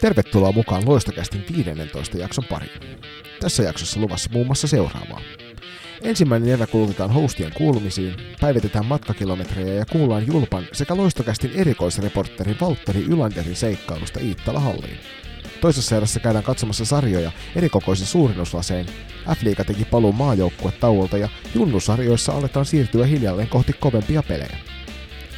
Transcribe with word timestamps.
Tervetuloa 0.00 0.52
mukaan 0.52 0.82
Loistokästin 0.86 1.44
15 1.56 2.18
jakson 2.18 2.44
pariin. 2.44 2.80
Tässä 3.40 3.62
jaksossa 3.62 4.00
luvassa 4.00 4.30
muun 4.32 4.46
muassa 4.46 4.66
seuraavaa. 4.66 5.20
Ensimmäinen 6.02 6.48
erä 6.48 6.66
kulutetaan 6.66 7.10
hostien 7.10 7.52
kuulumisiin, 7.56 8.14
päivitetään 8.40 8.86
matkakilometrejä 8.86 9.74
ja 9.74 9.86
kuullaan 9.86 10.26
Julpan 10.26 10.66
sekä 10.72 10.96
Loistokästin 10.96 11.52
erikoisreportteri 11.54 12.56
Valtteri 12.60 13.02
Ylanderin 13.02 13.56
seikkailusta 13.56 14.20
Iittala 14.20 14.60
Halliin. 14.60 14.98
Toisessa 15.60 15.96
erässä 15.96 16.20
käydään 16.20 16.44
katsomassa 16.44 16.84
sarjoja 16.84 17.32
erikokoisen 17.56 18.06
suurennuslasein. 18.06 18.86
F-liiga 19.34 19.64
teki 19.64 19.84
paluun 19.84 20.14
maajoukkue 20.14 20.72
tauolta 20.72 21.18
ja 21.18 21.28
junnusarjoissa 21.54 22.32
aletaan 22.32 22.66
siirtyä 22.66 23.06
hiljalleen 23.06 23.48
kohti 23.48 23.72
kovempia 23.72 24.22
pelejä. 24.22 24.58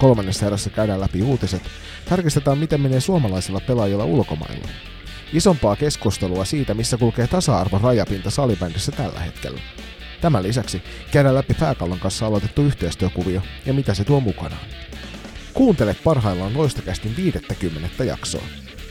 Kolmannessa 0.03 0.47
erässä 0.47 0.71
käydään 0.71 1.01
läpi 1.01 1.23
uutiset, 1.23 1.63
tarkistetaan 2.09 2.59
miten 2.59 2.81
menee 2.81 3.01
suomalaisilla 3.01 3.61
pelaajilla 3.61 4.05
ulkomailla. 4.05 4.69
Isompaa 5.33 5.77
keskustelua 5.77 6.45
siitä, 6.45 6.75
missä 6.75 6.97
kulkee 6.97 7.27
tasa-arvon 7.27 7.81
rajapinta 7.81 8.31
salibändissä 8.31 8.93
tällä 8.93 9.21
hetkellä. 9.21 9.61
Tämän 10.21 10.43
lisäksi 10.43 10.83
käydään 11.11 11.35
läpi 11.35 11.55
pääkallon 11.55 11.99
kanssa 11.99 12.27
aloitettu 12.27 12.63
yhteistyökuvio 12.63 13.43
ja 13.67 13.73
mitä 13.73 13.95
se 13.95 14.05
tuo 14.05 14.21
mukanaan. 14.21 14.67
Kuuntele 15.53 15.97
parhaillaan 16.05 16.59
loistakästin 16.59 17.17
50 17.17 18.05
jaksoa. 18.05 18.45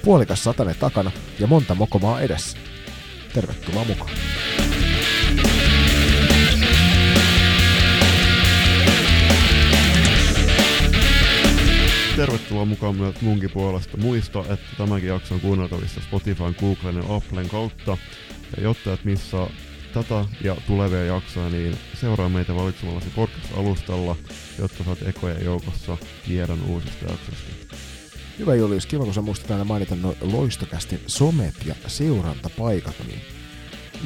Puolikas 0.05 0.43
satane 0.43 0.73
takana 0.73 1.11
ja 1.39 1.47
monta 1.47 1.75
mokomaa 1.75 2.21
edessä. 2.21 2.57
Tervetuloa 3.33 3.85
mukaan. 3.85 4.11
Tervetuloa 12.15 12.65
mukaan 12.65 12.95
myös 12.95 13.21
munkin 13.21 13.51
puolesta. 13.51 13.97
Muista, 13.97 14.39
että 14.39 14.75
tämäkin 14.77 15.09
jakso 15.09 15.35
on 15.35 15.41
kuunneltavissa 15.41 16.01
Spotifyn, 16.01 16.55
Googlen 16.59 16.95
ja 16.95 17.15
Applen 17.15 17.49
kautta. 17.49 17.97
Ja 18.57 18.63
jotta 18.63 18.93
et 18.93 19.05
missaa 19.05 19.49
tätä 19.93 20.25
ja 20.41 20.57
tulevia 20.67 21.05
jaksoja, 21.05 21.49
niin 21.49 21.77
seuraa 21.93 22.29
meitä 22.29 22.55
valitsemallasi 22.55 23.09
podcast-alustalla, 23.15 24.15
jotta 24.59 24.83
saat 24.83 25.07
ekojen 25.07 25.45
joukossa 25.45 25.97
tiedon 26.27 26.63
uusista 26.63 27.05
jaksoista. 27.11 27.75
Hyvä 28.39 28.55
Julius, 28.55 28.85
kiva 28.85 29.03
kun 29.03 29.13
sä 29.13 29.21
muistat 29.21 29.51
aina 29.51 29.63
mainita 29.63 29.95
no 29.95 30.15
loistokästi 30.21 30.99
somet 31.07 31.55
ja 31.65 31.75
seurantapaikat, 31.87 32.95
niin 33.07 33.21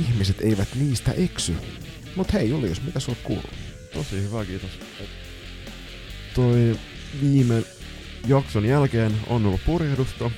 ihmiset 0.07 0.41
eivät 0.41 0.67
niistä 0.75 1.11
eksy. 1.11 1.55
Mut 2.15 2.33
hei 2.33 2.49
Julius, 2.49 2.81
mitä 2.81 2.99
sulla 2.99 3.17
kuuluu? 3.23 3.49
Tosi 3.93 4.21
hyvä, 4.21 4.45
kiitos. 4.45 4.71
Toi 6.33 6.75
viime 7.21 7.63
jakson 8.27 8.65
jälkeen 8.65 9.11
on 9.27 9.45
ollut 9.45 9.65
purjehdusta, 9.65 10.31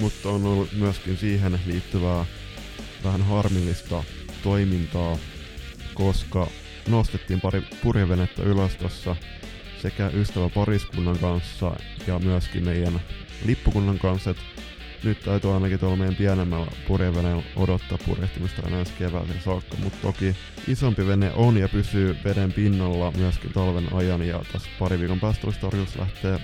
mutta 0.00 0.28
on 0.28 0.44
ollut 0.44 0.72
myöskin 0.72 1.16
siihen 1.16 1.60
liittyvää 1.66 2.24
vähän 3.04 3.22
harmillista 3.22 4.04
toimintaa, 4.42 5.18
koska 5.94 6.46
nostettiin 6.88 7.40
pari 7.40 7.62
purjevenettä 7.82 8.42
ylös 8.42 8.76
tossa 8.76 9.16
sekä 9.82 10.10
ystäväpariskunnan 10.14 11.18
kanssa 11.18 11.76
ja 12.06 12.18
myöskin 12.18 12.64
meidän 12.64 13.00
lippukunnan 13.44 13.98
kanssa, 13.98 14.30
että 14.30 14.42
nyt 15.04 15.20
täytyy 15.20 15.54
ainakin 15.54 15.78
tuolla 15.78 15.96
meidän 15.96 16.16
pienemmällä 16.16 16.66
purjeveneellä 16.88 17.42
odottaa 17.56 17.98
purjehtimista 18.06 18.62
aina 18.64 18.78
ensi 18.78 18.92
kevääseen 18.98 19.42
saakka, 19.44 19.76
mutta 19.76 19.98
toki 20.02 20.36
isompi 20.68 21.06
vene 21.06 21.32
on 21.32 21.56
ja 21.56 21.68
pysyy 21.68 22.16
veden 22.24 22.52
pinnalla 22.52 23.12
myöskin 23.16 23.52
talven 23.52 23.92
ajan 23.92 24.26
ja 24.26 24.44
tässä 24.52 24.68
pari 24.78 24.98
viikon 24.98 25.20
päästä 25.20 25.46
olisi 25.46 25.60
tarjous 25.60 25.98
lähteä 25.98 26.38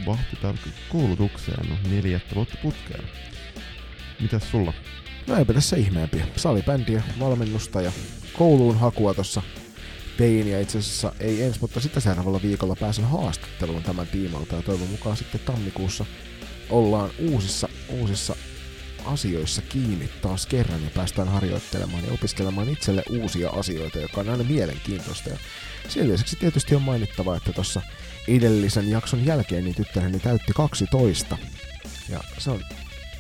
koulutukseen 0.88 1.68
no, 1.68 1.76
neljättä 1.90 2.34
vuotta 2.34 2.56
putkeen. 2.62 3.04
Mitäs 4.20 4.50
sulla? 4.50 4.72
No 5.26 5.36
eipä 5.36 5.52
tässä 5.52 5.76
ihmeempiä. 5.76 6.26
Salibändiä, 6.36 7.02
valmennusta 7.20 7.82
ja 7.82 7.92
kouluun 8.38 8.78
hakua 8.78 9.14
tuossa 9.14 9.42
tein 10.16 10.48
ja 10.48 10.60
itse 10.60 10.78
asiassa 10.78 11.12
ei 11.20 11.42
ensi, 11.42 11.60
mutta 11.60 11.80
sitä 11.80 12.00
seuraavalla 12.00 12.42
viikolla 12.42 12.76
pääsen 12.76 13.04
haastatteluun 13.04 13.82
tämän 13.82 14.06
tiimalta 14.06 14.56
ja 14.56 14.62
toivon 14.62 14.88
mukaan 14.88 15.16
sitten 15.16 15.40
tammikuussa 15.40 16.04
ollaan 16.70 17.10
uusissa, 17.18 17.68
uusissa 17.88 18.36
asioissa 19.04 19.62
kiinni 19.62 20.08
taas 20.22 20.46
kerran 20.46 20.84
ja 20.84 20.90
päästään 20.94 21.28
harjoittelemaan 21.28 22.04
ja 22.04 22.12
opiskelemaan 22.12 22.68
itselle 22.68 23.02
uusia 23.10 23.50
asioita, 23.50 23.98
joka 23.98 24.20
on 24.20 24.28
aina 24.28 24.44
mielenkiintoista. 24.44 25.30
Ja 25.30 25.36
sen 25.88 26.08
lisäksi 26.08 26.36
tietysti 26.36 26.74
on 26.74 26.82
mainittava, 26.82 27.36
että 27.36 27.52
tuossa 27.52 27.82
edellisen 28.28 28.90
jakson 28.90 29.26
jälkeen 29.26 29.64
niin 29.64 29.74
tyttäreni 29.74 30.20
täytti 30.20 30.52
12. 30.52 31.38
Ja 32.08 32.20
se 32.38 32.50
on 32.50 32.60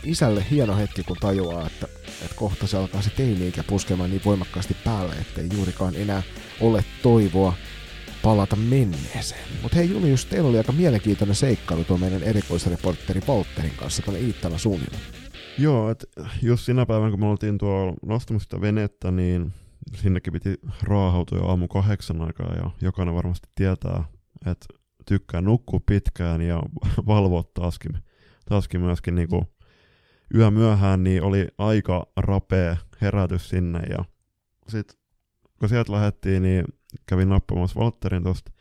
isälle 0.04 0.46
hieno 0.50 0.76
hetki, 0.76 1.02
kun 1.02 1.16
tajuaa, 1.20 1.66
että, 1.66 1.86
että 2.22 2.36
kohta 2.36 2.66
se 2.66 2.76
alkaa 2.76 3.02
se 3.02 3.10
teini-ikä 3.10 3.62
puskemaan 3.62 4.10
niin 4.10 4.22
voimakkaasti 4.24 4.76
päälle, 4.84 5.14
ettei 5.14 5.48
juurikaan 5.54 5.94
enää 5.94 6.22
ole 6.60 6.84
toivoa 7.02 7.54
palata 8.22 8.56
menneeseen. 8.56 9.44
Mutta 9.62 9.76
hei 9.76 9.90
Julius, 9.90 10.24
teillä 10.24 10.48
oli 10.48 10.58
aika 10.58 10.72
mielenkiintoinen 10.72 11.36
seikkailu 11.36 11.84
tuo 11.84 11.98
meidän 11.98 12.22
erikoisreportteri 12.22 13.20
Valtterin 13.28 13.76
kanssa 13.76 14.02
tuonne 14.02 14.20
Iittala 14.20 14.58
suunnilla. 14.58 14.98
Joo, 15.58 15.90
että 15.90 16.06
just 16.42 16.64
sinä 16.64 16.86
päivänä 16.86 17.10
kun 17.10 17.20
me 17.20 17.26
oltiin 17.26 17.58
tuolla 17.58 17.94
nostamassa 18.06 18.60
venettä, 18.60 19.10
niin 19.10 19.52
sinnekin 19.94 20.32
piti 20.32 20.54
raahautua 20.82 21.38
jo 21.38 21.46
aamu 21.46 21.68
kahdeksan 21.68 22.20
aikaa 22.20 22.54
ja 22.54 22.70
jokainen 22.80 23.14
varmasti 23.14 23.48
tietää, 23.54 24.04
että 24.46 24.66
tykkää 25.06 25.40
nukkua 25.40 25.80
pitkään 25.86 26.42
ja 26.42 26.62
valvoa 27.06 27.42
taaskin, 27.54 27.92
taaskin 28.48 28.80
myöskin 28.80 29.14
niinku 29.14 29.44
yö 30.34 30.50
myöhään, 30.50 31.04
niin 31.04 31.22
oli 31.22 31.48
aika 31.58 32.06
rapea 32.16 32.76
herätys 33.02 33.48
sinne 33.48 33.78
ja 33.78 34.04
sit 34.68 34.98
kun 35.58 35.68
sieltä 35.68 35.92
lähdettiin, 35.92 36.42
niin 36.42 36.64
kävin 37.06 37.28
nappamassa 37.28 37.80
Valtterin 37.80 38.22
tuosta 38.22 38.52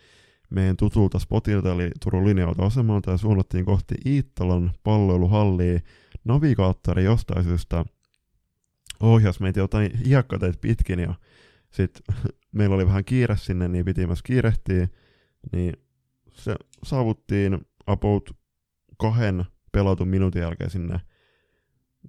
meidän 0.50 0.78
tutulta 0.78 1.20
spotilta, 1.20 1.72
eli 1.72 1.92
Turun 2.04 2.26
linja-autoasemalta, 2.26 3.12
ja 3.12 3.18
suunnattiin 3.18 3.66
kohti 3.66 3.96
Iittalan 4.06 4.72
palloiluhallia. 4.84 5.80
Navigaattori 6.30 7.04
jostain 7.04 7.44
syystä 7.44 7.86
ohjas 9.00 9.40
meitä 9.40 9.60
jotain 9.60 9.98
hiekkateet 9.98 10.62
pitkin, 10.62 11.00
ja 11.00 11.14
sitten 11.72 12.16
meillä 12.52 12.76
oli 12.76 12.88
vähän 12.88 13.06
kiire 13.06 13.38
sinne, 13.38 13.68
niin 13.68 13.86
piti 13.86 14.08
myös 14.08 14.24
kiirehtiä, 14.24 14.88
niin 15.52 15.74
se 16.34 16.56
saavuttiin 16.84 17.60
about 17.88 18.38
kahden 18.98 19.46
pelatun 19.72 20.08
minuutin 20.08 20.42
jälkeen 20.42 20.70
sinne 20.70 21.00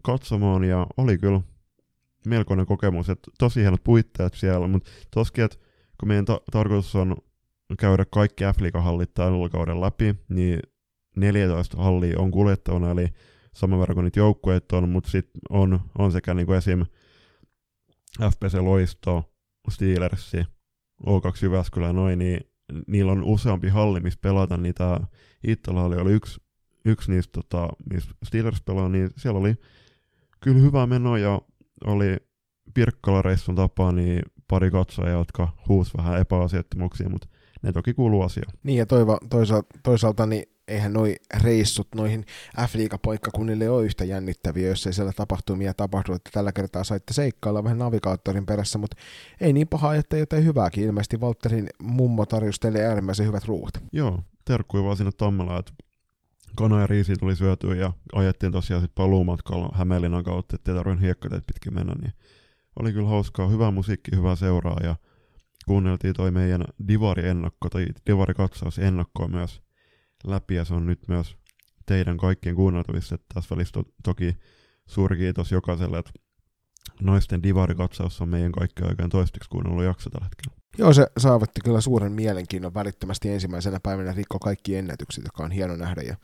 katsomaan, 0.03 0.65
ja 0.65 0.87
oli 0.97 1.19
kyllä 1.19 1.41
melkoinen 2.27 2.67
kokemus, 2.67 3.11
että 3.11 3.31
tosi 3.39 3.61
hienot 3.61 3.85
puitteet 3.85 4.35
siellä, 4.35 4.69
mutta 4.69 4.91
toskin, 5.15 5.45
että 5.45 5.59
kun 6.01 6.09
meidän 6.09 6.25
ta- 6.25 6.41
tarkoitus 6.53 6.97
on 6.97 7.17
käydä 7.79 8.05
kaikki 8.05 8.45
f 8.45 8.83
hallit 8.83 9.15
tällä 9.15 9.49
kauden 9.49 9.81
läpi, 9.81 10.15
niin 10.29 10.61
14 11.17 11.77
hallia 11.83 12.21
on 12.21 12.31
kuljettavana, 12.31 12.91
eli 12.91 13.09
saman 13.55 13.81
verran 13.81 13.95
kuin 13.95 14.05
niitä 14.05 14.21
joukkueet 14.21 14.73
on, 14.73 14.89
mutta 14.89 15.11
sitten 15.11 15.41
on, 15.51 15.81
on 15.99 16.13
sekä 16.13 16.35
niinku 16.35 16.53
esim. 16.53 16.85
FPC 18.31 18.55
Loisto, 18.61 19.33
Steelersi, 19.71 20.39
O2 21.07 21.43
Jyväskylä 21.43 21.93
noin, 21.93 22.19
niin 22.19 22.41
niillä 22.87 23.13
on 23.13 23.25
useampi 23.25 23.69
halli, 23.69 24.01
missä 24.01 24.19
pelata, 24.23 24.57
niin 24.57 24.75
tämä 24.75 25.01
Ittala-halli 25.47 25.97
oli 25.97 26.13
yksi, 26.13 26.41
yksi 26.85 27.11
niistä, 27.11 27.33
tota, 27.33 27.69
missä 27.93 28.11
Steelers 28.27 28.63
pelaa, 28.63 28.89
niin 28.89 29.11
siellä 29.17 29.41
oli 29.41 29.55
kyllä 30.41 30.61
hyvä 30.61 30.87
meno 30.87 31.17
ja 31.17 31.41
oli 31.85 32.17
Pirkkala-reissun 32.75 33.55
tapaa 33.55 33.93
niin 33.93 34.23
pari 34.49 34.71
katsojaa, 34.71 35.19
jotka 35.19 35.49
huus 35.69 35.97
vähän 35.97 36.21
epäasiattomuksia, 36.21 37.09
mutta 37.09 37.29
ne 37.63 37.73
toki 37.73 37.95
kuuluu 37.95 38.23
asiaan. 38.23 38.53
Niin 38.63 38.79
ja 38.79 38.87
toiva, 38.87 39.19
toisaalta, 39.31 39.79
toisaalta 39.83 40.27
niin 40.27 40.45
eihän 40.71 40.93
noi 40.93 41.17
reissut 41.43 41.89
noihin 41.95 42.25
f 42.69 42.75
paikkakunnille 43.05 43.71
ole 43.71 43.85
yhtä 43.85 44.05
jännittäviä, 44.05 44.69
jos 44.69 44.87
ei 44.87 44.93
siellä 44.93 45.13
tapahtumia 45.13 45.75
tapahdu, 45.75 46.13
että 46.13 46.31
tällä 46.33 46.53
kertaa 46.53 46.85
saitte 46.85 47.15
seikkailla 47.15 47.65
vähän 47.65 47.79
navigaattorin 47.79 48.47
perässä, 48.47 48.79
mutta 48.79 48.97
ei 49.41 49.53
niin 49.53 49.69
paha, 49.69 49.95
että 49.95 50.17
jotain 50.17 50.45
hyvääkin. 50.45 50.85
Ilmeisesti 50.85 51.17
Walterin 51.17 51.69
mummo 51.83 52.27
tarjosi 52.27 52.61
teille 52.61 52.85
äärimmäisen 52.85 53.27
hyvät 53.27 53.45
ruuat. 53.45 53.83
Joo, 53.93 54.21
terkkuja 54.45 54.85
vaan 54.85 54.97
sinne 54.97 55.13
Tammela, 55.17 55.59
että 55.59 55.73
kana 56.57 56.81
ja 56.81 56.87
riisi 56.87 57.17
tuli 57.17 57.37
syötyä 57.37 57.75
ja 57.75 57.93
ajettiin 58.13 58.53
tosiaan 58.53 58.83
sitten 58.83 59.03
paluumatkalla 59.05 59.71
Hämeenlinnan 59.75 60.25
kautta, 60.25 60.57
ettei 60.57 60.75
tarvinnut 60.75 61.03
hiekkateet 61.03 61.47
pitkin 61.47 61.75
mennä, 61.75 61.95
niin 62.03 62.13
oli 62.81 62.93
kyllä 62.93 63.09
hauskaa, 63.09 63.49
hyvä 63.49 63.71
musiikki, 63.71 64.17
hyvä 64.17 64.37
seuraa 64.37 64.81
ja 64.83 64.97
kuunneltiin 65.67 66.15
toi 66.15 66.31
meidän 66.31 66.65
Divari-ennakko 66.89 67.69
tai 67.71 67.87
Divari-katsaus 68.07 68.79
ennakkoa 68.79 69.29
myös 69.29 69.63
läpi 70.25 70.55
ja 70.55 70.65
se 70.65 70.75
on 70.75 70.87
nyt 70.87 71.09
myös 71.09 71.37
teidän 71.87 72.17
kaikkien 72.17 72.55
kuunneltavissa. 72.55 73.19
Tässä 73.35 73.57
välissä 73.57 73.73
to- 73.73 73.93
toki 74.05 74.37
suuri 74.87 75.17
kiitos 75.17 75.53
jokaiselle, 75.53 75.99
että 75.99 76.11
naisten 77.03 77.43
divarikatsaus 77.43 78.21
on 78.21 78.29
meidän 78.29 78.53
kaikki 78.53 78.83
oikein 78.85 79.11
toisteksi 79.11 79.51
kuunnellut 79.51 79.85
jakso 79.85 80.11
tällä 80.11 80.25
hetkellä. 80.25 80.61
Joo, 80.79 80.93
se 80.93 81.07
saavutti 81.19 81.61
kyllä 81.65 81.81
suuren 81.81 82.13
mielenkiinnon 82.13 82.75
välittömästi 82.75 83.29
ensimmäisenä 83.29 83.81
päivänä 83.83 84.13
rikko 84.13 84.39
kaikki 84.39 84.77
ennätykset, 84.77 85.25
joka 85.25 85.45
on 85.45 85.51
hieno 85.51 85.77
nähdä. 85.77 86.03
Ja 86.03 86.17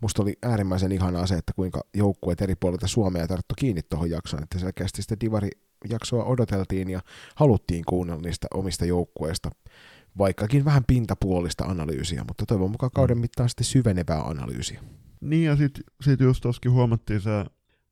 musta 0.00 0.22
oli 0.22 0.36
äärimmäisen 0.42 0.92
ihanaa 0.92 1.26
se, 1.26 1.34
että 1.34 1.52
kuinka 1.56 1.80
joukkueet 1.94 2.40
eri 2.40 2.54
puolilta 2.60 2.86
Suomea 2.86 3.26
tarttu 3.26 3.54
kiinni 3.58 3.82
tuohon 3.82 4.10
jaksoon, 4.10 4.42
että 4.42 4.58
selkeästi 4.58 5.02
sitä 5.02 5.16
Divari-jaksoa 5.20 6.24
odoteltiin 6.24 6.90
ja 6.90 7.00
haluttiin 7.36 7.84
kuunnella 7.84 8.22
niistä 8.22 8.46
omista 8.54 8.84
joukkueista, 8.84 9.50
vaikkakin 10.18 10.64
vähän 10.64 10.84
pintapuolista 10.86 11.64
analyysiä, 11.64 12.24
mutta 12.28 12.46
toivon 12.46 12.70
mukaan 12.70 12.90
kauden 12.94 13.18
mittaan 13.18 13.48
sitten 13.48 13.64
syvenevää 13.64 14.22
analyysiä. 14.22 14.80
Niin 15.20 15.44
ja 15.44 15.56
sitten 15.56 15.84
sit 16.00 16.20
just 16.20 16.42
toskin 16.42 16.72
huomattiin 16.72 17.20
se 17.20 17.44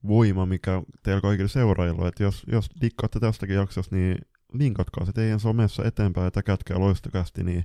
voima, 0.06 0.46
mikä 0.46 0.82
teillä 1.02 1.20
kaikilla 1.20 1.48
seuraajilla, 1.48 2.08
että 2.08 2.22
jos, 2.22 2.42
jos 2.52 2.68
dikkaatte 2.80 3.20
tästäkin 3.20 3.56
jaksosta, 3.56 3.96
niin 3.96 4.18
linkatkaa 4.52 5.06
se 5.06 5.12
teidän 5.12 5.40
somessa 5.40 5.84
eteenpäin 5.84 6.24
ja 6.24 6.30
täkätkää 6.30 6.78
loistokästi, 6.78 7.44
niin 7.44 7.64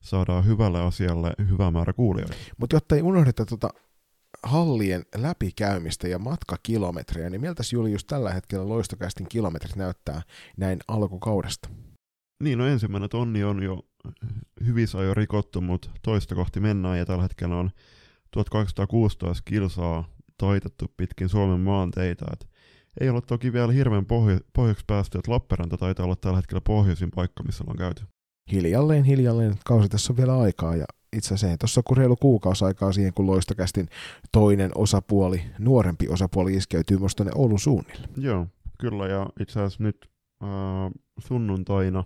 saadaan 0.00 0.46
hyvälle 0.46 0.80
asialle 0.80 1.32
hyvä 1.50 1.70
määrä 1.70 1.92
kuulijoita. 1.92 2.36
Mutta 2.56 2.76
jotta 2.76 2.94
ei 2.94 3.02
unohdeta 3.02 3.46
tuota 3.46 3.70
hallien 4.42 5.02
läpikäymistä 5.16 6.08
ja 6.08 6.18
matkakilometrejä, 6.18 7.30
niin 7.30 7.40
miltä 7.40 7.62
Julius 7.72 8.04
tällä 8.04 8.32
hetkellä 8.32 8.68
loistokästin 8.68 9.28
kilometrit 9.28 9.76
näyttää 9.76 10.22
näin 10.56 10.78
alkukaudesta? 10.88 11.68
Niin, 12.42 12.58
no 12.58 12.66
ensimmäinen 12.66 13.10
tonni 13.10 13.44
on 13.44 13.62
jo 13.62 13.82
hyvissä 14.66 14.98
jo 14.98 15.14
rikottu, 15.14 15.60
mutta 15.60 15.90
toista 16.02 16.34
kohti 16.34 16.60
mennään 16.60 16.98
ja 16.98 17.06
tällä 17.06 17.22
hetkellä 17.22 17.56
on 17.56 17.70
1816 18.30 19.42
kilsaa 19.44 20.08
taitettu 20.38 20.86
pitkin 20.96 21.28
Suomen 21.28 21.60
maanteita. 21.60 22.24
Et 22.32 22.48
ei 23.00 23.10
ole 23.10 23.20
toki 23.20 23.52
vielä 23.52 23.72
hirveän 23.72 24.06
pohjo- 24.06 24.40
pohjoiksi 24.52 24.84
päästy, 24.86 25.18
että 25.18 25.32
Lappeenranta 25.32 25.76
taitaa 25.76 26.04
olla 26.04 26.16
tällä 26.16 26.36
hetkellä 26.36 26.60
pohjoisin 26.60 27.10
paikka, 27.10 27.42
missä 27.42 27.64
ollaan 27.64 27.78
käyty. 27.78 28.04
Hiljalleen, 28.52 29.04
hiljalleen. 29.04 29.54
Kausi 29.64 29.88
tässä 29.88 30.12
on 30.12 30.16
vielä 30.16 30.40
aikaa 30.40 30.76
ja 30.76 30.84
itse 31.16 31.34
asiassa 31.34 31.58
tuossa 31.58 31.82
kun 31.82 31.96
reilu 31.96 32.16
kuukausi 32.16 32.64
aikaa 32.64 32.92
siihen, 32.92 33.14
kun 33.14 33.26
loistokästin 33.26 33.88
toinen 34.32 34.70
osapuoli, 34.74 35.42
nuorempi 35.58 36.08
osapuoli 36.08 36.54
iskeytyy 36.54 36.98
musta 36.98 37.24
tuonne 37.24 37.40
Oulun 37.40 37.58
suunnille. 37.58 38.08
Joo, 38.16 38.46
kyllä 38.78 39.06
ja 39.06 39.26
itse 39.40 39.60
asiassa 39.60 39.82
nyt 39.82 40.10
äh, 40.42 40.48
sunnuntaina 41.18 42.04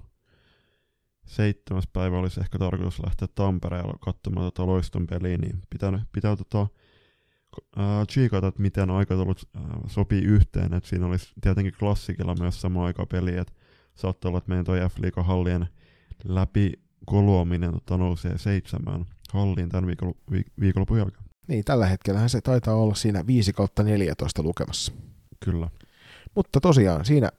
seitsemäs 1.29 1.89
päivä 1.93 2.19
olisi 2.19 2.41
ehkä 2.41 2.59
tarkoitus 2.59 3.03
lähteä 3.05 3.29
Tampereella 3.35 3.99
katsomaan 4.01 4.47
tota 4.47 4.67
loiston 4.67 5.07
peliä, 5.07 5.39
niin 5.39 5.63
pitää, 5.71 6.05
pitää 6.13 6.37
tota, 6.37 6.67
äh, 7.79 8.07
chiikata, 8.07 8.47
että 8.47 8.63
miten 8.63 8.91
aikataulut 8.91 9.49
äh, 9.57 9.63
sopii 9.87 10.23
yhteen, 10.23 10.75
että 10.75 10.89
siinä 10.89 11.07
olisi 11.07 11.33
tietenkin 11.41 11.75
klassikilla 11.79 12.35
myös 12.41 12.61
sama 12.61 12.87
aika 12.87 13.07
peli, 13.07 13.37
että 13.37 13.53
saattaa 13.95 14.29
olla, 14.29 14.39
että 14.39 14.49
meidän 14.49 14.65
toi 14.65 14.79
f 14.79 14.97
hallien 15.17 15.69
läpi 16.25 16.73
koluaminen 17.07 17.73
tota, 17.73 17.97
nousee 17.97 18.39
seitsemään 18.39 19.05
halliin 19.33 19.69
tämän 19.69 19.87
viikon, 19.87 20.15
viikonlopun 20.61 20.99
jälkeen. 20.99 21.25
Niin, 21.49 21.65
tällä 21.65 21.87
hetkellä 21.87 22.29
se 22.29 22.41
taitaa 22.41 22.75
olla 22.75 22.95
siinä 22.95 23.27
5 23.27 23.53
kautta 23.53 23.83
14 23.83 24.43
lukemassa. 24.43 24.93
Kyllä. 25.45 25.69
Mutta 26.35 26.61
tosiaan 26.61 27.05
siinä 27.05 27.31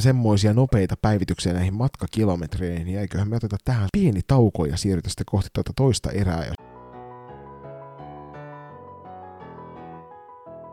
semmoisia 0.00 0.54
nopeita 0.54 0.94
päivityksiä 1.02 1.52
näihin 1.52 1.74
matkakilometreihin, 1.74 2.86
niin 2.86 2.98
eiköhän 2.98 3.28
me 3.28 3.36
oteta 3.36 3.56
tähän 3.64 3.88
pieni 3.92 4.20
tauko 4.26 4.64
ja 4.64 4.76
siirrytä 4.76 5.08
sitten 5.08 5.26
kohti 5.30 5.48
tuota 5.52 5.72
toista 5.76 6.10
erää. 6.10 6.52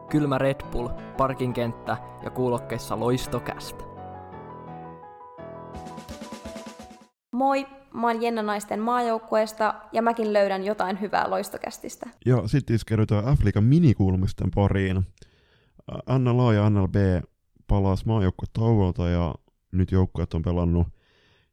Kylmä 0.09 0.37
Red 0.37 0.61
Bull, 0.71 0.89
parkinkenttä 1.17 1.97
ja 2.23 2.29
kuulokkeissa 2.29 2.99
loistokästä. 2.99 3.83
Moi, 7.31 7.65
mä 7.93 8.07
oon 8.07 8.21
Jenna 8.21 8.43
Naisten 8.43 8.79
maajoukkueesta 8.79 9.73
ja 9.91 10.01
mäkin 10.01 10.33
löydän 10.33 10.63
jotain 10.63 11.01
hyvää 11.01 11.29
loistokästistä. 11.29 12.09
Ja 12.25 12.47
sitten 12.47 12.75
iskeydytään 12.75 13.25
Afrikan 13.25 13.63
minikuulumisten 13.63 14.51
pariin. 14.55 15.05
Anna 16.05 16.37
Laa 16.37 16.53
ja 16.53 16.65
Anna 16.65 16.87
B 16.87 16.95
palasi 17.69 18.05
tauolta 18.53 19.09
ja 19.09 19.35
nyt 19.71 19.91
joukkueet 19.91 20.33
on 20.33 20.41
pelannut 20.41 20.87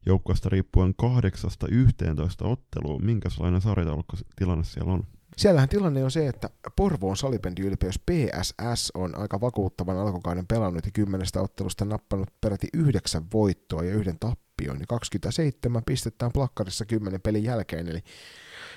joukkueesta 0.05 0.49
riippuen 0.49 0.93
kahdeksasta 0.95 1.67
11 1.67 2.45
otteluun. 2.45 3.05
Minkälainen 3.05 3.61
sarjataulukko 3.61 4.17
tilanne 4.35 4.63
siellä 4.63 4.93
on? 4.93 5.03
Siellähän 5.37 5.69
tilanne 5.69 6.03
on 6.03 6.11
se, 6.11 6.27
että 6.27 6.49
Porvoon 6.75 7.17
salibändiylpeys 7.17 7.99
PSS 7.99 8.91
on 8.93 9.17
aika 9.17 9.41
vakuuttavan 9.41 9.97
alkukauden 9.97 10.47
pelannut 10.47 10.85
ja 10.85 10.91
kymmenestä 10.91 11.41
ottelusta 11.41 11.85
nappanut 11.85 12.29
peräti 12.41 12.67
yhdeksän 12.73 13.25
voittoa 13.33 13.83
ja 13.83 13.93
yhden 13.93 14.19
tappion. 14.19 14.79
Ja 14.79 14.85
27 14.87 15.83
pistetään 15.85 16.31
plakkarissa 16.31 16.85
kymmenen 16.85 17.21
pelin 17.21 17.43
jälkeen, 17.43 17.87
eli 17.87 17.99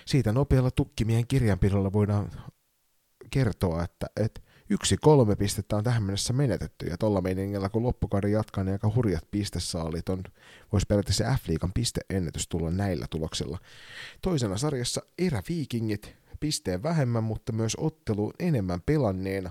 siitä 0.04 0.32
nopealla 0.32 0.70
tukkimien 0.70 1.26
kirjanpidolla 1.26 1.92
voidaan 1.92 2.30
kertoa, 3.30 3.84
että, 3.84 4.06
että 4.16 4.40
yksi 4.70 4.96
kolme 4.96 5.36
pistettä 5.36 5.76
on 5.76 5.84
tähän 5.84 6.02
mennessä 6.02 6.32
menetetty, 6.32 6.86
ja 6.86 6.98
tuolla 6.98 7.20
meiningillä 7.20 7.68
kun 7.68 7.82
loppukauden 7.82 8.32
jatkaa, 8.32 8.64
niin 8.64 8.72
aika 8.72 8.92
hurjat 8.94 9.30
pistesaalit 9.30 10.08
on, 10.08 10.22
voisi 10.72 10.86
periaatteessa 10.88 11.24
F-liigan 11.24 11.72
pisteennätys 11.74 12.48
tulla 12.48 12.70
näillä 12.70 13.06
tuloksilla. 13.10 13.58
Toisena 14.22 14.58
sarjassa 14.58 15.02
eräviikingit, 15.18 16.14
pisteen 16.40 16.82
vähemmän, 16.82 17.24
mutta 17.24 17.52
myös 17.52 17.76
ottelu 17.80 18.32
enemmän 18.38 18.80
pelanneena. 18.86 19.50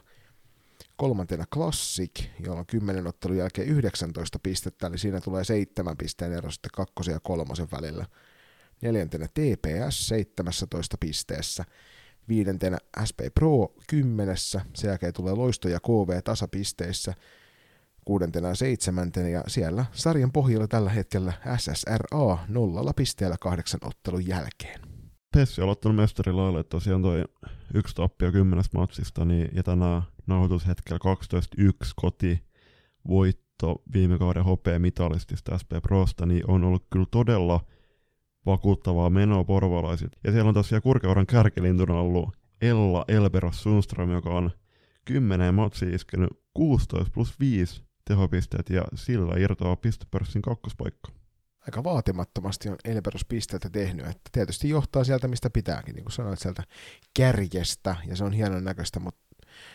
Kolmantena 0.95 1.45
Classic, 1.53 2.23
jolla 2.39 2.59
on 2.59 2.65
10 2.65 3.07
ottelun 3.07 3.37
jälkeen 3.37 3.67
19 3.67 4.39
pistettä, 4.39 4.87
eli 4.87 4.97
siinä 4.97 5.21
tulee 5.21 5.43
seitsemän 5.43 5.97
pisteen 5.97 6.33
ero 6.33 6.51
sitten 6.51 6.71
kakkosen 6.73 7.13
ja 7.13 7.19
kolmosen 7.19 7.67
välillä. 7.71 8.05
Neljäntenä 8.81 9.27
TPS 9.27 10.07
17 10.07 10.97
pisteessä 10.99 11.65
viidentenä 12.29 12.77
SP 13.09 13.19
Pro 13.33 13.73
kymmenessä, 13.89 14.61
sen 14.73 14.87
jälkeen 14.87 15.13
tulee 15.13 15.33
Loisto 15.33 15.69
ja 15.69 15.79
KV 15.79 16.21
tasapisteissä, 16.23 17.13
kuudentena 18.05 18.47
ja 18.47 18.55
seitsemäntenä, 18.55 19.29
ja 19.29 19.43
siellä 19.47 19.85
sarjan 19.91 20.31
pohjalla 20.31 20.67
tällä 20.67 20.89
hetkellä 20.89 21.33
SSRA 21.57 22.37
nollalla 22.47 22.93
pisteellä 22.93 23.35
kahdeksan 23.39 23.79
ottelun 23.83 24.27
jälkeen. 24.27 24.81
Pessi 25.33 25.61
on 25.61 25.65
aloittanut 25.65 25.95
mestarilaille, 25.95 26.63
tosiaan 26.63 27.01
toi 27.01 27.23
yksi 27.73 27.95
tappio 27.95 28.31
kymmenestä 28.31 28.77
matsista, 28.77 29.25
niin, 29.25 29.49
ja 29.53 29.63
tänään 29.63 30.01
nauhoitushetkellä 30.27 30.99
12-1 31.61 31.91
koti 31.95 32.43
voitto 33.07 33.81
viime 33.93 34.17
kauden 34.17 34.43
hopea 34.43 34.79
mitalistista 34.79 35.57
SP 35.61 35.71
Prosta, 35.83 36.25
niin 36.25 36.43
on 36.47 36.63
ollut 36.63 36.85
kyllä 36.89 37.05
todella 37.11 37.65
vakuuttavaa 38.45 39.09
menoa 39.09 39.43
porvalaiset. 39.43 40.17
Ja 40.23 40.31
siellä 40.31 40.47
on 40.47 40.53
tosiaan 40.53 40.81
Kurkeuran 40.81 41.25
kärkilintuna 41.25 41.93
ollut 41.93 42.37
Ella 42.61 43.05
Elberos 43.07 43.63
Sundström, 43.63 44.11
joka 44.11 44.29
on 44.29 44.51
10 45.05 45.55
matsia 45.55 45.95
iskenyt 45.95 46.29
16 46.53 47.11
plus 47.13 47.39
5 47.39 47.83
tehopisteet 48.05 48.69
ja 48.69 48.83
sillä 48.95 49.35
irtoaa 49.37 49.75
pistepörssin 49.75 50.41
kakkospaikka. 50.41 51.11
Aika 51.59 51.83
vaatimattomasti 51.83 52.69
on 52.69 52.77
Elberos 52.85 53.25
pisteitä 53.25 53.69
tehnyt, 53.69 54.05
että 54.05 54.29
tietysti 54.31 54.69
johtaa 54.69 55.03
sieltä 55.03 55.27
mistä 55.27 55.49
pitääkin, 55.49 55.95
niin 55.95 56.05
kuin 56.05 56.13
sanoit 56.13 56.39
sieltä 56.39 56.63
kärjestä, 57.13 57.95
ja 58.05 58.15
se 58.15 58.23
on 58.23 58.33
hienon 58.33 58.63
näköistä, 58.63 58.99
mutta 58.99 59.28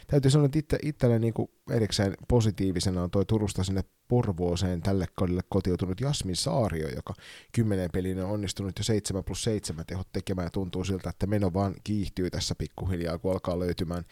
täytyy 0.07 0.31
sanoa, 0.31 0.47
että 0.47 0.59
itse, 0.59 0.79
itselle 0.83 1.19
niin 1.19 1.35
kuin 1.35 1.49
erikseen 1.71 2.15
positiivisena 2.29 3.03
on 3.03 3.11
toi 3.11 3.25
Turusta 3.27 3.65
sinne 3.65 3.85
Porvooseen 4.09 4.81
tälle 4.81 5.07
kaudelle 5.15 5.43
kotiutunut 5.49 6.01
Jasmin 6.01 6.37
Saario, 6.37 6.89
joka 6.89 7.15
kymmenen 7.53 7.91
pelin 7.93 8.25
on 8.25 8.31
onnistunut 8.31 8.79
jo 8.79 8.85
7 8.85 9.25
plus 9.25 9.45
7 9.45 9.87
tehot 9.87 10.09
tekemään 10.13 10.47
ja 10.47 10.51
tuntuu 10.51 10.85
siltä, 10.85 11.11
että 11.11 11.27
meno 11.27 11.53
vaan 11.53 11.75
kiihtyy 11.85 12.31
tässä 12.31 12.55
pikkuhiljaa, 12.55 13.19
kun 13.19 13.33
alkaa 13.33 13.59
löytymään 13.59 14.05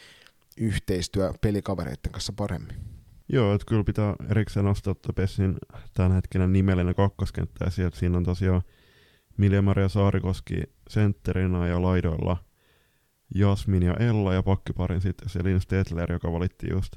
yhteistyö 0.56 1.32
pelikavereiden 1.40 2.12
kanssa 2.12 2.32
paremmin. 2.36 2.76
Joo, 3.28 3.54
että 3.54 3.64
kyllä 3.68 3.84
pitää 3.84 4.16
erikseen 4.30 4.64
nostaa 4.64 4.94
Pessin 5.14 5.56
tämän 5.94 6.12
hetken 6.12 6.52
nimellinen 6.52 6.94
kakkoskenttä, 6.94 7.64
ja 7.64 7.90
siinä 7.94 8.16
on 8.16 8.24
tosiaan 8.24 8.62
Milja-Maria 9.36 9.88
Saarikoski 9.88 10.62
sentterinä 10.88 11.66
ja 11.68 11.82
laidoilla– 11.82 12.36
Jasmin 13.34 13.82
ja 13.82 13.94
Ella 13.94 14.34
ja 14.34 14.42
pakkiparin 14.42 15.00
sitten 15.00 15.28
Selin 15.28 15.60
Stetler, 15.60 16.12
joka 16.12 16.32
valitti 16.32 16.66
just 16.70 16.96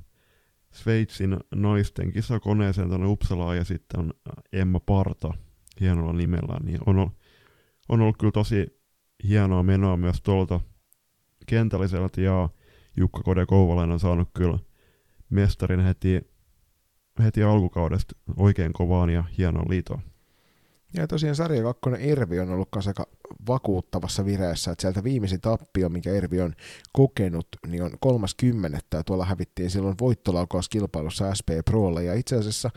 Sveitsin 0.73 1.37
naisten 1.55 2.11
kisakoneeseen 2.11 2.89
tuonne 2.89 3.07
Uppsalaan 3.07 3.57
ja 3.57 3.63
sitten 3.63 3.99
on 3.99 4.13
Emma 4.53 4.79
Parta 4.79 5.33
hienolla 5.81 6.13
nimellä, 6.13 6.59
niin 6.63 6.79
on, 6.85 6.97
ollut, 6.97 7.13
on 7.89 8.01
ollut 8.01 8.17
kyllä 8.17 8.31
tosi 8.31 8.81
hienoa 9.23 9.63
menoa 9.63 9.97
myös 9.97 10.21
tuolta 10.21 10.59
kentälliseltä 11.45 12.21
ja 12.21 12.49
Jukka 12.97 13.21
Kode 13.23 13.45
Kouvalainen 13.45 13.93
on 13.93 13.99
saanut 13.99 14.29
kyllä 14.33 14.59
mestarin 15.29 15.79
heti, 15.79 16.21
heti 17.23 17.43
alkukaudesta 17.43 18.15
oikein 18.37 18.73
kovaan 18.73 19.09
ja 19.09 19.23
hienoa 19.37 19.65
liitoa. 19.69 20.01
Ja 20.97 21.07
tosiaan 21.07 21.35
sarja 21.35 21.63
2 21.63 21.81
Ervi 21.99 22.39
on 22.39 22.49
ollut 22.49 22.69
aika 22.87 23.07
vakuuttavassa 23.47 24.25
vireessä, 24.25 24.71
että 24.71 24.81
sieltä 24.81 25.03
viimeisin 25.03 25.41
tappio, 25.41 25.89
mikä 25.89 26.11
Ervi 26.11 26.41
on 26.41 26.53
kokenut, 26.91 27.47
niin 27.67 27.83
on 27.83 27.91
30. 27.99 28.79
ja 28.97 29.03
tuolla 29.03 29.25
hävittiin 29.25 29.69
silloin 29.69 29.95
voittolaukauskilpailussa 30.01 31.35
SP 31.37 31.49
Prolla, 31.65 32.01
ja 32.01 32.13
itse 32.13 32.35
asiassa 32.35 32.69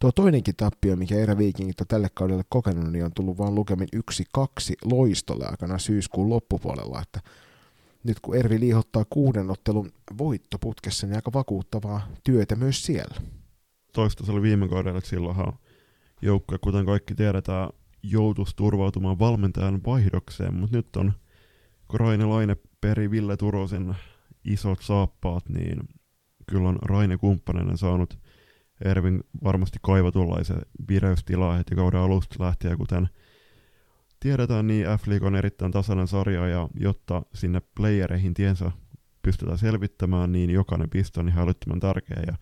tuo 0.00 0.12
toinenkin 0.12 0.56
tappio, 0.56 0.96
mikä 0.96 1.14
Erä 1.14 1.38
Vikingit 1.38 1.80
on 1.80 1.86
tälle 1.86 2.08
kaudelle 2.14 2.44
kokenut, 2.48 2.92
niin 2.92 3.04
on 3.04 3.12
tullut 3.12 3.38
vain 3.38 3.54
lukemin 3.54 3.88
1-2 3.96 4.40
loistolle 4.84 5.46
aikana 5.46 5.78
syyskuun 5.78 6.30
loppupuolella, 6.30 7.02
että 7.02 7.20
nyt 8.04 8.20
kun 8.20 8.36
Ervi 8.36 8.60
liihottaa 8.60 9.04
kuuden 9.10 9.50
ottelun 9.50 9.92
voittoputkessa, 10.18 11.06
niin 11.06 11.16
aika 11.16 11.32
vakuuttavaa 11.32 12.08
työtä 12.24 12.56
myös 12.56 12.86
siellä. 12.86 13.20
Toista 13.92 14.26
se 14.26 14.32
oli 14.32 14.42
viime 14.42 14.68
kaudella, 14.68 14.98
että 14.98 15.10
silloinhan 15.10 15.52
joukkue, 16.22 16.58
kuten 16.58 16.86
kaikki 16.86 17.14
tiedetään, 17.14 17.68
joutuisi 18.02 18.56
turvautumaan 18.56 19.18
valmentajan 19.18 19.80
vaihdokseen, 19.86 20.54
mutta 20.54 20.76
nyt 20.76 20.96
on, 20.96 21.12
kun 21.88 22.00
Raine 22.00 22.24
Laine 22.24 22.56
peri 22.80 23.10
Ville 23.10 23.36
Turosin 23.36 23.94
isot 24.44 24.82
saappaat, 24.82 25.48
niin 25.48 25.88
kyllä 26.46 26.68
on 26.68 26.78
Raine 26.82 27.16
kumppaneinen 27.16 27.78
saanut 27.78 28.18
Ervin 28.84 29.20
varmasti 29.44 29.78
kaivatullaisen 29.82 30.60
vireystilaa 30.88 31.56
heti 31.56 31.74
kauden 31.74 32.00
alusta 32.00 32.44
lähtien, 32.44 32.78
kuten 32.78 33.08
tiedetään, 34.20 34.66
niin 34.66 34.86
F-League 34.86 35.26
on 35.26 35.36
erittäin 35.36 35.72
tasainen 35.72 36.08
sarja, 36.08 36.46
ja 36.46 36.68
jotta 36.80 37.22
sinne 37.34 37.62
playereihin 37.76 38.34
tiensä 38.34 38.70
pystytään 39.22 39.58
selvittämään, 39.58 40.32
niin 40.32 40.50
jokainen 40.50 40.90
piste 40.90 41.20
on 41.20 41.28
ihan 41.28 41.44
älyttömän 41.44 41.80
tärkeä, 41.80 42.22
ja 42.26 42.36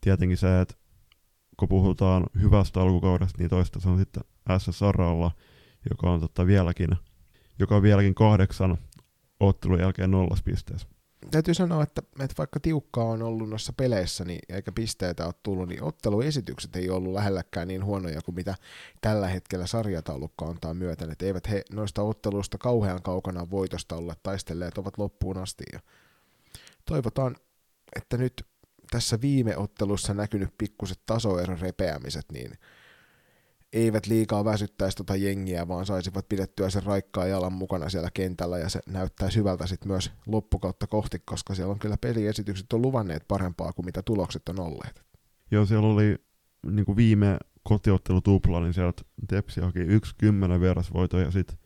tietenkin 0.00 0.36
se, 0.36 0.60
että 0.60 0.74
kun 1.58 1.68
puhutaan 1.68 2.26
hyvästä 2.42 2.80
alkukaudesta, 2.80 3.38
niin 3.38 3.50
toista 3.50 3.80
se 3.80 3.88
on 3.88 3.98
sitten 3.98 4.22
SSRalla, 4.58 5.30
joka 5.90 6.10
on 6.10 6.20
totta 6.20 6.46
vieläkin, 6.46 6.88
joka 7.58 7.76
on 7.76 7.82
vieläkin 7.82 8.14
kahdeksan 8.14 8.78
ottelun 9.40 9.80
jälkeen 9.80 10.10
nollas 10.10 10.42
pisteessä. 10.42 10.88
Täytyy 11.30 11.54
sanoa, 11.54 11.82
että, 11.82 12.02
että 12.20 12.34
vaikka 12.38 12.60
tiukkaa 12.60 13.04
on 13.04 13.22
ollut 13.22 13.50
noissa 13.50 13.72
peleissä, 13.72 14.24
niin 14.24 14.38
eikä 14.48 14.72
pisteitä 14.72 15.26
ole 15.26 15.34
tullut, 15.42 15.68
niin 15.68 15.82
otteluesitykset 15.82 16.76
ei 16.76 16.90
ollut 16.90 17.12
lähelläkään 17.12 17.68
niin 17.68 17.84
huonoja 17.84 18.20
kuin 18.22 18.34
mitä 18.34 18.54
tällä 19.00 19.28
hetkellä 19.28 19.66
sarjataulukka 19.66 20.44
antaa 20.44 20.74
myöten. 20.74 21.10
Että 21.10 21.26
eivät 21.26 21.50
he 21.50 21.62
noista 21.72 22.02
otteluista 22.02 22.58
kauhean 22.58 23.02
kaukana 23.02 23.50
voitosta 23.50 23.96
olla 23.96 24.14
taistelleet, 24.22 24.78
ovat 24.78 24.98
loppuun 24.98 25.38
asti. 25.38 25.64
Ja 25.72 25.80
toivotaan, 26.84 27.36
että 27.96 28.16
nyt 28.16 28.46
tässä 28.90 29.20
viime 29.20 29.56
ottelussa 29.56 30.14
näkynyt 30.14 30.54
pikkuset 30.58 31.00
tasoeron 31.06 31.58
repeämiset, 31.58 32.24
niin 32.32 32.52
eivät 33.72 34.06
liikaa 34.06 34.44
väsyttäisi 34.44 34.96
tota 34.96 35.16
jengiä, 35.16 35.68
vaan 35.68 35.86
saisivat 35.86 36.28
pidettyä 36.28 36.70
sen 36.70 36.82
raikkaa 36.82 37.26
jalan 37.26 37.52
mukana 37.52 37.88
siellä 37.88 38.10
kentällä, 38.14 38.58
ja 38.58 38.68
se 38.68 38.80
näyttää 38.86 39.28
hyvältä 39.36 39.66
sitten 39.66 39.88
myös 39.88 40.10
loppukautta 40.26 40.86
kohti, 40.86 41.18
koska 41.24 41.54
siellä 41.54 41.72
on 41.72 41.78
kyllä 41.78 41.96
peliesitykset 42.00 42.72
on 42.72 42.82
luvanneet 42.82 43.24
parempaa 43.28 43.72
kuin 43.72 43.86
mitä 43.86 44.02
tulokset 44.02 44.48
on 44.48 44.60
olleet. 44.60 45.02
Joo, 45.50 45.66
siellä 45.66 45.88
oli 45.88 46.16
niin 46.66 46.84
kuin 46.84 46.96
viime 46.96 47.38
kotiottelu 47.62 48.20
tupla, 48.20 48.60
niin 48.60 48.74
sieltä 48.74 49.02
Tepsi 49.28 49.60
haki 49.60 49.84
1-10 49.84 50.60
vierasvoito, 50.60 51.18
ja 51.18 51.30
sitten 51.30 51.58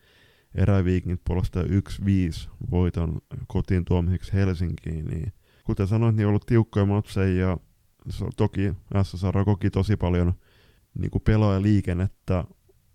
eräviikingit 0.55 1.21
puolestaan 1.25 1.65
1-5 1.65 1.69
voiton 2.71 3.21
kotiin 3.47 3.85
tuomiseksi 3.85 4.33
Helsinkiin, 4.33 5.05
niin 5.05 5.33
kuten 5.63 5.87
sanoit, 5.87 6.15
niin 6.15 6.25
on 6.25 6.29
ollut 6.29 6.45
tiukkoja 6.45 6.85
matseja 6.85 7.47
ja 7.47 7.57
toki 8.37 8.73
SSR 9.03 9.45
koki 9.45 9.69
tosi 9.69 9.97
paljon 9.97 10.33
niin 10.99 11.11
kuin 11.11 11.21
pelaajaliikennettä 11.21 12.43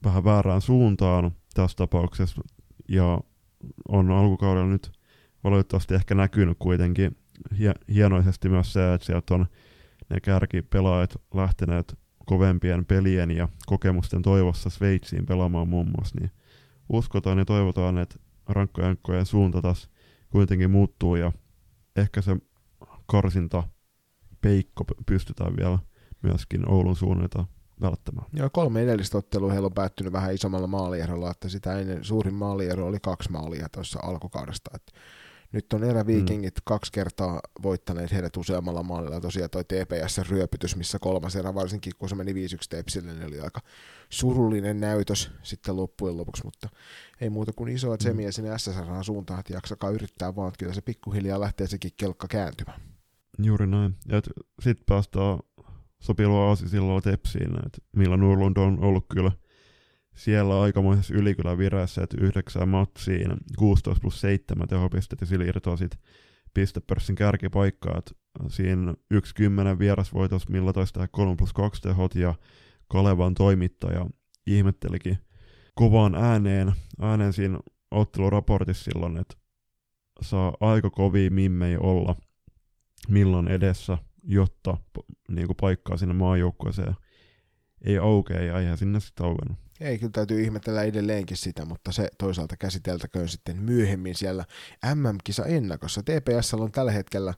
vähän 0.04 0.24
väärään 0.24 0.60
suuntaan 0.60 1.30
tässä 1.54 1.76
tapauksessa. 1.76 2.42
Ja 2.88 3.20
on 3.88 4.10
alkukaudella 4.10 4.68
nyt 4.68 4.92
valitettavasti 5.44 5.94
ehkä 5.94 6.14
näkynyt 6.14 6.56
kuitenkin 6.58 7.16
hienoisesti 7.94 8.48
myös 8.48 8.72
se, 8.72 8.94
että 8.94 9.06
sieltä 9.06 9.34
on 9.34 9.46
ne 10.10 10.20
kärkipelaajat 10.20 11.16
lähteneet 11.34 11.98
kovempien 12.26 12.84
pelien 12.84 13.30
ja 13.30 13.48
kokemusten 13.66 14.22
toivossa 14.22 14.70
Sveitsiin 14.70 15.26
pelaamaan 15.26 15.68
muun 15.68 15.90
muassa, 15.96 16.16
niin 16.20 16.30
uskotaan 16.88 17.38
ja 17.38 17.44
toivotaan, 17.44 17.98
että 17.98 18.16
rankkojankkojen 18.48 19.26
suunta 19.26 19.62
taas 19.62 19.90
kuitenkin 20.30 20.70
muuttuu 20.70 21.16
ja 21.16 21.32
ehkä 21.96 22.20
se 22.20 22.36
karsinta 23.08 23.62
peikko 24.40 24.84
pystytään 25.06 25.56
vielä 25.56 25.78
myöskin 26.22 26.70
Oulun 26.70 26.96
suunnalta 26.96 27.44
välttämään. 27.80 28.26
Joo, 28.32 28.50
kolme 28.52 28.82
edellistä 28.82 29.18
ottelua 29.18 29.52
heillä 29.52 29.66
on 29.66 29.74
päättynyt 29.74 30.12
vähän 30.12 30.34
isommalla 30.34 30.66
maalierolla, 30.66 31.30
että 31.30 31.48
sitä 31.48 31.78
ennen 31.78 32.04
suurin 32.04 32.34
maaliero 32.34 32.86
oli 32.86 32.98
kaksi 33.02 33.30
maalia 33.32 33.68
tuossa 33.72 34.00
alkukaudesta. 34.02 34.70
Että 34.74 34.92
nyt 35.52 35.72
on 35.72 35.84
eräviikingit 35.84 36.54
mm. 36.54 36.62
kaksi 36.64 36.92
kertaa 36.92 37.40
voittaneet 37.62 38.12
heidät 38.12 38.36
useammalla 38.36 38.82
maalilla. 38.82 39.20
Tosiaan 39.20 39.50
toi 39.50 39.64
TPS-ryöpytys, 39.64 40.76
missä 40.76 40.98
kolmas 40.98 41.36
erä, 41.36 41.54
varsinkin 41.54 41.92
kun 41.98 42.08
se 42.08 42.14
meni 42.14 42.32
5-1 42.32 42.34
Tepsille, 42.68 43.12
niin 43.12 43.26
oli 43.26 43.40
aika 43.40 43.60
surullinen 44.08 44.80
näytös 44.80 45.30
sitten 45.42 45.76
loppujen 45.76 46.16
lopuksi, 46.16 46.44
mutta 46.44 46.68
ei 47.20 47.30
muuta 47.30 47.52
kuin 47.52 47.72
isoa 47.72 47.94
mm. 47.94 47.98
tsemiä 47.98 48.32
sinne 48.32 48.58
SSR 48.58 49.04
suuntaan, 49.04 49.40
että 49.40 49.52
jaksakaa 49.52 49.90
yrittää 49.90 50.36
vaan, 50.36 50.48
että 50.48 50.58
kyllä 50.58 50.74
se 50.74 50.80
pikkuhiljaa 50.80 51.40
lähtee 51.40 51.66
sekin 51.66 51.92
kelkka 51.96 52.28
kääntymään. 52.28 52.97
Juuri 53.42 53.66
näin. 53.66 53.96
Ja 54.08 54.22
sitten 54.62 54.84
päästään 54.86 55.38
sopilua 56.00 56.56
silloin 56.56 57.02
Tepsiin, 57.02 57.66
että 57.66 57.78
Milla 57.96 58.16
Nurlund 58.16 58.56
on 58.56 58.84
ollut 58.84 59.06
kyllä 59.12 59.32
siellä 60.16 60.60
aikamoisessa 60.60 61.14
ylikylä 61.14 61.58
virässä, 61.58 62.02
että 62.02 62.16
yhdeksän 62.20 62.68
matsiin 62.68 63.30
16 63.58 64.00
plus 64.00 64.20
7 64.20 64.68
tehopistettä 64.68 65.22
ja 65.22 65.26
sillä 65.26 65.44
irtoaa 65.44 65.76
sitten 65.76 66.00
pistepörssin 66.54 67.16
kärkipaikkaa, 67.16 67.98
että 67.98 68.12
siinä 68.48 68.94
yksi 69.10 69.34
kymmenen 69.34 69.78
vierasvoitos, 69.78 70.48
millä 70.48 70.72
toista 70.72 71.08
3 71.08 71.36
plus 71.36 71.52
2 71.52 71.82
tehot 71.82 72.14
ja 72.14 72.34
Kalevan 72.88 73.34
toimittaja 73.34 74.06
ihmettelikin 74.46 75.18
kovaan 75.74 76.14
ääneen, 76.14 76.72
ääneen 77.00 77.32
siinä 77.32 77.58
otteluraportissa 77.90 78.84
silloin, 78.84 79.16
että 79.16 79.34
saa 80.20 80.56
aika 80.60 80.90
kovia 80.90 81.30
mimmei 81.30 81.76
olla– 81.76 82.16
milloin 83.08 83.48
edessä, 83.48 83.98
jotta 84.22 84.76
niin 85.28 85.46
kuin 85.46 85.56
paikkaa 85.60 85.96
sinne 85.96 86.14
maajoukkueeseen 86.14 86.94
ei 87.84 87.98
aukea 87.98 88.42
ja 88.42 88.58
eihän 88.58 88.78
sinne 88.78 89.00
sitten 89.00 89.26
auennut. 89.26 89.58
Ei, 89.80 89.98
kyllä 89.98 90.12
täytyy 90.12 90.42
ihmetellä 90.42 90.82
edelleenkin 90.82 91.36
sitä, 91.36 91.64
mutta 91.64 91.92
se 91.92 92.10
toisaalta 92.18 92.56
käsiteltäköön 92.56 93.28
sitten 93.28 93.62
myöhemmin 93.62 94.14
siellä 94.14 94.44
MM-kisa 94.94 95.44
ennakossa. 95.44 96.02
TPS 96.02 96.54
on 96.54 96.72
tällä 96.72 96.92
hetkellä 96.92 97.34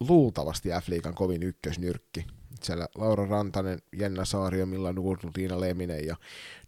luultavasti 0.00 0.68
F-liigan 0.68 1.14
kovin 1.14 1.42
ykkösnyrkki. 1.42 2.26
Siellä 2.62 2.88
Laura 2.94 3.26
Rantanen, 3.26 3.78
Jenna 3.98 4.24
Saario, 4.24 4.66
Milla 4.66 4.92
Nurlu, 4.92 5.30
Tiina 5.32 5.60
Leminen 5.60 6.06
ja 6.06 6.16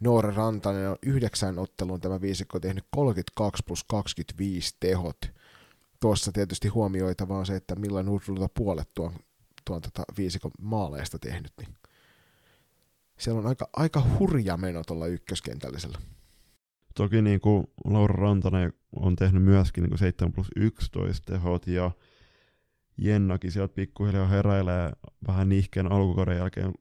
Noora 0.01 0.35
Rantanen 0.35 0.91
on 0.91 0.97
yhdeksän 1.03 1.59
otteluun 1.59 2.01
tämä 2.01 2.21
viisikko 2.21 2.61
tehnyt 2.61 2.85
32 2.91 3.63
plus 3.67 3.85
25 3.85 4.77
tehot 4.81 5.19
tuossa 6.05 6.33
tietysti 6.33 6.69
huomioitavaa 6.69 7.39
on 7.39 7.47
se, 7.47 7.57
että 7.57 7.77
Milan 7.77 8.09
Hursulta 8.09 8.49
puolet 8.49 8.91
tuon, 8.95 9.13
tuon 9.65 9.83
tota 9.83 10.03
viisikon 10.19 10.51
maaleista 10.61 11.19
tehnyt, 11.19 11.53
niin 11.61 11.75
siellä 13.19 13.41
on 13.41 13.47
aika, 13.47 13.69
aika 13.73 14.03
hurja 14.19 14.57
meno 14.57 14.83
tuolla 14.87 15.07
ykköskentällisellä. 15.07 15.99
Toki 16.95 17.23
niin 17.23 17.41
kuin 17.41 17.67
Laura 17.85 18.15
Rantanen 18.15 18.73
on 18.97 19.17
tehnyt 19.17 19.43
myöskin 19.43 19.83
niin 19.83 19.91
kuin 19.91 19.99
7 19.99 20.33
plus 20.33 20.51
11 20.57 21.33
tehot 21.33 21.67
ja 21.67 21.91
Jennakin 22.99 23.53
sieltä 23.53 23.75
pikkuhiljaa 23.75 24.29
heräilee 24.29 24.93
vähän 25.27 25.49
nihkeen 25.49 25.93
alkukauden 25.93 26.39
jälkeen 26.39 26.73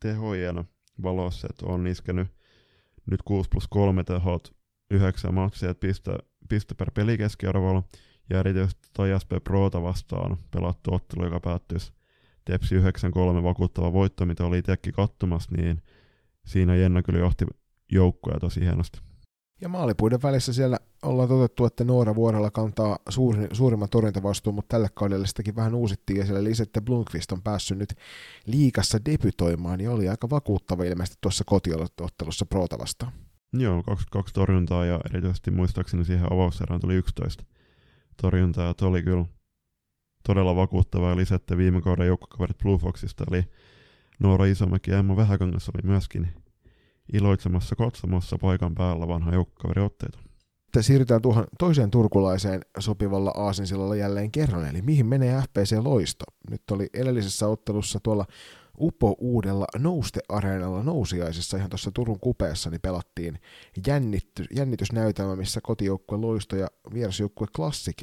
tehojen 0.00 0.64
valossa, 1.02 1.48
että 1.50 1.66
on 1.66 1.86
iskenyt 1.86 2.28
nyt 3.06 3.22
6 3.22 3.50
plus 3.50 3.68
3 3.68 4.04
tehot, 4.04 4.56
9 4.90 5.34
matsia, 5.34 5.74
piste, 5.74 6.18
piste 6.48 6.74
per 6.74 6.90
peli 6.90 7.18
keskiarvolla 7.18 7.82
ja 8.30 8.40
erityisesti 8.40 8.88
toi 8.96 9.08
SP 9.22 9.30
Prota 9.44 9.82
vastaan 9.82 10.36
pelattu 10.50 10.94
ottelu, 10.94 11.24
joka 11.24 11.40
päättyisi 11.40 11.92
Tepsi 12.44 12.78
9-3 12.78 12.82
vakuuttava 13.42 13.92
voitto, 13.92 14.26
mitä 14.26 14.44
oli 14.44 14.58
itsekin 14.58 14.94
katsomassa, 14.94 15.50
niin 15.56 15.82
siinä 16.46 16.76
Jenna 16.76 17.02
kyllä 17.02 17.18
johti 17.18 17.46
joukkoja 17.92 18.40
tosi 18.40 18.60
hienosti. 18.60 19.00
Ja 19.60 19.68
maalipuiden 19.68 20.22
välissä 20.22 20.52
siellä 20.52 20.78
ollaan 21.02 21.28
totuttu, 21.28 21.64
että 21.64 21.84
Noora 21.84 22.14
Vuorella 22.14 22.50
kantaa 22.50 22.98
suuri, 23.08 23.48
suurimman 23.52 23.88
torjuntavastuun, 23.88 24.54
mutta 24.54 24.74
tällä 24.74 24.88
kaudella 24.94 25.26
sitäkin 25.26 25.56
vähän 25.56 25.74
uusittiin, 25.74 26.18
ja 26.18 26.24
siellä 26.24 26.44
Lisette 26.44 26.80
Blomqvist 26.80 27.32
on 27.32 27.42
päässyt 27.42 27.78
nyt 27.78 27.94
liikassa 28.46 28.98
debytoimaan, 29.04 29.78
niin 29.78 29.90
oli 29.90 30.08
aika 30.08 30.30
vakuuttava 30.30 30.84
ilmeisesti 30.84 31.18
tuossa 31.20 31.44
kotiottelussa 31.46 32.46
Prota 32.46 32.78
vastaan. 32.78 33.12
Joo, 33.52 33.82
22 33.82 34.34
torjuntaa, 34.34 34.84
ja 34.84 35.00
erityisesti 35.10 35.50
muistaakseni 35.50 36.04
siihen 36.04 36.32
avauserään 36.32 36.80
tuli 36.80 36.94
11 36.94 37.44
torjuntaa, 38.22 38.70
että 38.70 38.86
oli 38.86 39.02
kyllä 39.02 39.24
todella 40.26 40.56
vakuuttava 40.56 41.10
ja 41.10 41.16
lisätte 41.16 41.56
viime 41.56 41.80
kauden 41.80 42.06
joukkokaverit 42.06 42.58
Blue 42.58 42.78
Foxista, 42.78 43.24
eli 43.30 43.44
Noora 44.18 44.44
Isomäki 44.44 44.90
ja 44.90 44.98
Emma 44.98 45.16
Vähäkangas 45.16 45.68
oli 45.68 45.88
myöskin 45.88 46.28
iloitsemassa 47.12 47.76
katsomossa 47.76 48.38
paikan 48.38 48.74
päällä 48.74 49.08
vanha 49.08 49.34
joukkuekaveriotteita. 49.34 50.18
Sitten 50.64 50.82
siirrytään 50.82 51.22
tuohon 51.22 51.44
toiseen 51.58 51.90
turkulaiseen 51.90 52.60
sopivalla 52.78 53.32
aasinsillalla 53.36 53.96
jälleen 53.96 54.30
kerran, 54.30 54.68
eli 54.68 54.82
mihin 54.82 55.06
menee 55.06 55.42
FPC 55.42 55.78
Loisto. 55.84 56.24
Nyt 56.50 56.62
oli 56.70 56.88
edellisessä 56.94 57.48
ottelussa 57.48 57.98
tuolla 58.02 58.26
Upo 58.80 59.14
uudella 59.18 59.66
Nouste-areenalla 59.78 60.84
ihan 61.56 61.70
tuossa 61.70 61.90
Turun 61.94 62.20
kupeessa 62.20 62.70
niin 62.70 62.80
pelattiin 62.80 63.40
jännitty, 63.86 64.44
jännitysnäytelmä, 64.56 65.36
missä 65.36 65.60
kotijoukkue 65.62 66.18
Loisto 66.18 66.56
ja 66.56 66.68
vierasjoukkue 66.94 67.46
Classic 67.56 68.02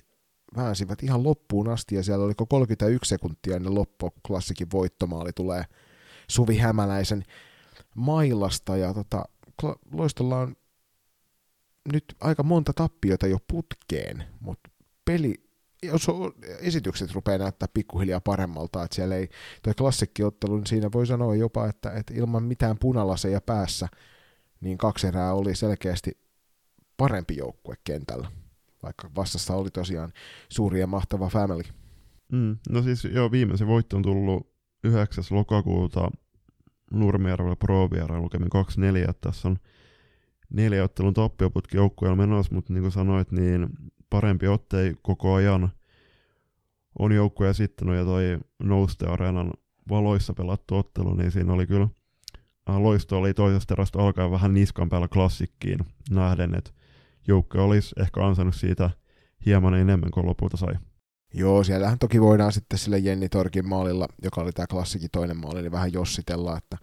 väänsivät 0.55 1.03
ihan 1.03 1.23
loppuun 1.23 1.69
asti 1.69 1.95
ja 1.95 2.03
siellä 2.03 2.25
oliko 2.25 2.45
31 2.45 3.09
sekuntia 3.09 3.55
ennen 3.55 3.75
loppua, 3.75 4.09
kun 4.09 4.21
Klassikin 4.27 4.71
voittomaali 4.71 5.33
tulee 5.33 5.63
Suvi 6.29 6.57
Hämäläisen 6.57 7.23
mailasta 7.95 8.77
ja 8.77 8.93
tota, 8.93 9.25
Loistolla 9.91 10.37
on 10.37 10.55
nyt 11.93 12.03
aika 12.21 12.43
monta 12.43 12.73
tappiota 12.73 13.27
jo 13.27 13.37
putkeen, 13.51 14.23
mutta 14.39 14.69
peli, 15.05 15.35
jos 15.87 16.07
esitykset 16.59 17.11
rupeaa 17.15 17.37
näyttää 17.37 17.67
pikkuhiljaa 17.73 18.21
paremmalta, 18.21 18.83
että 18.83 18.95
siellä 18.95 19.15
ei, 19.15 19.29
toi 19.63 19.73
klassikkiottelu, 19.73 20.55
niin 20.55 20.67
siinä 20.67 20.89
voi 20.93 21.07
sanoa 21.07 21.35
jopa, 21.35 21.67
että, 21.67 21.91
että 21.91 22.13
ilman 22.13 22.43
mitään 22.43 22.77
punalaseja 22.77 23.41
päässä, 23.41 23.87
niin 24.61 24.77
kaksi 24.77 25.07
erää 25.07 25.33
oli 25.33 25.55
selkeästi 25.55 26.17
parempi 26.97 27.35
joukkue 27.35 27.75
kentällä, 27.83 28.31
vaikka 28.83 29.09
vastassa 29.15 29.55
oli 29.55 29.69
tosiaan 29.71 30.13
suuri 30.49 30.79
ja 30.79 30.87
mahtava 30.87 31.29
family. 31.29 31.63
Mm, 32.31 32.57
no 32.69 32.81
siis 32.81 33.03
joo, 33.03 33.31
viimeisen 33.31 33.67
voitto 33.67 33.97
on 33.97 34.03
tullut 34.03 34.51
9. 34.83 35.23
lokakuuta 35.29 36.11
Nurmijärvellä 36.91 37.55
Pro 37.55 37.89
lukemin 38.17 38.49
2-4, 39.09 39.13
tässä 39.21 39.47
on 39.47 39.57
neljä 40.49 40.83
ottelun 40.83 41.13
tappioputki 41.13 41.77
joukkueella 41.77 42.15
menossa, 42.15 42.55
mutta 42.55 42.73
niin 42.73 42.81
kuin 42.81 42.91
sanoit, 42.91 43.31
niin 43.31 43.69
parempi 44.09 44.47
ottei 44.47 44.95
koko 45.01 45.33
ajan 45.33 45.69
on 46.99 47.11
joukkue 47.11 47.49
esittänyt 47.49 47.95
ja 47.95 48.05
toi 48.05 48.39
Nouste 48.63 49.05
Areenan 49.05 49.53
valoissa 49.89 50.33
pelattu 50.33 50.77
ottelu, 50.77 51.13
niin 51.13 51.31
siinä 51.31 51.53
oli 51.53 51.67
kyllä 51.67 51.87
äh, 52.69 52.77
loisto 52.77 53.17
oli 53.17 53.33
toisesta 53.33 53.73
erästä 53.73 53.99
alkaen 53.99 54.31
vähän 54.31 54.53
niskan 54.53 54.89
päällä 54.89 55.07
klassikkiin 55.07 55.79
nähden, 56.09 56.55
että 56.55 56.71
joukkue 57.27 57.61
olisi 57.61 57.95
ehkä 57.99 58.25
ansainnut 58.25 58.55
siitä 58.55 58.89
hieman 59.45 59.73
enemmän 59.75 60.11
kuin 60.11 60.25
lopulta 60.25 60.57
sai. 60.57 60.73
Joo, 61.33 61.63
siellähän 61.63 61.99
toki 61.99 62.21
voidaan 62.21 62.53
sitten 62.53 62.79
sille 62.79 62.97
Jenni 62.97 63.29
Torkin 63.29 63.69
maalilla, 63.69 64.07
joka 64.23 64.41
oli 64.41 64.51
tämä 64.51 64.67
klassikin 64.67 65.09
toinen 65.11 65.37
maali, 65.37 65.61
niin 65.61 65.71
vähän 65.71 65.93
jossitella, 65.93 66.57
että 66.57 66.77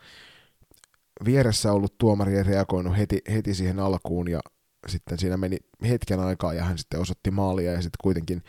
vieressä 1.25 1.73
ollut 1.73 1.99
tuomari 1.99 2.37
ei 2.37 2.43
reagoinut 2.43 2.97
heti, 2.97 3.23
heti 3.33 3.55
siihen 3.55 3.81
alkuun 3.81 4.31
ja 4.31 4.41
sitten 4.89 5.19
siinä 5.19 5.37
meni 5.37 5.57
hetken 5.89 6.21
aikaa 6.21 6.55
ja 6.55 6.65
hän 6.65 6.79
sitten 6.79 7.01
osoitti 7.01 7.31
maalia 7.31 7.73
ja 7.73 7.83
sitten 7.83 7.99
kuitenkin 8.03 8.43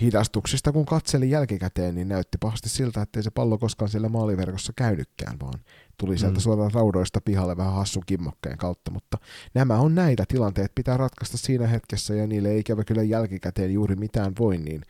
hidastuksista 0.00 0.72
kun 0.72 0.86
katseli 0.86 1.30
jälkikäteen, 1.30 1.94
niin 1.94 2.08
näytti 2.08 2.38
pahasti 2.38 2.68
siltä, 2.68 3.02
ettei 3.02 3.22
se 3.22 3.30
pallo 3.30 3.58
koskaan 3.58 3.88
siellä 3.88 4.08
maaliverkossa 4.08 4.72
käynytkään, 4.76 5.40
vaan 5.40 5.60
tuli 5.98 6.18
sieltä 6.18 6.38
mm. 6.38 6.40
suoraan 6.40 6.72
raudoista 6.72 7.20
pihalle 7.20 7.56
vähän 7.56 7.74
hassun 7.74 8.02
kimmokkeen 8.06 8.58
kautta, 8.58 8.90
mutta 8.90 9.18
nämä 9.54 9.78
on 9.78 9.94
näitä 9.94 10.24
tilanteet, 10.28 10.74
pitää 10.74 10.96
ratkaista 10.96 11.38
siinä 11.38 11.66
hetkessä 11.66 12.14
ja 12.14 12.26
niille 12.26 12.50
ei 12.50 12.58
ikävä 12.58 12.84
kyllä 12.84 13.02
jälkikäteen 13.02 13.72
juuri 13.72 13.96
mitään 13.96 14.32
voi, 14.38 14.58
niin 14.58 14.82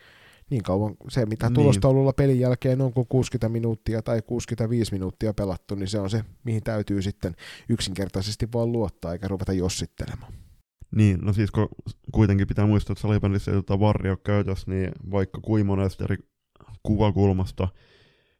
niin 0.51 0.63
kauan 0.63 0.95
se, 1.09 1.25
mitä 1.25 1.49
niin. 1.49 1.53
tulostaululla 1.53 2.13
pelin 2.13 2.39
jälkeen 2.39 2.81
on, 2.81 2.93
kun 2.93 3.07
60 3.07 3.49
minuuttia 3.49 4.01
tai 4.01 4.21
65 4.21 4.91
minuuttia 4.91 5.33
pelattu, 5.33 5.75
niin 5.75 5.87
se 5.87 5.99
on 5.99 6.09
se, 6.09 6.23
mihin 6.43 6.63
täytyy 6.63 7.01
sitten 7.01 7.35
yksinkertaisesti 7.69 8.47
vaan 8.53 8.71
luottaa, 8.71 9.13
eikä 9.13 9.27
ruveta 9.27 9.53
jossittelemaan. 9.53 10.33
Niin, 10.95 11.19
no 11.21 11.33
siis 11.33 11.51
kun 11.51 11.69
kuitenkin 12.11 12.47
pitää 12.47 12.65
muistaa, 12.65 12.93
että 12.93 13.01
salibändissä 13.01 13.51
ei 13.51 13.55
tota 13.55 13.79
varjo 13.79 14.17
käytössä, 14.17 14.71
niin 14.71 14.91
vaikka 15.11 15.39
kuin 15.41 15.65
monesta 15.65 16.03
eri 16.03 16.17
kuvakulmasta 16.83 17.67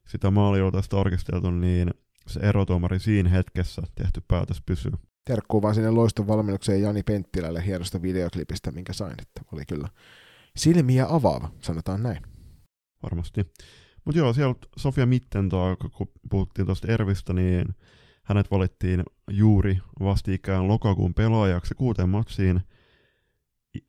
sitä 0.07 0.31
maalia 0.31 0.71
tästä 0.71 0.95
tarkisteltu, 0.95 1.51
niin 1.51 1.91
se 2.27 2.39
erotuomari 2.39 2.99
siinä 2.99 3.29
hetkessä 3.29 3.81
tehty 3.95 4.21
päätös 4.27 4.61
pysyy. 4.65 4.91
Terkkuu 5.25 5.61
vaan 5.61 5.75
sinne 5.75 5.89
loiston 5.89 6.27
valmennukseen 6.27 6.81
Jani 6.81 7.03
Penttilälle 7.03 7.65
hienosta 7.65 8.01
videoklipistä, 8.01 8.71
minkä 8.71 8.93
sain, 8.93 9.15
että 9.21 9.41
oli 9.51 9.65
kyllä 9.65 9.87
silmiä 10.57 11.05
avaava, 11.09 11.51
sanotaan 11.61 12.03
näin. 12.03 12.21
Varmasti. 13.03 13.51
Mutta 14.05 14.19
joo, 14.19 14.33
siellä 14.33 14.55
Sofia 14.77 15.05
Mittentag, 15.05 15.79
kun 15.97 16.07
puhuttiin 16.29 16.65
tuosta 16.65 16.91
Ervistä, 16.91 17.33
niin 17.33 17.75
hänet 18.23 18.51
valittiin 18.51 19.03
juuri 19.31 19.79
vastikään 19.99 20.67
lokakuun 20.67 21.13
pelaajaksi 21.13 21.75
kuuteen 21.75 22.09
matsiin. 22.09 22.61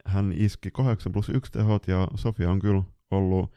Hän 0.06 0.32
iski 0.36 0.70
8 0.70 1.12
plus 1.12 1.28
1 1.28 1.52
tehot 1.52 1.88
ja 1.88 2.08
Sofia 2.14 2.50
on 2.50 2.58
kyllä 2.58 2.82
ollut 3.10 3.52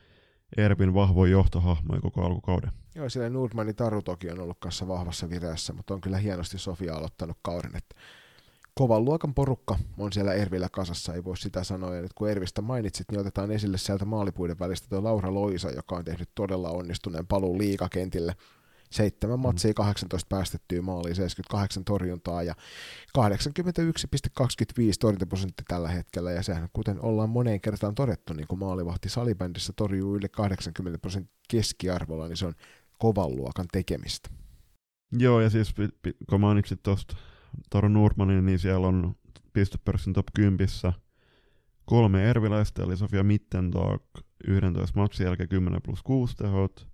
Ervin 0.57 0.93
vahvoin 0.93 1.31
johtohahmo 1.31 2.01
koko 2.01 2.25
alkukauden. 2.25 2.71
Joo, 2.95 3.09
siellä 3.09 3.29
Nordmanin 3.29 3.75
Taru 3.75 4.01
toki 4.01 4.29
on 4.29 4.39
ollut 4.39 4.57
kanssa 4.59 4.87
vahvassa 4.87 5.29
vireessä, 5.29 5.73
mutta 5.73 5.93
on 5.93 6.01
kyllä 6.01 6.17
hienosti 6.17 6.57
Sofia 6.57 6.95
aloittanut 6.95 7.37
kauden. 7.41 7.75
Että 7.75 7.95
kovan 8.75 9.05
luokan 9.05 9.33
porukka 9.33 9.79
on 9.97 10.13
siellä 10.13 10.33
Ervillä 10.33 10.69
kasassa, 10.71 11.13
ei 11.13 11.23
voi 11.23 11.37
sitä 11.37 11.63
sanoa. 11.63 11.95
Ja 11.95 12.01
nyt 12.01 12.13
kun 12.13 12.29
Ervistä 12.29 12.61
mainitsit, 12.61 13.11
niin 13.11 13.19
otetaan 13.19 13.51
esille 13.51 13.77
sieltä 13.77 14.05
maalipuiden 14.05 14.59
välistä 14.59 14.87
tuo 14.89 15.03
Laura 15.03 15.33
Loisa, 15.33 15.71
joka 15.71 15.95
on 15.95 16.05
tehnyt 16.05 16.29
todella 16.35 16.69
onnistuneen 16.69 17.27
paluun 17.27 17.57
liikakentille. 17.57 18.35
Seitsemän 18.91 19.39
mm. 19.39 19.41
matsia, 19.41 19.73
18 19.73 20.27
päästettyä 20.29 20.81
maaliin, 20.81 21.15
78 21.15 21.85
torjuntaa 21.85 22.43
ja 22.43 22.55
81,25 23.17 23.23
torjuntaprosentti 24.99 25.63
tällä 25.67 25.89
hetkellä. 25.89 26.31
Ja 26.31 26.43
sehän, 26.43 26.69
kuten 26.73 27.01
ollaan 27.01 27.29
moneen 27.29 27.61
kertaan 27.61 27.95
todettu, 27.95 28.33
niin 28.33 28.47
kun 28.47 28.59
maalivahti 28.59 29.09
salibändissä 29.09 29.73
torjuu 29.75 30.15
yli 30.15 30.29
80 30.29 30.99
prosentin 30.99 31.35
keskiarvolla, 31.49 32.27
niin 32.27 32.37
se 32.37 32.45
on 32.45 32.53
kovan 32.99 33.35
luokan 33.35 33.65
tekemistä. 33.71 34.29
Joo, 35.11 35.41
ja 35.41 35.49
siis 35.49 35.73
kun 36.29 36.41
mainitsit 36.41 36.83
tuosta 36.83 37.15
Taru 37.69 37.87
Nurmanin, 37.87 38.45
niin 38.45 38.59
siellä 38.59 38.87
on 38.87 39.15
pistepörssin 39.53 40.13
top 40.13 40.27
10 40.35 40.67
kolme 41.85 42.29
erviläistä, 42.29 42.83
eli 42.83 42.97
Sofia 42.97 43.23
Mittendorf 43.23 44.03
11 44.47 44.99
matsin 44.99 45.25
jälkeen 45.25 45.49
10 45.49 45.81
plus 45.81 46.03
6 46.03 46.35
tehot. 46.35 46.87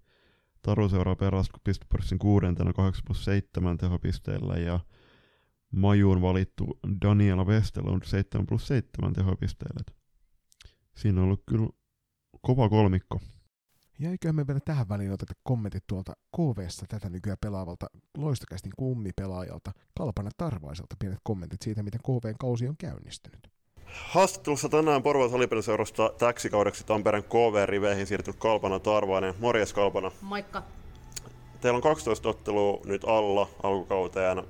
Taru 0.62 0.90
seuraa 0.90 1.16
perästä 1.16 1.58
pistepörssin 1.64 2.20
kuudentena 2.20 2.74
8 2.74 3.04
plus 3.06 3.26
7 3.26 3.78
tehopisteillä 3.78 4.54
ja 4.54 4.80
Majuun 5.72 6.22
valittu 6.22 6.80
Daniela 7.06 7.48
Vestelund 7.48 8.04
7 8.04 8.48
plus 8.48 8.68
7 8.68 9.14
tehopisteillä. 9.14 9.82
Siinä 10.96 11.22
on 11.22 11.26
ollut 11.26 11.44
kyllä 11.50 11.68
kova 12.42 12.70
kolmikko. 12.70 13.20
Ja 14.02 14.12
eiköhän 14.12 14.36
me 14.36 14.48
vielä 14.48 14.60
tähän 14.60 14.90
väliin 14.90 15.12
oteta 15.12 15.34
kommentit 15.44 15.84
tuolta 15.88 16.14
KVssa 16.38 16.86
tätä 16.88 17.10
nykyään 17.10 17.38
pelaavalta 17.42 17.86
loistokästin 18.18 18.72
kummipelaajalta 18.78 19.72
Kalpana 19.98 20.30
Tarvaiselta. 20.38 20.96
Pienet 21.00 21.20
kommentit 21.24 21.62
siitä, 21.62 21.84
miten 21.84 22.00
KVn 22.02 22.36
kausi 22.40 22.68
on 22.68 22.78
käynnistynyt. 22.78 23.48
Haastattelussa 23.86 24.70
tänään 24.70 25.04
Porvon 25.04 25.30
salipeliseurasta 25.30 26.14
täksi 26.18 26.50
kaudeksi 26.50 26.86
Tampereen 26.86 27.24
KV-riveihin 27.24 28.08
siirtynyt 28.08 28.40
Kalpana 28.40 28.80
Tarvainen. 28.80 29.34
Morjes 29.40 29.74
Kalpana. 29.74 30.12
Moikka. 30.22 30.64
Teillä 31.62 31.78
on 31.78 31.84
12 31.84 32.30
ottelua 32.30 32.82
nyt 32.86 33.04
alla 33.04 33.50
alkukauteen. 33.64 34.44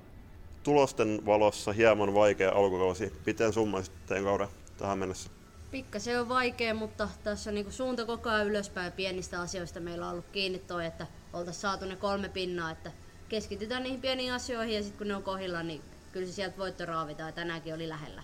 Tulosten 0.64 1.26
valossa 1.26 1.72
hieman 1.72 2.14
vaikea 2.14 2.52
alkukausi. 2.52 3.14
Miten 3.26 3.54
summaisit 3.54 4.06
teidän 4.06 4.26
kauden 4.26 4.48
tähän 4.78 4.98
mennessä? 4.98 5.41
Pikkasen 5.72 6.20
on 6.22 6.30
vaikea, 6.30 6.74
mutta 6.74 7.10
tässä 7.24 7.52
niinku 7.52 7.72
suunta 7.72 8.06
koko 8.06 8.30
ajan 8.30 8.48
ylöspäin 8.48 8.92
pienistä 8.92 9.42
asioista 9.42 9.80
meillä 9.80 10.06
on 10.06 10.12
ollut 10.12 10.26
kiinni 10.32 10.60
toi, 10.60 10.86
että 10.86 11.08
oltaisiin 11.34 11.62
saatu 11.62 11.86
ne 11.86 11.96
kolme 11.96 12.30
pinnaa, 12.30 12.72
että 12.72 12.92
keskitytään 13.30 13.84
niihin 13.84 14.02
pieniin 14.02 14.34
asioihin 14.34 14.76
ja 14.76 14.82
sitten 14.82 14.98
kun 14.98 15.08
ne 15.08 15.16
on 15.16 15.24
kohdilla, 15.24 15.64
niin 15.64 15.82
kyllä 16.12 16.28
se 16.28 16.34
sieltä 16.34 16.58
voitto 16.58 16.86
raavitaan 16.86 17.30
ja 17.30 17.34
tänäänkin 17.34 17.74
oli 17.74 17.90
lähellä. 17.90 18.24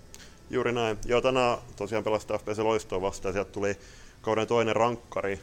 Juuri 0.50 0.72
näin. 0.72 0.98
Joo, 1.06 1.22
tänään 1.22 1.58
tosiaan 1.76 2.04
pelastaa 2.04 2.38
FPC 2.38 2.58
Loistoa 2.58 3.02
vastaan. 3.02 3.34
Sieltä 3.34 3.52
tuli 3.52 3.78
kauden 4.22 4.48
toinen 4.48 4.76
rankkari, 4.76 5.40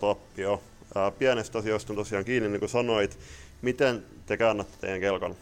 tappio. 0.00 0.62
Ää, 0.94 1.10
pienestä 1.10 1.58
asioista 1.58 1.92
on 1.92 1.96
tosiaan 1.96 2.24
kiinni, 2.24 2.48
niin 2.48 2.60
kuin 2.60 2.68
sanoit. 2.68 3.18
Miten 3.62 4.04
te 4.26 4.36
käännätte 4.36 4.76
teidän 4.80 5.00
kelkan? 5.00 5.36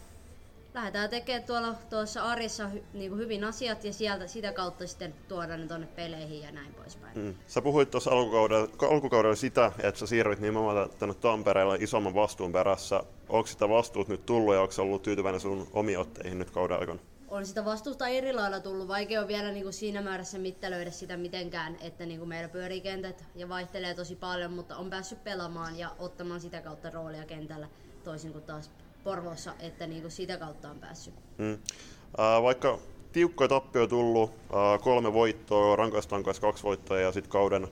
Lähdetään 0.73 1.09
tekemään 1.09 1.43
tuolla 1.43 1.75
tuossa 1.89 2.23
arissa 2.23 2.67
hy, 2.67 2.83
niin 2.93 3.17
hyvin 3.17 3.43
asiat 3.43 3.83
ja 3.83 3.93
sieltä 3.93 4.27
sitä 4.27 4.53
kautta 4.53 4.87
sitten 4.87 5.15
tuoda 5.27 5.57
ne 5.57 5.67
tuonne 5.67 5.87
peleihin 5.87 6.41
ja 6.41 6.51
näin 6.51 6.73
poispäin. 6.73 7.17
Mm. 7.17 7.35
Sä 7.47 7.61
puhuit 7.61 7.91
tuossa 7.91 8.11
alkukaudella, 8.11 8.67
alkukaudella 8.89 9.35
sitä, 9.35 9.71
että 9.83 9.99
sä 9.99 10.07
siirryt 10.07 10.39
nimenomaan 10.39 10.89
tänne 10.99 11.15
Tampereelle 11.15 11.77
isomman 11.79 12.15
vastuun 12.15 12.51
perässä. 12.51 13.03
Onko 13.29 13.47
sitä 13.47 13.69
vastuut 13.69 14.07
nyt 14.07 14.25
tullut 14.25 14.53
ja 14.53 14.61
onko 14.61 14.73
ollut 14.79 15.01
tyytyväinen 15.01 15.41
sun 15.41 15.67
omiin 15.73 15.99
otteihin 15.99 16.39
nyt 16.39 16.51
kauden 16.51 16.79
aikana? 16.79 16.99
On 17.27 17.45
sitä 17.45 17.65
vastuusta 17.65 18.07
eri 18.07 18.33
lailla 18.33 18.59
tullut. 18.59 18.87
Vaikea 18.87 19.21
on 19.21 19.27
vielä 19.27 19.51
niin 19.51 19.63
kuin 19.63 19.73
siinä 19.73 20.01
määrässä 20.01 20.39
mittelöidä 20.39 20.91
sitä 20.91 21.17
mitenkään, 21.17 21.77
että 21.81 22.05
niin 22.05 22.19
kuin 22.19 22.29
meillä 22.29 22.49
pyörii 22.49 22.81
kentät 22.81 23.25
ja 23.35 23.49
vaihtelee 23.49 23.93
tosi 23.93 24.15
paljon, 24.15 24.53
mutta 24.53 24.75
on 24.75 24.89
päässyt 24.89 25.23
pelaamaan 25.23 25.79
ja 25.79 25.91
ottamaan 25.99 26.41
sitä 26.41 26.61
kautta 26.61 26.89
roolia 26.89 27.25
kentällä 27.25 27.67
toisin 28.03 28.31
kuin 28.31 28.43
taas 28.43 28.71
Porvoossa, 29.03 29.53
että 29.59 29.87
niinku 29.87 30.09
sitä 30.09 30.37
kautta 30.37 30.69
on 30.69 30.79
päässyt. 30.79 31.13
Mm. 31.37 31.53
Äh, 31.53 32.43
vaikka 32.43 32.79
tiukkoja 33.11 33.47
tappio 33.47 33.87
tullut, 33.87 34.29
äh, 34.29 34.81
kolme 34.81 35.13
voittoa, 35.13 35.75
rankaistankais 35.75 36.39
kaksi 36.39 36.63
voittoa 36.63 36.99
ja 36.99 37.11
sitten 37.11 37.31
kauden 37.31 37.67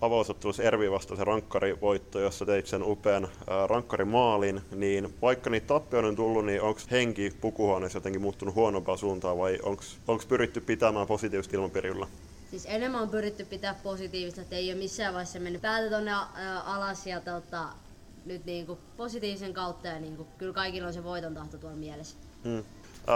avausottelussa 0.00 0.62
Ervi 0.62 0.90
vasta 0.90 1.16
se 1.16 1.24
rankkarivoitto, 1.24 2.20
jossa 2.20 2.46
teit 2.46 2.66
sen 2.66 2.82
upean 2.82 3.24
äh, 3.24 3.30
rankkarimaalin, 3.68 4.60
niin 4.74 5.14
vaikka 5.22 5.50
niitä 5.50 5.66
tappioita 5.66 6.08
on 6.08 6.16
tullut, 6.16 6.44
niin 6.44 6.62
onko 6.62 6.80
henki 6.90 7.32
pukuhuoneessa 7.40 7.96
jotenkin 7.96 8.22
muuttunut 8.22 8.54
huonompaan 8.54 8.98
suuntaan 8.98 9.38
vai 9.38 9.58
onko 10.06 10.22
pyritty 10.28 10.60
pitämään 10.60 11.06
positiivista 11.06 11.56
ilmapiirillä? 11.56 12.06
Siis 12.50 12.66
enemmän 12.66 13.02
on 13.02 13.08
pyritty 13.08 13.44
pitää 13.44 13.74
positiivista, 13.82 14.40
että 14.40 14.56
ei 14.56 14.72
ole 14.72 14.78
missään 14.78 15.14
vaiheessa 15.14 15.40
mennyt 15.40 15.62
päätä 15.62 15.90
tonne 15.90 16.10
ä, 16.12 16.24
alas 16.60 17.06
ja 17.06 17.20
tota, 17.20 17.68
nyt 18.26 18.44
niinku 18.44 18.78
positiivisen 18.96 19.54
kautta 19.54 19.88
ja 19.88 20.00
niinku, 20.00 20.26
kyllä 20.38 20.52
kaikilla 20.52 20.86
on 20.86 20.94
se 20.94 21.04
voiton 21.04 21.34
tahto 21.34 21.58
tuolla 21.58 21.76
mielessä. 21.76 22.16
Hmm. 22.44 22.64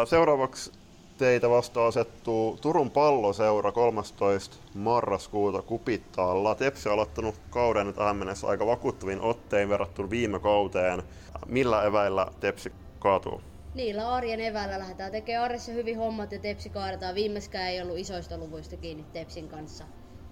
Seuraavaksi 0.04 0.72
teitä 1.18 1.50
vasta 1.50 1.86
asettuu 1.86 2.58
Turun 2.62 2.90
palloseura 2.90 3.72
13. 3.72 4.56
marraskuuta 4.74 5.62
Kupittaalla. 5.62 6.54
Tepsi 6.54 6.88
on 6.88 6.92
aloittanut 6.92 7.34
kauden 7.50 7.94
tähän 7.94 8.16
mennessä 8.16 8.46
aika 8.46 8.66
vakuuttavin 8.66 9.20
ottein 9.20 9.68
verrattuna 9.68 10.10
viime 10.10 10.38
kauteen. 10.38 11.02
Millä 11.46 11.82
eväillä 11.82 12.26
Tepsi 12.40 12.72
kaatuu? 12.98 13.40
Niillä 13.74 14.12
arjen 14.12 14.40
eväillä 14.40 14.78
lähdetään 14.78 15.12
tekemään 15.12 15.44
arjessa 15.44 15.72
hyvin 15.72 15.98
hommat 15.98 16.32
ja 16.32 16.38
Tepsi 16.38 16.70
kaadetaan. 16.70 17.14
Viimeiskään 17.14 17.68
ei 17.68 17.82
ollut 17.82 17.98
isoista 17.98 18.38
luvuista 18.38 18.76
kiinni 18.76 19.04
Tepsin 19.12 19.48
kanssa. 19.48 19.84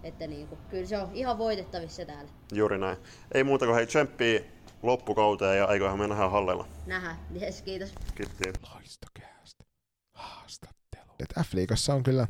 Että 0.02 0.26
niinku, 0.26 0.58
kyllä 0.70 0.86
se 0.86 0.98
on 0.98 1.08
ihan 1.14 1.38
voitettavissa 1.38 2.04
täällä. 2.04 2.30
Juuri 2.52 2.78
näin. 2.78 2.96
Ei 3.32 3.44
muuta 3.44 3.66
kuin 3.66 3.76
hei 3.76 3.86
tsemppii 3.86 4.44
loppukauteen 4.82 5.58
ja 5.58 5.68
eiköhän 5.68 5.98
me 5.98 6.08
nähdään 6.08 6.30
hallella. 6.30 6.66
Nähdään. 6.86 7.16
Yes, 7.42 7.62
kiitos. 7.62 7.94
Kiitos. 8.14 8.62
Loistokäästä. 8.74 9.64
Haastattelu. 10.12 11.12
Et 11.18 11.34
F-liigassa 11.40 11.94
on 11.94 12.02
kyllä 12.02 12.26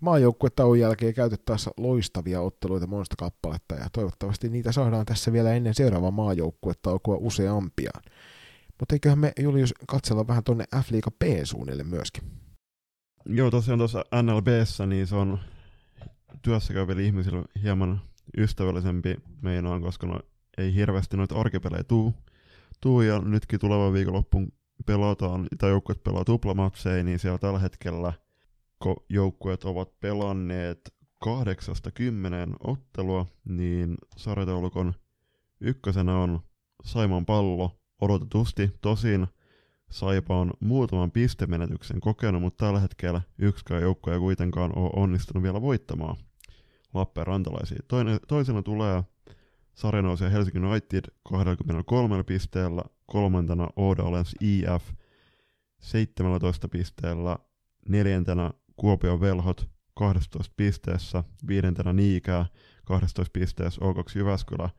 maajoukkuetauon 0.00 0.80
jälkeen 0.80 1.14
käyty 1.14 1.36
taas 1.44 1.70
loistavia 1.76 2.40
otteluita 2.40 2.86
monesta 2.86 3.14
kappaletta 3.18 3.74
ja 3.74 3.86
toivottavasti 3.92 4.48
niitä 4.48 4.72
saadaan 4.72 5.06
tässä 5.06 5.32
vielä 5.32 5.52
ennen 5.52 5.74
seuraavaa 5.74 6.10
maajoukkuetaukoa 6.10 7.16
useampia. 7.20 7.90
Mutta 8.80 8.94
eiköhän 8.94 9.18
me 9.18 9.32
Julius 9.40 9.74
katsella 9.88 10.26
vähän 10.26 10.44
tonne 10.44 10.64
F-liiga 10.76 11.10
B-suunnille 11.10 11.84
myöskin. 11.84 12.22
Joo, 13.26 13.50
tosiaan 13.50 13.78
tuossa 13.78 14.04
NLBssä 14.22 14.86
niin 14.86 15.06
se 15.06 15.16
on 15.16 15.38
työssä 16.42 16.74
käyville 16.74 17.02
ihmisille 17.02 17.42
hieman 17.62 18.00
ystävällisempi 18.38 19.16
meinaan, 19.42 19.82
koska 19.82 20.06
no, 20.06 20.20
ei 20.60 20.74
hirveästi 20.74 21.16
noita 21.16 21.40
arkipelejä 21.40 21.84
tuu. 21.84 22.14
tuu 22.80 23.02
ja 23.02 23.18
nytkin 23.18 23.60
tulevan 23.60 23.92
viikonloppuun 23.92 24.52
pelataan, 24.86 25.48
tai 25.58 25.70
joukkueet 25.70 26.02
pelaa 26.02 26.24
tuplamatseja, 26.24 27.04
niin 27.04 27.18
siellä 27.18 27.38
tällä 27.38 27.58
hetkellä 27.58 28.12
kun 28.82 28.96
joukkueet 29.08 29.64
ovat 29.64 30.00
pelanneet 30.00 30.94
kahdeksasta 31.18 31.90
kymmeneen 31.90 32.54
ottelua, 32.60 33.26
niin 33.44 33.94
sarjataulukon 34.16 34.94
ykkösenä 35.60 36.18
on 36.18 36.40
Saiman 36.84 37.26
pallo 37.26 37.80
odotetusti. 38.00 38.70
Tosin 38.80 39.26
Saipa 39.90 40.40
on 40.40 40.50
muutaman 40.60 41.10
pistemenetyksen 41.10 42.00
kokenut, 42.00 42.42
mutta 42.42 42.66
tällä 42.66 42.80
hetkellä 42.80 43.20
yksikään 43.38 43.82
joukko 43.82 44.12
ei 44.12 44.18
kuitenkaan 44.18 44.78
ole 44.78 44.90
onnistunut 44.96 45.42
vielä 45.42 45.62
voittamaan 45.62 46.16
Lappeen 46.94 47.26
rantalaisia. 47.26 47.78
Toinen, 47.88 48.20
toisena 48.28 48.62
tulee 48.62 49.02
sarjanousia 49.74 50.28
Helsingin 50.28 50.64
United 50.64 51.04
23 51.22 52.24
pisteellä, 52.24 52.82
kolmantena 53.06 53.68
Oudalens 53.76 54.34
IF 54.40 54.92
17 55.80 56.68
pisteellä, 56.68 57.38
neljäntenä 57.88 58.50
Kuopion 58.76 59.20
Velhot 59.20 59.68
12 59.94 60.54
pisteessä, 60.56 61.24
viidentenä 61.48 61.92
Niikää 61.92 62.46
12 62.84 63.30
pisteessä, 63.32 63.80
O2 63.80 64.18
Jyväskylä 64.18 64.70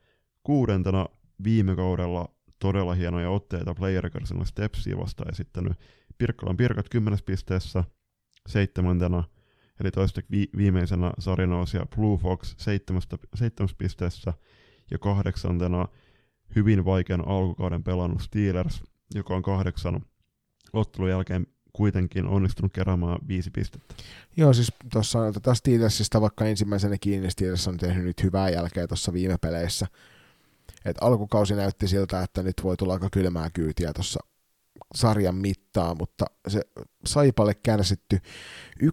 kuudentena 0.43 1.05
viime 1.43 1.75
kaudella 1.75 2.29
todella 2.59 2.93
hienoja 2.93 3.29
otteita 3.29 3.73
Player 3.75 4.03
Recordsilla 4.03 4.45
Stepsia 4.45 4.97
vastaan 4.97 5.31
esittänyt 5.31 5.73
Pirkkalan 6.17 6.57
Pirkat 6.57 6.89
10 6.89 7.19
pisteessä, 7.25 7.83
seitsemäntenä 8.47 9.23
eli 9.79 9.91
toista 9.91 10.21
vi- 10.31 10.49
viimeisenä 10.57 11.11
sarjanousia 11.19 11.85
Blue 11.95 12.17
Fox 12.17 12.55
7, 12.57 13.01
7 13.35 13.69
pisteessä 13.77 14.33
ja 14.91 14.97
kahdeksantena 14.97 15.87
hyvin 16.55 16.85
vaikean 16.85 17.27
alkukauden 17.27 17.83
pelannut 17.83 18.21
Steelers, 18.21 18.83
joka 19.15 19.35
on 19.35 19.41
kahdeksan 19.41 20.01
ottelun 20.73 21.09
jälkeen 21.09 21.47
kuitenkin 21.73 22.27
onnistunut 22.27 22.73
keräämään 22.73 23.17
viisi 23.27 23.51
pistettä. 23.51 23.95
Joo, 24.37 24.53
siis 24.53 24.73
tuossa 24.91 25.33
tota 25.33 25.53
Steelersista 25.53 26.21
vaikka 26.21 26.45
ensimmäisenä 26.45 26.97
kiinni 27.01 27.31
Steelers 27.31 27.67
on 27.67 27.77
tehnyt 27.77 28.05
nyt 28.05 28.23
hyvää 28.23 28.49
jälkeä 28.49 28.87
tuossa 28.87 29.13
viime 29.13 29.37
peleissä. 29.37 29.87
Et 30.85 30.97
alkukausi 31.01 31.55
näytti 31.55 31.87
siltä, 31.87 32.23
että 32.23 32.43
nyt 32.43 32.55
voi 32.63 32.77
tulla 32.77 32.93
aika 32.93 33.09
kylmää 33.11 33.49
kyytiä 33.53 33.93
tuossa 33.93 34.19
sarjan 34.95 35.35
mittaa, 35.35 35.95
mutta 35.95 36.25
se 36.47 36.61
Saipalle 37.05 37.53
kärsitty 37.63 38.19
11-1 38.83 38.87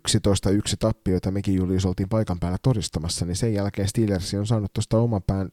tappio, 0.79 1.15
jota 1.15 1.31
mekin 1.31 1.55
Julius 1.55 1.87
oltiin 1.87 2.09
paikan 2.09 2.41
päällä 2.41 2.59
todistamassa, 2.63 3.27
niin 3.27 3.37
sen 3.37 3.55
jälkeen 3.55 3.89
Steelers 3.89 4.35
on 4.35 4.47
saanut 4.47 4.73
tuosta 4.73 4.99
oman 4.99 5.23
pään 5.27 5.49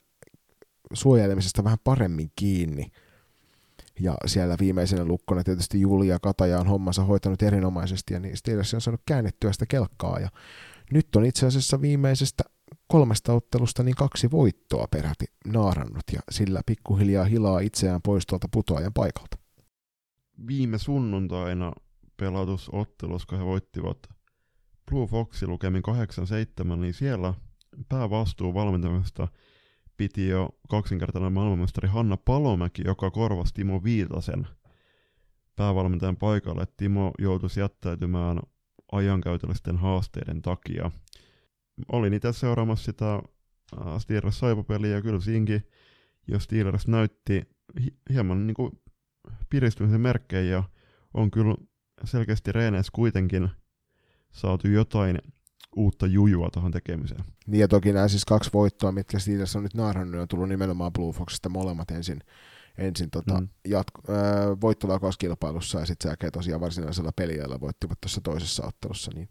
suojelemisesta 0.94 1.64
vähän 1.64 1.78
paremmin 1.84 2.32
kiinni. 2.36 2.92
Ja 4.00 4.16
siellä 4.26 4.56
viimeisenä 4.60 5.06
lukkona 5.06 5.44
tietysti 5.44 5.82
Julia 5.82 6.20
Kataja 6.20 6.60
on 6.60 6.68
hommansa 6.68 7.04
hoitanut 7.04 7.42
erinomaisesti, 7.42 8.14
ja 8.14 8.20
niin 8.20 8.38
Steelers 8.38 8.74
on 8.74 8.82
saanut 8.82 9.02
käännettyä 9.06 9.52
sitä 9.52 9.66
kelkkaa. 9.66 10.20
Ja 10.20 10.30
nyt 10.92 11.16
on 11.16 11.26
itse 11.26 11.46
asiassa 11.46 11.82
viimeisestä 11.82 12.44
kolmesta 12.88 13.34
ottelusta 13.34 13.84
niin 13.84 13.96
kaksi 13.96 14.32
voittoa 14.32 14.88
peräti 14.92 15.26
naarannut, 15.46 16.04
ja 16.14 16.20
sillä 16.32 16.62
pikkuhiljaa 16.66 17.26
hilaa 17.26 17.60
itseään 17.60 18.02
pois 18.02 18.26
tuolta 18.28 18.48
putoajan 18.52 18.94
paikalta. 18.94 19.38
Viime 20.48 20.78
sunnuntaina 20.78 21.74
pelatusottelussa, 22.18 23.28
kun 23.30 23.38
he 23.38 23.46
voittivat 23.46 23.98
Blue 24.92 25.08
Foxi 25.08 25.48
lukemin 25.48 25.84
8-7, 26.64 26.76
niin 26.76 26.94
siellä 26.94 27.34
päävastuu 27.90 28.54
valmentamisesta– 28.54 29.28
piti 29.98 30.28
jo 30.28 30.50
kaksinkertainen 30.70 31.34
maailmanmestari 31.34 31.88
Hanna 31.88 32.18
Palomäki, 32.18 32.82
joka 32.86 33.12
korvasi 33.12 33.54
Timo 33.54 33.84
Viitasen 33.84 34.48
päävalmentajan 35.56 36.18
paikalle. 36.18 36.68
Timo 36.78 37.12
joutui 37.20 37.50
jättäytymään 37.58 38.40
ajankäytöllisten 38.92 39.78
haasteiden 39.78 40.42
takia. 40.42 40.92
Olin 41.92 42.14
itse 42.14 42.34
seuraamassa 42.34 42.86
sitä 42.86 43.14
äh, 43.16 44.00
Steelers 44.00 44.40
Saipa-peliä 44.40 44.96
ja 44.96 45.02
kyllä 45.02 45.20
siinkin, 45.20 45.68
jos 46.28 46.44
Steelers 46.44 46.88
näytti 46.88 47.42
hieman 48.10 48.48
niin 48.48 48.56
kuin 48.56 48.72
piristymisen 49.50 50.02
merkkejä 50.02 50.42
ja 50.42 50.64
on 51.14 51.32
kyllä 51.32 51.56
selkeästi 52.04 52.52
reeneissä 52.52 52.92
kuitenkin 52.96 53.50
saatu 54.32 54.68
jotain 54.68 55.20
uutta 55.76 56.06
jujua 56.06 56.50
tuohon 56.50 56.72
tekemiseen. 56.72 57.24
Niin 57.48 57.62
ja 57.62 57.68
toki 57.68 57.94
nämä 57.94 58.08
siis 58.08 58.26
kaksi 58.26 58.50
voittoa, 58.54 58.92
mitkä 58.92 59.20
Steelers 59.20 59.56
on 59.56 59.64
nyt 59.64 59.74
naarannut, 59.74 60.22
on 60.22 60.28
tullut 60.28 60.50
nimenomaan 60.50 60.94
Blue 60.94 61.14
Foxista 61.14 61.50
molemmat 61.50 61.92
ensin, 61.92 62.20
ensin 62.78 63.10
tota, 63.10 63.42
mm. 63.42 63.48
jatko, 63.68 64.02
äh, 64.10 64.62
voittolaukauskilpailussa 64.62 65.80
ja 65.80 65.86
sitten 65.86 66.18
sen 66.20 66.32
tosiaan 66.32 66.62
varsinaisella 66.62 67.12
peliajalla 67.16 67.60
voittivat 67.60 68.02
tuossa 68.02 68.22
toisessa 68.22 68.66
ottelussa. 68.66 69.12
Niin. 69.16 69.28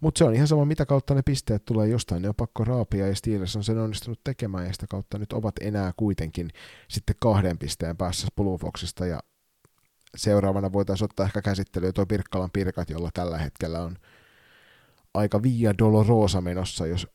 Mutta 0.00 0.18
se 0.18 0.24
on 0.24 0.34
ihan 0.34 0.48
sama, 0.48 0.64
mitä 0.64 0.86
kautta 0.86 1.14
ne 1.14 1.22
pisteet 1.22 1.64
tulee 1.64 1.88
jostain, 1.88 2.22
ne 2.22 2.28
on 2.28 2.34
pakko 2.34 2.64
raapia 2.64 3.06
ja 3.06 3.14
Steelers 3.14 3.56
on 3.56 3.64
sen 3.64 3.78
onnistunut 3.78 4.20
tekemään 4.24 4.66
ja 4.66 4.72
sitä 4.72 4.86
kautta 4.90 5.18
nyt 5.18 5.32
ovat 5.32 5.54
enää 5.60 5.92
kuitenkin 5.96 6.50
sitten 6.88 7.16
kahden 7.20 7.58
pisteen 7.58 7.96
päässä 7.96 8.28
Blue 8.36 8.58
Foxista 8.58 9.06
ja 9.06 9.20
seuraavana 10.16 10.72
voitaisiin 10.72 11.04
ottaa 11.04 11.26
ehkä 11.26 11.42
käsittelyyn 11.42 11.94
tuo 11.94 12.06
Pirkkalan 12.06 12.50
Pirkat, 12.50 12.90
jolla 12.90 13.10
tällä 13.14 13.38
hetkellä 13.38 13.80
on 13.80 13.96
aika 15.18 15.42
Via 15.42 15.78
Dolorosa 15.78 16.40
menossa, 16.40 16.86
jos, 16.86 17.06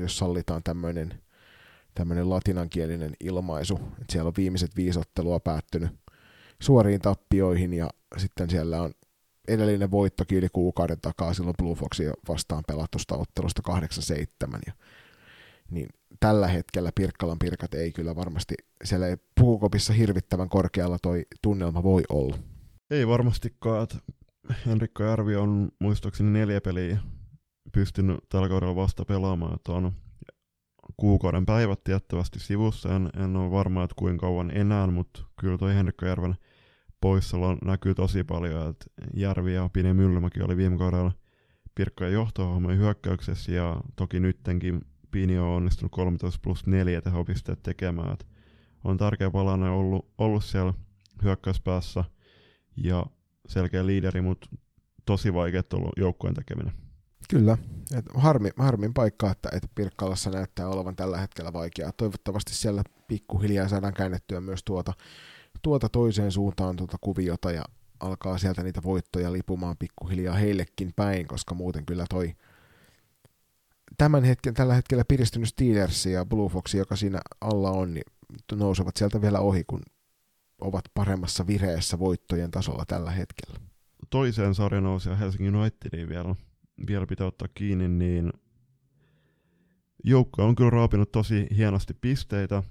jos 0.00 0.18
sallitaan 0.18 0.62
tämmöinen 0.62 1.20
tämmöinen 1.94 2.30
latinankielinen 2.30 3.12
ilmaisu. 3.20 3.74
että 3.74 4.12
siellä 4.12 4.28
on 4.28 4.34
viimeiset 4.36 4.76
viisi 4.76 4.98
ottelua 4.98 5.40
päättynyt 5.40 5.90
suoriin 6.62 7.00
tappioihin 7.00 7.72
ja 7.72 7.90
sitten 8.16 8.50
siellä 8.50 8.82
on 8.82 8.92
edellinen 9.48 9.90
voittokin 9.90 10.38
yli 10.38 10.48
kuukauden 10.52 11.00
takaa 11.02 11.34
silloin 11.34 11.56
Blue 11.58 11.74
Foxia 11.74 12.12
vastaan 12.28 12.64
pelatusta 12.66 13.16
ottelusta 13.16 13.62
8-7. 14.46 14.58
Ja, 14.66 14.72
niin 15.70 15.88
tällä 16.20 16.48
hetkellä 16.48 16.92
Pirkkalan 16.94 17.38
Pirkat 17.38 17.74
ei 17.74 17.92
kyllä 17.92 18.16
varmasti, 18.16 18.54
siellä 18.84 19.06
ei 19.06 19.16
puukopissa 19.40 19.92
hirvittävän 19.92 20.48
korkealla 20.48 20.98
toi 21.02 21.26
tunnelma 21.42 21.82
voi 21.82 22.02
olla. 22.08 22.38
Ei 22.90 23.08
varmastikaan, 23.08 23.82
että 23.82 23.96
Henrikko 24.66 25.02
Järvi 25.02 25.36
on 25.36 25.68
muistaakseni 25.78 26.30
neljä 26.30 26.60
peliä 26.60 26.98
pystynyt 27.72 28.18
tällä 28.28 28.48
kaudella 28.48 28.76
vasta 28.76 29.04
pelaamaan, 29.04 29.54
että 29.54 29.72
on 29.72 29.92
kuukauden 30.96 31.46
päivät 31.46 31.84
tiettävästi 31.84 32.40
sivussa. 32.40 32.96
En, 32.96 33.10
en 33.16 33.36
ole 33.36 33.50
varma, 33.50 33.84
että 33.84 33.94
kuinka 33.98 34.26
kauan 34.26 34.50
enää, 34.56 34.86
mutta 34.86 35.24
kyllä 35.40 35.58
toi 35.58 35.74
Henrikko 35.74 36.06
Järven 36.06 36.36
poissaolo 37.00 37.56
näkyy 37.64 37.94
tosi 37.94 38.24
paljon, 38.24 38.68
että 38.68 38.86
Järvi 39.14 39.54
ja 39.54 39.70
Pini 39.72 39.94
Myllymäki 39.94 40.42
oli 40.42 40.56
viime 40.56 40.78
kaudella 40.78 41.12
Pirkkojen 41.74 42.12
johtohahmojen 42.12 42.78
hyökkäyksessä 42.78 43.52
ja 43.52 43.80
toki 43.96 44.20
nyttenkin 44.20 44.80
Pini 45.10 45.38
on 45.38 45.48
onnistunut 45.48 45.92
13 45.92 46.40
plus 46.42 46.66
4 46.66 47.00
tehopisteet 47.00 47.62
tekemään. 47.62 48.12
Et 48.12 48.26
on 48.84 48.96
tärkeä 48.96 49.30
palanen 49.30 49.70
ollut, 49.70 50.08
ollut 50.18 50.44
siellä 50.44 50.74
hyökkäyspäässä 51.22 52.04
ja 52.76 53.06
selkeä 53.46 53.86
liideri, 53.86 54.20
mutta 54.20 54.48
tosi 55.06 55.34
vaikea 55.34 55.62
ollut 55.74 55.92
joukkueen 55.96 56.34
tekeminen. 56.34 56.89
Kyllä. 57.30 57.58
Et 57.98 58.04
harmi, 58.14 58.50
harmin 58.56 58.94
paikka, 58.94 59.30
että, 59.30 59.48
että 59.52 59.68
Pirkkalassa 59.74 60.30
näyttää 60.30 60.68
olevan 60.68 60.96
tällä 60.96 61.18
hetkellä 61.18 61.52
vaikeaa. 61.52 61.92
Toivottavasti 61.92 62.54
siellä 62.54 62.82
pikkuhiljaa 63.08 63.68
saadaan 63.68 63.94
käännettyä 63.94 64.40
myös 64.40 64.60
tuota, 64.64 64.92
tuota 65.62 65.88
toiseen 65.88 66.32
suuntaan 66.32 66.76
tuota 66.76 66.96
kuviota 67.00 67.52
ja 67.52 67.64
alkaa 68.00 68.38
sieltä 68.38 68.62
niitä 68.62 68.82
voittoja 68.82 69.32
lipumaan 69.32 69.76
pikkuhiljaa 69.76 70.34
heillekin 70.34 70.92
päin, 70.96 71.26
koska 71.26 71.54
muuten 71.54 71.86
kyllä 71.86 72.04
toi 72.10 72.34
tämän 73.98 74.24
hetken, 74.24 74.54
tällä 74.54 74.74
hetkellä 74.74 75.04
piristynyt 75.08 75.48
Steelers 75.48 76.06
ja 76.06 76.24
Blue 76.24 76.48
Fox, 76.48 76.74
joka 76.74 76.96
siinä 76.96 77.20
alla 77.40 77.70
on, 77.70 77.94
niin 77.94 78.04
nousevat 78.52 78.96
sieltä 78.96 79.20
vielä 79.20 79.40
ohi, 79.40 79.64
kun 79.66 79.80
ovat 80.60 80.84
paremmassa 80.94 81.46
vireessä 81.46 81.98
voittojen 81.98 82.50
tasolla 82.50 82.84
tällä 82.86 83.10
hetkellä. 83.10 83.60
Toiseen 84.10 84.54
sarjan 84.54 84.84
ja 85.10 85.16
Helsingin 85.16 85.56
Unitediin 85.56 86.08
vielä, 86.08 86.34
vielä 86.86 87.06
pitää 87.06 87.26
ottaa 87.26 87.48
kiinni, 87.54 87.88
niin 87.88 88.32
joukko 90.04 90.44
on 90.44 90.54
kyllä 90.54 90.70
raapinut 90.70 91.12
tosi 91.12 91.46
hienosti 91.56 91.94
pisteitä, 91.94 92.62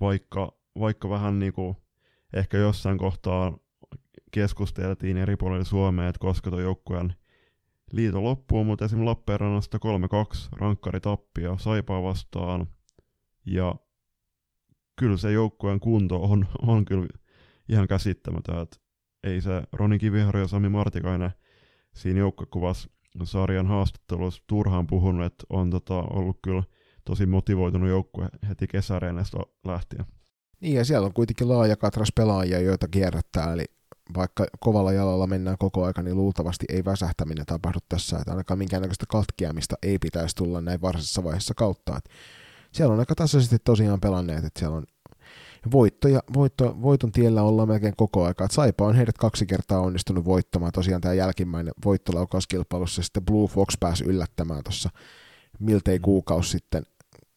vaikka, 0.00 0.52
vaikka 0.78 1.08
vähän 1.08 1.38
niin 1.38 1.52
kuin 1.52 1.76
ehkä 2.32 2.58
jossain 2.58 2.98
kohtaa 2.98 3.58
keskusteltiin 4.32 5.16
eri 5.16 5.36
puolilla 5.36 5.64
Suomea, 5.64 6.08
että 6.08 6.18
koska 6.18 6.50
tuo 6.50 6.60
joukkueen 6.60 7.14
liito 7.92 8.24
loppuu, 8.24 8.64
mutta 8.64 8.84
esimerkiksi 8.84 9.04
Lappeenrannasta 9.04 9.78
3-2 9.78 9.80
rankkari 10.52 11.00
tappia 11.00 11.58
Saipaa 11.58 12.02
vastaan. 12.02 12.66
Ja 13.46 13.74
kyllä 14.98 15.16
se 15.16 15.32
joukkueen 15.32 15.80
kunto 15.80 16.22
on, 16.22 16.46
on 16.62 16.84
kyllä 16.84 17.06
ihan 17.68 17.88
käsittämätön, 17.88 18.62
että 18.62 18.76
ei 19.24 19.40
se 19.40 19.62
Roni 19.72 19.98
Kiviharjo 19.98 20.42
ja 20.42 20.48
Sami 20.48 20.68
Martikainen 20.68 21.30
siinä 21.94 22.18
joukkuekuvassa 22.18 22.90
sarjan 23.24 23.66
haastattelussa 23.66 24.42
turhaan 24.46 24.86
puhunut, 24.86 25.26
että 25.26 25.44
on 25.50 25.70
tota, 25.70 25.94
ollut 25.94 26.38
kyllä 26.42 26.62
tosi 27.04 27.26
motivoitunut 27.26 27.88
joukkue 27.88 28.28
heti 28.48 28.66
kesäreenestä 28.66 29.38
lähtien. 29.64 30.04
Niin 30.60 30.74
ja 30.74 30.84
siellä 30.84 31.06
on 31.06 31.14
kuitenkin 31.14 31.48
laaja 31.48 31.76
katras 31.76 32.08
pelaajia, 32.14 32.60
joita 32.60 32.88
kierrättää, 32.88 33.52
eli 33.52 33.64
vaikka 34.16 34.46
kovalla 34.60 34.92
jalalla 34.92 35.26
mennään 35.26 35.58
koko 35.58 35.84
aika, 35.84 36.02
niin 36.02 36.16
luultavasti 36.16 36.66
ei 36.68 36.84
väsähtäminen 36.84 37.46
tapahdu 37.46 37.78
tässä, 37.88 38.18
että 38.18 38.30
ainakaan 38.30 38.58
minkäännäköistä 38.58 39.06
katkeamista 39.08 39.76
ei 39.82 39.98
pitäisi 39.98 40.36
tulla 40.36 40.60
näin 40.60 40.80
varsinaisessa 40.80 41.24
vaiheessa 41.24 41.54
kautta. 41.54 41.96
Että 41.96 42.10
siellä 42.72 42.92
on 42.92 43.00
aika 43.00 43.14
tasaisesti 43.14 43.56
tosiaan 43.64 44.00
pelanneet, 44.00 44.44
että 44.44 44.58
siellä 44.58 44.76
on 44.76 44.84
voittoja, 45.72 46.22
voitto, 46.34 46.76
voiton 46.82 47.12
tiellä 47.12 47.42
ollaan 47.42 47.68
melkein 47.68 47.96
koko 47.96 48.24
aika. 48.24 48.44
Et 48.44 48.50
Saipa 48.50 48.86
on 48.86 48.94
heidät 48.94 49.18
kaksi 49.18 49.46
kertaa 49.46 49.80
onnistunut 49.80 50.24
voittamaan. 50.24 50.72
Tosiaan 50.72 51.00
tämä 51.00 51.14
jälkimmäinen 51.14 51.74
voittolaukauskilpailussa 51.84 53.02
sitten 53.02 53.24
Blue 53.24 53.48
Fox 53.48 53.74
pääsi 53.80 54.04
yllättämään 54.04 54.64
tuossa 54.64 54.90
miltei 55.60 55.98
mm. 55.98 56.02
kuukausi 56.02 56.50
sitten, 56.50 56.82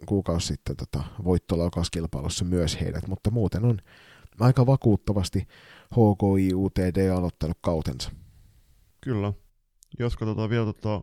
kuukausi 0.05 0.47
sitten 0.47 0.75
tota, 0.75 1.03
voittolaukauskilpailussa 1.23 2.45
myös 2.45 2.81
heidät, 2.81 3.07
mutta 3.07 3.31
muuten 3.31 3.65
on 3.65 3.79
aika 4.39 4.65
vakuuttavasti 4.65 5.47
HKI 5.91 6.53
UTD 6.53 7.09
aloittanut 7.09 7.57
kautensa. 7.61 8.11
Kyllä. 9.01 9.33
Jos 9.99 10.17
katsotaan 10.17 10.49
vielä 10.49 10.65
tota 10.65 11.01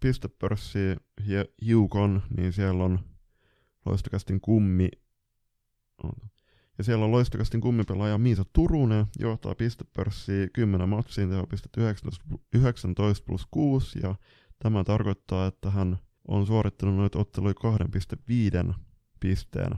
pistepörssiä 0.00 0.96
hiukan, 1.66 2.22
niin 2.36 2.52
siellä 2.52 2.84
on 2.84 2.98
loistokästin 3.86 4.40
kummi. 4.40 4.88
Ja 6.78 6.84
siellä 6.84 7.04
on 7.04 7.12
loistokästin 7.12 7.60
kummipelaaja 7.60 8.18
Miisa 8.18 8.44
Turunen, 8.52 9.06
johtaa 9.18 9.54
pistepörssiä 9.54 10.48
10 10.52 10.88
matsiin, 10.88 11.30
tehopistet 11.30 11.76
19, 11.76 12.24
19 12.54 13.24
plus 13.26 13.46
6, 13.50 13.98
ja 14.02 14.14
tämä 14.58 14.84
tarkoittaa, 14.84 15.46
että 15.46 15.70
hän 15.70 15.98
on 16.28 16.46
suorittanut 16.46 16.96
noita 16.96 17.18
otteluja 17.18 17.54
2,5 18.68 18.74
pisteen 19.20 19.70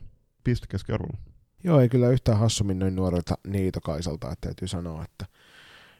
pistekeskiarvolla. 0.44 1.18
Joo, 1.64 1.80
ei 1.80 1.88
kyllä 1.88 2.08
yhtään 2.08 2.38
hassummin 2.38 2.78
noin 2.78 2.96
nuorelta 2.96 3.38
Niitokaisalta, 3.46 4.32
että 4.32 4.48
täytyy 4.48 4.68
sanoa, 4.68 5.04
että 5.04 5.26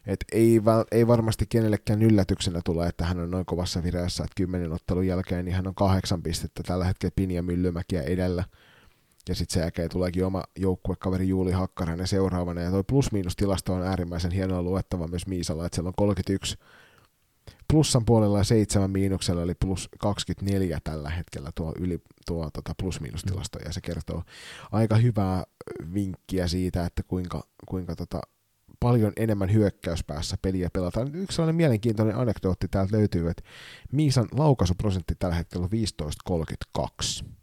et 0.07 0.25
ei, 0.33 0.61
ei 0.93 1.07
varmasti 1.07 1.47
kenellekään 1.49 2.03
yllätyksenä 2.03 2.61
tule, 2.65 2.87
että 2.87 3.05
hän 3.05 3.21
on 3.21 3.31
noin 3.31 3.47
kovassa 3.47 3.83
vireessä, 3.83 4.25
että 4.25 4.35
kymmenen 4.37 4.73
ottelun 4.73 5.07
jälkeen 5.07 5.45
niin 5.45 5.55
hän 5.55 5.67
on 5.67 5.75
kahdeksan 5.75 6.23
pistettä 6.23 6.63
tällä 6.63 6.85
hetkellä 6.85 7.13
Pinja 7.17 7.43
Myllymäkiä 7.43 8.03
edellä. 8.03 8.45
Ja 9.29 9.35
sitten 9.35 9.55
sen 9.55 9.61
jälkeen 9.61 9.91
tuleekin 9.91 10.25
oma 10.25 10.45
joukkuekaveri 10.59 11.29
Juuli 11.29 11.53
Hakkarainen 11.53 12.07
seuraavana. 12.07 12.61
Ja 12.61 12.71
toi 12.71 12.85
plus-miinus-tilasto 12.85 13.75
on 13.75 13.83
äärimmäisen 13.83 14.31
hienoa 14.31 14.63
luettava 14.63 15.09
myös 15.09 15.27
Miisalla, 15.27 15.67
että 15.67 15.77
siellä 15.77 15.89
on 15.89 15.95
31 15.97 16.57
plussan 17.73 18.05
puolella 18.05 18.39
ja 18.39 18.45
seitsemän 18.45 18.91
miinuksella, 18.91 19.43
eli 19.43 19.55
plus 19.55 19.89
24 19.99 20.79
tällä 20.85 21.11
hetkellä 21.11 21.51
tuo, 21.55 21.75
yli, 21.79 21.99
tuo 22.27 22.51
tota 22.51 22.75
plus-miinustilasto, 22.83 23.59
ja 23.59 23.73
se 23.73 23.81
kertoo 23.81 24.23
aika 24.73 24.97
hyvää 24.97 25.45
vinkkiä 25.95 26.49
siitä, 26.49 26.87
että 26.87 27.03
kuinka, 27.03 27.47
kuinka 27.69 27.97
tota, 27.97 28.21
paljon 28.81 29.13
enemmän 29.17 29.53
hyökkäyspäässä 29.53 30.37
peliä 30.43 30.71
pelataan. 30.73 31.15
Yksi 31.15 31.37
sellainen 31.37 31.57
mielenkiintoinen 31.57 32.17
anekdootti 32.17 32.69
täältä 32.69 32.97
löytyy, 32.97 33.31
että 33.31 33.43
Miisan 33.93 34.29
laukaisuprosentti 34.33 35.15
tällä 35.19 35.35
hetkellä 35.35 35.65
on 35.65 35.71
15,32. 36.79 37.35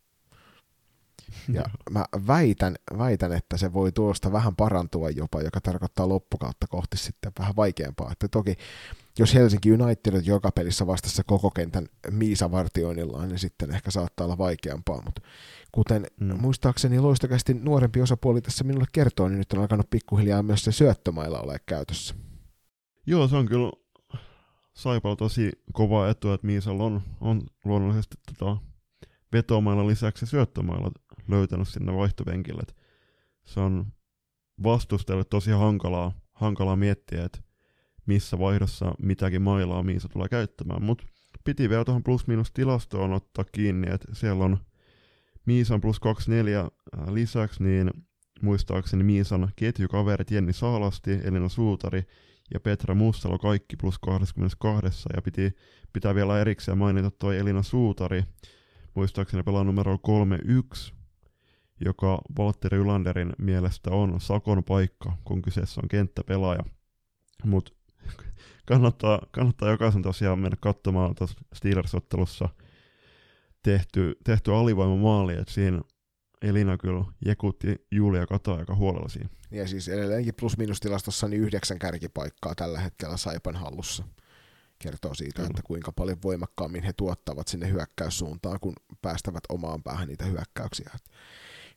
Ja 1.53 1.63
mä 1.89 2.05
väitän, 2.27 2.75
väitän, 2.97 3.33
että 3.33 3.57
se 3.57 3.73
voi 3.73 3.91
tuosta 3.91 4.31
vähän 4.31 4.55
parantua 4.55 5.09
jopa, 5.09 5.41
joka 5.41 5.61
tarkoittaa 5.61 6.09
loppukautta 6.09 6.67
kohti 6.67 6.97
sitten 6.97 7.31
vähän 7.39 7.55
vaikeampaa. 7.55 8.11
Että 8.11 8.27
toki 8.27 8.55
jos 9.19 9.33
Helsinki 9.33 9.71
United 9.71 10.21
joka 10.25 10.51
pelissä 10.51 10.87
vastassa 10.87 11.23
koko 11.23 11.51
kentän 11.51 11.87
Miisa-vartioinnillaan, 12.11 13.29
niin 13.29 13.39
sitten 13.39 13.71
ehkä 13.71 13.91
saattaa 13.91 14.25
olla 14.25 14.37
vaikeampaa, 14.37 15.01
mutta 15.05 15.21
kuten 15.71 16.07
mm. 16.19 16.41
muistaakseni 16.41 16.99
loistakästi 16.99 17.53
nuorempi 17.53 18.01
osapuoli 18.01 18.41
tässä 18.41 18.63
minulle 18.63 18.85
kertoo, 18.91 19.27
niin 19.27 19.37
nyt 19.37 19.53
on 19.53 19.59
alkanut 19.59 19.89
pikkuhiljaa 19.89 20.43
myös 20.43 20.63
se 20.63 20.71
syöttömailla 20.71 21.41
ole 21.41 21.57
käytössä. 21.65 22.15
Joo, 23.05 23.27
se 23.27 23.35
on 23.35 23.45
kyllä 23.45 23.71
Saipalla 24.73 25.15
tosi 25.15 25.51
kova 25.73 26.09
etu, 26.09 26.31
että 26.31 26.47
Miisalla 26.47 26.83
on, 26.83 27.01
on 27.21 27.41
luonnollisesti 27.65 28.15
tota 28.25 28.57
vetomailla 29.33 29.87
lisäksi 29.87 30.25
syöttömailla 30.25 30.91
löytänyt 31.31 31.67
sinne 31.67 31.93
vaihtovenkille. 31.93 32.63
se 33.43 33.59
on 33.59 33.85
vastustajalle 34.63 35.23
tosi 35.23 35.51
hankalaa, 35.51 36.11
hankalaa 36.31 36.75
miettiä, 36.75 37.25
että 37.25 37.39
missä 38.05 38.39
vaihdossa 38.39 38.95
mitäkin 38.99 39.41
mailaa 39.41 39.83
Miisa 39.83 40.09
tulee 40.09 40.27
käyttämään, 40.27 40.83
mutta 40.83 41.03
piti 41.43 41.69
vielä 41.69 41.85
tuohon 41.85 42.03
plus-miinus 42.03 42.51
tilastoon 42.51 43.13
ottaa 43.13 43.45
kiinni, 43.51 43.87
että 43.91 44.07
siellä 44.13 44.45
on 44.45 44.57
Miisan 45.45 45.81
plus 45.81 45.99
24 45.99 46.59
äh, 46.59 46.69
lisäksi, 47.13 47.63
niin 47.63 47.91
muistaakseni 48.41 49.03
Miisan 49.03 49.49
ketjukaverit 49.55 50.31
Jenni 50.31 50.53
Saalasti, 50.53 51.19
Elina 51.23 51.49
Suutari 51.49 52.03
ja 52.53 52.59
Petra 52.59 52.95
Mussalo 52.95 53.39
kaikki 53.39 53.75
plus 53.75 53.99
22, 53.99 55.09
ja 55.15 55.21
piti, 55.21 55.55
pitää 55.93 56.15
vielä 56.15 56.39
erikseen 56.39 56.77
mainita 56.77 57.11
tuo 57.11 57.31
Elina 57.31 57.63
Suutari, 57.63 58.23
muistaakseni 58.95 59.43
pelaa 59.43 59.63
numero 59.63 59.97
31, 59.97 60.93
joka 61.85 62.21
Valtteri 62.37 62.77
Ylanderin 62.77 63.33
mielestä 63.37 63.91
on 63.91 64.21
sakon 64.21 64.63
paikka, 64.63 65.17
kun 65.23 65.41
kyseessä 65.41 65.81
on 65.83 65.89
kenttäpelaaja. 65.89 66.63
Mutta 67.43 67.71
kannattaa, 68.65 69.21
kannattaa 69.31 69.71
jokaisen 69.71 70.01
tosiaan 70.01 70.39
mennä 70.39 70.57
katsomaan 70.59 71.15
tuossa 71.15 71.39
Steelers-ottelussa 71.53 72.49
tehty, 73.63 74.15
tehty 74.23 74.53
alivoimamaali, 74.53 75.33
että 75.33 75.53
siinä 75.53 75.81
Elina 76.41 76.77
kyllä 76.77 77.05
jekutti 77.25 77.87
Julia 77.91 78.25
Katoa 78.25 78.57
aika 78.57 78.75
huolella 78.75 79.09
siinä. 79.09 79.29
Ja 79.51 79.67
siis 79.67 79.87
edelleenkin 79.87 80.35
plus-minus-tilastossa 80.35 81.27
niin 81.27 81.41
yhdeksän 81.41 81.79
kärkipaikkaa 81.79 82.55
tällä 82.55 82.79
hetkellä 82.79 83.17
Saipan 83.17 83.55
hallussa. 83.55 84.03
Kertoo 84.79 85.13
siitä, 85.13 85.35
kyllä. 85.35 85.47
että 85.47 85.61
kuinka 85.63 85.91
paljon 85.91 86.17
voimakkaammin 86.23 86.83
he 86.83 86.93
tuottavat 86.93 87.47
sinne 87.47 87.69
hyökkäyssuuntaan, 87.71 88.59
kun 88.59 88.73
päästävät 89.01 89.43
omaan 89.49 89.83
päähän 89.83 90.07
niitä 90.07 90.25
hyökkäyksiä. 90.25 90.91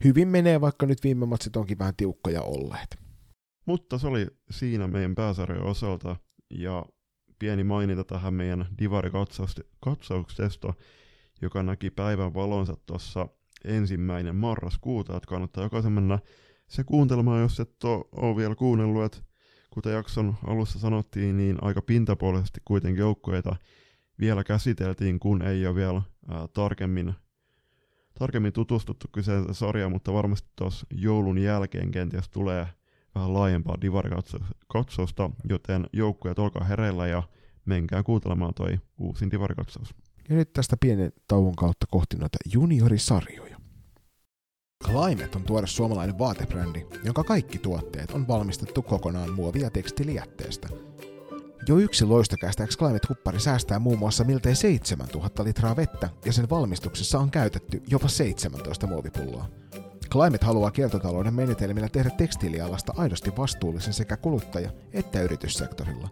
Hyvin 0.05 0.29
menee, 0.29 0.61
vaikka 0.61 0.87
nyt 0.87 1.05
viime 1.05 1.27
matsit 1.27 1.57
onkin 1.57 1.79
vähän 1.79 1.97
tiukkoja 1.97 2.43
olleet. 2.43 2.97
Mutta 3.67 3.99
se 3.99 4.07
oli 4.07 4.27
siinä 4.51 4.89
meidän 4.89 5.15
pääsarjojen 5.15 5.67
osalta. 5.67 6.17
Ja 6.51 6.85
pieni 7.39 7.65
mainita 7.65 8.05
tähän 8.05 8.35
meidän 8.35 8.67
divari-katsauksesta, 8.79 10.75
joka 11.43 11.63
näki 11.63 11.91
päivän 11.91 12.35
valonsa 12.35 12.77
tuossa 12.87 13.29
ensimmäinen 13.65 14.37
marraskuuta, 14.37 15.17
että 15.17 15.27
kannattaa 15.27 15.65
jokaisen 15.65 15.93
mennä 15.93 16.19
se 16.69 16.85
kuuntelemaan, 16.85 17.41
jos 17.41 17.61
et 17.61 17.85
ole 17.85 18.37
vielä 18.37 18.55
kuunnellut, 18.55 19.05
että 19.05 19.19
kuten 19.71 19.93
jakson 19.93 20.35
alussa 20.47 20.79
sanottiin, 20.79 21.37
niin 21.37 21.57
aika 21.61 21.83
pintapuolisesti 21.83 22.61
kuitenkin 22.65 23.01
joukkueita 23.01 23.57
vielä 24.21 24.45
käsiteltiin, 24.45 25.19
kun 25.21 25.43
ei 25.43 25.67
ole 25.67 25.75
vielä 25.75 26.03
ää, 26.29 26.49
tarkemmin, 26.49 27.15
tarkemmin 28.19 28.53
tutustuttu 28.53 29.07
kyseiseen 29.13 29.55
sarjaan, 29.55 29.93
mutta 29.93 30.13
varmasti 30.13 30.49
tuossa 30.57 30.87
joulun 30.91 31.39
jälkeen 31.39 31.91
kenties 31.91 32.29
tulee 32.29 32.67
vähän 33.15 33.35
laajempaa 33.35 33.81
divarikatsausta, 33.81 35.31
joten 35.49 35.87
joukkueet 35.93 36.39
olkaa 36.39 36.65
hereillä 36.65 37.07
ja 37.07 37.23
menkää 37.65 38.03
kuuntelemaan 38.03 38.55
toi 38.55 38.81
uusin 38.99 39.31
divarikatsaus. 39.31 39.95
Ja 40.29 40.37
nyt 40.37 40.53
tästä 40.53 40.77
pienen 40.81 41.13
tauon 41.29 41.57
kautta 41.57 41.87
kohti 41.91 42.17
noita 42.17 42.39
juniorisarjoja. 42.53 43.57
Climate 44.85 45.37
on 45.37 45.43
tuore 45.43 45.67
suomalainen 45.67 46.19
vaatebrändi, 46.19 46.87
jonka 47.05 47.25
kaikki 47.25 47.59
tuotteet 47.59 48.11
on 48.11 48.29
valmistettu 48.29 48.83
kokonaan 48.83 49.33
muovia 49.33 49.71
tekstilijätteestä. 49.71 50.69
Jo 51.69 51.79
yksi 51.79 52.05
loistokästäks 52.05 52.77
Climate-huppari 52.79 53.41
säästää 53.41 53.79
muun 53.79 53.99
muassa 53.99 54.25
miltei 54.25 54.55
7000 54.55 55.45
litraa 55.45 55.77
vettä 55.77 56.09
ja 56.25 56.33
sen 56.33 56.51
valmistuksessa 56.51 57.19
on 57.19 57.31
käytetty 57.31 57.83
jopa 57.89 58.09
17 58.09 58.87
muovipulloa. 58.87 59.47
Climate 60.11 60.47
haluaa 60.47 60.71
kiertotalouden 60.71 61.35
menetelmillä 61.35 61.89
tehdä 61.89 62.11
tekstiilialasta 62.11 62.95
aidosti 62.97 63.33
vastuullisen 63.37 63.93
sekä 63.93 64.17
kuluttaja- 64.17 64.73
että 64.93 65.21
yrityssektorilla. 65.23 66.09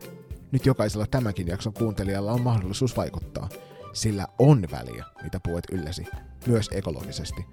Nyt 0.53 0.67
jokaisella 0.67 1.07
tämänkin 1.07 1.47
jakson 1.47 1.73
kuuntelijalla 1.73 2.33
on 2.33 2.43
mahdollisuus 2.43 2.97
vaikuttaa, 2.97 3.49
sillä 3.93 4.27
on 4.39 4.67
väliä, 4.71 5.05
mitä 5.23 5.41
puet 5.41 5.65
ylläsi, 5.73 6.07
myös 6.47 6.71
ekologisesti. 6.73 7.47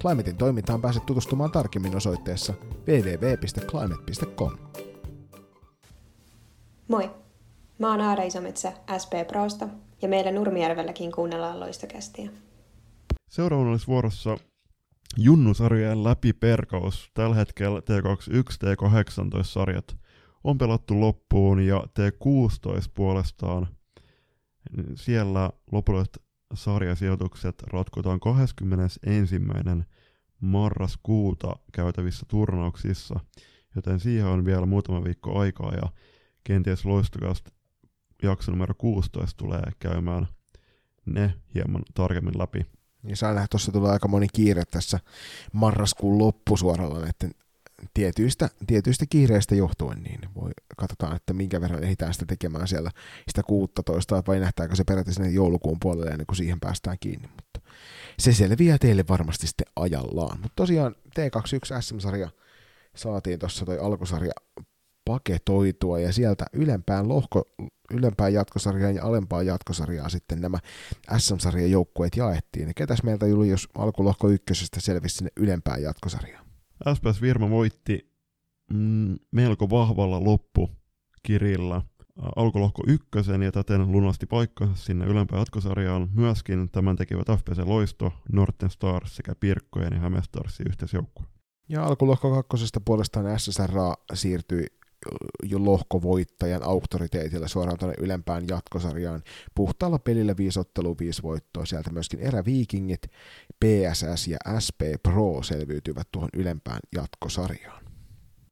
Climatein 0.00 0.36
toimintaan 0.36 0.80
pääset 0.80 1.06
tutustumaan 1.06 1.50
tarkemmin 1.50 1.96
osoitteessa 1.96 2.54
www.climate.com. 2.86 4.58
Moi! 6.88 7.23
Mä 7.78 7.90
oon 7.90 8.00
Aara 8.00 8.22
Isometsä 8.22 8.72
SP 9.02 9.12
Prosta 9.28 9.68
ja 10.02 10.08
meillä 10.08 10.32
Nurmijärvelläkin 10.32 11.12
kuunnellaan 11.12 11.60
loistokästiä. 11.60 12.30
Seuraavana 13.30 13.70
olisi 13.70 13.86
vuorossa 13.86 14.36
Junnusarjojen 15.16 16.04
läpiperkaus. 16.04 17.10
Tällä 17.14 17.36
hetkellä 17.36 17.78
T21, 17.80 18.56
T18-sarjat 18.64 19.96
on 20.44 20.58
pelattu 20.58 21.00
loppuun 21.00 21.60
ja 21.60 21.84
T16 22.00 22.90
puolestaan 22.94 23.68
siellä 24.94 25.50
lopulliset 25.72 26.18
sarjasijoitukset 26.54 27.62
ratkotaan 27.62 28.20
21. 28.20 29.36
marraskuuta 30.40 31.56
käytävissä 31.72 32.26
turnauksissa, 32.28 33.20
joten 33.76 34.00
siihen 34.00 34.26
on 34.26 34.44
vielä 34.44 34.66
muutama 34.66 35.04
viikko 35.04 35.38
aikaa 35.38 35.74
ja 35.74 35.88
kenties 36.44 36.84
loistokasta 36.84 37.50
jakso 38.22 38.52
numero 38.52 38.74
16 38.78 39.36
tulee 39.36 39.62
käymään 39.78 40.28
ne 41.06 41.34
hieman 41.54 41.82
tarkemmin 41.94 42.38
läpi. 42.38 42.66
Niin 43.02 43.16
saa 43.16 43.34
nähdä, 43.34 43.46
tuossa 43.50 43.72
tulee 43.72 43.92
aika 43.92 44.08
moni 44.08 44.26
kiire 44.32 44.64
tässä 44.64 45.00
marraskuun 45.52 46.18
loppusuoralla 46.18 46.98
näiden 46.98 47.30
tietyistä, 47.94 48.50
tietyistä 48.66 49.06
kiireistä 49.10 49.54
johtuen, 49.54 50.02
niin 50.02 50.20
voi, 50.34 50.50
katsotaan, 50.76 51.16
että 51.16 51.32
minkä 51.32 51.60
verran 51.60 51.84
ehditään 51.84 52.14
sitä 52.14 52.26
tekemään 52.26 52.68
siellä 52.68 52.90
sitä 53.28 53.42
16, 53.42 54.22
vai 54.26 54.40
nähtääkö 54.40 54.76
se 54.76 54.84
periaatteessa 54.84 55.22
sinne 55.22 55.34
joulukuun 55.34 55.80
puolelle 55.80 56.10
ennen 56.10 56.26
kuin 56.26 56.36
siihen 56.36 56.60
päästään 56.60 56.96
kiinni, 57.00 57.28
mutta 57.28 57.60
se 58.18 58.32
selviää 58.32 58.78
teille 58.78 59.04
varmasti 59.08 59.46
sitten 59.46 59.66
ajallaan. 59.76 60.40
Mutta 60.40 60.56
tosiaan 60.56 60.94
T21 60.94 61.82
SM-sarja 61.82 62.30
saatiin 62.96 63.38
tuossa 63.38 63.66
toi 63.66 63.78
alkusarja 63.78 64.32
paketoitua 65.04 66.00
ja 66.00 66.12
sieltä 66.12 66.44
ylempään 66.52 67.08
lohko, 67.08 67.44
ylempään 67.90 68.32
jatkosarjaan 68.32 68.94
ja 68.94 69.04
alempaan 69.04 69.46
jatkosarjaan 69.46 70.10
sitten 70.10 70.40
nämä 70.40 70.58
SM-sarjan 71.18 71.70
joukkueet 71.70 72.16
jaettiin. 72.16 72.68
Ja 72.68 72.74
ketäs 72.74 73.02
meiltä 73.02 73.26
Juli, 73.26 73.48
jos 73.48 73.68
alkulohko 73.74 74.28
ykkösestä 74.28 74.80
selvisi 74.80 75.16
sinne 75.16 75.30
ylempään 75.36 75.82
jatkosarjaan? 75.82 76.46
SPS 76.94 77.22
Virma 77.22 77.50
voitti 77.50 78.14
mm, 78.72 79.16
melko 79.30 79.70
vahvalla 79.70 80.24
loppukirillä 80.24 81.82
alkulohko 82.36 82.82
ykkösen 82.86 83.42
ja 83.42 83.52
täten 83.52 83.92
lunasti 83.92 84.26
paikka 84.26 84.68
sinne 84.74 85.06
ylempään 85.06 85.40
jatkosarjaan. 85.40 86.08
Myöskin 86.14 86.70
tämän 86.70 86.96
tekivät 86.96 87.26
FPC 87.26 87.58
Loisto, 87.64 88.12
Norten 88.32 88.70
Stars 88.70 89.16
sekä 89.16 89.34
Pirkkojen 89.40 89.92
ja 89.92 90.00
Hämestarsin 90.00 90.66
yhteisjoukkue. 90.68 91.26
Ja 91.68 91.86
alkulohko 91.86 92.30
kakkosesta 92.30 92.80
puolestaan 92.80 93.40
SSR 93.40 93.72
siirtyi 94.14 94.66
jo 95.42 95.64
lohkovoittajan 95.64 96.62
auktoriteetilla 96.62 97.48
suoraan 97.48 97.78
tuonne 97.78 97.96
ylempään 98.00 98.44
jatkosarjaan. 98.48 99.22
Puhtaalla 99.54 99.98
pelillä 99.98 100.36
viisi 100.36 100.60
ottelua, 100.60 100.94
viisi 101.00 101.22
voittoa. 101.22 101.66
Sieltä 101.66 101.90
myöskin 101.90 102.20
eräviikingit, 102.20 103.02
PSS 103.64 104.28
ja 104.28 104.38
SP 104.64 104.80
Pro 105.02 105.42
selviytyvät 105.42 106.08
tuohon 106.12 106.30
ylempään 106.34 106.80
jatkosarjaan. 106.94 107.84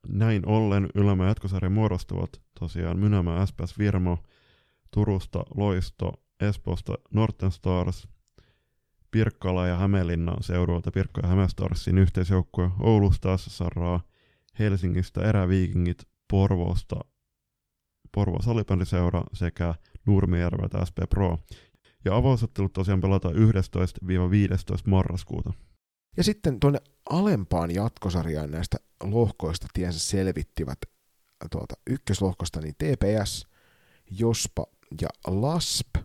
Näin 0.09 0.49
ollen 0.49 0.89
ylemmän 0.95 1.29
jatkosarjan 1.29 1.73
muodostuvat 1.73 2.31
tosiaan 2.61 2.99
Mynämä 2.99 3.47
SPS 3.47 3.79
Virmo, 3.79 4.19
Turusta 4.91 5.45
Loisto, 5.55 6.13
Espoosta 6.41 6.95
Norten 7.15 7.51
Stars, 7.51 8.09
Pirkkala 9.11 9.67
ja 9.67 9.77
Hämeenlinna 9.77 10.37
seudulta 10.41 10.91
Pirkko 10.91 11.21
ja 11.23 11.29
Hämestarsin 11.29 11.99
yhteisjoukkue 11.99 12.71
Oulusta 12.81 13.37
SSR, 13.37 14.01
Helsingistä 14.59 15.23
eräviikingit, 15.23 16.09
Porvoosta 16.33 16.97
Porvo 18.15 18.43
salibändiseura 18.43 19.25
sekä 19.33 19.75
Nurmijärveltä 20.07 20.85
SP 20.89 20.99
Pro. 21.11 21.39
Ja 22.05 22.17
avausottelut 22.17 22.73
tosiaan 22.73 23.01
pelataan 23.01 23.35
11-15 23.35 23.39
marraskuuta. 24.87 25.53
Ja 26.17 26.25
sitten 26.25 26.61
tuonne 26.61 26.79
alempaan 27.11 27.75
jatkosarjaan 27.75 28.51
näistä 28.51 28.77
lohkoista 29.03 29.67
tiensä 29.75 29.99
selvittivät 29.99 30.79
tuolta 31.51 31.75
ykköslohkosta 31.87 32.61
niin 32.61 32.75
TPS, 32.75 33.47
Jospa 34.11 34.67
ja 35.01 35.09
LASP. 35.27 35.97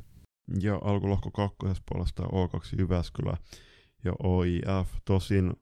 Ja 0.61 0.79
alkulohko 0.83 1.31
kakkosessa 1.31 1.83
puolestaan 1.91 2.29
O2 2.29 2.79
Jyväskylä 2.79 3.37
ja 4.03 4.13
OIF. 4.23 4.87
Tosin 5.05 5.53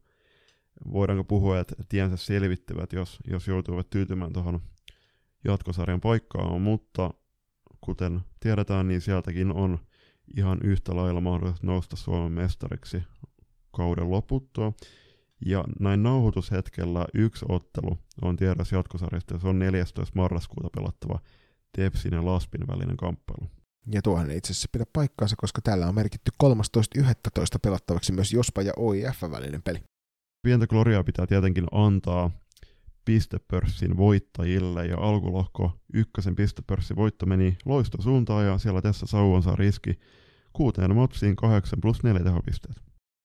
voidaanko 0.94 1.24
puhua, 1.24 1.60
että 1.60 1.76
tiensä 1.90 2.18
selvittivät, 2.18 2.94
jos, 2.94 3.20
jos 3.28 3.48
joutuvat 3.48 3.90
tyytymään 3.90 4.34
tuohon 4.34 4.62
jatkosarjan 5.44 6.02
paikkaan, 6.02 6.62
mutta 6.62 7.14
kuten 7.82 8.22
tiedetään, 8.40 8.88
niin 8.88 9.02
sieltäkin 9.02 9.52
on 9.52 9.80
ihan 10.38 10.60
yhtä 10.64 10.96
lailla 10.96 11.22
mahdollista 11.22 11.68
nousta 11.68 11.96
Suomen 11.96 12.32
mestariksi 12.32 13.04
kauden 13.72 14.12
loputtua. 14.12 14.74
Ja 15.46 15.64
näin 15.80 16.04
nauhoitushetkellä 16.04 17.06
yksi 17.14 17.46
ottelu 17.50 17.98
on 18.22 18.36
tiedossa 18.36 18.76
jatkosarjasta, 18.76 19.34
ja 19.34 19.40
se 19.40 19.48
on 19.48 19.60
14. 19.60 20.12
marraskuuta 20.16 20.70
pelattava 20.76 21.20
Tepsin 21.76 22.14
ja 22.14 22.26
Laspin 22.26 22.68
välinen 22.68 22.98
kamppailu. 22.98 23.50
Ja 23.92 24.02
tuohan 24.02 24.32
ei 24.32 24.38
itse 24.38 24.54
asiassa 24.54 24.70
pidä 24.72 24.86
paikkaansa, 24.94 25.36
koska 25.36 25.62
täällä 25.62 25.88
on 25.88 25.96
merkitty 25.96 26.32
13.11. 26.44 26.52
pelattavaksi 27.62 28.12
myös 28.12 28.34
Jospa 28.34 28.62
ja 28.62 28.74
OIF 28.78 29.22
välinen 29.32 29.62
peli 29.62 29.84
pientä 30.46 30.68
gloriaa 30.68 31.04
pitää 31.04 31.28
tietenkin 31.28 31.66
antaa 31.72 32.32
pistepörssin 33.06 33.98
voittajille 33.98 34.86
ja 34.86 34.98
alkulohko 34.98 35.72
ykkösen 35.94 36.36
pistepörssin 36.36 36.98
voitto 36.98 37.26
meni 37.26 37.58
loisto 37.66 38.02
suuntaan 38.02 38.46
ja 38.46 38.58
siellä 38.58 38.82
tässä 38.82 39.06
Sauvan 39.06 39.44
saa 39.44 39.56
riski 39.56 40.00
kuuteen 40.54 40.96
motsiin 40.96 41.36
8 41.36 41.82
plus 41.82 42.04
4 42.04 42.24
tehopisteet. 42.24 42.76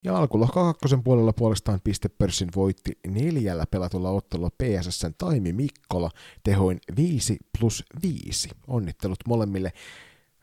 Ja 0.05 0.17
alkulohko 0.17 0.65
kakkosen 0.65 1.03
puolella 1.03 1.33
puolestaan 1.33 1.81
pistepörssin 1.85 2.49
voitti 2.57 2.93
neljällä 3.07 3.67
pelatulla 3.71 4.11
ottelulla 4.11 4.51
PSSn 4.51 5.15
Taimi 5.19 5.53
Mikkola 5.53 6.11
tehoin 6.43 6.79
5 6.97 7.37
plus 7.59 7.85
5. 8.03 8.49
Onnittelut 8.67 9.19
molemmille 9.29 9.73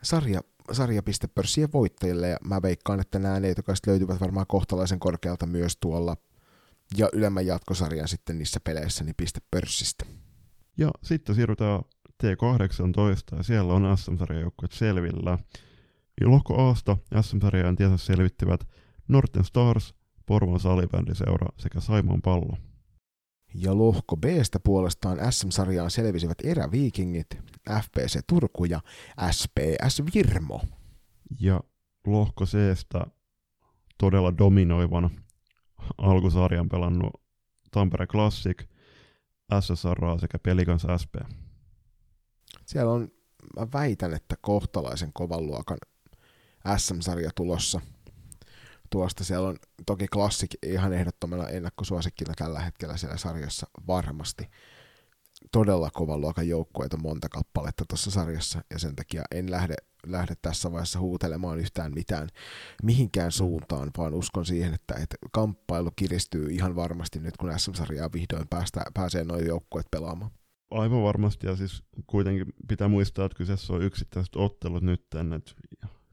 sarja, 0.03 0.41
sarjapistepörssien 0.71 1.69
voittajille 1.73 2.29
ja 2.29 2.37
mä 2.45 2.61
veikkaan, 2.61 2.99
että 2.99 3.19
nämä 3.19 3.39
neitokaiset 3.39 3.87
löytyvät 3.87 4.21
varmaan 4.21 4.47
kohtalaisen 4.47 4.99
korkealta 4.99 5.45
myös 5.45 5.77
tuolla 5.77 6.17
ja 6.97 7.09
ylemmän 7.13 7.45
jatkosarjan 7.45 8.07
sitten 8.07 8.37
niissä 8.37 8.59
peleissä 8.63 9.03
niin 9.03 9.15
piste 9.17 9.39
pörssistä. 9.51 10.05
Ja 10.77 10.91
sitten 11.03 11.35
siirrytään 11.35 11.81
T18 12.23 13.37
ja 13.37 13.43
siellä 13.43 13.73
on 13.73 13.97
SM-sarjan 13.97 14.41
joukkueet 14.41 14.71
selvillä. 14.71 15.37
Ja 16.21 16.29
lohko 16.29 16.69
Asta 16.69 16.97
SM-sarjaan 17.21 17.75
tiensä 17.75 18.05
selvittivät 18.05 18.67
Norten 19.07 19.43
Stars, 19.43 19.93
Porvon 20.25 20.59
salibändiseura 20.59 21.47
sekä 21.57 21.79
Saimon 21.79 22.21
pallo. 22.21 22.57
Ja 23.53 23.77
lohko 23.77 24.17
B-stä 24.17 24.59
puolestaan 24.59 25.33
SM-sarjaan 25.33 25.91
selvisivät 25.91 26.37
eräviikingit, 26.43 27.27
FPC 27.81 28.19
Turku 28.27 28.65
ja 28.65 28.81
SPS 29.31 30.01
Virmo. 30.15 30.61
Ja 31.39 31.61
lohko 32.07 32.45
C-stä 32.45 33.05
todella 33.97 34.37
dominoivan 34.37 35.09
alkusarjan 35.97 36.69
pelannut 36.69 37.21
Tampere 37.71 38.07
Classic, 38.07 38.63
SSR 39.59 40.19
sekä 40.19 40.39
Pelikans 40.39 40.87
SP. 41.01 41.15
Siellä 42.65 42.91
on, 42.91 43.11
mä 43.59 43.67
väitän, 43.73 44.13
että 44.13 44.35
kohtalaisen 44.41 45.13
kovan 45.13 45.47
luokan 45.47 45.77
SM-sarja 46.77 47.29
tulossa. 47.35 47.81
Tuosta 48.89 49.23
siellä 49.23 49.47
on 49.47 49.57
toki 49.85 50.07
klassik 50.07 50.51
ihan 50.65 50.93
ehdottomana 50.93 51.47
ennakkosuosikkina 51.47 52.33
tällä 52.37 52.59
hetkellä 52.59 52.97
siellä 52.97 53.17
sarjassa 53.17 53.67
varmasti. 53.87 54.49
Todella 55.51 55.89
kovan 55.93 56.21
luokan 56.21 56.47
joukkueita 56.47 56.97
monta 56.97 57.29
kappaletta 57.29 57.85
tuossa 57.89 58.11
sarjassa, 58.11 58.63
ja 58.69 58.79
sen 58.79 58.95
takia 58.95 59.23
en 59.31 59.51
lähde, 59.51 59.75
lähde 60.07 60.33
tässä 60.41 60.71
vaiheessa 60.71 60.99
huutelemaan 60.99 61.59
yhtään 61.59 61.93
mitään 61.93 62.29
mihinkään 62.83 63.31
suuntaan, 63.31 63.91
vaan 63.97 64.13
uskon 64.13 64.45
siihen, 64.45 64.73
että, 64.73 64.93
että 64.95 65.15
kamppailu 65.31 65.91
kiristyy 65.95 66.47
ihan 66.51 66.75
varmasti 66.75 67.19
nyt, 67.19 67.37
kun 67.37 67.59
SM-sarjaa 67.59 68.09
vihdoin 68.13 68.47
päästä, 68.49 68.81
pääsee 68.93 69.23
noin 69.23 69.45
joukkueet 69.45 69.87
pelaamaan. 69.91 70.31
Aivan 70.71 71.03
varmasti, 71.03 71.47
ja 71.47 71.55
siis 71.55 71.83
kuitenkin 72.07 72.53
pitää 72.67 72.87
muistaa, 72.87 73.25
että 73.25 73.37
kyseessä 73.37 73.73
on 73.73 73.81
yksittäiset 73.81 74.35
ottelut 74.35 74.83
nyt, 74.83 75.01
että 75.01 75.23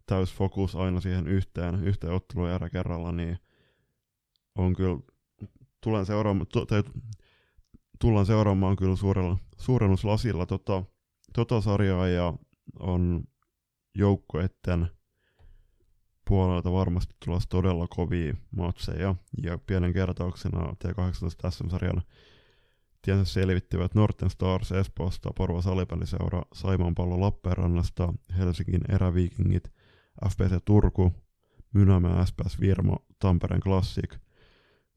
täys 0.07 0.35
fokus 0.35 0.77
aina 0.77 1.01
siihen 1.01 1.29
yhteen, 1.29 1.85
yhteen 1.85 2.13
otteluun 2.13 2.49
erä 2.49 2.71
kerralla, 2.71 3.13
niin 3.13 3.39
on 4.55 4.77
kyllä, 4.77 4.99
tulen 5.81 6.07
seuraamaan, 6.07 6.47
tai, 6.69 6.83
tullaan 8.01 8.27
seuraamaan 8.27 8.77
kyllä 8.77 8.97
suurella, 8.97 9.39
suurennuslasilla 9.59 10.47
tota, 10.47 10.85
tota 11.35 11.61
sarjaa 11.61 12.09
ja 12.09 12.35
on 12.79 13.25
joukkoetten 13.95 14.89
puolelta 16.29 16.73
varmasti 16.73 17.15
tulossa 17.25 17.49
todella 17.49 17.87
kovia 17.89 18.35
matseja. 18.57 19.15
Ja 19.43 19.59
pienen 19.59 19.93
kertauksena 19.93 20.61
T18 20.85 21.51
SM-sarjan 21.51 22.03
tiensä 23.03 23.33
selvittivät 23.33 23.95
Norten 23.95 24.31
Stars 24.31 24.73
Espoosta, 24.73 25.31
Porvo 25.37 25.63
Salipeliseura, 25.63 26.43
Saimaan 26.55 26.95
pallo 26.95 27.21
Lappeenrannasta, 27.21 28.13
Helsingin 28.39 28.81
eräviikingit, 28.89 29.73
FPC 30.29 30.65
Turku, 30.65 31.13
Mynämä 31.75 32.27
SPS 32.27 32.61
Virmo, 32.61 32.97
Tampereen 33.19 33.61
Classic, 33.61 34.17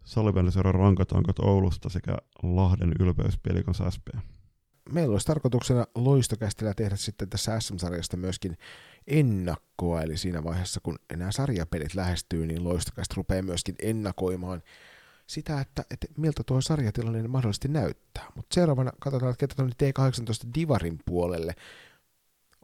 Salipeliseura 0.08 0.72
Rankatankat 0.72 1.40
Oulusta 1.40 1.90
sekä 1.90 2.18
Lahden 2.44 2.94
Ylpeys 3.00 3.38
Pelikons 3.38 3.82
SP. 3.96 4.08
Meillä 4.92 5.12
olisi 5.12 5.26
tarkoituksena 5.26 5.88
loistokästillä 5.96 6.74
tehdä 6.74 6.96
sitten 6.96 7.30
tässä 7.30 7.60
SM-sarjasta 7.60 8.18
myöskin 8.18 8.58
ennakkoa, 9.08 10.02
eli 10.02 10.18
siinä 10.18 10.44
vaiheessa 10.44 10.80
kun 10.84 10.96
nämä 11.16 11.32
sarjapelit 11.32 11.96
lähestyy, 11.96 12.46
niin 12.46 12.64
loistokästä 12.64 13.14
rupeaa 13.18 13.42
myöskin 13.42 13.76
ennakoimaan 13.82 14.64
sitä, 15.28 15.62
että, 15.62 15.84
että 15.92 16.08
miltä 16.18 16.44
tuo 16.44 16.62
sarjatilanne 16.62 17.28
mahdollisesti 17.28 17.68
näyttää. 17.68 18.26
Mutta 18.36 18.54
seuraavana 18.54 18.92
katsotaan, 19.00 19.32
että 19.32 19.40
ketä 19.40 19.56
tuonne 19.56 19.76
T18 19.84 20.54
Divarin 20.56 21.00
puolelle, 21.06 21.56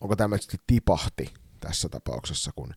onko 0.02 0.16
tämä 0.16 0.36
tipahti 0.68 1.34
tässä 1.60 1.89
tapauksessa, 1.89 2.52
kun 2.56 2.74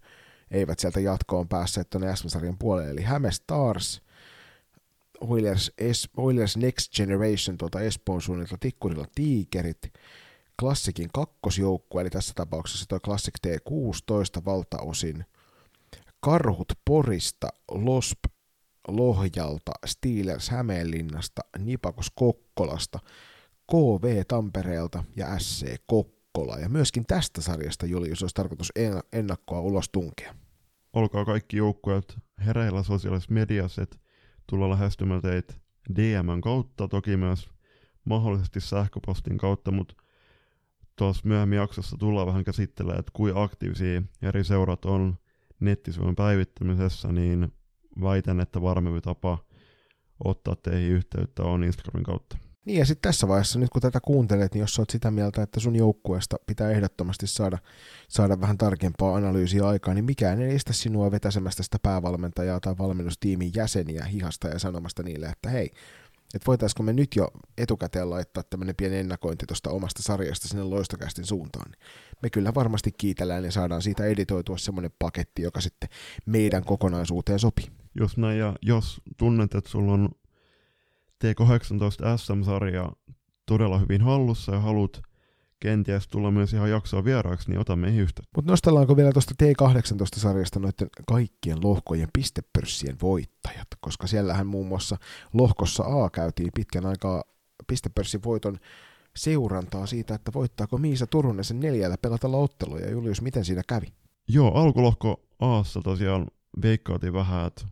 eivät 0.50 0.78
sieltä 0.78 1.00
jatkoon 1.00 1.48
päässeet 1.48 1.90
tuonne 1.90 2.16
SM-sarjan 2.16 2.58
puolelle, 2.58 2.90
eli 2.90 3.02
Häme 3.02 3.32
Stars, 3.32 4.05
Oilers, 5.20 5.72
es, 5.78 6.08
Oilers 6.16 6.56
Next 6.56 6.92
Generation 6.92 7.58
tuolta 7.58 7.80
Espoon 7.80 8.22
suunnilta 8.22 8.56
Tikkurilla 8.60 9.06
Tiikerit, 9.14 9.92
Klassikin 10.60 11.08
kakkosjoukkue, 11.12 12.00
eli 12.00 12.10
tässä 12.10 12.32
tapauksessa 12.34 12.86
tuo 12.88 13.00
Classic 13.00 13.34
T16 13.46 14.44
valtaosin, 14.44 15.24
Karhut 16.20 16.72
Porista, 16.84 17.48
Losp 17.70 18.18
Lohjalta, 18.88 19.72
Steelers 19.86 20.50
Hämeenlinnasta, 20.50 21.42
Nipakos 21.58 22.10
Kokkolasta, 22.14 22.98
KV 23.70 24.22
Tampereelta 24.28 25.04
ja 25.16 25.38
SC 25.38 25.76
Kokkola. 25.86 26.58
Ja 26.58 26.68
myöskin 26.68 27.06
tästä 27.06 27.40
sarjasta 27.40 27.86
Julius 27.86 28.22
olisi 28.22 28.34
tarkoitus 28.34 28.72
ennakkoa 29.12 29.60
ulos 29.60 29.88
tunkea. 29.88 30.34
Olkaa 30.92 31.24
kaikki 31.24 31.56
joukkueet 31.56 32.18
hereillä 32.46 32.82
sosiaalisessa 32.82 33.34
mediassa, 33.34 33.82
että 33.82 33.96
tulla 34.46 34.70
lähestymään 34.70 35.22
teitä 35.22 35.54
DMn 35.96 36.40
kautta, 36.40 36.88
toki 36.88 37.16
myös 37.16 37.50
mahdollisesti 38.04 38.60
sähköpostin 38.60 39.38
kautta, 39.38 39.70
mutta 39.70 39.94
tuossa 40.96 41.28
myöhemmin 41.28 41.56
jaksossa 41.56 41.96
tullaan 41.96 42.26
vähän 42.26 42.44
käsittelemään, 42.44 42.98
että 42.98 43.12
kuinka 43.14 43.42
aktiivisia 43.42 44.02
eri 44.22 44.44
seurat 44.44 44.84
on 44.84 45.18
nettisivujen 45.60 46.16
päivittämisessä, 46.16 47.12
niin 47.12 47.52
väitän, 48.02 48.40
että 48.40 48.62
varmempi 48.62 49.00
tapa 49.00 49.38
ottaa 50.24 50.56
teihin 50.56 50.92
yhteyttä 50.92 51.42
on 51.42 51.64
Instagramin 51.64 52.04
kautta. 52.04 52.38
Niin 52.66 52.78
ja 52.78 52.86
sitten 52.86 53.08
tässä 53.10 53.28
vaiheessa, 53.28 53.58
nyt 53.58 53.70
kun 53.70 53.82
tätä 53.82 54.00
kuuntelet, 54.00 54.54
niin 54.54 54.60
jos 54.60 54.78
olet 54.78 54.90
sitä 54.90 55.10
mieltä, 55.10 55.42
että 55.42 55.60
sun 55.60 55.76
joukkueesta 55.76 56.36
pitää 56.46 56.70
ehdottomasti 56.70 57.26
saada, 57.26 57.58
saada 58.08 58.40
vähän 58.40 58.58
tarkempaa 58.58 59.14
analyysiä 59.14 59.68
aikaa, 59.68 59.94
niin 59.94 60.04
mikään 60.04 60.42
ei 60.42 60.54
estä 60.54 60.72
sinua 60.72 61.10
vetäsemästä 61.10 61.62
sitä 61.62 61.78
päävalmentajaa 61.82 62.60
tai 62.60 62.78
valmennustiimin 62.78 63.52
jäseniä 63.54 64.04
hihasta 64.04 64.48
ja 64.48 64.58
sanomasta 64.58 65.02
niille, 65.02 65.26
että 65.26 65.50
hei, 65.50 65.70
että 66.34 66.46
voitaisiko 66.46 66.82
me 66.82 66.92
nyt 66.92 67.16
jo 67.16 67.28
etukäteen 67.58 68.10
laittaa 68.10 68.42
tämmöinen 68.42 68.76
pieni 68.76 68.96
ennakointi 68.96 69.46
tuosta 69.46 69.70
omasta 69.70 70.02
sarjasta 70.02 70.48
sinne 70.48 70.64
loistokästin 70.64 71.26
suuntaan. 71.26 71.72
Me 72.22 72.30
kyllä 72.30 72.54
varmasti 72.54 72.92
kiitellään 72.98 73.44
ja 73.44 73.52
saadaan 73.52 73.82
siitä 73.82 74.04
editoitua 74.04 74.58
semmoinen 74.58 74.90
paketti, 74.98 75.42
joka 75.42 75.60
sitten 75.60 75.88
meidän 76.26 76.64
kokonaisuuteen 76.64 77.38
sopii. 77.38 77.66
Jos 77.94 78.16
näin, 78.16 78.38
ja 78.38 78.54
jos 78.62 79.00
tunnet, 79.16 79.54
että 79.54 79.70
sulla 79.70 79.92
on 79.92 80.08
T18 81.24 82.18
SM-sarja 82.18 82.92
todella 83.46 83.78
hyvin 83.78 84.02
hallussa 84.02 84.52
ja 84.52 84.60
haluat 84.60 85.02
kenties 85.60 86.08
tulla 86.08 86.30
myös 86.30 86.52
ihan 86.52 86.70
jaksoa 86.70 87.04
vieraaksi, 87.04 87.50
niin 87.50 87.60
otamme 87.60 87.86
meihin 87.86 88.02
yhteyttä. 88.02 88.30
Mutta 88.36 88.52
nostellaanko 88.52 88.96
vielä 88.96 89.12
tuosta 89.12 89.34
T18-sarjasta 89.42 90.60
noiden 90.60 90.88
kaikkien 91.06 91.58
lohkojen 91.62 92.08
pistepörssien 92.12 92.96
voittajat, 93.02 93.68
koska 93.80 94.06
siellähän 94.06 94.46
muun 94.46 94.66
muassa 94.66 94.96
lohkossa 95.32 95.84
A 95.84 96.10
käytiin 96.10 96.50
pitkän 96.54 96.86
aikaa 96.86 97.22
pistepörssin 97.66 98.22
voiton 98.24 98.58
seurantaa 99.16 99.86
siitä, 99.86 100.14
että 100.14 100.32
voittaako 100.34 100.78
Miisa 100.78 101.06
Turunen 101.06 101.44
sen 101.44 101.60
neljällä 101.60 101.96
pelatella 102.02 102.36
otteluja. 102.36 102.90
Julius, 102.90 103.22
miten 103.22 103.44
siinä 103.44 103.62
kävi? 103.68 103.86
Joo, 104.28 104.52
alkulohko 104.54 105.20
Aassa 105.40 105.80
tosiaan 105.80 106.26
veikkaatiin 106.62 107.12
vähän, 107.12 107.46
että 107.46 107.66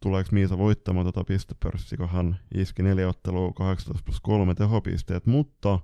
tuleeko 0.00 0.28
Miisa 0.32 0.58
voittamaan 0.58 1.06
tota 1.06 1.24
pistepörssiä, 1.24 1.98
kun 1.98 2.08
hän 2.08 2.40
iski 2.54 2.82
neljä 2.82 3.08
ottelua 3.08 3.52
18 3.52 4.04
plus 4.04 4.20
3 4.20 4.54
tehopisteet, 4.54 5.26
mutta 5.26 5.78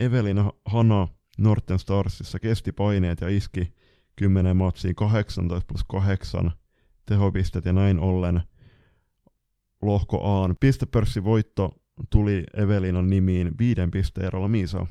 Evelina 0.00 0.52
Hana 0.64 1.08
Norten 1.38 1.78
Starsissa 1.78 2.38
kesti 2.38 2.72
paineet 2.72 3.20
ja 3.20 3.28
iski 3.28 3.74
10 4.16 4.56
matsiin 4.56 4.94
18 4.94 5.66
plus 5.66 5.84
8 5.84 6.50
tehopisteet 7.06 7.64
ja 7.64 7.72
näin 7.72 7.98
ollen 7.98 8.42
lohko 9.82 10.24
Aan 10.24 10.56
pistepörssivoitto 10.60 11.74
tuli 12.10 12.44
Evelinan 12.56 13.10
nimiin 13.10 13.58
viiden 13.58 13.90
pisteerolla 13.90 14.48
Miisa 14.48 14.86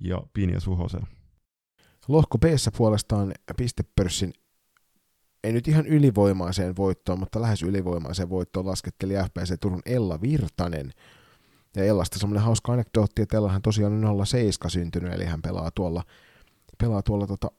ja 0.00 0.22
Pinja 0.32 0.60
Suhosen. 0.60 1.02
Lohko 2.08 2.38
b 2.38 2.44
puolestaan 2.76 3.32
pistepörssin 3.56 4.32
ei 5.44 5.52
nyt 5.52 5.68
ihan 5.68 5.86
ylivoimaiseen 5.86 6.76
voittoon, 6.76 7.18
mutta 7.18 7.40
lähes 7.40 7.62
ylivoimaiseen 7.62 8.30
voittoon 8.30 8.66
lasketteli 8.66 9.14
FPC 9.14 9.60
Turun 9.60 9.82
Ella 9.86 10.20
Virtanen. 10.20 10.90
Ja 11.76 11.84
Ellasta 11.84 12.18
semmoinen 12.18 12.44
hauska 12.44 12.72
anekdootti, 12.72 13.22
että 13.22 13.36
Ellahan 13.36 13.62
tosiaan 13.62 14.04
on 14.04 14.26
07 14.26 14.70
syntynyt, 14.70 15.12
eli 15.12 15.24
hän 15.24 15.42
pelaa 15.42 15.70
tuolla, 15.70 16.02
pelaa 16.78 17.02
tuolla 17.02 17.26
tota, 17.26 17.50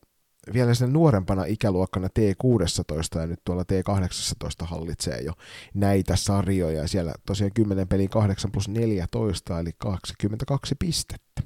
vielä 0.53 0.73
sen 0.73 0.93
nuorempana 0.93 1.45
ikäluokkana 1.45 2.07
T16 2.07 3.19
ja 3.19 3.27
nyt 3.27 3.39
tuolla 3.45 3.63
T18 3.63 4.65
hallitsee 4.65 5.21
jo 5.21 5.33
näitä 5.73 6.15
sarjoja. 6.15 6.87
Siellä 6.87 7.13
tosiaan 7.25 7.53
10 7.53 7.87
peli 7.87 8.07
8 8.07 8.51
plus 8.51 8.69
14 8.69 9.59
eli 9.59 9.71
22 9.77 10.75
pistettä. 10.79 11.41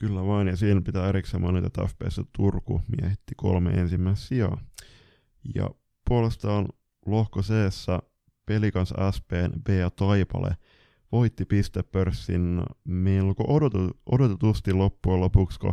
Kyllä 0.00 0.26
vain, 0.26 0.48
ja 0.48 0.56
siinä 0.56 0.80
pitää 0.80 1.08
erikseen 1.08 1.42
mainita, 1.42 1.66
että 1.66 1.86
FPS 1.86 2.20
Turku 2.36 2.80
miehitti 3.00 3.34
kolme 3.36 3.70
ensimmäistä 3.70 4.26
sijaa. 4.26 4.58
Ja 5.54 5.70
puolestaan 6.08 6.68
lohko 7.06 7.42
c 7.42 7.52
Pelikans 8.46 8.94
B 9.64 9.68
ja 9.68 9.90
Taipale 9.90 10.56
voitti 11.12 11.44
pistepörssin 11.44 12.62
melko 12.84 13.44
odotetusti 14.06 14.72
loppujen 14.72 15.20
lopuksi, 15.20 15.58
kun 15.60 15.72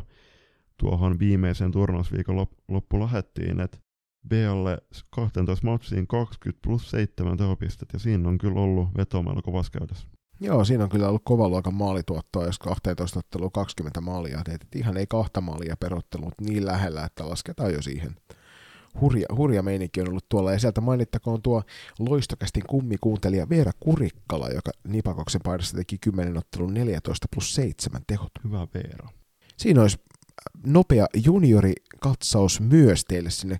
tuohon 0.78 1.20
viimeisen 1.20 1.72
turnausviikon 1.72 2.47
loppu 2.67 2.99
lähettiin, 2.99 3.59
että 3.59 3.78
Bealle 4.30 4.78
12 5.09 5.67
matsiin 5.67 6.07
20 6.07 6.61
plus 6.63 6.91
7 6.91 7.38
tehopistet, 7.38 7.89
ja 7.93 7.99
siinä 7.99 8.30
on 8.30 8.38
kyllä 8.38 8.61
ollut 8.61 8.89
veto 8.97 9.24
melko 9.24 9.51
käytössä. 9.72 10.07
Joo, 10.41 10.65
siinä 10.65 10.84
on 10.84 10.89
kyllä 10.89 11.07
ollut 11.07 11.22
kova 11.26 11.49
luokan 11.49 11.74
maalituottoa, 11.74 12.45
jos 12.45 12.59
12 12.59 13.20
ottelua 13.20 13.49
20 13.49 14.01
maalia 14.01 14.41
teet. 14.45 14.67
Ihan 14.76 14.97
ei 14.97 15.07
kahta 15.07 15.41
maalia 15.41 15.76
perottelu, 15.80 16.26
mutta 16.26 16.43
niin 16.43 16.65
lähellä, 16.65 17.05
että 17.05 17.30
lasketaan 17.30 17.74
jo 17.74 17.82
siihen. 17.82 18.15
Hurja, 19.02 19.26
hurja 19.38 19.64
meininki 19.64 20.02
on 20.02 20.10
ollut 20.10 20.30
tuolla, 20.30 20.52
ja 20.52 20.60
sieltä 20.60 20.82
mainittakoon 20.82 21.42
tuo 21.42 21.64
loistokästin 22.00 22.64
kummikuuntelija 22.68 23.50
Veera 23.50 23.72
Kurikkala, 23.80 24.50
joka 24.50 24.72
Nipakoksen 24.88 25.42
paidassa 25.44 25.78
teki 25.78 25.98
10 25.98 26.38
ottelun 26.38 26.74
14 26.74 27.28
plus 27.34 27.56
7 27.56 28.02
tehot. 28.08 28.32
Hyvä 28.44 28.68
Veera. 28.74 29.10
Siinä 29.58 29.82
olisi 29.82 29.98
nopea 30.66 31.06
juniorikatsaus 31.26 32.62
myös 32.62 33.06
teille 33.06 33.30
sinne 33.30 33.60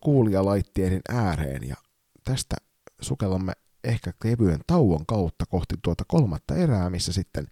kuulijalaitteiden 0.00 1.00
ääreen 1.08 1.68
ja 1.68 1.76
tästä 2.24 2.56
sukellamme 3.00 3.52
ehkä 3.84 4.12
kevyen 4.22 4.60
tauon 4.66 5.06
kautta 5.06 5.46
kohti 5.46 5.74
tuota 5.82 6.04
kolmatta 6.08 6.54
erää, 6.54 6.90
missä 6.90 7.12
sitten 7.12 7.46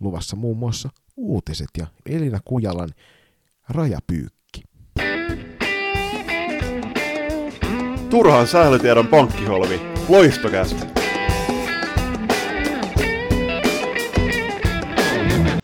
luvassa 0.00 0.36
muun 0.36 0.58
muassa 0.58 0.88
uutiset 1.16 1.68
ja 1.78 1.86
Elina 2.06 2.40
Kujalan 2.44 2.90
rajapyykki. 3.68 4.41
Turhaan 8.12 8.46
sählytiedon 8.46 9.06
pankkiholvi. 9.06 9.80
Loistokästä. 10.08 10.86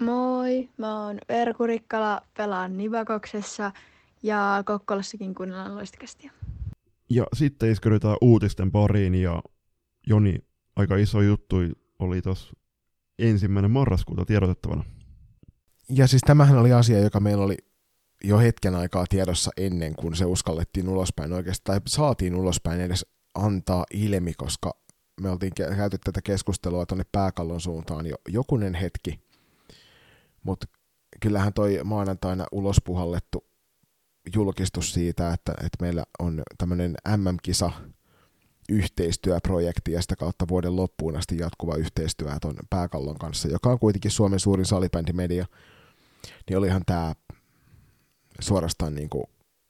Moi, 0.01 0.69
mä 0.77 1.05
oon 1.05 1.19
Verku 1.29 1.67
Rikkala, 1.67 2.21
pelaan 2.37 2.77
Nivakoksessa 2.77 3.73
ja 4.23 4.63
Kokkolassakin 4.67 5.35
kuunnellaan 5.35 5.75
loistokästiä. 5.75 6.31
Ja 7.11 7.27
sitten 7.33 7.71
iskerytään 7.71 8.17
uutisten 8.21 8.73
pariin 8.73 9.15
ja 9.15 9.43
Joni, 10.07 10.39
aika 10.77 10.97
iso 10.97 11.21
juttu 11.21 11.57
oli 11.99 12.23
tuossa 12.23 12.53
ensimmäinen 13.19 13.71
marraskuuta 13.71 14.25
tiedotettavana. 14.25 14.85
Ja 15.89 16.07
siis 16.07 16.23
tämähän 16.27 16.59
oli 16.59 16.73
asia, 16.73 17.01
joka 17.01 17.21
meillä 17.21 17.45
oli 17.45 17.57
jo 18.25 18.39
hetken 18.39 18.75
aikaa 18.75 19.07
tiedossa 19.09 19.51
ennen 19.57 19.95
kuin 19.95 20.17
se 20.17 20.25
uskallettiin 20.25 20.89
ulospäin 20.89 21.33
oikeastaan, 21.33 21.81
tai 21.81 21.91
saatiin 21.91 22.35
ulospäin 22.35 22.81
edes 22.81 23.07
antaa 23.35 23.85
ilmi, 23.95 24.35
koska 24.35 24.75
me 25.21 25.31
oltiin 25.31 25.53
käyty 25.55 25.99
tätä 25.99 26.23
keskustelua 26.23 26.87
tuonne 26.87 27.05
pääkallon 27.13 27.61
suuntaan 27.61 28.07
jo 28.07 28.17
jokunen 28.29 28.75
hetki, 28.75 29.21
mutta 30.43 30.67
kyllähän 31.21 31.53
toi 31.53 31.81
maanantaina 31.85 32.47
ulospuhallettu 32.53 33.45
julkistus 34.35 34.93
siitä, 34.93 35.33
että, 35.33 35.53
että 35.53 35.77
meillä 35.81 36.05
on 36.19 36.43
tämmöinen 36.59 36.95
MM-kisa 37.17 37.71
yhteistyöprojekti 38.69 39.93
ja 39.93 40.03
sitä 40.03 40.17
kautta 40.17 40.49
vuoden 40.49 40.77
loppuun 40.77 41.17
asti 41.17 41.39
jatkuva 41.39 41.77
yhteistyö 41.77 42.29
tuon 42.41 42.57
pääkallon 42.71 43.19
kanssa, 43.19 43.49
joka 43.49 43.71
on 43.71 43.79
kuitenkin 43.79 44.11
Suomen 44.11 44.41
suurin 44.41 44.67
salibändimedia, 44.67 45.47
niin 46.49 46.59
olihan 46.59 46.83
tämä 46.87 47.15
suorastaan 48.41 48.95
niin 48.95 49.09
kuin, 49.09 49.25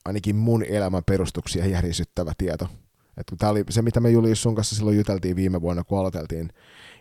ainakin 0.05 0.37
mun 0.37 0.65
elämän 0.65 1.03
perustuksia 1.07 1.67
järisyttävä 1.67 2.33
tieto. 2.39 2.69
Tämä 3.39 3.51
oli 3.51 3.65
se, 3.71 3.83
mitä 3.83 4.01
me 4.01 4.11
Julius 4.11 4.43
sun 4.43 4.55
kanssa 4.55 4.77
silloin 4.77 4.97
juteltiin 4.97 5.37
viime 5.37 5.61
vuonna, 5.61 5.85
kun 5.85 5.99
aloiteltiin 5.99 6.49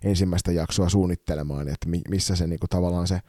ensimmäistä 0.04 0.52
jaksoa 0.52 0.90
suunnittelemaan, 0.90 1.68
että 1.68 1.88
missä 2.10 2.36
se 2.36 2.48
niin 2.48 2.60
kuin, 2.60 2.70
tavallaan 2.70 3.08
se 3.08 3.20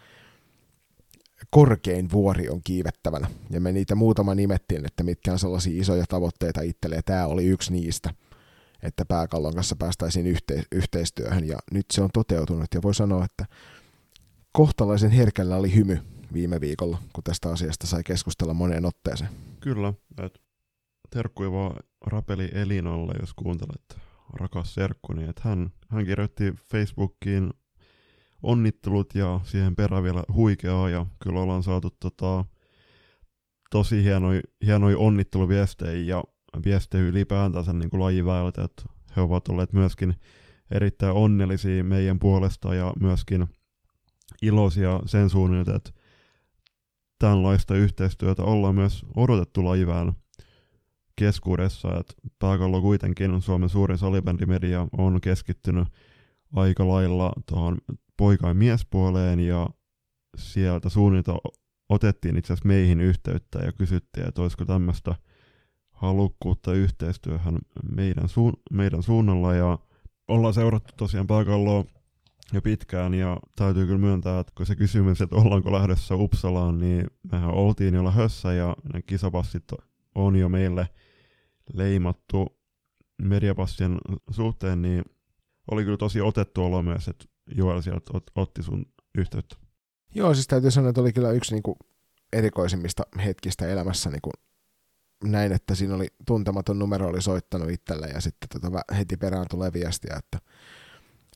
korkein 1.51 2.11
vuori 2.13 2.49
on 2.49 2.61
kiivettävänä. 2.65 3.31
Ja 3.51 3.61
me 3.61 3.73
niitä 3.73 3.95
muutama 3.95 4.35
nimettiin, 4.35 4.87
että 4.87 5.03
mitkä 5.03 5.33
on 5.33 5.39
sellaisia 5.39 5.81
isoja 5.81 6.05
tavoitteita 6.09 6.61
itselle, 6.61 6.97
ja 6.97 7.03
tämä 7.03 7.27
oli 7.27 7.47
yksi 7.47 7.73
niistä, 7.73 8.15
että 8.83 9.05
pääkallon 9.05 9.55
kanssa 9.55 9.77
päästäisiin 9.77 10.27
yhte- 10.27 10.65
yhteistyöhön, 10.73 11.45
ja 11.45 11.59
nyt 11.73 11.87
se 11.93 12.03
on 12.03 12.11
toteutunut, 12.15 12.75
ja 12.75 12.83
voi 12.83 12.95
sanoa, 12.95 13.25
että 13.25 13.47
kohtalaisen 14.53 15.11
herkällä 15.11 15.57
oli 15.57 15.75
hymy 15.75 15.99
viime 16.33 16.61
viikolla, 16.61 16.99
kun 17.13 17.25
tästä 17.25 17.51
asiasta 17.51 17.87
sai 17.87 18.05
keskustella 18.05 18.55
moneen 18.55 18.85
otteeseen. 18.85 19.31
Kyllä, 19.61 19.95
että 20.23 20.41
terkkuja 21.11 21.53
vaan 21.53 21.77
Rapeli 22.07 22.51
Elinalle, 22.53 23.15
jos 23.21 23.35
kuuntelet 23.35 23.97
rakas 24.33 24.75
serkku, 24.75 25.13
niin 25.13 25.31
että 25.31 25.43
hän, 25.45 25.71
hän 25.89 26.05
kirjoitti 26.05 26.53
Facebookiin 26.71 27.51
onnittelut 28.43 29.15
ja 29.15 29.41
siihen 29.45 29.77
perään 29.77 30.03
vielä 30.03 30.23
huikeaa 30.33 30.91
ja 30.91 31.07
kyllä 31.23 31.41
ollaan 31.41 31.63
saatu 31.63 31.91
tota, 32.01 32.45
tosi 33.71 34.05
hienoja, 34.05 34.41
hienoi 34.67 34.95
onnitteluviestejä 34.95 36.17
ja 36.17 36.25
viestejä 36.65 37.05
ylipäätänsä 37.05 37.73
niin 37.73 37.91
kuin 37.91 38.01
lajiväyltä, 38.01 38.65
että 38.65 38.83
he 39.17 39.21
ovat 39.21 39.49
olleet 39.49 39.73
myöskin 39.73 40.15
erittäin 40.71 41.13
onnellisia 41.13 41.85
meidän 41.85 42.19
puolesta 42.19 42.75
ja 42.75 42.93
myöskin 43.01 43.49
iloisia 44.43 45.01
sen 45.07 45.31
suunnilta, 45.31 45.75
että 45.75 45.91
tämänlaista 47.19 47.75
yhteistyötä 47.75 48.43
ollaan 48.43 48.75
myös 48.75 49.07
odotettu 49.17 49.65
lajivään 49.65 50.13
keskuudessa, 51.17 51.89
että 52.01 52.15
pääkallo 52.39 52.81
kuitenkin 52.81 53.43
Suomen 53.43 53.69
suurin 53.69 53.99
salibändimedia 53.99 54.87
on 54.99 55.21
keskittynyt 55.21 55.89
aika 56.53 56.89
lailla 56.89 57.33
tuohon 57.47 57.79
poika- 58.17 58.49
ja 58.49 58.55
miespuoleen 58.55 59.41
ja 59.41 59.69
sieltä 60.37 60.89
suunnilta 60.89 61.35
otettiin 61.89 62.37
itse 62.37 62.53
asiassa 62.53 62.69
meihin 62.69 63.01
yhteyttä 63.01 63.59
ja 63.59 63.73
kysyttiin, 63.73 64.29
että 64.29 64.43
olisiko 64.43 64.65
tämmöistä 64.65 65.15
halukkuutta 65.91 66.73
yhteistyöhön 66.73 67.59
meidän, 67.95 68.29
suun- 68.29 68.61
meidän 68.71 69.03
suunnalla 69.03 69.55
ja 69.55 69.79
ollaan 70.29 70.55
seurattu 70.55 70.93
tosiaan 70.97 71.27
pääkalloa 71.27 71.85
jo 72.53 72.63
pitkään 72.63 73.15
ja 73.15 73.37
täytyy 73.57 73.87
kyllä 73.87 73.99
myöntää, 73.99 74.41
että 74.41 74.53
kun 74.57 74.67
se 74.67 74.77
kysymys, 74.77 75.21
että 75.21 75.37
ollaanko 75.37 75.73
lähdössä 75.73 76.15
Uppsalaan, 76.15 76.79
niin 76.79 77.07
mehän 77.33 77.51
oltiin 77.51 77.95
jo 77.95 78.05
lähdössä 78.05 78.53
ja 78.53 78.77
ne 78.93 79.03
kisapassit 79.03 79.65
on 80.15 80.37
jo 80.37 80.49
meille 80.49 80.89
leimattu 81.73 82.59
mediapassien 83.23 83.99
suhteen, 84.31 84.83
niin 84.83 85.05
oli 85.71 85.85
kyllä 85.85 85.97
tosi 85.97 86.21
otettu 86.21 86.65
olo 86.65 86.83
myös, 86.83 87.09
että 87.09 87.25
Joel 87.55 87.81
sieltä 87.81 88.11
ot, 88.15 88.25
otti 88.35 88.63
sun 88.63 88.87
yhteyttä. 89.19 89.57
Joo, 90.15 90.35
siis 90.35 90.47
täytyy 90.47 90.71
sanoa, 90.71 90.89
että 90.89 91.01
oli 91.01 91.13
kyllä 91.13 91.31
yksi 91.31 91.55
niin 91.55 91.63
kuin 91.63 91.77
erikoisimmista 92.33 93.03
hetkistä 93.25 93.69
elämässä 93.69 94.11
niin 94.11 94.23
kuin 94.23 94.33
näin, 95.25 95.53
että 95.53 95.75
siinä 95.75 95.95
oli 95.95 96.07
tuntematon 96.27 96.79
numero 96.79 97.09
oli 97.09 97.23
soittanut 97.23 97.71
itselle 97.71 98.07
ja 98.07 98.21
sitten 98.21 98.61
tota, 98.61 98.81
heti 98.97 99.17
perään 99.17 99.47
tulee 99.51 99.73
viestiä, 99.73 100.17
että 100.19 100.39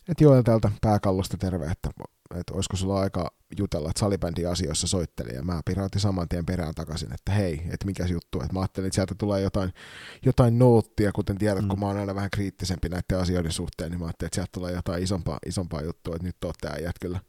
että 0.09 0.24
Joel 0.24 0.42
täältä 0.42 0.70
pääkallosta 0.80 1.36
terve, 1.36 1.64
että, 1.64 1.90
että 2.34 2.55
olisiko 2.55 2.76
sulla 2.76 3.00
aika 3.00 3.30
jutella, 3.59 3.90
että 3.90 4.00
salibändin 4.00 4.48
asioissa 4.48 4.86
soitteli, 4.86 5.34
ja 5.34 5.42
mä 5.42 5.61
pirautin 5.64 6.00
saman 6.00 6.28
tien 6.28 6.46
perään 6.46 6.74
takaisin, 6.74 7.14
että 7.14 7.32
hei, 7.32 7.62
että 7.70 7.86
mikä 7.86 8.07
juttu, 8.07 8.40
että 8.40 8.53
mä 8.53 8.61
ajattelin, 8.61 8.86
että 8.86 8.94
sieltä 8.94 9.14
tulee 9.14 9.40
jotain, 9.40 9.72
jotain 10.24 10.59
noottia, 10.59 11.12
kuten 11.12 11.38
tiedät, 11.38 11.62
mm. 11.62 11.68
kun 11.68 11.80
mä 11.80 11.86
oon 11.86 11.96
aina 11.96 12.14
vähän 12.14 12.30
kriittisempi 12.30 12.88
näiden 12.88 13.18
asioiden 13.18 13.53
suhteen, 13.53 13.90
niin 13.90 13.98
mä 13.98 14.07
ajattelin, 14.07 14.28
että 14.28 14.34
sieltä 14.34 14.53
tulee 14.53 14.72
jotain 14.72 15.03
isompaa, 15.03 15.38
isompaa 15.46 15.82
juttua, 15.82 16.16
että 16.16 16.26
nyt 16.26 16.44
olette 16.44 16.68
äijät 16.68 16.96
kyllä, 17.00 17.20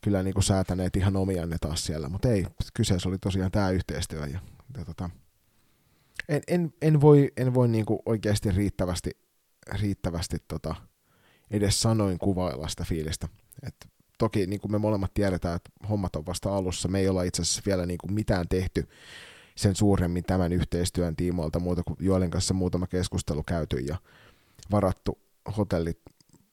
kyllä 0.00 0.22
niin 0.22 0.34
kuin 0.34 0.44
säätäneet 0.44 0.96
ihan 0.96 1.16
omianne 1.16 1.56
taas 1.60 1.84
siellä, 1.84 2.08
mutta 2.08 2.28
ei, 2.28 2.46
kyseessä 2.74 3.08
oli 3.08 3.18
tosiaan 3.18 3.50
tämä 3.50 3.70
yhteistyö, 3.70 4.26
ja, 4.26 4.40
ja 4.78 4.84
tota, 4.84 5.10
en, 6.28 6.42
en, 6.48 6.72
en, 6.82 7.00
voi, 7.00 7.32
en 7.36 7.54
voi 7.54 7.68
niin 7.68 7.86
kuin 7.86 8.00
oikeasti 8.06 8.50
riittävästi, 8.50 9.10
riittävästi 9.80 10.36
tota, 10.48 10.74
edes 11.50 11.80
sanoin 11.80 12.18
kuvailla 12.18 12.68
sitä 12.68 12.84
fiilistä. 12.84 13.28
Et 13.62 13.74
toki 14.18 14.46
niin 14.46 14.60
kuin 14.60 14.72
me 14.72 14.78
molemmat 14.78 15.14
tiedetään, 15.14 15.56
että 15.56 15.70
hommat 15.88 16.16
on 16.16 16.26
vasta 16.26 16.56
alussa. 16.56 16.88
Me 16.88 17.00
ei 17.00 17.08
olla 17.08 17.22
itse 17.22 17.42
asiassa 17.42 17.62
vielä 17.66 17.86
niin 17.86 17.98
kuin 17.98 18.12
mitään 18.12 18.48
tehty 18.48 18.88
sen 19.56 19.76
suuremmin 19.76 20.24
tämän 20.24 20.52
yhteistyön 20.52 21.16
tiimoilta 21.16 21.60
muuta 21.60 21.82
kuin 21.82 21.96
Joelin 22.00 22.30
kanssa 22.30 22.54
muutama 22.54 22.86
keskustelu 22.86 23.42
käyty 23.42 23.76
ja 23.76 23.96
varattu 24.70 25.18
hotellit 25.56 26.00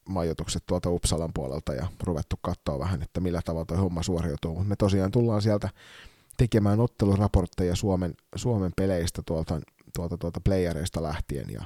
majoitukset 0.10 0.64
tuolta 0.66 0.90
Uppsalan 0.90 1.32
puolelta 1.34 1.74
ja 1.74 1.88
ruvettu 2.04 2.36
katsoa 2.42 2.80
vähän, 2.80 3.02
että 3.02 3.20
millä 3.20 3.42
tavalla 3.46 3.66
tuo 3.66 3.78
homma 3.78 4.04
suoriutuu. 4.04 4.54
Mutta 4.54 4.70
me 4.70 4.76
tosiaan 4.76 5.12
tullaan 5.12 5.42
sieltä 5.42 5.70
tekemään 6.38 6.80
otteluraportteja 6.80 7.76
Suomen, 7.76 8.14
Suomen 8.36 8.72
peleistä 8.76 9.22
tuolta, 9.26 9.62
tuolta, 9.96 10.18
tuolta 10.18 10.42
playereista 10.44 11.04
lähtien 11.04 11.50
ja 11.50 11.64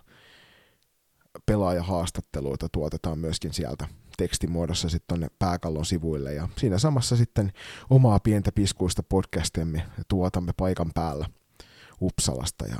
pelaajahaastatteluita 1.45 2.69
tuotetaan 2.71 3.19
myöskin 3.19 3.53
sieltä 3.53 3.87
tekstimuodossa 4.17 4.89
sitten 4.89 5.07
tonne 5.07 5.27
pääkallon 5.39 5.85
sivuille 5.85 6.33
ja 6.33 6.49
siinä 6.57 6.77
samassa 6.77 7.15
sitten 7.15 7.51
omaa 7.89 8.19
pientä 8.19 8.51
piskuista 8.51 9.03
podcastimme 9.03 9.85
tuotamme 10.07 10.51
paikan 10.57 10.91
päällä 10.95 11.25
Uppsalasta 12.01 12.65
ja 12.65 12.77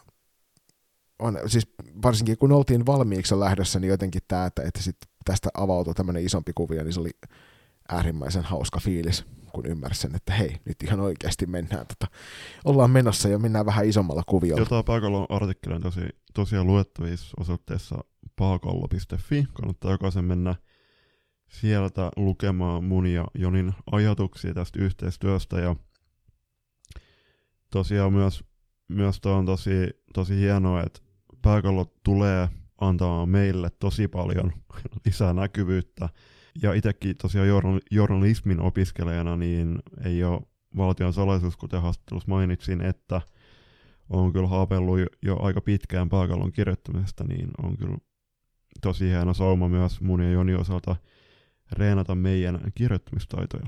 on, 1.20 1.40
siis 1.48 1.68
varsinkin 2.04 2.38
kun 2.38 2.52
oltiin 2.52 2.86
valmiiksi 2.86 3.40
lähdössä, 3.40 3.80
niin 3.80 3.90
jotenkin 3.90 4.22
tämä, 4.28 4.46
että, 4.46 4.62
että 4.64 4.82
sit 4.82 4.98
tästä 5.26 5.50
avautui 5.54 5.94
tämmöinen 5.94 6.26
isompi 6.26 6.52
kuvio, 6.56 6.84
niin 6.84 6.94
se 6.94 7.00
oli 7.00 7.12
äärimmäisen 7.90 8.44
hauska 8.44 8.80
fiilis, 8.80 9.26
kun 9.54 9.66
ymmärsin, 9.66 10.16
että 10.16 10.34
hei, 10.34 10.58
nyt 10.66 10.84
ihan 10.84 11.00
oikeasti 11.00 11.46
mennään, 11.46 11.88
tota, 11.88 12.08
ollaan 12.66 12.92
menossa 12.92 13.30
ja 13.30 13.40
mennään 13.40 13.66
vähän 13.66 13.86
isommalla 13.86 14.24
kuviolla. 14.28 14.62
Jotain 14.62 14.86
pääkallon 14.86 15.26
artikkeli 15.30 15.76
on 15.76 15.82
tosi, 15.82 16.02
tosiaan 16.34 16.68
luettavissa 16.68 17.34
osoitteessa 17.40 18.04
paakallo.fi. 18.40 19.48
Kannattaa 19.54 19.92
jokaisen 19.92 20.26
mennä 20.26 20.56
sieltä 21.50 22.12
lukemaan 22.16 22.84
mun 22.84 23.08
ja 23.08 23.26
Jonin 23.36 23.74
ajatuksia 23.92 24.54
tästä 24.54 24.80
yhteistyöstä. 24.80 25.60
Ja 25.60 25.76
tosiaan 27.72 28.14
myös, 28.14 28.44
myös 28.88 29.22
on 29.26 29.46
tosi, 29.46 29.72
tosi 30.14 30.36
hienoa, 30.36 30.84
että 30.84 31.00
pääkallo 31.42 31.86
tulee 32.04 32.50
antaa 32.82 33.26
meille 33.26 33.70
tosi 33.80 34.08
paljon 34.08 34.54
lisää 35.06 35.34
näkyvyyttä. 35.34 36.10
Ja 36.62 36.74
itsekin 36.74 37.18
tosiaan 37.18 37.48
journalismin 37.92 38.60
opiskelijana 38.60 39.38
niin 39.38 39.80
ei 40.06 40.24
ole 40.24 40.42
valtion 40.78 41.14
salaisuus, 41.14 41.58
kuten 41.58 41.82
haastattelussa 41.82 42.30
mainitsin, 42.30 42.82
että 42.82 43.22
on 44.10 44.34
kyllä 44.34 44.48
haapellut 44.48 45.00
jo 45.24 45.38
aika 45.40 45.62
pitkään 45.62 46.10
pääkallon 46.10 46.52
kirjoittamisesta, 46.52 47.24
niin 47.24 47.50
on 47.64 47.78
kyllä 47.78 47.98
tosi 48.82 49.06
hieno 49.06 49.34
sauma 49.34 49.70
myös 49.70 50.02
mun 50.02 50.22
ja 50.22 50.32
Joni 50.32 50.56
osalta 50.56 50.96
reenata 51.72 52.16
meidän 52.16 52.60
kirjoittamistaitoja. 52.76 53.66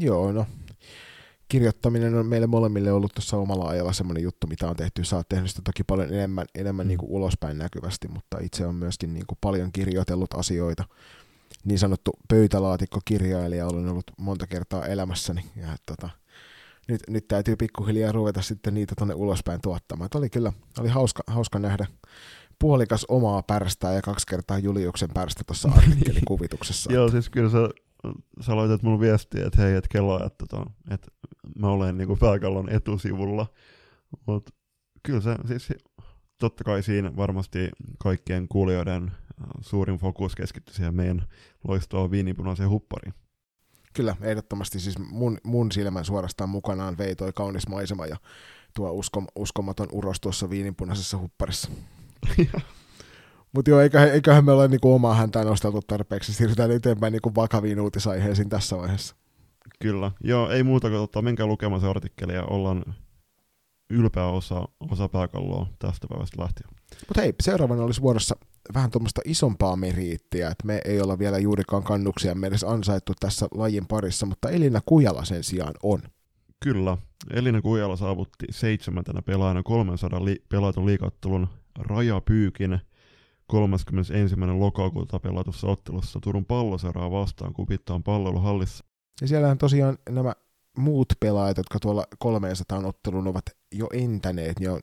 Joo, 0.00 0.32
no 0.32 0.46
kirjoittaminen 1.52 2.14
on 2.14 2.26
meille 2.26 2.46
molemmille 2.46 2.92
ollut 2.92 3.14
tuossa 3.14 3.36
omalla 3.36 3.68
ajalla 3.68 3.92
semmoinen 3.92 4.22
juttu, 4.22 4.46
mitä 4.46 4.68
on 4.68 4.76
tehty. 4.76 5.04
Sä 5.04 5.16
oot 5.16 5.28
tehnyt 5.28 5.50
sitä 5.50 5.62
toki 5.64 5.84
paljon 5.84 6.08
enemmän, 6.08 6.46
enemmän 6.54 6.86
mm. 6.86 6.88
niin 6.88 6.98
kuin 6.98 7.10
ulospäin 7.10 7.58
näkyvästi, 7.58 8.08
mutta 8.08 8.38
itse 8.40 8.66
on 8.66 8.74
myöskin 8.74 9.14
niin 9.14 9.26
kuin 9.26 9.38
paljon 9.40 9.72
kirjoitellut 9.72 10.34
asioita. 10.34 10.84
Niin 11.64 11.78
sanottu 11.78 12.10
pöytälaatikkokirjailija 12.28 13.66
olen 13.66 13.88
ollut 13.88 14.10
monta 14.18 14.46
kertaa 14.46 14.86
elämässäni. 14.86 15.44
Ja, 15.56 15.76
tota, 15.86 16.10
nyt, 16.88 17.00
nyt 17.08 17.28
täytyy 17.28 17.56
pikkuhiljaa 17.56 18.12
ruveta 18.12 18.42
sitten 18.42 18.74
niitä 18.74 18.94
tuonne 18.98 19.14
ulospäin 19.14 19.60
tuottamaan. 19.60 20.06
Et 20.06 20.14
oli 20.14 20.30
kyllä 20.30 20.52
oli 20.78 20.88
hauska, 20.88 21.22
hauska 21.26 21.58
nähdä 21.58 21.86
puolikas 22.58 23.06
omaa 23.08 23.42
pärstää 23.42 23.92
ja 23.92 24.02
kaksi 24.02 24.26
kertaa 24.26 24.58
Juliuksen 24.58 25.08
pärstä 25.14 25.44
tuossa 25.46 25.68
artikkelin 25.76 26.24
kuvituksessa. 26.24 26.92
Joo, 26.92 27.08
siis 27.08 27.30
kyllä 27.30 27.50
sä, 27.50 27.58
sä 28.40 28.56
laitat 28.56 28.82
mulle 28.82 29.00
viestiä, 29.00 29.46
että 29.46 29.62
hei, 29.62 29.74
että 29.74 29.88
kello, 29.92 30.26
että, 30.26 30.46
tota, 30.48 30.70
että 30.90 31.08
mä 31.58 31.68
olen 31.68 31.98
niin 31.98 32.18
pääkallon 32.18 32.68
etusivulla. 32.68 33.46
Mutta 34.26 34.52
kyllä 35.02 35.20
se, 35.20 35.36
siis 35.46 35.68
totta 36.38 36.64
kai 36.64 36.82
siinä 36.82 37.16
varmasti 37.16 37.68
kaikkien 37.98 38.48
kuulijoiden 38.48 39.04
äh, 39.04 39.46
suurin 39.60 39.98
fokus 39.98 40.34
keskittyi 40.34 40.74
siihen 40.74 40.94
meidän 40.94 41.22
loistoon 41.68 42.10
viinipunaiseen 42.10 42.70
huppariin. 42.70 43.14
Kyllä, 43.94 44.16
ehdottomasti 44.20 44.80
siis 44.80 44.98
mun, 44.98 45.38
mun 45.44 45.72
silmän 45.72 46.04
suorastaan 46.04 46.50
mukanaan 46.50 46.98
vei 46.98 47.16
toi 47.16 47.32
kaunis 47.32 47.68
maisema 47.68 48.06
ja 48.06 48.16
tuo 48.74 48.90
uskom, 48.90 49.26
uskomaton 49.36 49.88
uros 49.92 50.20
tuossa 50.20 50.50
viininpunaisessa 50.50 51.18
hupparissa. 51.18 51.70
Mutta 53.54 53.70
joo, 53.70 53.80
eiköhän, 53.80 54.10
eiköhän 54.10 54.44
me 54.44 54.52
ole 54.52 54.68
niinku 54.68 54.94
omaa 54.94 55.14
häntä 55.14 55.44
nosteltu 55.44 55.80
tarpeeksi. 55.86 56.32
Siirrytään 56.32 56.70
eteenpäin 56.70 57.12
niinku 57.12 57.34
vakaviin 57.34 57.80
uutisaiheisiin 57.80 58.48
tässä 58.48 58.76
vaiheessa. 58.76 59.16
Kyllä. 59.80 60.10
Joo, 60.24 60.50
ei 60.50 60.62
muuta 60.62 60.88
kuin 60.88 61.00
tota, 61.00 61.22
menkää 61.22 61.46
lukemaan 61.46 61.80
se 61.80 61.86
artikkeli 61.86 62.34
ja 62.34 62.44
ollaan 62.44 62.84
ylpeä 63.90 64.26
osa, 64.26 64.68
osa 64.90 65.08
pääkalloa 65.08 65.66
tästä 65.78 66.06
päivästä 66.08 66.42
lähtien. 66.42 66.68
Mutta 67.08 67.20
hei, 67.20 67.34
seuraavana 67.42 67.82
olisi 67.82 68.02
vuorossa 68.02 68.36
vähän 68.74 68.90
tuommoista 68.90 69.20
isompaa 69.24 69.76
meriittiä, 69.76 70.48
että 70.48 70.66
me 70.66 70.80
ei 70.84 71.00
olla 71.00 71.18
vielä 71.18 71.38
juurikaan 71.38 71.82
kannuksia 71.82 72.34
edes 72.46 72.64
ansaittu 72.64 73.12
tässä 73.20 73.46
lajin 73.54 73.86
parissa, 73.86 74.26
mutta 74.26 74.50
Elina 74.50 74.80
Kujala 74.86 75.24
sen 75.24 75.44
sijaan 75.44 75.74
on. 75.82 76.02
Kyllä. 76.60 76.96
Elina 77.30 77.62
Kujala 77.62 77.96
saavutti 77.96 78.46
seitsemäntenä 78.50 79.22
pelaajana 79.22 79.62
300 79.62 80.24
li- 80.24 80.42
pelatun 80.48 80.86
liikattelun 80.86 81.48
rajapyykin 81.78 82.80
31. 83.46 84.36
lokakuuta 84.58 85.20
pelatussa 85.20 85.66
ottelussa 85.66 86.20
Turun 86.20 86.44
palloseraa 86.44 87.10
vastaan 87.10 87.52
kupittaan 87.52 88.02
palloiluhallissa. 88.02 88.84
Ja 89.20 89.28
siellähän 89.28 89.58
tosiaan 89.58 89.98
nämä 90.10 90.32
muut 90.76 91.08
pelaajat, 91.20 91.56
jotka 91.56 91.78
tuolla 91.78 92.06
300 92.18 92.78
ottelun 92.78 93.26
ovat 93.26 93.44
jo 93.74 93.88
entäneet, 93.92 94.60
niin 94.60 94.70
on 94.70 94.80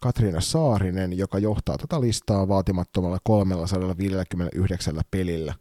Katriina 0.00 0.40
Saarinen, 0.40 1.18
joka 1.18 1.38
johtaa 1.38 1.78
tätä 1.78 2.00
listaa 2.00 2.48
vaatimattomalla 2.48 3.18
359 3.24 5.00
pelillä. 5.10 5.54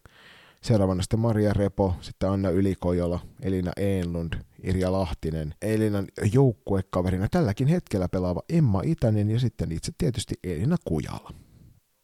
Seuraavana 0.66 1.02
sitten 1.02 1.20
Maria 1.20 1.54
Repo, 1.54 1.96
sitten 2.02 2.30
Anna 2.30 2.50
Ylikojola, 2.50 3.20
Elina 3.42 3.72
Enlund, 3.78 4.34
Irja 4.64 4.92
Lahtinen, 4.92 5.56
Elinan 5.62 6.08
joukkuekaverina 6.34 7.28
tälläkin 7.32 7.68
hetkellä 7.68 8.10
pelaava 8.10 8.42
Emma 8.50 8.82
Itänen 8.86 9.32
ja 9.32 9.40
sitten 9.40 9.72
itse 9.72 9.92
tietysti 9.98 10.36
Elina 10.44 10.76
Kujala. 10.86 11.34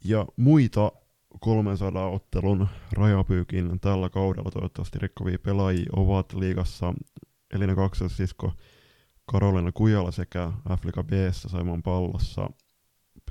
Ja 0.04 0.26
muita 0.36 0.92
300 1.40 2.10
ottelun 2.10 2.68
rajapyykin 2.94 3.80
tällä 3.80 4.10
kaudella 4.10 4.52
toivottavasti 4.52 5.00
rikkovia 5.00 5.40
pelaajia 5.40 5.90
ovat 5.96 6.34
liigassa 6.34 6.94
Elina 7.54 7.74
sisko 8.08 8.52
Karolina 9.32 9.72
Kujala 9.72 10.12
sekä 10.12 10.52
Afrika 10.70 11.04
b 11.04 11.12
Saimon 11.32 11.84
pallossa 11.84 12.50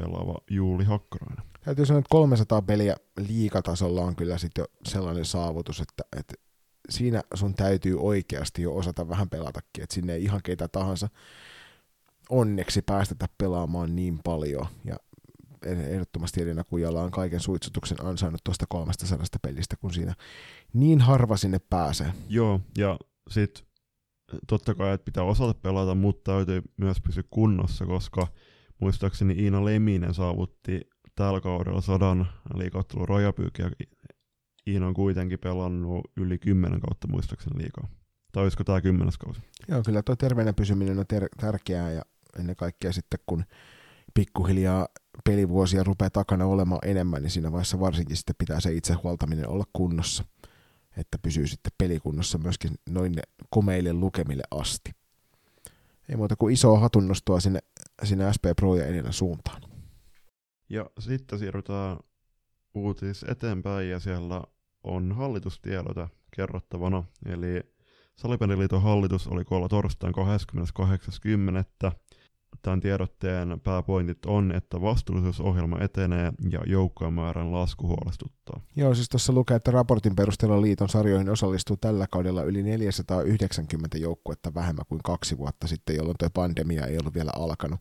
pelaava 0.03 0.39
Juuli 0.51 0.85
Hakkarainen. 0.85 1.45
Täytyy 1.65 1.87
sanoa, 1.87 1.99
että 1.99 2.09
300 2.11 2.63
peliä 2.63 2.97
liikatasolla 3.29 4.03
on 4.03 4.17
kyllä 4.17 4.39
sitten 4.39 4.63
jo 4.63 4.67
sellainen 4.85 5.25
saavutus, 5.25 5.81
että, 5.81 6.05
että 6.19 6.35
siinä 6.91 7.23
sun 7.35 7.55
täytyy 7.55 7.97
oikeasti 8.01 8.63
jo 8.63 8.77
osata 8.77 9.09
vähän 9.09 9.31
pelatakin, 9.31 9.83
että 9.83 9.95
sinne 9.95 10.15
ei 10.15 10.25
ihan 10.25 10.41
keitä 10.45 10.69
tahansa 10.69 11.09
onneksi 12.31 12.83
päästetä 12.83 13.27
pelaamaan 13.39 13.97
niin 13.97 14.21
paljon. 14.25 14.67
Ja 14.85 14.97
ehdottomasti 15.65 16.43
Elina 16.43 16.65
Kujala 16.65 17.03
on 17.03 17.11
kaiken 17.11 17.41
suitsutuksen 17.41 18.05
ansainnut 18.05 18.45
tuosta 18.45 18.67
300 18.69 19.19
pelistä, 19.43 19.77
kun 19.77 19.95
siinä 19.95 20.15
niin 20.73 21.01
harva 21.01 21.37
sinne 21.37 21.59
pääsee. 21.59 22.13
Joo, 22.29 22.61
ja 22.79 22.99
sitten 23.31 23.65
totta 24.47 24.75
kai, 24.75 24.95
että 24.95 25.05
pitää 25.05 25.25
osata 25.25 25.55
pelata, 25.55 25.95
mutta 25.95 26.33
täytyy 26.33 26.63
myös 26.77 27.01
pysyä 27.01 27.23
kunnossa, 27.31 27.87
koska 27.87 28.27
muistaakseni 28.81 29.35
Iina 29.39 29.65
Leminen 29.65 30.15
saavutti 30.15 30.81
tällä 31.15 31.41
kaudella 31.41 31.81
sadan 31.81 32.27
liikauttelun 32.55 33.09
rajapyykiä. 33.09 33.71
Iina 34.67 34.87
on 34.87 34.95
kuitenkin 34.95 35.39
pelannut 35.39 36.11
yli 36.17 36.39
kymmenen 36.39 36.81
kautta 36.81 37.09
muistaakseni 37.09 37.63
liikaa. 37.63 37.89
Tai 38.33 38.43
olisiko 38.43 38.65
tämä 38.65 38.81
kymmenes 38.81 39.19
kausi? 39.19 39.41
Joo, 39.69 39.83
kyllä 39.83 40.03
tuo 40.03 40.17
terveenä 40.17 40.53
pysyminen 40.53 40.99
on 40.99 41.07
ter- 41.07 41.29
tärkeää 41.37 41.93
ja 41.93 42.03
ennen 42.39 42.57
kaikkea 42.57 42.93
sitten 42.93 43.21
kun 43.27 43.45
pikkuhiljaa 44.15 44.89
pelivuosia 45.25 45.85
rupeaa 45.85 46.11
takana 46.11 46.47
olemaan 46.47 46.89
enemmän, 46.89 47.23
niin 47.23 47.31
siinä 47.31 47.53
vaiheessa 47.53 47.81
varsinkin 47.81 48.17
sitten 48.17 48.37
pitää 48.39 48.61
se 48.61 48.73
itse 48.73 48.95
huoltaminen 48.95 49.49
olla 49.49 49.65
kunnossa 49.73 50.25
että 50.97 51.19
pysyy 51.19 51.47
sitten 51.47 51.73
pelikunnossa 51.79 52.39
myöskin 52.39 52.71
noin 52.89 53.15
komeille 53.51 53.93
lukemille 53.93 54.43
asti. 54.51 54.91
Ei 56.11 56.17
muuta 56.17 56.37
kuin 56.37 56.53
isoa 56.53 56.79
hatunnostoa 56.79 57.41
sinne, 57.41 57.61
sinne 58.03 58.33
SP 58.37 58.45
Pro 58.57 58.77
ja 58.77 58.87
Elina 58.87 59.13
suuntaan. 59.13 59.63
Ja 60.69 60.91
sitten 60.99 61.39
siirrytään 61.39 61.97
uutis 62.75 63.25
eteenpäin 63.29 63.91
ja 63.91 64.01
siellä 64.01 64.43
on 64.85 65.13
hallitustiedote 65.13 66.09
kerrottavana. 66.37 67.05
Eli 67.27 67.63
Salipeliliiton 68.17 68.83
hallitus 68.83 69.29
oli 69.29 69.45
koolla 69.45 69.69
torstain 69.69 70.15
28.10. 71.85 72.00
Tämän 72.63 72.81
tiedotteen 72.81 73.61
pääpointit 73.61 74.27
on, 74.27 74.53
että 74.53 74.81
vastuullisuusohjelma 74.81 75.79
etenee 75.81 76.33
ja 76.51 76.61
joukkojen 76.67 77.13
määrän 77.13 77.53
lasku 77.53 77.87
huolestuttaa. 77.87 78.61
Joo, 78.77 78.95
siis 78.95 79.09
tuossa 79.09 79.33
lukee, 79.33 79.57
että 79.57 79.71
raportin 79.71 80.17
perusteella 80.17 80.63
liiton 80.63 80.89
sarjoihin 80.89 81.31
osallistuu 81.31 81.77
tällä 81.77 82.07
kaudella 82.07 82.43
yli 82.43 82.63
490 82.63 83.99
joukkuetta 83.99 84.55
vähemmän 84.55 84.87
kuin 84.89 85.01
kaksi 85.05 85.39
vuotta 85.39 85.67
sitten, 85.67 85.97
jolloin 85.97 86.17
tuo 86.19 86.31
pandemia 86.35 86.87
ei 86.87 86.99
ollut 86.99 87.15
vielä 87.15 87.31
alkanut. 87.37 87.81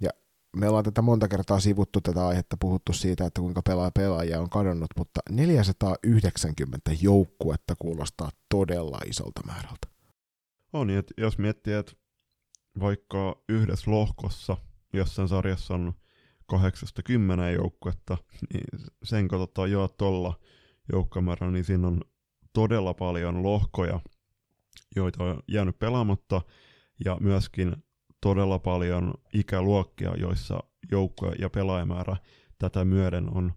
Ja 0.00 0.10
me 0.56 0.68
ollaan 0.68 0.84
tätä 0.84 1.02
monta 1.02 1.28
kertaa 1.28 1.60
sivuttu 1.60 2.00
tätä 2.00 2.26
aihetta, 2.26 2.56
puhuttu 2.60 2.92
siitä, 2.92 3.26
että 3.26 3.40
kuinka 3.40 3.62
pelaa 3.62 3.90
pelaajia 3.90 4.40
on 4.40 4.50
kadonnut, 4.50 4.90
mutta 4.98 5.20
490 5.30 6.90
joukkuetta 7.00 7.74
kuulostaa 7.78 8.30
todella 8.48 8.98
isolta 9.06 9.40
määrältä. 9.46 9.88
On, 10.72 10.90
että 10.90 11.14
jos 11.18 11.38
miettii, 11.38 11.74
että 11.74 11.92
vaikka 12.80 13.42
yhdessä 13.48 13.90
lohkossa, 13.90 14.56
jossain 14.92 15.28
sarjassa 15.28 15.74
on 15.74 15.92
kahdeksasta 16.46 17.02
kymmenen 17.02 17.54
joukkuetta, 17.54 18.18
niin 18.52 18.64
sen 19.02 19.28
katsotaan 19.28 19.70
jo 19.70 19.88
tuolla 19.88 20.40
joukkomäärä, 20.92 21.50
niin 21.50 21.64
siinä 21.64 21.86
on 21.86 22.00
todella 22.52 22.94
paljon 22.94 23.42
lohkoja, 23.42 24.00
joita 24.96 25.24
on 25.24 25.42
jäänyt 25.48 25.78
pelaamatta, 25.78 26.42
ja 27.04 27.16
myöskin 27.20 27.76
todella 28.20 28.58
paljon 28.58 29.14
ikäluokkia, 29.32 30.14
joissa 30.16 30.60
joukko- 30.90 31.32
ja 31.38 31.50
pelaajamäärä 31.50 32.16
tätä 32.58 32.84
myöden 32.84 33.36
on, 33.36 33.52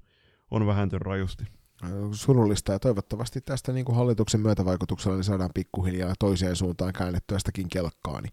on 0.52 0.68
vähentynyt 0.68 1.02
rajusti 1.02 1.44
surullista 2.12 2.72
ja 2.72 2.80
toivottavasti 2.80 3.42
tästä 3.42 3.72
niin 3.72 3.86
kuin 3.86 3.96
hallituksen 3.96 4.42
myötävaikutuksella 4.42 5.16
niin 5.16 5.24
saadaan 5.24 5.50
pikkuhiljaa 5.54 6.14
toiseen 6.20 6.56
suuntaan 6.56 6.94
käännettyä 6.94 7.40
sitäkin 7.40 7.70
kelkkaa. 7.70 8.22
Niin 8.22 8.32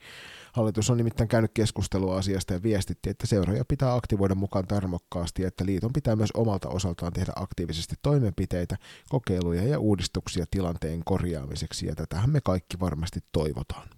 hallitus 0.53 0.91
on 0.91 0.97
nimittäin 0.97 1.29
käynyt 1.29 1.51
keskustelua 1.55 2.19
asiasta 2.19 2.53
ja 2.53 2.63
viestitti, 2.63 3.11
että 3.11 3.27
seuraaja 3.27 3.65
pitää 3.65 3.95
aktivoida 3.95 4.35
mukaan 4.35 4.67
tarmokkaasti 4.67 5.45
että 5.45 5.67
liiton 5.67 5.93
pitää 5.93 6.17
myös 6.17 6.31
omalta 6.35 6.69
osaltaan 6.69 7.13
tehdä 7.13 7.33
aktiivisesti 7.37 7.95
toimenpiteitä, 8.03 8.77
kokeiluja 9.09 9.63
ja 9.63 9.79
uudistuksia 9.79 10.45
tilanteen 10.51 11.03
korjaamiseksi 11.05 11.87
ja 11.87 11.95
tätähän 11.95 12.31
me 12.31 12.41
kaikki 12.41 12.81
varmasti 12.81 13.21
toivotaan. 13.33 13.89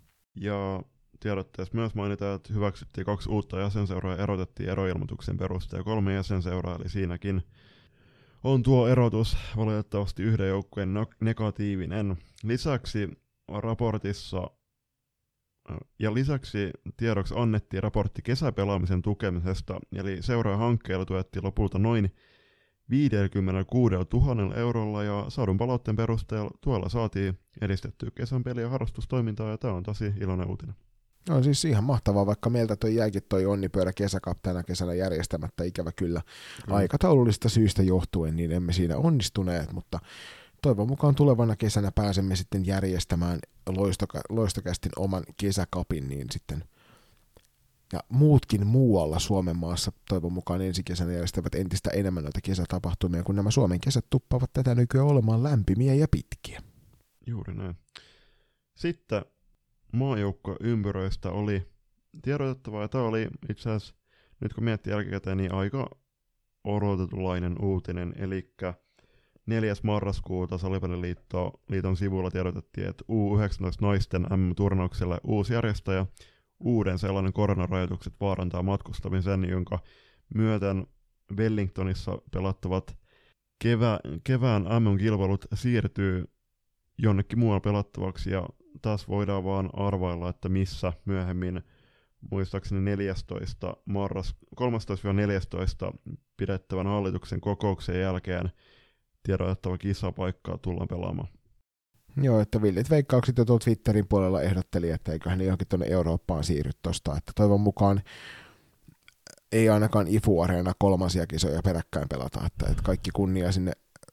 Ja 0.41 0.83
tiedotteessa 1.21 1.75
myös 1.75 1.95
mainitaan, 1.95 2.37
että 2.37 2.55
hyväksyttiin 2.55 3.05
kaksi 3.05 3.29
uutta 3.29 3.61
jäsenseuraa 3.61 4.15
ja 4.15 4.23
erotettiin 4.23 4.69
eroilmoituksen 4.69 5.37
perusteella 5.37 5.85
kolme 5.85 6.15
jäsenseuraa, 6.15 6.77
eli 6.77 6.89
siinäkin 6.89 7.43
on 8.45 8.62
tuo 8.62 8.89
erotus 8.89 9.37
valitettavasti 9.57 10.22
yhden 10.22 10.49
joukkueen 10.49 10.95
negatiivinen. 11.20 12.16
Lisäksi 12.43 13.09
raportissa 13.49 14.51
Ja 15.99 16.14
lisäksi 16.14 16.70
tiedoksi 16.97 17.34
annettiin 17.37 17.82
raportti 17.82 18.22
kesäpelaamisen 18.22 19.03
tukemisesta, 19.03 19.80
eli 19.93 20.22
seuraa 20.22 20.57
hankkeella 20.57 21.05
tuettiin 21.05 21.45
lopulta 21.45 21.78
noin 21.78 22.14
56 22.91 23.95
000 23.95 24.55
eurolla 24.55 25.03
ja 25.03 25.24
saadun 25.28 25.59
palautteen 25.59 25.97
perusteella 25.97 26.51
tuolla 26.61 26.89
saatiin 26.89 27.39
edistettyä 27.61 28.11
kesän 28.14 28.45
peli- 28.45 28.61
ja 28.61 28.68
harrastustoimintaa 28.68 29.51
ja 29.51 29.59
tämä 29.59 29.74
on 29.74 29.82
tosi 29.82 30.12
iloinen 30.20 30.49
uutinen. 30.49 30.74
No 31.29 31.43
siis 31.43 31.64
ihan 31.64 31.85
mahtavaa, 31.85 32.27
vaikka 32.27 32.51
meiltä 32.51 32.77
toi 32.77 32.95
jääkin 32.95 33.22
toi 33.29 33.47
onnipyörä 33.47 33.93
kesäkap 33.93 34.39
tänä 34.43 34.62
kesänä 34.62 34.95
järjestämättä 34.95 35.64
ikävä 35.64 35.93
kyllä 35.93 36.20
mm. 36.66 36.74
aikataulullista 36.74 37.49
syistä 37.49 37.83
johtuen, 37.83 38.37
niin 38.37 38.53
emme 38.53 38.72
siinä 38.72 38.97
onnistuneet, 38.97 39.72
mutta 39.72 39.99
toivon 40.62 40.89
mukaan 40.89 41.14
tulevana 41.14 41.57
kesänä 41.57 41.93
pääsemme 41.93 42.37
sitten 42.37 42.66
järjestämään 42.66 43.39
loistoka- 43.70 44.27
loistokästin 44.29 44.93
oman 44.97 45.22
kesäkapin, 45.37 46.09
niin 46.09 46.27
sitten 46.33 46.64
ja 47.93 48.01
muutkin 48.09 48.66
muualla 48.66 49.18
Suomen 49.18 49.57
maassa 49.57 49.93
toivon 50.09 50.33
mukaan 50.33 50.62
ensi 50.62 50.83
kesänä 50.85 51.12
järjestävät 51.12 51.55
entistä 51.55 51.91
enemmän 51.91 52.22
noita 52.22 52.41
kesätapahtumia, 52.41 53.22
kun 53.22 53.37
nämä 53.37 53.51
Suomen 53.51 53.81
kesät 53.81 54.07
tuppavat 54.11 54.53
tätä 54.53 54.74
nykyään 54.74 55.07
olemaan 55.07 55.43
lämpimiä 55.43 55.95
ja 55.95 56.09
pitkiä. 56.11 56.62
Juuri 57.27 57.55
näin. 57.55 57.77
Sitten 58.74 59.24
ympyröistä 60.61 61.30
oli 61.30 61.62
tiedotettava, 62.22 62.82
ja 62.82 62.89
tämä 62.89 63.05
oli 63.05 63.28
itse 63.51 63.70
asiassa, 63.70 63.95
nyt 64.41 64.55
kun 64.55 64.64
miettii 64.64 64.93
jälkikäteen, 64.93 65.37
niin 65.37 65.53
aika 65.53 65.91
odotetulainen 66.64 67.57
uutinen, 67.62 68.14
eli 68.16 68.55
4. 69.47 69.74
marraskuuta 69.82 70.59
Salipeliliiton 70.59 71.53
liiton 71.68 71.97
sivuilla 71.97 72.30
tiedotettiin, 72.30 72.89
että 72.89 73.05
U19 73.05 73.76
naisten 73.80 74.22
M-turnaukselle 74.22 75.20
uusi 75.24 75.53
järjestäjä, 75.53 76.07
uuden 76.61 76.99
sellainen 76.99 77.32
koronarajoitukset 77.32 78.14
vaarantaa 78.20 78.62
matkustamisen, 78.62 79.49
jonka 79.49 79.78
myöten 80.34 80.87
Wellingtonissa 81.37 82.18
pelattavat 82.32 82.99
kevä, 83.62 84.01
kevään 84.24 84.62
MM-kilpailut 84.62 85.47
siirtyy 85.55 86.24
jonnekin 86.99 87.39
muualle 87.39 87.61
pelattavaksi, 87.61 88.30
ja 88.30 88.49
taas 88.83 89.09
voidaan 89.09 89.45
vaan 89.45 89.70
arvailla, 89.72 90.29
että 90.29 90.49
missä 90.49 90.93
myöhemmin 91.05 91.62
muistaakseni 92.31 92.81
14. 92.81 93.77
marras, 93.85 94.35
13-14 94.61 95.99
pidettävän 96.37 96.87
hallituksen 96.87 97.41
kokouksen 97.41 98.01
jälkeen 98.01 98.53
tiedotettava 99.22 99.79
kisapaikkaa 99.79 100.59
tullaan 100.59 100.89
pelaamaan. 100.89 101.29
Joo, 102.22 102.41
että 102.41 102.62
villit 102.62 102.91
veikkaukset 102.91 103.39
jo 103.39 103.45
tuolla 103.45 103.64
Twitterin 103.64 104.09
puolella 104.09 104.43
ehdotteli, 104.43 104.91
että 104.91 105.12
eiköhän 105.12 105.41
johonkin 105.41 105.68
tuonne 105.68 105.87
Eurooppaan 105.91 106.45
siirry 106.45 106.70
tosta, 106.83 107.16
että 107.16 107.33
toivon 107.35 107.61
mukaan 107.61 108.03
ei 109.53 109.68
ainakaan 109.68 110.09
IFU-areena 110.09 110.72
kolmansia 110.79 111.27
kisoja 111.27 111.62
peräkkäin 111.62 112.09
pelata, 112.09 112.47
että, 112.47 112.66
että 112.70 112.83
kaikki 112.83 113.11
kunnia 113.11 113.53
sinne 113.53 113.72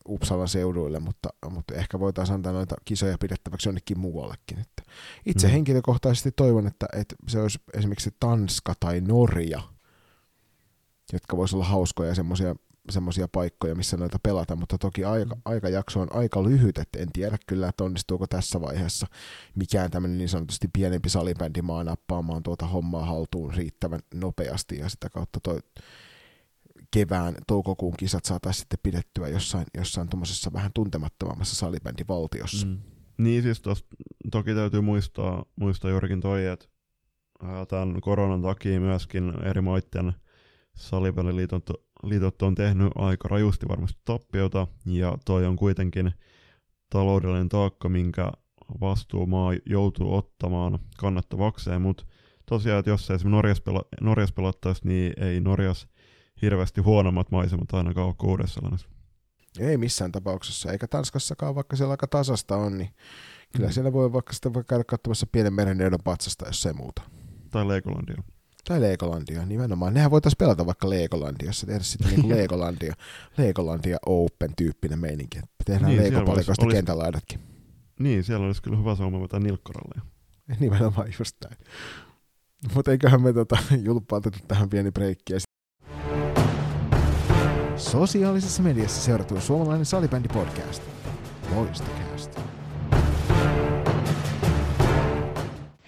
Uppsalan 0.10 0.48
seuduille, 0.48 1.00
mutta, 1.00 1.30
mutta 1.50 1.74
ehkä 1.74 2.00
voitaisiin 2.00 2.36
antaa 2.36 2.52
noita 2.52 2.76
kisoja 2.86 3.18
pidettäväksi 3.18 3.68
jonnekin 3.70 4.00
muuallekin. 4.00 4.60
Että 4.60 4.84
itse 5.26 5.48
mm. 5.48 5.52
henkilökohtaisesti 5.52 6.32
toivon, 6.32 6.68
että, 6.68 6.86
että 6.94 7.16
se 7.28 7.40
olisi 7.42 7.60
esimerkiksi 7.74 8.16
Tanska 8.20 8.74
tai 8.80 9.02
Norja, 9.02 9.62
jotka 11.14 11.38
voisivat 11.38 11.58
olla 11.58 11.70
hauskoja 11.70 12.16
semmoisia 12.16 12.56
semmoisia 12.90 13.28
paikkoja, 13.28 13.76
missä 13.76 13.98
noita 13.98 14.18
pelata, 14.24 14.56
mutta 14.56 14.78
toki 14.78 15.06
aika, 15.06 15.38
aikajakso 15.46 16.00
on 16.00 16.16
aika 16.16 16.44
lyhyt, 16.44 16.78
että 16.78 17.00
en 17.00 17.12
tiedä 17.14 17.38
kyllä, 17.48 17.68
että 17.68 17.84
onnistuuko 17.84 18.28
tässä 18.28 18.62
vaiheessa 18.62 19.08
mikään 19.56 19.92
tämmöinen 19.92 20.18
niin 20.18 20.30
sanotusti 20.30 20.68
pienempi 20.74 21.10
salibändi 21.10 21.62
maa 21.62 21.84
nappaamaan 21.84 22.44
tuota 22.44 22.68
hommaa 22.68 23.06
haltuun 23.06 23.54
riittävän 23.54 24.00
nopeasti 24.14 24.78
ja 24.78 24.90
sitä 24.90 25.10
kautta 25.10 25.40
toi 25.40 25.60
kevään 26.94 27.36
toukokuun 27.48 27.94
kisat 27.98 28.26
saataisiin 28.26 28.62
sitten 28.62 28.80
pidettyä 28.84 29.28
jossain, 29.28 29.66
jossain 29.78 30.10
tuommoisessa 30.10 30.54
vähän 30.54 30.72
tuntemattomammassa 30.74 31.56
salibändivaltiossa. 31.56 32.68
Mm. 32.68 32.78
Niin 33.18 33.44
siis 33.44 33.62
tos, 33.62 33.86
toki 34.32 34.54
täytyy 34.54 34.82
muistaa, 34.82 35.46
muistaa 35.56 35.92
juurikin 35.92 36.22
toi, 36.22 36.46
että 36.46 36.66
tämän 37.68 38.02
koronan 38.02 38.42
takia 38.42 38.80
myöskin 38.80 39.34
eri 39.46 39.62
maiden 39.62 40.14
salibändiliitot 40.76 41.70
liitot 42.04 42.42
on 42.42 42.56
tehnyt 42.56 42.92
aika 42.96 43.28
rajusti 43.28 43.68
varmasti 43.68 44.02
tappiota, 44.06 44.68
ja 44.86 45.18
toi 45.26 45.46
on 45.46 45.56
kuitenkin 45.56 46.14
taloudellinen 46.90 47.50
taakka, 47.50 47.90
minkä 47.90 48.32
vastuumaa 48.82 49.54
joutuu 49.66 50.16
ottamaan 50.16 50.80
kannattavakseen, 50.98 51.82
mutta 51.82 52.06
tosiaan, 52.46 52.80
että 52.80 52.92
jos 52.92 53.02
esimerkiksi 53.02 53.28
Norjas, 53.30 53.62
pela, 53.62 53.82
Norjas 54.02 54.32
pelattaisi, 54.32 54.88
niin 54.88 55.14
ei 55.18 55.40
Norjas 55.40 55.88
hirveästi 56.44 56.82
huonommat 56.82 57.32
maisemat 57.32 57.74
ainakaan 57.74 58.08
ole 58.08 58.16
kuudessa 58.18 58.62
Ei 59.60 59.78
missään 59.78 60.12
tapauksessa, 60.12 60.72
eikä 60.72 60.88
Tanskassakaan, 60.88 61.56
vaikka 61.56 61.76
siellä 61.76 61.92
aika 61.92 62.08
tasasta 62.08 62.56
on, 62.56 62.78
niin 62.78 62.90
kyllä 63.56 63.68
mm. 63.68 63.74
siellä 63.74 63.94
voi 63.94 64.14
vaikka 64.14 64.34
sitten 64.34 64.66
käydä 64.70 64.84
katsomassa 64.84 65.28
pienen 65.32 65.54
meren 65.54 65.78
patsasta, 66.04 66.48
jos 66.48 66.62
se 66.62 66.74
muuta. 66.74 67.02
Tai 67.52 67.68
Legolandia. 67.68 68.24
Tai 68.68 68.82
Legolandia, 68.82 69.46
nimenomaan. 69.46 69.94
Nehän 69.94 70.12
voitaisiin 70.12 70.38
pelata 70.38 70.66
vaikka 70.66 70.90
Legolandiassa, 70.90 71.68
tehdä 71.68 71.84
sitten 71.84 72.12
niin 72.12 72.22
kuin 72.22 72.36
Legolandia, 72.38 72.94
Legolandia 73.38 73.98
Open-tyyppinen 74.06 75.00
meininki. 75.00 75.40
Tehdään 75.66 75.92
niin, 75.92 76.04
Lego-palikoista 76.04 76.68
kentälaidatkin. 76.72 77.40
Niin, 78.00 78.24
siellä 78.24 78.46
olisi 78.46 78.62
kyllä 78.62 78.78
hyvä 78.78 78.96
sauma 78.96 79.22
vetää 79.22 79.40
nilkkaralle. 79.40 80.02
Nimenomaan 80.60 81.08
just 81.20 81.36
näin. 81.44 81.58
Mutta 82.76 82.92
eiköhän 82.92 83.22
me 83.22 83.34
tota, 83.34 83.58
julppauteta 83.84 84.40
tähän 84.48 84.70
pieni 84.70 84.92
breikki. 84.92 85.34
Sosiaalisessa 87.84 88.64
mediassa 88.64 89.02
seurattu 89.02 89.42
suomalainen 89.42 89.86
salibändi 89.86 90.28
podcast. 90.28 90.84
Loistokäästä. 91.56 92.42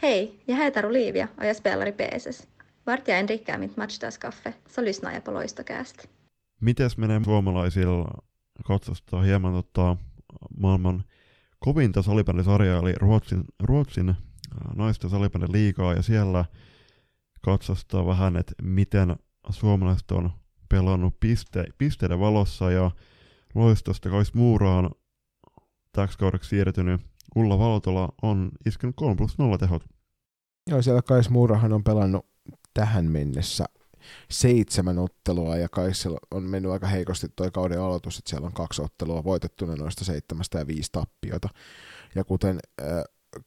Hej, 0.02 0.32
jag 0.48 0.58
heter 0.58 0.86
Olivia 0.86 1.28
och 1.38 1.46
jag 1.46 1.56
spelar 1.56 1.88
i 1.88 1.92
PSS. 1.92 2.48
Vart 2.86 3.08
jag 3.08 3.20
än 3.20 3.28
dricker 3.28 3.58
mitt 3.58 3.78
matchdagskaffe 3.78 4.54
så 4.70 4.82
lyssnar 4.82 5.14
jag 5.14 5.24
på. 5.24 5.32
Mites 6.62 6.98
menee 6.98 7.24
suomalaisilla 7.24 8.24
katsostaa 8.66 9.22
hieman 9.22 9.54
tota, 9.54 9.98
maailman 10.58 11.04
kovinta 11.60 12.04
salibändisarjaa, 12.04 12.80
eli 12.80 12.94
Ruotsin, 12.94 13.46
Ruotsin 13.60 14.10
äh, 14.10 14.16
naisten 14.76 15.10
salibändin 15.10 15.52
liikaa, 15.52 15.94
ja 15.94 16.02
siellä 16.02 16.46
katsostaa 17.42 18.06
vähän, 18.06 18.38
että 18.38 18.54
miten 18.62 19.16
suomalaiset 19.50 20.12
on 20.12 20.32
pelannut 20.76 21.20
piste, 21.20 21.66
pisteiden 21.78 22.20
valossa, 22.20 22.72
ja 22.72 22.92
loistosta 23.56 24.10
Kais 24.10 24.34
Muuraan 24.34 24.90
täksi 25.92 26.18
kaudeksi 26.18 26.50
siirtynyt 26.50 27.02
Ulla 27.36 27.60
Valtola 27.60 28.10
on 28.22 28.52
iskenyt 28.66 28.96
3 28.96 29.16
plus 29.16 29.38
0 29.38 29.58
tehot. 29.58 29.84
Joo, 30.70 30.82
siellä 30.82 31.02
Kais 31.02 31.30
Muurahan 31.30 31.74
on 31.74 31.84
pelannut 31.84 32.26
tähän 32.74 33.06
mennessä 33.06 33.66
seitsemän 34.32 35.00
ottelua 35.00 35.58
ja 35.58 35.70
kai 35.70 35.92
on 36.32 36.44
mennyt 36.44 36.72
aika 36.72 36.88
heikosti 36.88 37.28
tuo 37.36 37.52
kauden 37.52 37.82
aloitus, 37.82 38.18
että 38.18 38.30
siellä 38.30 38.48
on 38.48 38.54
kaksi 38.54 38.82
ottelua 38.82 39.24
voitettuna 39.24 39.76
noista 39.76 40.06
seitsemästä 40.06 40.60
ja 40.60 40.68
viisi 40.68 40.90
tappiota. 40.92 41.50
Ja 42.16 42.24
kuten 42.24 42.60
äh, 42.82 42.88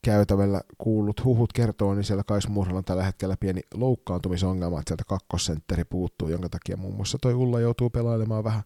käytävällä 0.03 0.61
kuullut 0.79 1.25
huhut 1.25 1.53
kertoo, 1.53 1.95
niin 1.95 2.05
siellä 2.05 2.25
Kais 2.25 2.49
Murhalla 2.49 2.79
on 2.79 2.85
tällä 2.85 3.05
hetkellä 3.05 3.37
pieni 3.41 3.61
loukkaantumisongelma, 3.75 4.79
että 4.79 4.91
sieltä 4.91 5.05
kakkosentteri 5.07 5.85
puuttuu, 5.85 6.29
jonka 6.29 6.49
takia 6.49 6.77
muun 6.77 6.95
muassa 6.95 7.19
toi 7.23 7.35
Ulla 7.35 7.61
joutuu 7.61 7.91
pelailemaan 7.91 8.45
vähän 8.45 8.63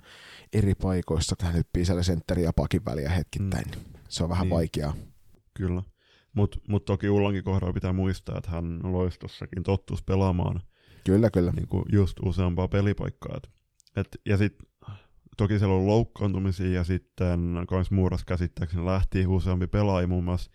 eri 0.52 0.74
paikoissa, 0.74 1.36
kun 1.36 1.46
hän 1.46 1.54
hyppii 1.54 1.84
siellä 1.84 2.02
sentteri 2.02 2.42
ja 2.42 2.52
pakin 2.52 2.84
väliä 2.84 3.10
hetkittäin. 3.10 3.64
Mm. 3.64 4.00
Se 4.08 4.24
on 4.24 4.30
vähän 4.30 4.46
niin. 4.46 4.54
vaikeaa. 4.54 4.94
Kyllä. 5.54 5.82
Mutta 6.34 6.58
mut 6.68 6.84
toki 6.84 7.10
Ullankin 7.10 7.44
kohdalla 7.44 7.72
pitää 7.72 7.92
muistaa, 7.92 8.38
että 8.38 8.50
hän 8.50 8.80
loistossakin 8.82 9.62
tottus 9.62 10.02
pelaamaan 10.02 10.60
kyllä, 11.04 11.30
kyllä. 11.30 11.52
Niin 11.56 11.68
kuin 11.68 11.84
just 11.92 12.18
useampaa 12.24 12.68
pelipaikkaa. 12.68 13.36
Et, 13.36 13.50
et, 13.96 14.20
ja 14.26 14.36
sitten 14.36 14.68
toki 15.36 15.58
siellä 15.58 15.74
on 15.74 15.86
loukkaantumisia 15.86 16.72
ja 16.72 16.84
sitten 16.84 17.40
kans 17.68 17.90
Muuras 17.90 18.24
käsittääkseni 18.24 18.84
lähti 18.84 19.26
useampi 19.26 19.66
pelaaja, 19.66 20.06
muun 20.06 20.24
muassa 20.24 20.50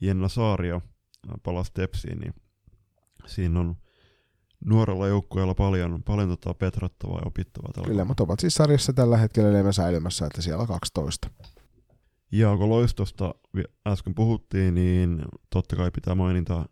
Jenna 0.00 0.28
Saario 0.28 0.82
palasi 1.42 1.72
Tepsiin, 1.74 2.18
niin 2.18 2.34
siinä 3.26 3.60
on 3.60 3.76
nuorella 4.64 5.06
joukkueella 5.06 5.54
paljon, 5.54 6.02
paljon 6.02 6.28
tota 6.28 6.54
petrattavaa 6.54 7.18
ja 7.18 7.26
opittavaa. 7.26 7.72
Tällä 7.72 7.88
Kyllä, 7.88 8.04
mutta 8.04 8.22
ovat 8.22 8.40
siis 8.40 8.54
sarjassa 8.54 8.92
tällä 8.92 9.16
hetkellä 9.16 9.50
enemmän 9.50 9.72
säilymässä, 9.72 10.26
että 10.26 10.42
siellä 10.42 10.60
on 10.62 10.68
12. 10.68 11.30
Ja 12.32 12.56
kun 12.56 12.68
loistosta 12.68 13.34
äsken 13.86 14.14
puhuttiin, 14.14 14.74
niin 14.74 15.22
totta 15.50 15.76
kai 15.76 15.90
pitää 15.90 16.14
mainita 16.14 16.64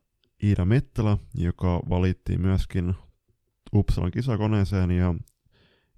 Iida 0.42 0.64
Mettälä, 0.64 1.18
joka 1.34 1.82
valittiin 1.90 2.40
myöskin 2.40 2.94
Uppsalan 3.74 4.10
kisakoneeseen 4.10 4.90
ja 4.90 5.14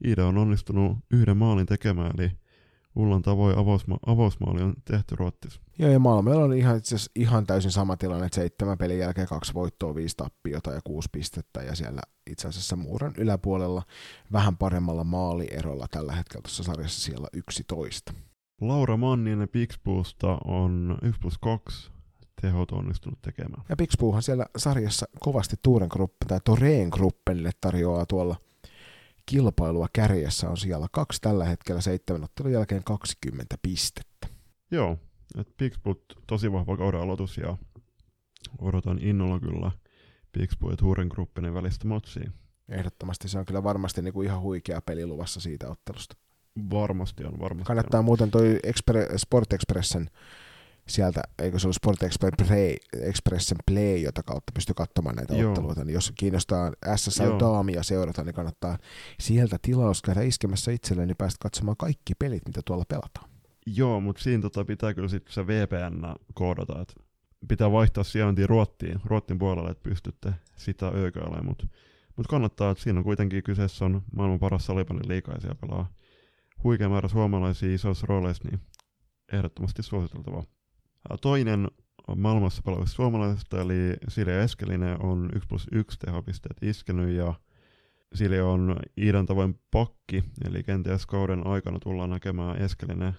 Iida 0.07 0.27
on 0.27 0.39
onnistunut 0.39 0.99
yhden 1.11 1.37
maalin 1.37 1.67
tekemään, 1.67 2.11
eli 2.19 2.33
Ullan 2.97 3.23
tavoin 3.23 3.57
avausma- 3.57 3.99
avausmaali 4.07 4.63
on 4.63 4.75
tehty 4.85 5.17
Ruotsissa. 5.17 5.61
Joo, 5.79 5.91
ja 5.91 5.99
Malmöllä 5.99 6.45
on 6.45 6.53
ihan, 6.53 6.77
itse 6.77 6.97
ihan 7.17 7.47
täysin 7.47 7.71
sama 7.71 7.97
tilanne, 7.97 8.27
että 8.27 8.37
seitsemän 8.37 8.79
pelin 8.79 8.99
jälkeen 8.99 9.27
kaksi 9.29 9.55
voittoa, 9.55 9.95
viisi 9.95 10.17
tappiota 10.17 10.73
ja 10.73 10.81
kuusi 10.85 11.09
pistettä, 11.13 11.63
ja 11.63 11.77
siellä 11.77 12.01
itse 12.31 12.49
asiassa 12.49 12.77
Muuran 12.77 13.13
yläpuolella 13.19 13.83
vähän 14.33 14.57
paremmalla 14.57 15.05
maalierolla 15.05 15.87
tällä 15.91 16.13
hetkellä 16.13 16.43
tuossa 16.43 16.63
sarjassa 16.63 17.01
siellä 17.01 17.29
11. 17.33 18.13
Laura 18.61 18.97
Manninen 18.97 19.49
Pixbuusta 19.49 20.39
on 20.45 20.99
1 21.03 21.21
plus 21.21 21.39
2 21.39 21.91
tehot 22.41 22.71
onnistunut 22.73 23.23
tekemään. 23.23 23.65
Ja 23.69 23.77
Pixbuuhan 23.77 24.23
siellä 24.23 24.47
sarjassa 24.57 25.07
kovasti 25.21 25.57
Tuuren 25.63 25.89
Gruppen 25.93 26.29
tai 26.29 26.41
Toreen 26.45 26.89
Gruppenille 26.89 27.51
tarjoaa 27.61 28.07
tuolla 28.07 28.37
kilpailua 29.31 29.87
kärjessä 29.93 30.51
on 30.51 30.57
siellä 30.57 30.87
kaksi 30.93 31.21
tällä 31.21 31.45
hetkellä 31.45 31.81
seitsemän 31.81 32.25
ottelun 32.25 32.53
jälkeen 32.53 32.85
20 32.85 33.57
pistettä. 33.63 34.27
Joo, 34.71 34.99
että 35.39 35.53
Pixboot 35.57 36.05
tosi 36.27 36.53
vahva 36.53 36.77
kauden 36.77 37.01
aloitus 37.01 37.37
ja 37.37 37.57
odotan 38.59 38.99
innolla 39.03 39.41
kyllä 39.41 39.71
Pixboot 40.33 40.73
ja 40.73 40.77
Tuuren 40.77 41.09
Gruppinen 41.09 41.55
välistä 41.55 41.89
matsia. 41.89 42.31
Ehdottomasti 42.69 43.29
se 43.29 43.39
on 43.39 43.45
kyllä 43.47 43.63
varmasti 43.63 44.03
niinku 44.03 44.23
ihan 44.23 44.41
huikea 44.41 44.81
peli 44.81 45.07
luvassa 45.07 45.41
siitä 45.41 45.69
ottelusta. 45.69 46.17
Varmasti 46.71 47.25
on, 47.25 47.41
varmasti 47.41 47.67
Kannattaa 47.67 47.99
on. 47.99 48.05
muuten 48.05 48.31
toi 48.31 48.59
Exper- 48.67 49.13
Sport 49.19 49.53
Expressen 49.53 50.11
sieltä, 50.91 51.23
eikö 51.39 51.59
se 51.59 51.67
ollut 51.67 51.77
Sport 51.77 52.03
Express 52.03 52.49
Play, 52.49 52.75
Expressen 53.01 53.59
Play, 53.67 53.97
jota 53.97 54.23
kautta 54.23 54.53
pystyy 54.55 54.75
katsomaan 54.75 55.17
näitä 55.17 55.35
Joo. 55.35 55.51
otteluita, 55.51 55.85
niin 55.85 55.95
jos 55.95 56.13
kiinnostaa 56.19 56.73
SSL. 56.97 57.39
Daamia 57.41 57.83
seurata, 57.83 58.25
niin 58.25 58.35
kannattaa 58.35 58.79
sieltä 59.21 59.57
tilaus 59.63 60.03
käydä 60.03 60.23
iskemässä 60.23 60.73
itselleen, 60.73 61.09
niin 61.09 61.17
päästä 61.17 61.39
katsomaan 61.43 61.77
kaikki 61.77 62.15
pelit, 62.15 62.47
mitä 62.47 62.61
tuolla 62.65 62.85
pelataan. 62.89 63.31
Joo, 63.67 64.01
mutta 64.01 64.23
siinä 64.23 64.43
tota 64.43 64.65
pitää 64.65 64.95
kyllä 64.95 65.09
sitten 65.09 65.33
se 65.33 65.47
VPN 65.47 66.15
koodata, 66.35 66.81
että 66.81 66.95
pitää 67.49 67.73
vaihtaa 67.73 68.05
sijaintia 68.05 68.47
Ruottiin, 68.47 69.01
Ruottin 69.05 69.39
puolelle, 69.39 69.71
että 69.71 69.89
pystytte 69.89 70.33
sitä 70.57 70.87
öökailemaan, 70.95 71.47
mutta 71.47 71.67
mut 72.17 72.27
kannattaa, 72.27 72.71
että 72.71 72.83
siinä 72.85 72.99
on 72.99 73.05
kuitenkin 73.05 73.43
kyseessä 73.43 73.85
on 73.85 74.03
maailman 74.17 74.39
paras 74.39 74.67
salibändin 74.67 75.09
liiga 75.09 75.33
ja 75.33 75.41
siellä 75.41 75.59
pelaa 75.61 75.93
huikea 76.65 76.89
määrä 76.89 77.09
suomalaisia 77.09 77.75
isoissa 77.75 78.07
rooleissa, 78.07 78.49
niin 78.49 78.61
ehdottomasti 79.33 79.83
suositeltavaa. 79.83 80.45
Toinen 81.21 81.69
maailmassa 82.17 82.63
pelaavista 82.63 82.97
suomalaisista, 82.97 83.61
eli 83.61 83.97
Silja 84.09 84.43
Eskelinen, 84.43 85.03
on 85.03 85.31
1 85.35 85.49
plus 85.49 85.67
1 85.73 85.99
tehopisteet 85.99 86.57
iskenyt 86.63 87.11
ja 87.17 87.35
Silja 88.15 88.47
on 88.47 88.77
Iidan 88.99 89.27
tavoin 89.27 89.61
pakki, 89.71 90.25
eli 90.49 90.63
kenties 90.63 91.07
kauden 91.07 91.47
aikana 91.47 91.79
tullaan 91.79 92.11
näkemään 92.11 92.57
Eskelinen 92.57 93.17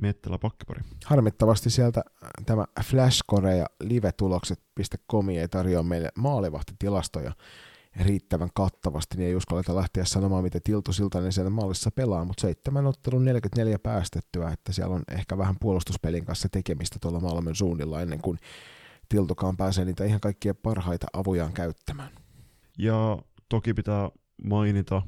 Mettelä 0.00 0.38
pakkipari. 0.38 0.80
Harmittavasti 1.04 1.70
sieltä 1.70 2.02
tämä 2.46 2.64
Flashcore 2.84 3.56
ja 3.56 3.66
livetulokset.com 3.80 5.28
ei 5.28 5.48
tarjoa 5.48 5.82
meille 5.82 6.08
maalivahtitilastoja 6.18 7.32
riittävän 7.96 8.48
kattavasti, 8.54 9.16
niin 9.16 9.28
ei 9.28 9.34
uskalleta 9.34 9.76
lähteä 9.76 10.04
sanomaan, 10.04 10.44
miten 10.44 10.62
Tiltu 10.64 10.92
Siltanen 10.92 11.32
siellä 11.32 11.50
maalissa 11.50 11.90
pelaa, 11.90 12.24
mutta 12.24 12.40
seitsemän 12.40 12.86
ottelun 12.86 13.24
44 13.24 13.78
päästettyä, 13.78 14.50
että 14.50 14.72
siellä 14.72 14.94
on 14.94 15.02
ehkä 15.10 15.38
vähän 15.38 15.56
puolustuspelin 15.60 16.24
kanssa 16.24 16.48
tekemistä 16.48 16.98
tuolla 17.00 17.20
Malmön 17.20 17.54
suunnilla 17.54 18.02
ennen 18.02 18.20
kuin 18.20 18.38
Tiltukaan 19.08 19.56
pääsee 19.56 19.84
niitä 19.84 20.04
ihan 20.04 20.20
kaikkia 20.20 20.54
parhaita 20.54 21.06
avujaan 21.12 21.52
käyttämään. 21.52 22.10
Ja 22.78 23.18
toki 23.48 23.74
pitää 23.74 24.10
mainita, 24.44 25.02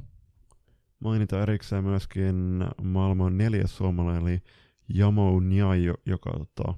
mainita 1.00 1.42
erikseen 1.42 1.84
myöskin 1.84 2.64
maailman 2.82 3.38
neljäs 3.38 3.76
suomalainen, 3.76 4.22
eli 4.22 4.42
Jamo 4.88 5.40
Njai, 5.40 5.84
joka, 6.06 6.30
tota, 6.30 6.74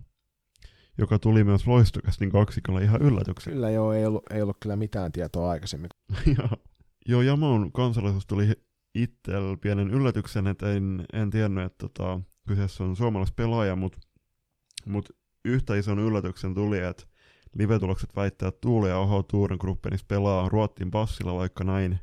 joka 0.99 1.19
tuli 1.19 1.45
myös 1.45 1.67
loistokästin 1.67 2.31
kaksikolla 2.31 2.81
ihan 2.81 3.03
yllätyksen. 3.03 3.53
Kyllä 3.53 3.71
joo, 3.71 3.93
ei 3.93 4.07
ollut, 4.07 4.23
ei 4.31 4.43
ollut 4.43 4.57
kyllä 4.61 4.77
mitään 4.77 5.13
tietoa 5.13 5.51
aikaisemmin. 5.51 5.91
ja, 6.27 6.49
joo, 7.09 7.23
Jamon 7.23 7.73
kansalaisuus 7.73 8.27
tuli 8.27 8.53
itsellä 8.95 9.57
pienen 9.57 9.91
yllätyksen, 9.91 10.47
että 10.47 10.73
en, 10.73 11.05
en 11.13 11.31
tiennyt, 11.31 11.65
että 11.65 11.89
tota, 11.89 12.21
kyseessä 12.49 12.85
on 12.85 12.97
suomalaispelaaja, 12.97 13.77
mutta 13.77 13.99
mut 14.87 15.09
yhtä 15.45 15.77
ison 15.77 15.99
yllätyksen 15.99 16.55
tuli, 16.55 16.79
että 16.79 17.05
livetulokset 17.59 18.17
väittää, 18.17 18.49
että 18.49 18.61
Tuule 18.61 18.89
ja 18.89 18.99
Oho 18.99 19.23
Tuuren 19.23 19.59
pelaa 20.09 20.49
Ruottin 20.49 20.91
passilla, 20.91 21.35
vaikka 21.35 21.65
näin, 21.65 21.99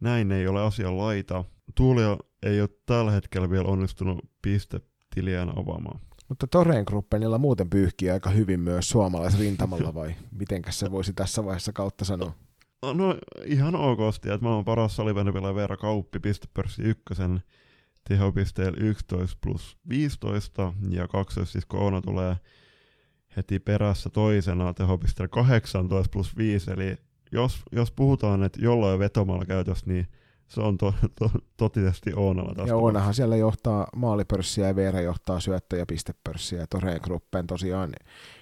näin 0.00 0.32
ei 0.32 0.48
ole 0.48 0.62
asian 0.62 0.98
laita. 0.98 1.44
Tuule 1.74 2.02
ei 2.42 2.60
ole 2.60 2.68
tällä 2.86 3.10
hetkellä 3.10 3.50
vielä 3.50 3.68
onnistunut 3.68 4.30
pistetiliään 4.42 5.58
avaamaan. 5.58 6.00
Mutta 6.28 6.46
Toreen 6.46 6.84
Gruppenilla 6.86 7.38
muuten 7.38 7.70
pyyhkii 7.70 8.10
aika 8.10 8.30
hyvin 8.30 8.60
myös 8.60 8.88
suomalaisrintamalla 8.88 9.94
vai 9.94 10.14
mitenkäs 10.30 10.78
se 10.78 10.90
voisi 10.90 11.12
tässä 11.12 11.44
vaiheessa 11.44 11.72
kautta 11.72 12.04
sanoa? 12.04 12.32
No 12.94 13.16
ihan 13.44 13.74
okosti, 13.76 14.30
että 14.30 14.42
maailman 14.44 14.64
paras 14.64 14.96
salibändipelaaja 14.96 15.54
Veera 15.54 15.76
Kauppi 15.76 16.18
pistepörssi 16.18 16.82
ykkösen 16.82 17.42
tehopisteellä 18.08 18.78
11 18.80 19.38
plus 19.40 19.78
15 19.88 20.74
ja 20.90 21.08
kaksois 21.08 21.52
siis 21.52 21.66
Oona 21.72 22.00
tulee 22.00 22.36
heti 23.36 23.58
perässä 23.58 24.10
toisena 24.10 24.74
tehopisteellä 24.74 25.28
18 25.28 26.10
plus 26.12 26.36
5, 26.36 26.70
eli 26.70 26.96
jos, 27.32 27.62
jos 27.72 27.90
puhutaan, 27.90 28.42
että 28.42 28.60
jollain 28.62 28.98
vetomalla 28.98 29.44
käytössä, 29.44 29.86
niin 29.86 30.06
se 30.48 30.60
on 30.60 30.78
to, 30.78 30.94
to, 31.18 31.30
totisesti 31.56 32.12
Oonalla 32.16 32.54
tästä. 32.54 32.70
Ja 32.70 32.76
Oonahan 32.76 33.14
siellä 33.14 33.36
johtaa 33.36 33.86
maalipörssiä 33.96 34.66
ja 34.66 34.76
Veera 34.76 35.00
johtaa 35.00 35.40
syöttö- 35.40 35.76
ja 35.76 35.86
pistepörssiä. 35.86 36.60
Ja 36.60 36.66
Toreen 36.66 37.00
Gruppen 37.02 37.46
tosiaan 37.46 37.92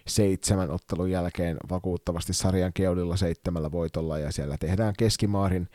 seitsemän 0.07 0.71
ottelun 0.71 1.11
jälkeen 1.11 1.57
vakuuttavasti 1.71 2.33
sarjan 2.33 2.73
keulilla 2.73 3.17
seitsemällä 3.17 3.73
voitolla 3.73 4.19
ja 4.19 4.33
siellä 4.33 4.59
tehdään 4.59 4.95
keskimaarin 4.99 5.69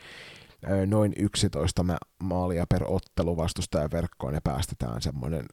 noin 0.86 1.14
11 1.18 1.84
ma- 1.84 1.98
maalia 2.24 2.66
per 2.70 2.84
ottelu 2.88 3.38
vastustajan 3.38 3.92
verkkoon 3.92 4.34
ja 4.34 4.42
päästetään 4.44 5.02
semmoinen 5.02 5.46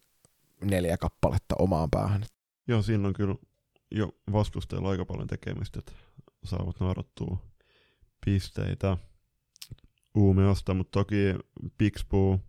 neljä 0.65 0.97
kappaletta 0.97 1.55
omaan 1.59 1.91
päähän. 1.91 2.25
Joo, 2.69 2.83
siinä 2.83 3.09
on 3.09 3.15
kyllä 3.15 3.35
jo 3.91 4.13
vastustajalla 4.33 4.91
aika 4.91 5.05
paljon 5.05 5.27
tekemistä, 5.27 5.79
että 5.79 5.93
saavat 6.45 6.81
naarottua 6.81 7.37
pisteitä 8.25 8.97
Uumeosta, 10.15 10.75
mutta 10.75 10.99
toki 10.99 11.35
Pixbu, 11.79 12.41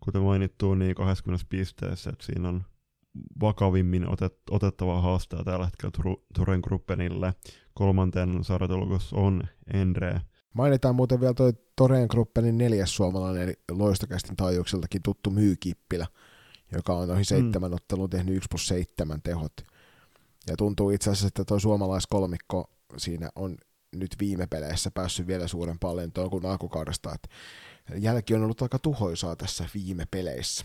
kuten 0.00 0.22
mainittu, 0.22 0.74
niin 0.74 0.94
20 0.94 1.46
pisteessä, 1.48 2.10
että 2.10 2.26
siinä 2.26 2.48
on 2.48 2.64
vakavimmin 3.40 4.08
otet, 4.08 4.34
otettava 4.50 5.00
haastaja 5.00 5.44
tällä 5.44 5.64
hetkellä 5.64 5.92
Tur- 5.98 6.22
Turen 6.34 6.60
Gruppenille. 6.64 7.34
Kolmanten 7.74 8.44
sarjatulokos 8.44 9.12
on 9.12 9.42
Endre. 9.74 10.20
Mainitaan 10.52 10.94
muuten 10.96 11.20
vielä 11.20 11.34
toi 11.34 11.52
Toreen 11.76 12.06
Gruppenin 12.10 12.58
neljäs 12.58 12.96
suomalainen, 12.96 13.42
eli 13.42 13.54
loistokästin 13.70 14.36
taajuuksiltakin 14.36 15.02
tuttu 15.02 15.30
Myykippilä, 15.30 16.06
joka 16.72 16.94
on 16.94 17.08
noihin 17.08 17.24
seitsemän 17.24 17.70
mm. 17.70 17.74
otteluun 17.74 18.10
tehnyt 18.10 18.36
1 18.36 18.48
plus 18.50 18.68
7 18.68 19.22
tehot. 19.22 19.52
Ja 20.46 20.56
tuntuu 20.56 20.90
itse 20.90 21.10
asiassa, 21.10 21.26
että 21.28 21.44
toi 21.44 21.60
suomalaiskolmikko 21.60 22.70
siinä 22.96 23.30
on 23.36 23.56
nyt 23.96 24.16
viime 24.20 24.46
peleissä 24.46 24.90
päässyt 24.90 25.26
vielä 25.26 25.46
suurempaan 25.46 25.96
lentoon 25.96 26.30
kuin 26.30 26.46
alkukaudesta. 26.46 27.14
Että 27.14 27.28
jälki 27.96 28.34
on 28.34 28.42
ollut 28.42 28.62
aika 28.62 28.78
tuhoisaa 28.78 29.36
tässä 29.36 29.68
viime 29.74 30.04
peleissä. 30.10 30.64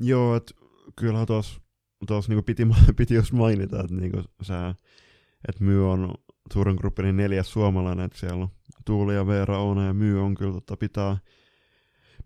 Joo, 0.00 0.36
että 0.36 0.54
kyllähän 0.96 1.26
tuossa 1.26 1.60
tos 2.06 2.28
niinku 2.28 2.42
piti, 2.42 2.66
piti 2.96 3.14
just 3.14 3.32
mainita, 3.32 3.80
että 3.80 3.94
niinku 3.94 4.22
että 5.48 5.64
Myy 5.64 5.90
on 5.90 6.14
Turen 6.52 6.76
Gruppenin 6.76 7.16
neljäs 7.16 7.52
suomalainen, 7.52 8.04
että 8.04 8.18
siellä 8.18 8.42
on 8.42 8.50
Tuuli 8.84 9.14
ja 9.14 9.26
Veera, 9.26 9.58
Oona 9.58 9.86
ja 9.86 9.94
Myy 9.94 10.24
on 10.24 10.34
kyllä 10.34 10.52
tota, 10.52 10.76
pitää, 10.76 11.16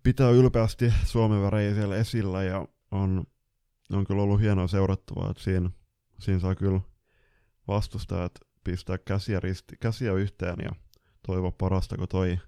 pitää 0.02 0.30
ylpeästi 0.30 0.92
Suomen 1.04 1.42
värejä 1.42 1.74
siellä 1.74 1.96
esillä 1.96 2.42
ja 2.42 2.66
on, 2.90 3.24
on 3.92 4.04
kyllä 4.06 4.22
ollut 4.22 4.40
hienoa 4.40 4.66
seurattavaa, 4.66 5.30
että 5.30 5.42
siinä, 5.42 5.70
siinä 6.18 6.40
saa 6.40 6.54
kyllä 6.54 6.80
vastustajat 7.68 8.32
pistää 8.66 8.98
käsiä, 8.98 9.40
risti, 9.40 9.76
käsiä 9.80 10.12
yhteen 10.12 10.56
ja 10.62 10.70
toivoa 11.26 11.52
parasta, 11.52 11.96
kun 11.96 12.08
toi 12.08 12.38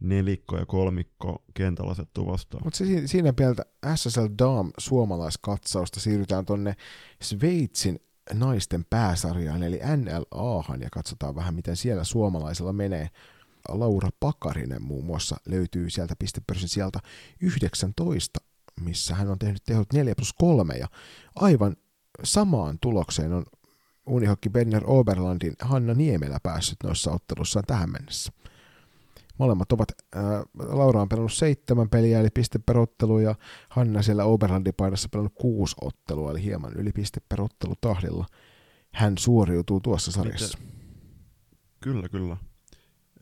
nelikko 0.00 0.58
ja 0.58 0.66
kolmikko 0.66 1.44
kentällä 1.54 1.90
asettuu 1.90 2.26
vastaan. 2.26 2.64
Mutta 2.64 2.78
siinä 3.06 3.32
pieltä 3.32 3.64
SSL 3.94 4.26
Dam 4.38 4.72
suomalaiskatsausta 4.78 6.00
siirrytään 6.00 6.44
tonne 6.44 6.76
Sveitsin 7.22 8.00
naisten 8.32 8.84
pääsarjaan, 8.90 9.62
eli 9.62 9.80
NLAhan, 9.96 10.80
ja 10.80 10.88
katsotaan 10.92 11.34
vähän, 11.34 11.54
miten 11.54 11.76
siellä 11.76 12.04
suomalaisella 12.04 12.72
menee. 12.72 13.08
Laura 13.68 14.08
Pakarinen 14.20 14.82
muun 14.82 15.04
muassa 15.04 15.36
löytyy 15.46 15.90
sieltä 15.90 16.14
pistepörssin 16.18 16.68
sieltä 16.68 16.98
19, 17.40 18.40
missä 18.80 19.14
hän 19.14 19.28
on 19.28 19.38
tehnyt 19.38 19.62
tehot 19.66 19.92
4 19.92 20.14
plus 20.14 20.32
3, 20.32 20.74
ja 20.74 20.88
aivan 21.36 21.76
samaan 22.24 22.78
tulokseen 22.80 23.32
on 23.32 23.44
Unihokki 24.08 24.50
Benner 24.50 24.82
Oberlandin 24.86 25.54
Hanna 25.60 25.94
Niemelä 25.94 26.38
päässyt 26.42 26.78
noissa 26.84 27.12
ottelussaan 27.12 27.64
tähän 27.66 27.90
mennessä. 27.90 28.32
Molemmat 29.38 29.72
ovat, 29.72 29.88
ää, 30.14 30.42
Laura 30.58 31.02
on 31.02 31.08
pelannut 31.08 31.32
seitsemän 31.32 31.88
peliä, 31.88 32.20
eli 32.20 32.28
piste 32.34 32.58
per 32.58 32.78
ottelu, 32.78 33.18
ja 33.18 33.34
Hanna 33.68 34.02
siellä 34.02 34.24
Oberlandin 34.24 34.74
paidassa 34.76 35.08
pelannut 35.12 35.34
kuusi 35.34 35.76
ottelua, 35.80 36.30
eli 36.30 36.42
hieman 36.42 36.72
yli 36.72 36.92
piste 36.92 37.20
per 37.28 37.40
ottelu 37.40 37.74
tahdilla. 37.80 38.26
Hän 38.94 39.18
suoriutuu 39.18 39.80
tuossa 39.80 40.12
sarjassa. 40.12 40.58
Miten? 40.58 40.78
Kyllä, 41.80 42.08
kyllä. 42.08 42.36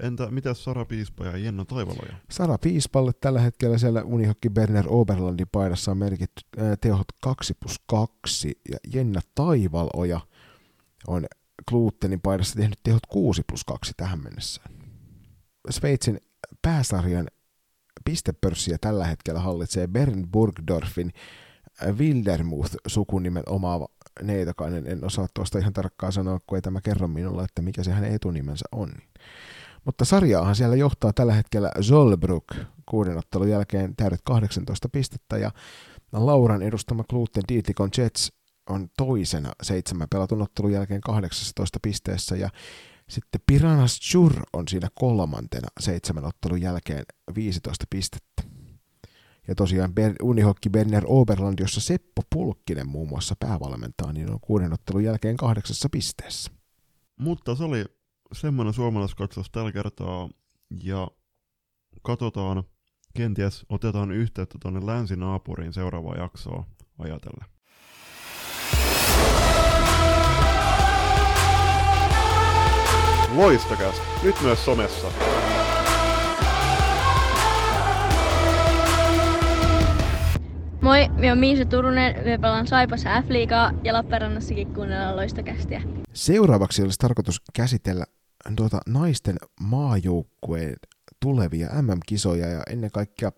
Entä 0.00 0.30
mitä 0.30 0.54
Sara 0.54 0.84
Piispa 0.84 1.26
ja 1.26 1.36
Jenna 1.36 1.64
Taivaloja? 1.64 2.16
Sara 2.30 2.58
Piispalle 2.58 3.12
tällä 3.20 3.40
hetkellä 3.40 3.78
siellä 3.78 4.02
Unihokki 4.02 4.50
Berner 4.50 4.84
Oberlandin 4.88 5.46
paidassa 5.52 5.90
on 5.90 5.98
merkitty 5.98 6.42
ää, 6.58 6.76
tehot 6.76 7.06
2 7.22 7.54
plus 7.54 7.80
2, 7.86 8.60
ja 8.70 8.78
Jenna 8.94 9.20
Taivaloja 9.34 10.20
on 11.06 11.26
Kluuttenin 11.68 12.20
paidassa 12.20 12.56
tehnyt 12.56 12.78
tehot 12.82 13.06
6 13.08 13.42
plus 13.48 13.64
2 13.64 13.92
tähän 13.96 14.22
mennessä. 14.22 14.62
Sveitsin 15.70 16.20
pääsarjan 16.62 17.26
pistepörssiä 18.04 18.78
tällä 18.80 19.06
hetkellä 19.06 19.40
hallitsee 19.40 19.86
Bern 19.86 20.28
Burgdorfin 20.32 21.12
Wildermuth-sukunimen 21.84 23.42
omaava 23.46 23.88
neitokainen. 24.22 24.86
En 24.86 25.04
osaa 25.04 25.26
tuosta 25.34 25.58
ihan 25.58 25.72
tarkkaan 25.72 26.12
sanoa, 26.12 26.40
kun 26.46 26.58
ei 26.58 26.62
tämä 26.62 26.80
kerro 26.80 27.08
minulle, 27.08 27.44
että 27.44 27.62
mikä 27.62 27.82
se 27.82 27.92
hänen 27.92 28.14
etunimensä 28.14 28.64
on. 28.72 28.92
Mutta 29.84 30.04
sarjaahan 30.04 30.56
siellä 30.56 30.76
johtaa 30.76 31.12
tällä 31.12 31.34
hetkellä 31.34 31.70
Zolbruk 31.82 32.44
kuuden 32.86 33.18
ottelun 33.18 33.48
jälkeen 33.48 33.96
täydet 33.96 34.20
18 34.24 34.88
pistettä 34.88 35.38
ja 35.38 35.50
Lauran 36.12 36.62
edustama 36.62 37.04
Gluten 37.10 37.42
Dietikon 37.48 37.90
Jets 37.98 38.32
on 38.68 38.88
toisena 38.96 39.52
seitsemän 39.62 40.08
pelatun 40.10 40.42
ottelun 40.42 40.72
jälkeen 40.72 41.00
18 41.00 41.78
pisteessä 41.82 42.36
ja 42.36 42.50
sitten 43.08 43.40
Piranhas 43.46 44.00
Chur 44.00 44.32
on 44.52 44.68
siinä 44.68 44.88
kolmantena 44.94 45.68
seitsemän 45.80 46.24
ottelun 46.24 46.60
jälkeen 46.60 47.04
15 47.34 47.84
pistettä. 47.90 48.42
Ja 49.48 49.54
tosiaan 49.54 49.90
Ber- 49.90 50.22
Unihokki 50.22 50.70
Berner 50.70 51.04
Oberland, 51.06 51.58
jossa 51.60 51.80
Seppo 51.80 52.22
Pulkkinen 52.34 52.88
muun 52.88 53.08
muassa 53.08 53.34
päävalmentaa, 53.40 54.12
niin 54.12 54.30
on 54.30 54.40
kuuden 54.40 54.72
ottelun 54.72 55.04
jälkeen 55.04 55.36
kahdeksassa 55.36 55.88
pisteessä. 55.92 56.50
Mutta 57.16 57.54
se 57.54 57.64
oli 57.64 57.84
semmoinen 58.32 58.74
suomalaiskatsaus 58.74 59.50
tällä 59.50 59.72
kertaa, 59.72 60.28
ja 60.82 61.08
katsotaan, 62.02 62.64
kenties 63.14 63.66
otetaan 63.68 64.10
yhteyttä 64.10 64.58
tuonne 64.62 64.86
länsinaapuriin 64.86 65.72
seuraavaa 65.72 66.16
jaksoa 66.16 66.66
ajatellen. 66.98 67.55
Loistokäs, 73.36 74.02
nyt 74.22 74.34
myös 74.42 74.64
somessa. 74.64 75.06
Moi, 80.80 81.08
minä 81.08 81.26
olen 81.26 81.38
Miisa 81.38 81.64
Turunen, 81.64 82.24
me 82.24 82.38
pelaan 82.38 82.66
Saipassa 82.66 83.22
F-liigaa 83.22 83.72
ja 83.84 83.92
Lappeenrannassakin 83.92 84.74
kuunnellaan 84.74 85.16
loistokästiä. 85.16 85.82
Seuraavaksi 86.12 86.82
olisi 86.82 86.98
tarkoitus 86.98 87.42
käsitellä 87.54 88.04
tuota 88.56 88.80
naisten 88.86 89.36
maajoukkueen 89.60 90.76
tulevia 91.20 91.68
MM-kisoja 91.82 92.46
ja 92.46 92.62
ennen 92.70 92.90
kaikkea 92.90 93.32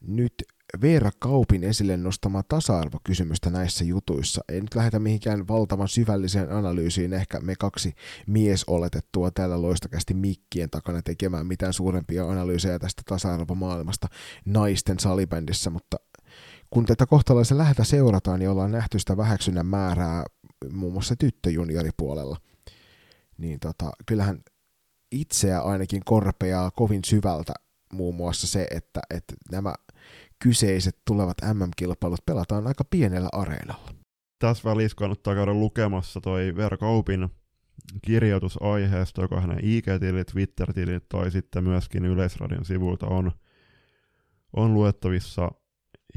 nyt 0.00 0.34
Veera 0.80 1.10
Kaupin 1.18 1.64
esille 1.64 1.96
nostama 1.96 2.42
tasa-arvokysymystä 2.42 3.50
näissä 3.50 3.84
jutuissa. 3.84 4.44
Ei 4.48 4.60
nyt 4.60 4.74
lähdetä 4.74 4.98
mihinkään 4.98 5.48
valtavan 5.48 5.88
syvälliseen 5.88 6.52
analyysiin, 6.52 7.12
ehkä 7.12 7.40
me 7.40 7.54
kaksi 7.58 7.94
mies 8.26 8.64
oletettua 8.64 9.30
täällä 9.30 9.62
loistakästi 9.62 10.14
mikkien 10.14 10.70
takana 10.70 11.02
tekemään 11.02 11.46
mitään 11.46 11.72
suurempia 11.72 12.28
analyysejä 12.28 12.78
tästä 12.78 13.02
tasa-arvomaailmasta 13.08 14.08
naisten 14.44 14.98
salibändissä, 14.98 15.70
mutta 15.70 15.96
kun 16.70 16.86
tätä 16.86 17.06
kohtalaisen 17.06 17.58
lähetä 17.58 17.84
seurataan, 17.84 18.38
niin 18.38 18.50
ollaan 18.50 18.72
nähty 18.72 18.98
sitä 18.98 19.16
vähäksynnän 19.16 19.66
määrää 19.66 20.24
muun 20.72 20.92
muassa 20.92 21.16
tyttöjunioripuolella, 21.16 22.36
niin 23.38 23.60
tota, 23.60 23.90
kyllähän 24.06 24.40
itseä 25.12 25.60
ainakin 25.60 26.02
korpeaa 26.04 26.70
kovin 26.70 27.00
syvältä 27.06 27.52
muun 27.92 28.14
muassa 28.14 28.46
se, 28.46 28.66
että, 28.70 29.00
että 29.10 29.34
nämä 29.52 29.74
kyseiset 30.42 30.98
tulevat 31.06 31.36
MM-kilpailut 31.54 32.26
pelataan 32.26 32.66
aika 32.66 32.84
pienellä 32.90 33.28
areenalla. 33.32 33.94
Tässä 34.38 34.70
välissä 34.70 34.96
kannattaa 34.96 35.34
käydä 35.34 35.54
lukemassa 35.54 36.20
toi 36.20 36.52
Verkaupin 36.56 37.28
kirjoitus 38.02 38.62
aiheesta, 38.62 39.22
joka 39.22 39.40
hänen 39.40 39.64
IG-tilit, 39.64 40.26
Twitter-tilit 40.32 41.08
tai 41.08 41.30
sitten 41.30 41.64
myöskin 41.64 42.04
Yleisradion 42.04 42.64
sivuilta 42.64 43.06
on, 43.06 43.32
on 44.56 44.74
luettavissa 44.74 45.50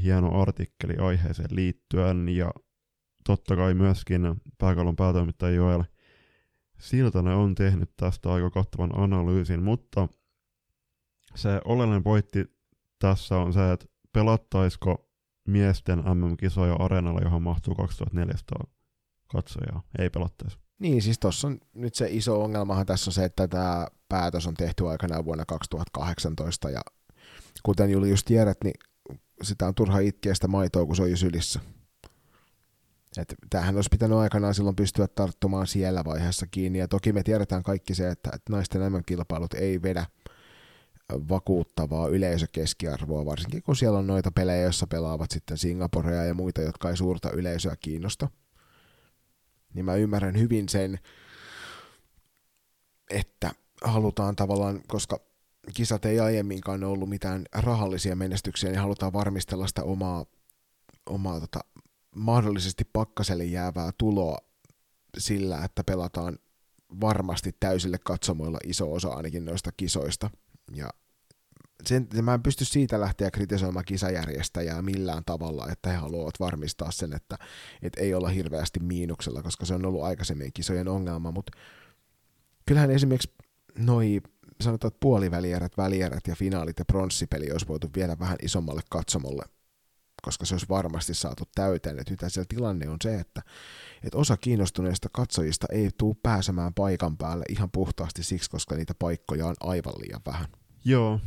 hieno 0.04 0.42
artikkeli 0.42 0.98
aiheeseen 0.98 1.50
liittyen 1.52 2.30
ja 2.30 2.52
totta 3.26 3.56
kai 3.56 3.74
myöskin 3.74 4.22
pääkallon 4.58 4.96
päätoimittaja 4.96 5.56
Joel 5.56 5.84
Siltanen 6.80 7.34
on 7.34 7.56
tehnyt 7.56 7.90
tästä 7.98 8.34
aika 8.34 8.50
kattavan 8.50 9.00
analyysin, 9.00 9.64
mutta 9.64 10.08
se 11.36 11.62
oleellinen 11.66 12.04
pointti 12.04 12.46
tässä 13.00 13.38
on 13.38 13.54
se, 13.54 13.72
että 13.72 13.86
pelattaisiko 14.18 15.10
miesten 15.48 16.00
MM-kisoja 16.00 16.74
areenalla, 16.74 17.22
johon 17.22 17.42
mahtuu 17.42 17.76
2400 17.76 18.68
katsojaa? 19.28 19.84
Ei 20.00 20.10
pelattaisi. 20.10 20.58
Niin, 20.80 21.02
siis 21.02 21.20
tuossa 21.20 21.48
on 21.48 21.60
nyt 21.74 21.96
se 21.96 22.08
iso 22.10 22.44
ongelmahan 22.44 22.86
tässä 22.86 23.10
on 23.10 23.14
se, 23.14 23.26
että 23.26 23.48
tämä 23.48 23.88
päätös 24.10 24.48
on 24.48 24.54
tehty 24.54 24.88
aikanaan 24.88 25.26
vuonna 25.26 25.46
2018 25.46 26.70
ja 26.70 26.82
kuten 27.64 27.90
Julius 27.90 28.24
tiedät, 28.24 28.58
niin 28.64 28.74
sitä 29.42 29.68
on 29.68 29.76
turha 29.76 30.00
itkeä 30.00 30.34
sitä 30.34 30.48
maitoa, 30.48 30.86
kun 30.86 30.96
se 30.96 31.02
on 31.02 31.12
jo 31.12 31.18
sylissä. 31.18 31.60
Et 33.18 33.36
tämähän 33.50 33.76
olisi 33.76 33.90
pitänyt 33.92 34.18
aikanaan 34.18 34.54
silloin 34.54 34.76
pystyä 34.76 35.08
tarttumaan 35.08 35.68
siellä 35.68 36.06
vaiheessa 36.06 36.48
kiinni, 36.52 36.80
ja 36.80 36.88
toki 36.88 37.14
me 37.14 37.24
tiedetään 37.24 37.64
kaikki 37.64 37.96
se, 37.96 38.10
että, 38.10 38.30
että 38.34 38.52
naisten 38.52 38.94
MM-kilpailut 38.94 39.54
ei 39.54 39.82
vedä 39.82 40.06
vakuuttavaa 41.14 42.08
yleisökeskiarvoa, 42.08 43.26
varsinkin 43.26 43.64
kun 43.64 43.76
siellä 43.76 44.00
on 44.00 44.08
noita 44.08 44.32
pelejä, 44.32 44.62
joissa 44.62 44.88
pelaavat 44.88 45.32
sitten 45.32 45.58
Singaporea 45.58 46.24
ja 46.24 46.34
muita, 46.34 46.62
jotka 46.62 46.90
ei 46.90 46.98
suurta 46.98 47.32
yleisöä 47.32 47.76
kiinnosta. 47.76 48.28
Niin 49.74 49.86
mä 49.86 49.96
ymmärrän 49.96 50.40
hyvin 50.40 50.70
sen, 50.70 51.00
että 53.10 53.52
halutaan 53.84 54.36
tavallaan, 54.36 54.82
koska 54.88 55.20
kisat 55.74 56.06
ei 56.06 56.20
aiemminkaan 56.20 56.84
ollut 56.84 57.10
mitään 57.10 57.46
rahallisia 57.54 58.16
menestyksiä, 58.16 58.70
niin 58.70 58.80
halutaan 58.80 59.14
varmistella 59.14 59.68
sitä 59.68 59.84
omaa, 59.84 60.26
omaa 61.06 61.40
tota, 61.40 61.60
mahdollisesti 62.16 62.84
pakkaselle 62.94 63.46
jäävää 63.46 63.92
tuloa 63.98 64.38
sillä, 65.18 65.64
että 65.64 65.84
pelataan 65.84 66.40
varmasti 67.02 67.56
täysille 67.60 67.98
katsomoilla 67.98 68.60
iso 68.64 68.94
osa 68.94 69.10
ainakin 69.10 69.46
noista 69.46 69.72
kisoista. 69.78 70.30
Ja 70.76 70.90
sen, 71.86 72.08
mä 72.22 72.34
en 72.34 72.44
pysty 72.44 72.66
siitä 72.66 73.00
lähteä 73.00 73.32
kritisoimaan 73.32 73.86
kisajärjestäjää 73.86 74.82
millään 74.82 75.24
tavalla, 75.26 75.68
että 75.72 75.90
he 75.90 75.96
haluavat 75.96 76.40
varmistaa 76.40 76.92
sen, 76.92 77.14
että, 77.14 77.38
että 77.82 78.02
ei 78.02 78.14
olla 78.14 78.30
hirveästi 78.30 78.80
miinuksella, 78.80 79.44
koska 79.44 79.66
se 79.66 79.74
on 79.74 79.86
ollut 79.86 80.04
aikaisemmin 80.04 80.54
kisojen 80.54 80.88
ongelma, 80.88 81.32
mutta 81.32 81.58
kyllähän 82.66 82.92
esimerkiksi 82.92 83.34
noi 83.78 84.22
sanotaan, 84.62 84.88
että 84.88 85.00
puolivälierät, 85.00 85.78
välierät 85.78 86.28
ja 86.28 86.36
finaalit 86.36 86.80
ja 86.80 86.86
pronssipeli 86.86 87.52
olisi 87.52 87.68
voitu 87.68 87.90
viedä 87.96 88.20
vähän 88.20 88.38
isommalle 88.42 88.82
katsomolle, 88.90 89.44
koska 90.22 90.46
se 90.46 90.54
olisi 90.54 90.70
varmasti 90.70 91.14
saatu 91.14 91.44
täyteen. 91.56 92.00
Että 92.00 92.12
nyt 92.12 92.34
siellä 92.34 92.48
tilanne 92.50 92.90
on 92.90 92.98
se, 93.02 93.20
että, 93.20 93.42
että 94.04 94.18
osa 94.18 94.38
kiinnostuneista 94.38 95.10
katsojista 95.12 95.68
ei 95.72 95.90
tule 95.98 96.16
pääsemään 96.24 96.74
paikan 96.74 97.18
päälle 97.18 97.46
ihan 97.50 97.72
puhtaasti 97.72 98.24
siksi, 98.24 98.50
koska 98.50 98.76
niitä 98.76 98.94
paikkoja 99.00 99.48
on 99.48 99.56
aivan 99.60 99.94
liian 100.02 100.22
vähän. 100.26 100.48
Joo. 100.86 101.20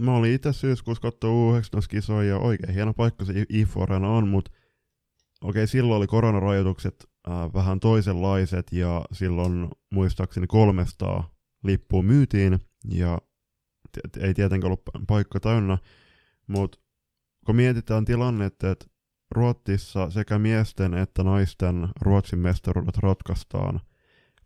Mä 0.00 0.16
olin 0.16 0.32
itse 0.32 0.52
syyskuussa 0.52 1.02
katsoa 1.02 1.30
U19-kisoja 1.30 2.28
ja 2.28 2.38
oikein 2.38 2.74
hieno 2.74 2.94
paikka 2.94 3.24
se 3.24 3.32
IFO 3.48 3.80
on, 4.16 4.28
mutta 4.28 4.50
okei, 5.42 5.66
silloin 5.66 5.98
oli 5.98 6.06
koronarajoitukset 6.06 7.04
äh, 7.28 7.52
vähän 7.54 7.80
toisenlaiset 7.80 8.72
ja 8.72 9.04
silloin 9.12 9.68
muistaakseni 9.90 10.46
300 10.46 11.34
lippua 11.64 12.02
myytiin 12.02 12.58
ja 12.90 13.18
t- 13.92 14.16
ei 14.16 14.34
tietenkään 14.34 14.66
ollut 14.66 14.82
paikka 15.08 15.40
täynnä, 15.40 15.78
mutta 16.46 16.78
kun 17.46 17.56
mietitään 17.56 18.04
tilannetta, 18.04 18.70
että 18.70 18.86
Ruotsissa 19.34 20.10
sekä 20.10 20.38
miesten 20.38 20.94
että 20.94 21.22
naisten 21.22 21.88
Ruotsin 22.00 22.38
mestaruudet 22.38 22.96
ratkaistaan 22.96 23.80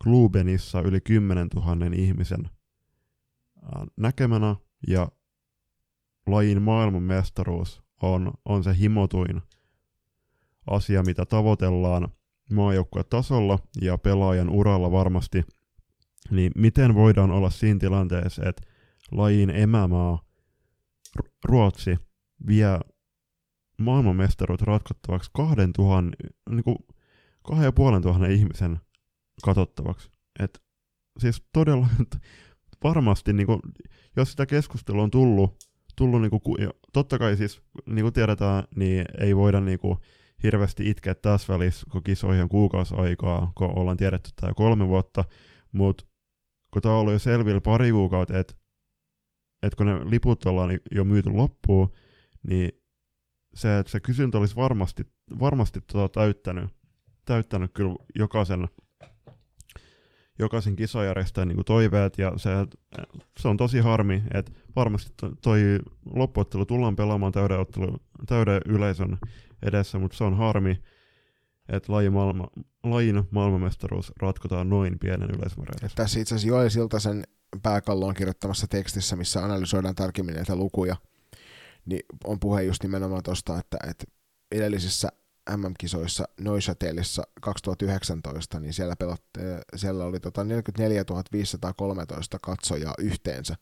Klubenissa 0.03 0.81
yli 0.81 1.01
10 1.01 1.47
000 1.55 1.85
ihmisen 1.95 2.49
näkemänä 3.97 4.55
ja 4.87 5.11
lajin 6.27 6.61
maailmanmestaruus 6.61 7.83
on, 8.01 8.33
on 8.45 8.63
se 8.63 8.77
himotuin 8.79 9.41
asia, 10.67 11.03
mitä 11.03 11.25
tavoitellaan 11.25 12.07
maajoukkuetasolla 12.53 13.59
ja 13.81 13.97
pelaajan 13.97 14.49
uralla 14.49 14.91
varmasti, 14.91 15.43
niin 16.31 16.51
miten 16.55 16.95
voidaan 16.95 17.31
olla 17.31 17.49
siinä 17.49 17.79
tilanteessa, 17.79 18.49
että 18.49 18.61
lajin 19.11 19.49
emämaa 19.49 20.21
Ruotsi 21.45 21.97
vie 22.47 22.79
maailmanmestaruut 23.79 24.61
ratkottavaksi 24.61 25.29
kahden 25.33 25.73
tuhan, 25.73 26.11
niin 26.49 26.63
kuin 26.63 26.77
kahden 27.43 27.65
ja 27.65 27.71
puolen 27.71 28.01
tuhannen 28.01 28.31
ihmisen 28.31 28.79
katsottavaksi. 29.43 30.09
Et 30.39 30.61
siis 31.19 31.43
todella 31.53 31.87
varmasti, 32.83 33.33
niin 33.33 33.47
kuin, 33.47 33.59
jos 34.15 34.31
sitä 34.31 34.45
keskustelua 34.45 35.03
on 35.03 35.11
tullut, 35.11 35.57
tullut 35.95 36.21
niin 36.21 36.31
kuin, 36.31 36.69
totta 36.93 37.19
kai 37.19 37.37
siis, 37.37 37.61
niin 37.85 38.03
kuin 38.03 38.13
tiedetään, 38.13 38.63
niin 38.75 39.05
ei 39.17 39.35
voida 39.35 39.61
niin 39.61 39.79
kuin, 39.79 39.97
hirveästi 40.43 40.89
itkeä 40.89 41.15
tässä 41.15 41.53
välissä, 41.53 41.85
kun 41.91 42.03
kisoihin 42.03 42.43
on 42.43 42.49
kuukausi 42.49 42.95
aikaa, 42.97 43.51
kun 43.57 43.79
ollaan 43.79 43.97
tiedetty 43.97 44.29
tämä 44.35 44.53
kolme 44.53 44.87
vuotta, 44.87 45.25
mutta 45.71 46.05
kun 46.73 46.81
tämä 46.81 46.93
on 46.93 46.99
ollut 46.99 47.13
jo 47.13 47.19
selvillä 47.19 47.61
pari 47.61 47.91
kuukautta, 47.91 48.39
että 48.39 48.53
et 49.63 49.75
kun 49.75 49.85
ne 49.85 50.09
liput 50.09 50.45
ollaan 50.45 50.79
jo 50.91 51.03
myyty 51.03 51.29
loppuun, 51.29 51.91
niin 52.47 52.78
se, 53.53 53.79
että 53.79 53.91
se 53.91 53.99
kysyntä 53.99 54.37
olisi 54.37 54.55
varmasti, 54.55 55.03
varmasti 55.39 55.81
tota 55.81 56.09
täyttänyt, 56.19 56.69
täyttänyt 57.25 57.71
kyllä 57.73 57.95
jokaisen, 58.15 58.67
jokaisen 60.39 60.75
kisajärjestäjän 60.75 61.47
niin 61.47 61.65
toiveet, 61.65 62.17
ja 62.17 62.33
se, 62.37 62.49
se 63.39 63.47
on 63.47 63.57
tosi 63.57 63.79
harmi, 63.79 64.23
että 64.33 64.51
varmasti 64.75 65.13
toi 65.41 65.79
loppuottelu 66.15 66.65
tullaan 66.65 66.95
pelaamaan 66.95 67.31
täyden, 67.31 67.59
ottelu, 67.59 67.97
täyden 68.27 68.61
yleisön 68.65 69.17
edessä, 69.61 69.99
mutta 69.99 70.17
se 70.17 70.23
on 70.23 70.37
harmi, 70.37 70.79
että 71.69 71.93
lajin, 71.93 72.13
maailma, 72.13 72.47
lajin 72.83 73.23
maailmanmestaruus 73.31 74.13
ratkotaan 74.21 74.69
noin 74.69 74.99
pienen 74.99 75.29
yleismäärän 75.29 75.89
Tässä 75.95 76.19
itse 76.19 76.35
asiassa 76.35 76.47
Joel 76.47 76.69
Siltasen 76.69 77.23
pääkalloon 77.63 78.13
kirjoittamassa 78.13 78.67
tekstissä, 78.67 79.15
missä 79.15 79.43
analysoidaan 79.43 79.95
tarkemmin 79.95 80.35
näitä 80.35 80.55
lukuja, 80.55 80.95
niin 81.85 82.01
on 82.23 82.39
puhe 82.39 82.63
just 82.63 82.83
nimenomaan 82.83 83.23
tuosta, 83.23 83.59
että, 83.59 83.77
että 83.87 84.05
edellisissä 84.51 85.09
MM-kisoissa 85.57 86.27
Neuchâtelissa 86.39 87.23
2019, 87.41 88.59
niin 88.59 88.73
siellä, 88.73 88.95
pelotti, 88.95 89.39
siellä 89.75 90.05
oli 90.05 90.19
tota 90.19 90.43
44 90.43 91.03
513 91.31 92.39
katsojaa 92.41 92.93
yhteensä 92.97 93.55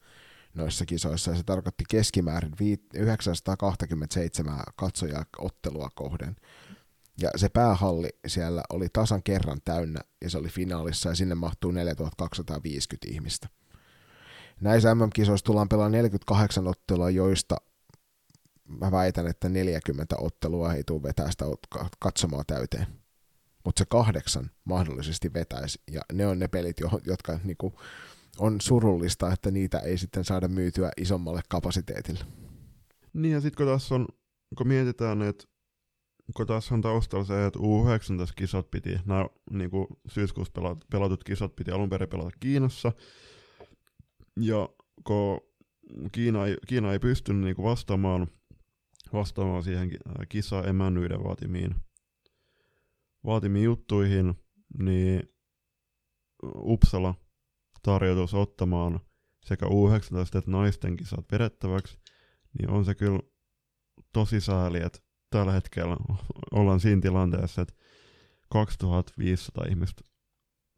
noissa 0.53 0.85
kisoissa, 0.85 1.31
ja 1.31 1.37
se 1.37 1.43
tarkoitti 1.43 1.83
keskimäärin 1.89 2.53
927 2.93 4.59
katsojaa 4.75 5.25
ottelua 5.37 5.89
kohden. 5.95 6.35
Ja 7.21 7.29
se 7.35 7.49
päähalli 7.49 8.09
siellä 8.27 8.63
oli 8.69 8.87
tasan 8.93 9.23
kerran 9.23 9.61
täynnä, 9.65 9.99
ja 10.21 10.29
se 10.29 10.37
oli 10.37 10.49
finaalissa, 10.49 11.09
ja 11.09 11.15
sinne 11.15 11.35
mahtuu 11.35 11.71
4250 11.71 13.07
ihmistä. 13.11 13.47
Näissä 14.61 14.95
MM-kisoissa 14.95 15.45
tullaan 15.45 15.69
pelaamaan 15.69 15.91
48 15.91 16.67
ottelua, 16.67 17.09
joista 17.09 17.55
mä 18.67 18.91
väitän, 18.91 19.27
että 19.27 19.49
40 19.49 20.15
ottelua 20.19 20.73
ei 20.73 20.83
tule 20.83 21.03
vetää 21.03 21.31
sitä 21.31 21.45
katsomaan 21.99 22.43
täyteen. 22.47 22.87
Mutta 23.65 23.79
se 23.79 23.85
kahdeksan 23.89 24.51
mahdollisesti 24.63 25.33
vetäisi, 25.33 25.81
ja 25.91 26.01
ne 26.13 26.27
on 26.27 26.39
ne 26.39 26.47
pelit, 26.47 26.77
jotka 27.05 27.39
niinku, 27.43 27.73
on 28.39 28.61
surullista, 28.61 29.33
että 29.33 29.51
niitä 29.51 29.79
ei 29.79 29.97
sitten 29.97 30.25
saada 30.25 30.47
myytyä 30.47 30.91
isommalle 30.97 31.41
kapasiteetille. 31.49 32.25
Niin 33.13 33.33
ja 33.33 33.41
sitten 33.41 33.65
kun 33.65 33.73
tässä 33.73 33.95
on, 33.95 34.07
kun 34.57 34.67
mietitään, 34.67 35.21
että 35.21 35.43
kun 36.35 36.47
tässä 36.47 36.75
on 36.75 36.81
taustalla 36.81 37.25
se, 37.25 37.45
että 37.45 37.59
U19-kisat 37.59 38.71
piti, 38.71 38.99
nämä 39.05 39.25
niin 39.51 39.69
kuin 39.69 39.87
syyskuussa 40.07 40.53
pelatut 40.91 41.23
kisat 41.23 41.55
piti 41.55 41.71
alun 41.71 41.89
perin 41.89 42.09
pelata 42.09 42.37
Kiinassa, 42.39 42.91
ja 44.39 44.69
kun 45.03 45.41
Kiina 46.11 46.45
ei, 46.45 46.57
Kiina 46.67 46.93
ei 46.93 46.99
pystynyt 46.99 47.43
niin 47.43 47.65
vastaamaan, 47.69 48.27
vastaamaan 49.13 49.63
siihen 49.63 49.91
kisa 50.29 50.63
emännyyden 50.63 51.23
vaatimiin, 51.23 51.75
vaatimiin 53.25 53.65
juttuihin, 53.65 54.35
niin 54.79 55.23
Uppsala 56.55 57.15
tarjoutuisi 57.83 58.37
ottamaan 58.37 58.99
sekä 59.45 59.65
U19 59.65 60.37
että 60.37 60.51
naisten 60.51 60.97
kisat 60.97 61.25
vedettäväksi, 61.31 61.97
niin 62.59 62.69
on 62.69 62.85
se 62.85 62.95
kyllä 62.95 63.19
tosi 64.13 64.41
sääli, 64.41 64.77
että 64.83 64.99
tällä 65.29 65.51
hetkellä 65.51 65.97
ollaan 66.51 66.79
siinä 66.79 67.01
tilanteessa, 67.01 67.61
että 67.61 67.73
2500 68.49 69.65
ihmistä 69.69 70.01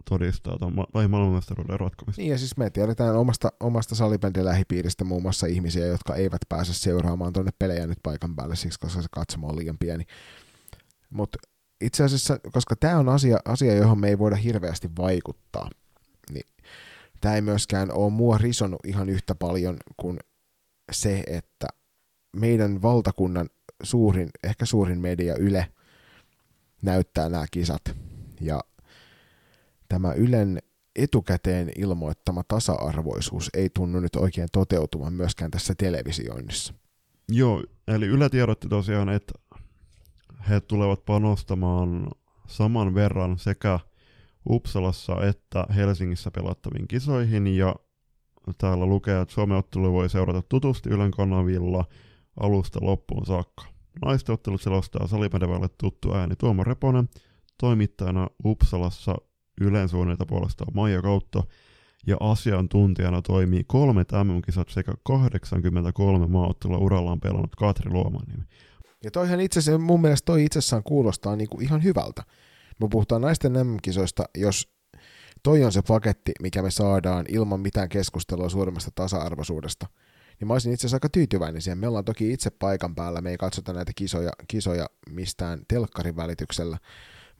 todistaa 0.09 0.57
tuon 0.57 0.75
ma- 0.75 0.87
maailmanmestaruuden 0.93 1.79
ratkomista. 1.79 2.21
Niin 2.21 2.31
ja 2.31 2.37
siis 2.37 2.57
me 2.57 2.69
tiedetään 2.69 3.15
omasta, 3.15 3.51
omasta 3.59 3.95
salibändin 3.95 4.45
lähipiiristä 4.45 5.03
muun 5.03 5.21
muassa 5.21 5.47
ihmisiä, 5.47 5.85
jotka 5.85 6.15
eivät 6.15 6.41
pääse 6.49 6.73
seuraamaan 6.73 7.33
tuonne 7.33 7.51
pelejä 7.59 7.87
nyt 7.87 7.99
paikan 8.03 8.35
päälle, 8.35 8.55
siksi 8.55 8.79
koska 8.79 9.01
se 9.01 9.07
katsomo 9.11 9.47
on 9.47 9.57
liian 9.57 9.77
pieni. 9.77 10.05
Mutta 11.09 11.37
itse 11.81 12.03
asiassa, 12.03 12.39
koska 12.53 12.75
tämä 12.75 12.99
on 12.99 13.09
asia, 13.09 13.37
asia, 13.45 13.75
johon 13.75 13.99
me 13.99 14.07
ei 14.07 14.19
voida 14.19 14.35
hirveästi 14.35 14.89
vaikuttaa, 14.97 15.69
niin 16.31 16.45
tämä 17.21 17.35
ei 17.35 17.41
myöskään 17.41 17.91
ole 17.91 18.11
mua 18.11 18.37
risonut 18.37 18.79
ihan 18.85 19.09
yhtä 19.09 19.35
paljon 19.35 19.77
kuin 19.97 20.19
se, 20.91 21.23
että 21.27 21.67
meidän 22.35 22.81
valtakunnan 22.81 23.49
suurin, 23.83 24.29
ehkä 24.43 24.65
suurin 24.65 24.99
media 24.99 25.35
Yle 25.35 25.67
näyttää 26.81 27.29
nämä 27.29 27.45
kisat. 27.51 27.81
Ja 28.41 28.59
tämä 29.89 30.13
Ylen 30.13 30.59
etukäteen 30.95 31.71
ilmoittama 31.77 32.43
tasa-arvoisuus 32.47 33.49
ei 33.53 33.69
tunnu 33.69 33.99
nyt 33.99 34.15
oikein 34.15 34.47
toteutuvan 34.51 35.13
myöskään 35.13 35.51
tässä 35.51 35.75
televisioinnissa. 35.77 36.73
Joo, 37.29 37.63
eli 37.87 38.05
Yle 38.05 38.29
tiedotti 38.29 38.67
tosiaan, 38.67 39.09
että 39.09 39.33
he 40.49 40.59
tulevat 40.59 41.05
panostamaan 41.05 42.07
saman 42.47 42.95
verran 42.95 43.39
sekä 43.39 43.79
Uppsalassa 44.49 45.25
että 45.25 45.65
Helsingissä 45.75 46.31
pelattaviin 46.31 46.87
kisoihin, 46.87 47.47
ja 47.47 47.75
täällä 48.57 48.85
lukee, 48.85 49.21
että 49.21 49.33
Suomen 49.33 49.57
ottelu 49.57 49.93
voi 49.93 50.09
seurata 50.09 50.41
tutusti 50.41 50.89
Ylen 50.89 51.11
kanavilla 51.11 51.85
alusta 52.39 52.79
loppuun 52.81 53.25
saakka. 53.25 53.65
Naisten 54.05 54.33
ottelut 54.33 54.61
selostaa 54.61 55.07
salipädevälle 55.07 55.67
tuttu 55.77 56.13
ääni 56.13 56.35
Tuomo 56.35 56.63
Reponen, 56.63 57.09
toimittajana 57.59 58.27
Uppsalassa 58.45 59.15
Ylen 59.59 59.89
suunnilta 59.89 60.25
puolestaan 60.25 60.73
Maija 60.73 61.01
Kautto, 61.01 61.43
ja 62.07 62.17
asiantuntijana 62.19 63.21
toimii 63.21 63.63
kolme 63.67 64.05
MM-kisat 64.23 64.69
sekä 64.69 64.93
83 65.03 66.27
maaottelua 66.27 66.77
urallaan 66.77 67.19
pelannut 67.19 67.55
Katri 67.55 67.91
Luomaniemi. 67.91 68.43
Ja 69.03 69.11
toihan 69.11 69.39
itse 69.39 69.59
asiassa, 69.59 69.79
mun 69.79 70.01
mielestä 70.01 70.25
toi 70.25 70.45
itsessään 70.45 70.83
kuulostaa 70.83 71.35
niinku 71.35 71.59
ihan 71.59 71.83
hyvältä. 71.83 72.23
Me 72.79 72.87
puhutaan 72.91 73.21
naisten 73.21 73.53
MM-kisoista, 73.53 74.23
jos 74.37 74.67
toi 75.43 75.63
on 75.63 75.71
se 75.71 75.81
paketti, 75.81 76.31
mikä 76.41 76.61
me 76.61 76.71
saadaan 76.71 77.25
ilman 77.29 77.59
mitään 77.59 77.89
keskustelua 77.89 78.49
suuremmasta 78.49 78.91
tasa-arvoisuudesta, 78.95 79.87
niin 80.39 80.47
mä 80.47 80.53
olisin 80.53 80.73
itse 80.73 80.81
asiassa 80.81 80.95
aika 80.95 81.09
tyytyväinen 81.09 81.61
siihen. 81.61 81.77
Me 81.77 81.87
ollaan 81.87 82.05
toki 82.05 82.33
itse 82.33 82.49
paikan 82.49 82.95
päällä, 82.95 83.21
me 83.21 83.29
ei 83.29 83.37
katsota 83.37 83.73
näitä 83.73 83.91
kisoja, 83.95 84.31
kisoja 84.47 84.85
mistään 85.09 85.61
telkkarin 85.67 86.15
välityksellä, 86.15 86.77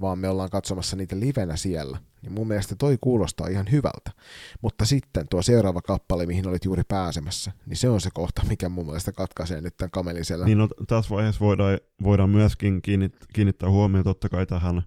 vaan 0.02 0.20
me 0.20 0.30
ollaan 0.30 0.50
katsomassa 0.50 0.96
niitä 0.96 1.20
livenä 1.20 1.56
siellä. 1.56 1.98
Niin 2.22 2.32
mun 2.32 2.48
mielestä 2.48 2.76
toi 2.76 2.98
kuulostaa 3.02 3.48
ihan 3.48 3.72
hyvältä. 3.72 4.12
Mutta 4.62 4.86
sitten 4.86 5.28
tuo 5.28 5.42
seuraava 5.42 5.82
kappale, 5.82 6.26
mihin 6.26 6.48
olit 6.48 6.66
juuri 6.66 6.84
pääsemässä, 6.88 7.52
niin 7.66 7.78
se 7.78 7.90
on 7.90 8.02
se 8.02 8.10
kohta, 8.14 8.42
mikä 8.50 8.70
mun 8.70 8.86
mielestä 8.86 9.12
katkaisee 9.12 9.62
nyt 9.62 9.78
tämän 9.78 9.92
kamelin 9.92 10.26
siellä. 10.26 10.46
Niin 10.46 10.58
no, 10.58 10.68
tässä 10.88 11.16
vaiheessa 11.16 11.46
voidaan, 11.46 11.78
voidaan 12.04 12.30
myöskin 12.30 12.82
kiinnittää 13.34 13.70
huomioon 13.70 14.04
totta 14.04 14.30
kai 14.30 14.46
tähän 14.46 14.84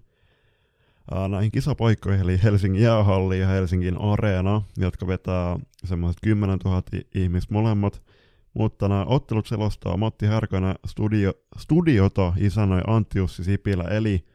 näihin 1.29 1.51
kisapaikkoihin, 1.51 2.21
eli 2.21 2.43
Helsingin 2.43 2.81
jäähalli 2.81 3.39
ja 3.39 3.47
Helsingin 3.47 4.01
areena, 4.01 4.61
jotka 4.77 5.07
vetää 5.07 5.59
semmoiset 5.85 6.21
10 6.23 6.59
000 6.65 6.83
ihmistä 7.15 7.53
molemmat. 7.53 8.01
Mutta 8.53 8.87
nämä 8.87 9.05
ottelut 9.05 9.47
selostaa 9.47 9.97
Matti 9.97 10.25
Härkönä 10.25 10.75
studio, 10.87 11.33
studiota 11.57 12.33
isännöi 12.37 12.81
Antti 12.87 13.19
Jussi 13.19 13.43
Sipilä, 13.43 13.83
eli 13.83 14.25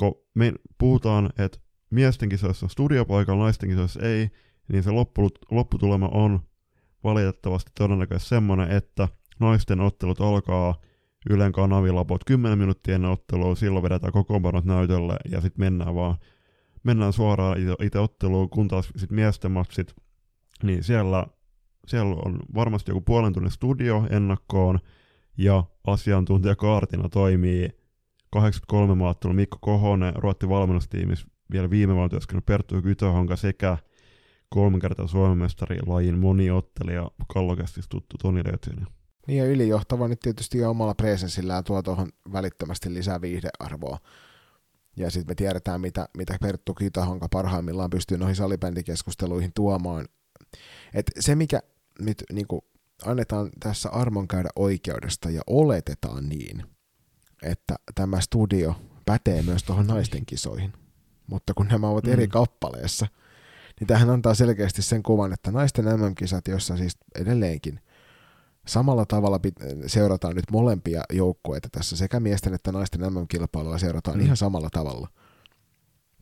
kun 0.00 0.14
me 0.34 0.52
puhutaan, 0.78 1.30
että 1.38 1.58
miesten 1.90 2.28
kisoissa 2.28 2.66
on 2.66 2.70
studiopaikalla, 2.70 3.42
naisten 3.42 3.68
kisoissa 3.68 4.00
ei, 4.02 4.30
niin 4.72 4.82
se 4.82 4.90
lopputulema 5.50 6.08
on 6.08 6.40
valitettavasti 7.04 7.70
todennäköisesti 7.78 8.28
semmoinen, 8.28 8.70
että 8.70 9.08
naisten 9.40 9.80
ottelut 9.80 10.20
alkaa 10.20 10.80
Ylen 11.30 11.52
kanavilla 11.52 12.00
about 12.00 12.24
10 12.26 12.58
minuuttia 12.58 12.94
ennen 12.94 13.10
ottelua, 13.10 13.54
silloin 13.54 13.82
vedetään 13.82 14.12
kokoonpanot 14.12 14.64
näytölle 14.64 15.16
ja 15.30 15.40
sitten 15.40 15.60
mennään 15.60 15.94
vaan 15.94 16.16
mennään 16.82 17.12
suoraan 17.12 17.56
itse 17.82 17.98
otteluun, 17.98 18.50
kun 18.50 18.68
taas 18.68 18.92
sit 18.96 19.10
miesten 19.10 19.52
matsit, 19.52 19.94
niin 20.62 20.84
siellä, 20.84 21.26
siellä 21.86 22.14
on 22.14 22.38
varmasti 22.54 22.90
joku 22.90 23.00
puolen 23.00 23.32
tunnin 23.32 23.52
studio 23.52 24.06
ennakkoon, 24.10 24.78
ja 25.38 25.64
asiantuntijakaartina 25.86 27.08
toimii 27.08 27.79
83 28.32 28.94
maattelu 28.94 29.32
Mikko 29.32 29.58
Kohonen, 29.60 30.16
Ruotti 30.16 30.48
valmennustiimis, 30.48 31.26
vielä 31.52 31.70
viime 31.70 31.94
vuonna 31.94 32.08
työskennellyt 32.08 32.46
Perttu 32.46 32.82
Kytöhonka 32.82 33.36
sekä 33.36 33.78
kolme 34.48 34.80
kertaa 34.80 35.06
Suomen 35.06 35.38
mestari 35.38 35.78
lajin 35.86 36.18
moniottelija, 36.18 37.10
kallokästi 37.32 37.80
tuttu 37.88 38.18
Toni 38.18 38.42
Lötjön. 38.44 38.86
Niin 39.26 39.38
ja 39.38 39.44
ylijohtava 39.44 40.08
nyt 40.08 40.20
tietysti 40.20 40.58
jo 40.58 40.70
omalla 40.70 40.94
presensillään 40.94 41.64
tuo 41.64 41.82
tuohon 41.82 42.08
välittömästi 42.32 42.94
lisää 42.94 43.20
viihdearvoa. 43.20 43.98
Ja 44.96 45.10
sitten 45.10 45.30
me 45.30 45.34
tiedetään, 45.34 45.80
mitä, 45.80 46.08
mitä 46.16 46.36
Perttu 46.40 46.74
Kitahonka 46.74 47.28
parhaimmillaan 47.28 47.90
pystyy 47.90 48.18
noihin 48.18 48.36
salibändikeskusteluihin 48.36 49.50
tuomaan. 49.54 50.08
Et 50.94 51.10
se, 51.20 51.34
mikä 51.34 51.60
nyt 52.00 52.24
niin 52.32 52.46
annetaan 53.04 53.50
tässä 53.60 53.88
armon 53.88 54.28
käydä 54.28 54.48
oikeudesta 54.56 55.30
ja 55.30 55.42
oletetaan 55.46 56.28
niin, 56.28 56.64
että 57.42 57.76
tämä 57.94 58.20
studio 58.20 58.74
pätee 59.06 59.42
myös 59.42 59.62
tuohon 59.62 59.86
naisten 59.86 60.26
kisoihin. 60.26 60.72
Mutta 61.26 61.54
kun 61.54 61.66
nämä 61.66 61.88
ovat 61.88 62.04
mm. 62.04 62.12
eri 62.12 62.28
kappaleessa, 62.28 63.06
niin 63.80 63.88
tähän 63.88 64.10
antaa 64.10 64.34
selkeästi 64.34 64.82
sen 64.82 65.02
kuvan, 65.02 65.32
että 65.32 65.50
naisten 65.50 65.84
MM-kisat, 65.84 66.48
joissa 66.48 66.76
siis 66.76 66.98
edelleenkin 67.14 67.80
samalla 68.66 69.06
tavalla 69.06 69.40
seurataan 69.86 70.36
nyt 70.36 70.50
molempia 70.50 71.02
joukkueita 71.12 71.68
tässä, 71.72 71.96
sekä 71.96 72.20
miesten 72.20 72.54
että 72.54 72.72
naisten 72.72 73.00
MM-kilpailulla 73.00 73.78
seurataan 73.78 74.16
mm. 74.16 74.24
ihan 74.24 74.36
samalla 74.36 74.70
tavalla. 74.70 75.08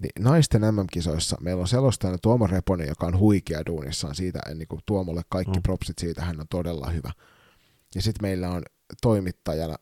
Niin 0.00 0.24
naisten 0.24 0.62
MM-kisoissa 0.62 1.36
meillä 1.40 1.60
on 1.60 1.68
selostajana 1.68 2.18
Tuomo 2.18 2.46
Reponen, 2.46 2.88
joka 2.88 3.06
on 3.06 3.18
huikea 3.18 3.66
duunissaan 3.66 4.14
siitä, 4.14 4.40
niin 4.54 4.68
kuin 4.68 4.80
Tuomolle 4.86 5.22
kaikki 5.28 5.58
mm. 5.58 5.62
propsit 5.62 5.98
siitä, 5.98 6.24
hän 6.24 6.40
on 6.40 6.46
todella 6.50 6.90
hyvä. 6.90 7.12
Ja 7.94 8.02
sitten 8.02 8.28
meillä 8.28 8.50
on 8.50 8.62
toimittajana 9.02 9.76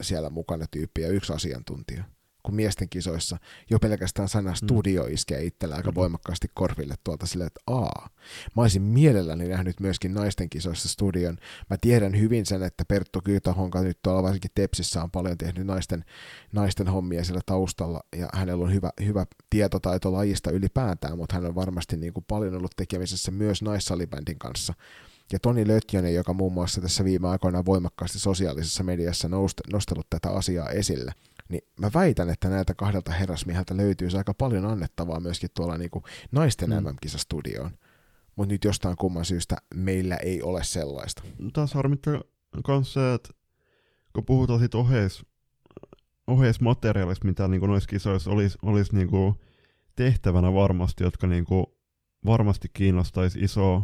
siellä 0.00 0.30
mukana 0.30 0.64
tyyppi 0.70 1.02
ja 1.02 1.08
yksi 1.08 1.32
asiantuntija 1.32 2.04
kuin 2.48 2.56
miesten 2.56 2.88
kisoissa 2.88 3.38
jo 3.70 3.78
pelkästään 3.78 4.28
sana 4.28 4.50
mm. 4.50 4.54
studio 4.54 5.06
iskee 5.06 5.44
itsellä 5.44 5.76
aika 5.76 5.94
voimakkaasti 5.94 6.48
korville 6.54 6.94
tuolta 7.04 7.26
sille, 7.26 7.44
että 7.44 7.60
aa, 7.66 8.08
mä 8.56 8.62
olisin 8.62 8.82
mielelläni 8.82 9.48
nähnyt 9.48 9.80
myöskin 9.80 10.14
naisten 10.14 10.50
kisoissa 10.50 10.88
studion. 10.88 11.36
Mä 11.70 11.76
tiedän 11.80 12.20
hyvin 12.20 12.46
sen, 12.46 12.62
että 12.62 12.84
Perttu 12.84 13.20
Kyytahonka 13.24 13.82
nyt 13.82 13.98
tuolla 14.02 14.22
varsinkin 14.22 14.50
Tepsissä 14.54 15.02
on 15.02 15.10
paljon 15.10 15.38
tehnyt 15.38 15.66
naisten, 15.66 16.04
naisten 16.52 16.88
hommia 16.88 17.24
siellä 17.24 17.42
taustalla 17.46 18.00
ja 18.16 18.28
hänellä 18.34 18.64
on 18.64 18.72
hyvä, 18.72 18.90
hyvä 19.04 19.26
tietotaito 19.50 20.12
lajista 20.12 20.50
ylipäätään, 20.50 21.18
mutta 21.18 21.34
hän 21.34 21.46
on 21.46 21.54
varmasti 21.54 21.96
niin 21.96 22.12
kuin 22.12 22.24
paljon 22.28 22.54
ollut 22.54 22.76
tekemisessä 22.76 23.30
myös 23.30 23.62
naissalibändin 23.62 24.38
kanssa. 24.38 24.74
Ja 25.32 25.38
Toni 25.38 25.68
Lötjönen, 25.68 26.14
joka 26.14 26.32
muun 26.32 26.52
muassa 26.52 26.80
tässä 26.80 27.04
viime 27.04 27.28
aikoina 27.28 27.64
voimakkaasti 27.64 28.18
sosiaalisessa 28.18 28.84
mediassa 28.84 29.28
nostellut 29.72 30.06
tätä 30.10 30.30
asiaa 30.30 30.68
esille, 30.68 31.12
niin 31.48 31.62
mä 31.80 31.90
väitän, 31.94 32.30
että 32.30 32.48
näiltä 32.48 32.74
kahdelta 32.74 33.12
herrasmieheltä 33.12 33.76
löytyy 33.76 34.08
aika 34.16 34.34
paljon 34.34 34.66
annettavaa 34.66 35.20
myöskin 35.20 35.50
tuolla 35.54 35.78
niin 35.78 35.90
kuin 35.90 36.04
naisten 36.32 36.70
mm. 36.70 36.76
MM-kisastudioon. 36.76 37.70
Mutta 38.36 38.54
nyt 38.54 38.64
jostain 38.64 38.96
kumman 38.96 39.24
syystä 39.24 39.56
meillä 39.74 40.16
ei 40.16 40.42
ole 40.42 40.64
sellaista. 40.64 41.22
Taas 41.52 41.74
harmittaa 41.74 42.20
myös 42.68 42.92
se, 42.92 43.14
että 43.14 43.30
kun 44.12 44.24
puhutaan 44.24 44.58
siitä 44.58 44.78
oheis, 44.78 45.26
oheismateriaalista, 46.26 47.26
mitä 47.26 47.48
niin 47.48 47.62
noissa 47.62 47.88
kisoissa 47.88 48.30
olisi, 48.30 48.58
olisi 48.62 48.94
niin 48.94 49.08
kuin 49.08 49.34
tehtävänä 49.96 50.54
varmasti, 50.54 51.04
jotka 51.04 51.26
niin 51.26 51.44
kuin 51.44 51.66
varmasti 52.26 52.68
kiinnostaisi 52.72 53.40
iso, 53.40 53.82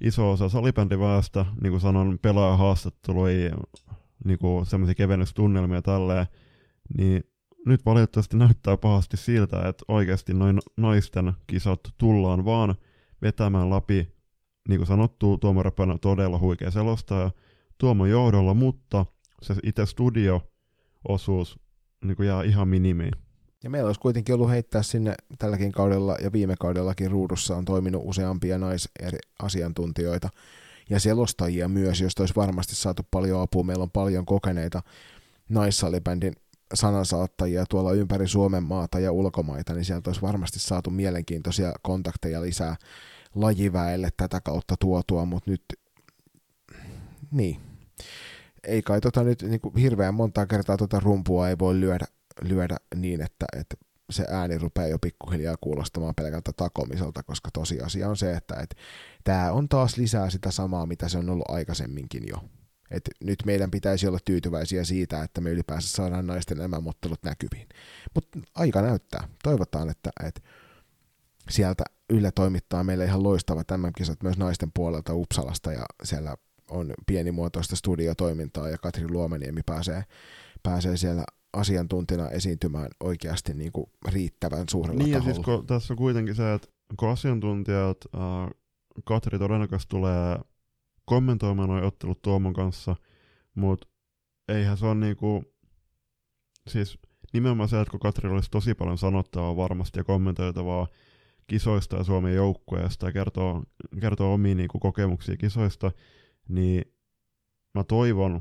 iso 0.00 0.30
osa 0.30 0.48
salibändiväestä, 0.48 1.46
niin 1.62 1.70
kuin 1.70 1.80
sanon, 1.80 2.18
pelaajahaastatteluja, 2.22 3.56
niin 4.24 4.38
semmoisia 4.62 4.94
kevennystunnelmia 4.94 5.82
tälleen, 5.82 6.26
niin 6.98 7.22
nyt 7.66 7.86
valitettavasti 7.86 8.36
näyttää 8.36 8.76
pahasti 8.76 9.16
siltä, 9.16 9.68
että 9.68 9.84
oikeasti 9.88 10.34
noin 10.34 10.58
naisten 10.76 11.32
kisat 11.46 11.80
tullaan 11.98 12.44
vaan 12.44 12.74
vetämään 13.22 13.70
läpi, 13.70 14.08
niin 14.68 14.78
kuin 14.78 14.86
sanottu, 14.86 15.38
Tuomo 15.38 15.62
Räpänä 15.62 15.98
todella 15.98 16.38
huikea 16.38 16.70
selostaja 16.70 17.30
Tuomo 17.78 18.06
johdolla, 18.06 18.54
mutta 18.54 19.06
se 19.42 19.54
itse 19.62 19.86
studio-osuus 19.86 21.60
niin 22.04 22.16
kuin 22.16 22.26
jää 22.26 22.42
ihan 22.42 22.68
minimiin. 22.68 23.12
Ja 23.64 23.70
meillä 23.70 23.86
olisi 23.86 24.00
kuitenkin 24.00 24.34
ollut 24.34 24.50
heittää 24.50 24.82
sinne 24.82 25.14
tälläkin 25.38 25.72
kaudella 25.72 26.16
ja 26.22 26.32
viime 26.32 26.54
kaudellakin 26.60 27.10
ruudussa 27.10 27.56
on 27.56 27.64
toiminut 27.64 28.02
useampia 28.04 28.58
naisasiantuntijoita 28.58 30.28
ja 30.90 31.00
selostajia 31.00 31.68
myös, 31.68 32.00
joista 32.00 32.22
olisi 32.22 32.34
varmasti 32.36 32.74
saatu 32.74 33.02
paljon 33.10 33.40
apua. 33.40 33.62
Meillä 33.62 33.82
on 33.82 33.90
paljon 33.90 34.26
kokeneita 34.26 34.82
naissalibändin 35.48 36.32
sanansaattajia 36.74 37.64
tuolla 37.66 37.92
ympäri 37.92 38.28
Suomen 38.28 38.62
maata 38.62 39.00
ja 39.00 39.12
ulkomaita, 39.12 39.74
niin 39.74 39.84
sieltä 39.84 40.10
olisi 40.10 40.22
varmasti 40.22 40.58
saatu 40.58 40.90
mielenkiintoisia 40.90 41.72
kontakteja 41.82 42.42
lisää 42.42 42.76
lajiväelle 43.34 44.08
tätä 44.16 44.40
kautta 44.40 44.74
tuotua, 44.80 45.24
mutta 45.24 45.50
nyt 45.50 45.64
niin. 47.30 47.60
Ei 48.64 48.82
kai 48.82 49.00
tota 49.00 49.24
nyt 49.24 49.42
niin 49.42 49.60
hirveän 49.80 50.14
montaa 50.14 50.46
kertaa 50.46 50.76
tota 50.76 51.00
rumpua 51.00 51.48
ei 51.48 51.58
voi 51.58 51.80
lyödä, 51.80 52.06
lyödä 52.42 52.76
niin, 52.94 53.20
että, 53.20 53.46
että 53.56 53.76
se 54.10 54.26
ääni 54.28 54.58
rupeaa 54.58 54.88
jo 54.88 54.98
pikkuhiljaa 54.98 55.56
kuulostamaan 55.60 56.14
pelkältä 56.14 56.52
takomiselta, 56.56 57.22
koska 57.22 57.50
tosiasia 57.52 58.08
on 58.08 58.16
se, 58.16 58.32
että, 58.32 58.54
että 58.54 58.76
tämä 59.24 59.52
on 59.52 59.68
taas 59.68 59.96
lisää 59.96 60.30
sitä 60.30 60.50
samaa, 60.50 60.86
mitä 60.86 61.08
se 61.08 61.18
on 61.18 61.30
ollut 61.30 61.50
aikaisemminkin 61.50 62.22
jo. 62.28 62.36
Et 62.90 63.10
nyt 63.24 63.38
meidän 63.46 63.70
pitäisi 63.70 64.06
olla 64.06 64.18
tyytyväisiä 64.24 64.84
siitä, 64.84 65.22
että 65.22 65.40
me 65.40 65.50
ylipäänsä 65.50 65.88
saadaan 65.88 66.26
naisten 66.26 66.60
emämottelut 66.60 67.22
näkyviin. 67.22 67.68
Mutta 68.14 68.38
aika 68.54 68.82
näyttää. 68.82 69.28
Toivotaan, 69.42 69.90
että, 69.90 70.10
että 70.24 70.40
sieltä 71.50 71.84
Yle 72.10 72.30
toimittaa 72.34 72.84
meille 72.84 73.04
ihan 73.04 73.22
loistavat 73.22 73.66
tämän 73.66 73.92
kisat 73.96 74.22
myös 74.22 74.38
naisten 74.38 74.70
puolelta 74.74 75.14
Uppsalasta 75.14 75.72
ja 75.72 75.84
siellä 76.04 76.36
on 76.70 76.94
pienimuotoista 77.06 77.76
studiotoimintaa 77.76 78.68
ja 78.68 78.78
Katri 78.78 79.08
Luomeniemi 79.08 79.60
pääsee, 79.66 80.04
pääsee 80.62 80.96
siellä 80.96 81.24
asiantuntijana 81.52 82.28
esiintymään 82.28 82.88
oikeasti 83.00 83.54
niin 83.54 83.72
kuin 83.72 83.86
riittävän 84.08 84.68
suurella 84.68 85.02
niin, 85.04 85.12
taholla. 85.12 85.34
Siis 85.34 85.44
kun, 85.44 85.66
tässä 85.66 85.92
on 85.92 85.98
kuitenkin 85.98 86.34
se, 86.34 86.54
että 86.54 86.68
kun 86.96 87.08
asiantuntijat, 87.08 87.98
äh, 88.14 88.50
Katri 89.04 89.38
todennäköisesti 89.38 89.90
tulee 89.90 90.38
kommentoimaan 91.04 91.68
noin 91.68 91.84
ottelut 91.84 92.22
Tuomon 92.22 92.52
kanssa, 92.52 92.96
mutta 93.54 93.88
eihän 94.48 94.76
se 94.76 94.86
ole 94.86 94.94
niinku, 94.94 95.44
siis 96.68 96.98
nimenomaan 97.32 97.68
se, 97.68 97.80
että 97.80 97.90
kun 97.90 98.00
Katrilla 98.00 98.34
olisi 98.34 98.50
tosi 98.50 98.74
paljon 98.74 98.98
sanottavaa 98.98 99.56
varmasti 99.56 100.00
ja 100.00 100.04
kommentoitavaa 100.04 100.86
kisoista 101.46 101.96
ja 101.96 102.04
Suomen 102.04 102.34
joukkueesta 102.34 103.06
ja 103.06 103.12
kertoo, 103.12 103.62
kertoo 104.00 104.34
omia 104.34 104.54
niinku 104.54 104.78
kokemuksia 104.78 105.36
kisoista, 105.36 105.92
niin 106.48 106.94
mä 107.74 107.84
toivon, 107.84 108.40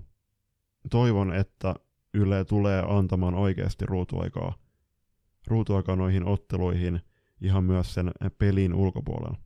toivon, 0.89 1.33
että 1.33 1.75
Yle 2.13 2.45
tulee 2.45 2.83
antamaan 2.87 3.35
oikeasti 3.35 3.85
ruutuaikaa, 3.85 4.53
ruutuaikaa 5.47 5.95
noihin 5.95 6.25
otteluihin 6.25 7.01
ihan 7.41 7.63
myös 7.63 7.93
sen 7.93 8.11
pelin 8.37 8.73
ulkopuolella. 8.73 9.37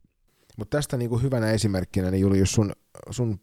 Mutta 0.56 0.76
tästä 0.76 0.96
niinku 0.96 1.18
hyvänä 1.18 1.50
esimerkkinä, 1.50 2.10
niin 2.10 2.20
Julius, 2.20 2.52
sun, 2.52 2.72
sun 3.10 3.40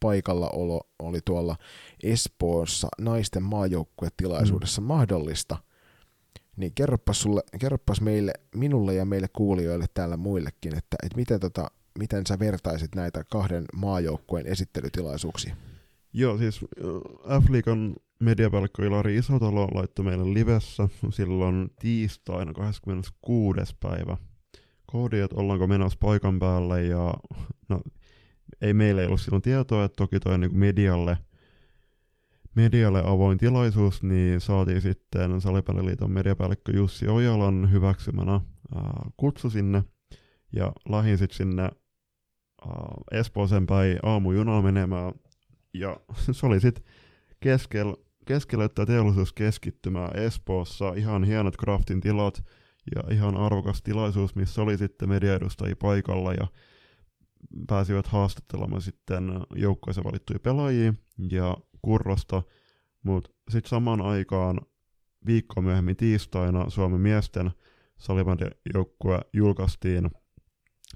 paikallaolo 0.00 0.80
oli 0.98 1.18
tuolla 1.24 1.56
Espoossa 2.02 2.88
naisten 3.00 3.42
maajoukkuetilaisuudessa 3.42 4.80
mm. 4.80 4.86
mahdollista. 4.86 5.56
Niin 6.56 6.72
kerropas, 6.74 7.20
sulle, 7.20 7.42
kerropas 7.60 8.00
meille, 8.00 8.32
minulle 8.54 8.94
ja 8.94 9.04
meille 9.04 9.28
kuulijoille 9.28 9.86
täällä 9.94 10.16
muillekin, 10.16 10.76
että, 10.76 10.96
että 11.02 11.16
miten, 11.16 11.40
tota, 11.40 11.70
miten 11.98 12.26
sä 12.26 12.38
vertaisit 12.38 12.94
näitä 12.94 13.24
kahden 13.24 13.64
maajoukkueen 13.74 14.46
esittelytilaisuuksia? 14.46 15.56
Joo, 16.16 16.38
siis 16.38 16.60
F-liigan 17.42 17.96
mediapäällikkö 18.20 18.86
Ilari 18.86 19.16
Isotalo 19.16 19.68
laittoi 19.74 20.04
meille 20.04 20.34
livessä 20.34 20.88
silloin 21.10 21.70
tiistaina 21.80 22.52
26. 22.52 23.60
päivä 23.80 24.16
koodi, 24.86 25.20
että 25.20 25.36
ollaanko 25.36 25.66
menossa 25.66 25.98
paikan 26.00 26.38
päälle 26.38 26.82
ja 26.82 27.14
no, 27.68 27.80
ei 28.60 28.74
meillä 28.74 29.00
ei 29.00 29.06
ollut 29.06 29.20
silloin 29.20 29.42
tietoa, 29.42 29.84
että 29.84 29.96
toki 29.96 30.20
toi 30.20 30.38
niin 30.38 30.58
medialle, 30.58 31.18
medialle 32.54 33.02
avoin 33.04 33.38
tilaisuus, 33.38 34.02
niin 34.02 34.40
saatiin 34.40 34.80
sitten 34.80 35.40
Salipäliliiton 35.40 36.10
mediapäällikkö 36.10 36.72
Jussi 36.76 37.08
Ojalan 37.08 37.72
hyväksymänä 37.72 38.32
ää, 38.74 39.10
kutsu 39.16 39.50
sinne 39.50 39.84
ja 40.52 40.72
lähdin 40.88 41.18
sitten 41.18 41.36
sinne 41.36 41.62
ää, 41.62 41.70
Espooseen 43.10 43.66
päin 43.66 43.98
aamujunalla 44.02 44.62
menemään 44.62 45.12
ja 45.74 45.96
se 46.32 46.46
oli 46.46 46.60
sitten 46.60 46.84
keskellä 47.40 47.94
keskellä 48.24 48.68
teollisuuskeskittymää 48.86 50.08
Espoossa, 50.14 50.94
ihan 50.94 51.24
hienot 51.24 51.56
craftin 51.56 52.00
tilat, 52.00 52.44
ja 52.94 53.14
ihan 53.14 53.36
arvokas 53.36 53.82
tilaisuus, 53.82 54.34
missä 54.34 54.62
oli 54.62 54.78
sitten 54.78 55.08
mediaedustajia 55.08 55.76
paikalla 55.76 56.32
ja 56.32 56.46
pääsivät 57.66 58.06
haastattelemaan 58.06 58.82
sitten 58.82 59.40
joukkueeseen 59.56 60.04
valittuja 60.04 60.38
pelaajia 60.38 60.94
ja 61.30 61.56
Kurrosta, 61.82 62.42
mutta 63.02 63.30
sitten 63.50 63.70
samaan 63.70 64.00
aikaan 64.00 64.60
viikko 65.26 65.62
myöhemmin 65.62 65.96
tiistaina 65.96 66.70
Suomen 66.70 67.00
miesten 67.00 67.50
salibändijoukkue 67.98 69.20
julkaistiin 69.32 70.10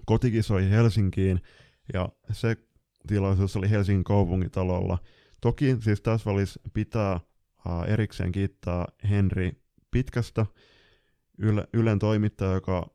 kotikisoihin 0.06 0.70
Helsinkiin, 0.70 1.40
ja 1.92 2.08
se 2.32 2.56
tilaisuus 3.06 3.56
oli 3.56 3.70
Helsingin 3.70 4.04
kaupungitalolla. 4.04 4.98
Toki 5.40 5.76
siis 5.80 6.00
tässä 6.00 6.30
välissä 6.30 6.60
pitää 6.72 7.20
erikseen 7.86 8.32
kiittää 8.32 8.86
Henri 9.10 9.52
Pitkästä, 9.90 10.46
Yle, 11.38 11.68
Ylen 11.72 11.98
toimittaja, 11.98 12.52
joka 12.52 12.90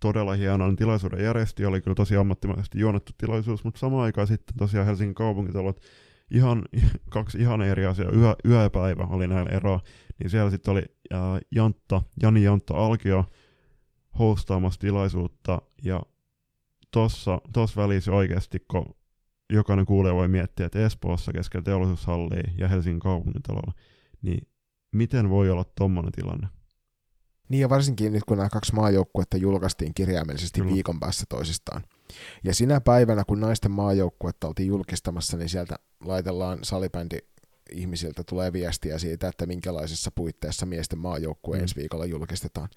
todella 0.00 0.32
hienon 0.32 0.76
tilaisuuden 0.76 1.24
järjesti, 1.24 1.66
oli 1.66 1.80
kyllä 1.80 1.94
tosi 1.94 2.16
ammattimaisesti 2.16 2.78
juonettu 2.78 3.12
tilaisuus, 3.18 3.64
mutta 3.64 3.80
samaan 3.80 4.02
aikaan 4.02 4.26
sitten 4.26 4.56
tosiaan 4.56 4.86
Helsingin 4.86 5.14
kaupunkitalot, 5.14 5.80
ihan, 6.30 6.62
kaksi 7.10 7.38
ihan 7.38 7.62
eri 7.62 7.86
asiaa, 7.86 8.12
yö, 8.12 8.34
yö 8.48 8.62
ja 8.62 8.70
päivä 8.70 9.06
oli 9.10 9.26
näillä 9.26 9.50
eroa, 9.50 9.80
niin 10.18 10.30
siellä 10.30 10.50
sitten 10.50 10.72
oli 10.72 10.82
uh, 11.14 11.18
Jantta, 11.54 12.02
Jani 12.22 12.42
Jantta 12.42 12.74
Alkio 12.74 13.24
hostaamassa 14.18 14.80
tilaisuutta, 14.80 15.62
ja 15.82 16.02
tossa 16.92 17.40
välissä 17.76 18.12
oikeasti, 18.12 18.64
kun 18.70 18.94
jokainen 19.52 19.86
kuulija 19.86 20.14
voi 20.14 20.28
miettiä, 20.28 20.66
että 20.66 20.86
Espoossa 20.86 21.32
keskellä 21.32 21.64
teollisuushallia 21.64 22.42
ja 22.58 22.68
Helsingin 22.68 23.00
kaupungintalolla, 23.00 23.72
niin 24.22 24.48
miten 24.92 25.30
voi 25.30 25.50
olla 25.50 25.64
tommonen 25.64 26.12
tilanne? 26.12 26.48
Niin 27.48 27.60
ja 27.60 27.68
varsinkin 27.68 28.12
nyt 28.12 28.24
kun 28.24 28.36
nämä 28.36 28.48
kaksi 28.48 28.74
maajoukkuetta 28.74 29.36
julkaistiin 29.36 29.94
kirjaimellisesti 29.94 30.60
Kyllä. 30.60 30.74
viikon 30.74 31.00
päässä 31.00 31.24
toisistaan. 31.28 31.82
Ja 32.44 32.54
sinä 32.54 32.80
päivänä, 32.80 33.24
kun 33.26 33.40
naisten 33.40 33.70
maajoukkuetta 33.70 34.48
oltiin 34.48 34.66
julkistamassa, 34.68 35.36
niin 35.36 35.48
sieltä 35.48 35.76
laitellaan 36.04 36.58
salibändi 36.62 37.18
ihmisiltä 37.72 38.22
tulee 38.28 38.52
viestiä 38.52 38.98
siitä, 38.98 39.28
että 39.28 39.46
minkälaisissa 39.46 40.10
puitteissa 40.14 40.66
miesten 40.66 40.98
maajoukkue 40.98 41.56
Mm. 41.56 41.62
ensi 41.62 41.76
viikolla 41.76 42.06
julkistetaan. 42.06 42.68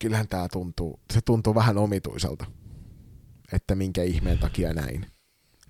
Kyllähän 0.00 0.28
tämä 0.28 0.48
tuntuu, 0.52 1.00
se 1.12 1.20
tuntuu 1.20 1.54
vähän 1.54 1.78
omituiselta, 1.78 2.44
että 3.52 3.74
minkä 3.74 4.02
ihmeen 4.02 4.38
takia 4.38 4.72
näin. 4.72 5.06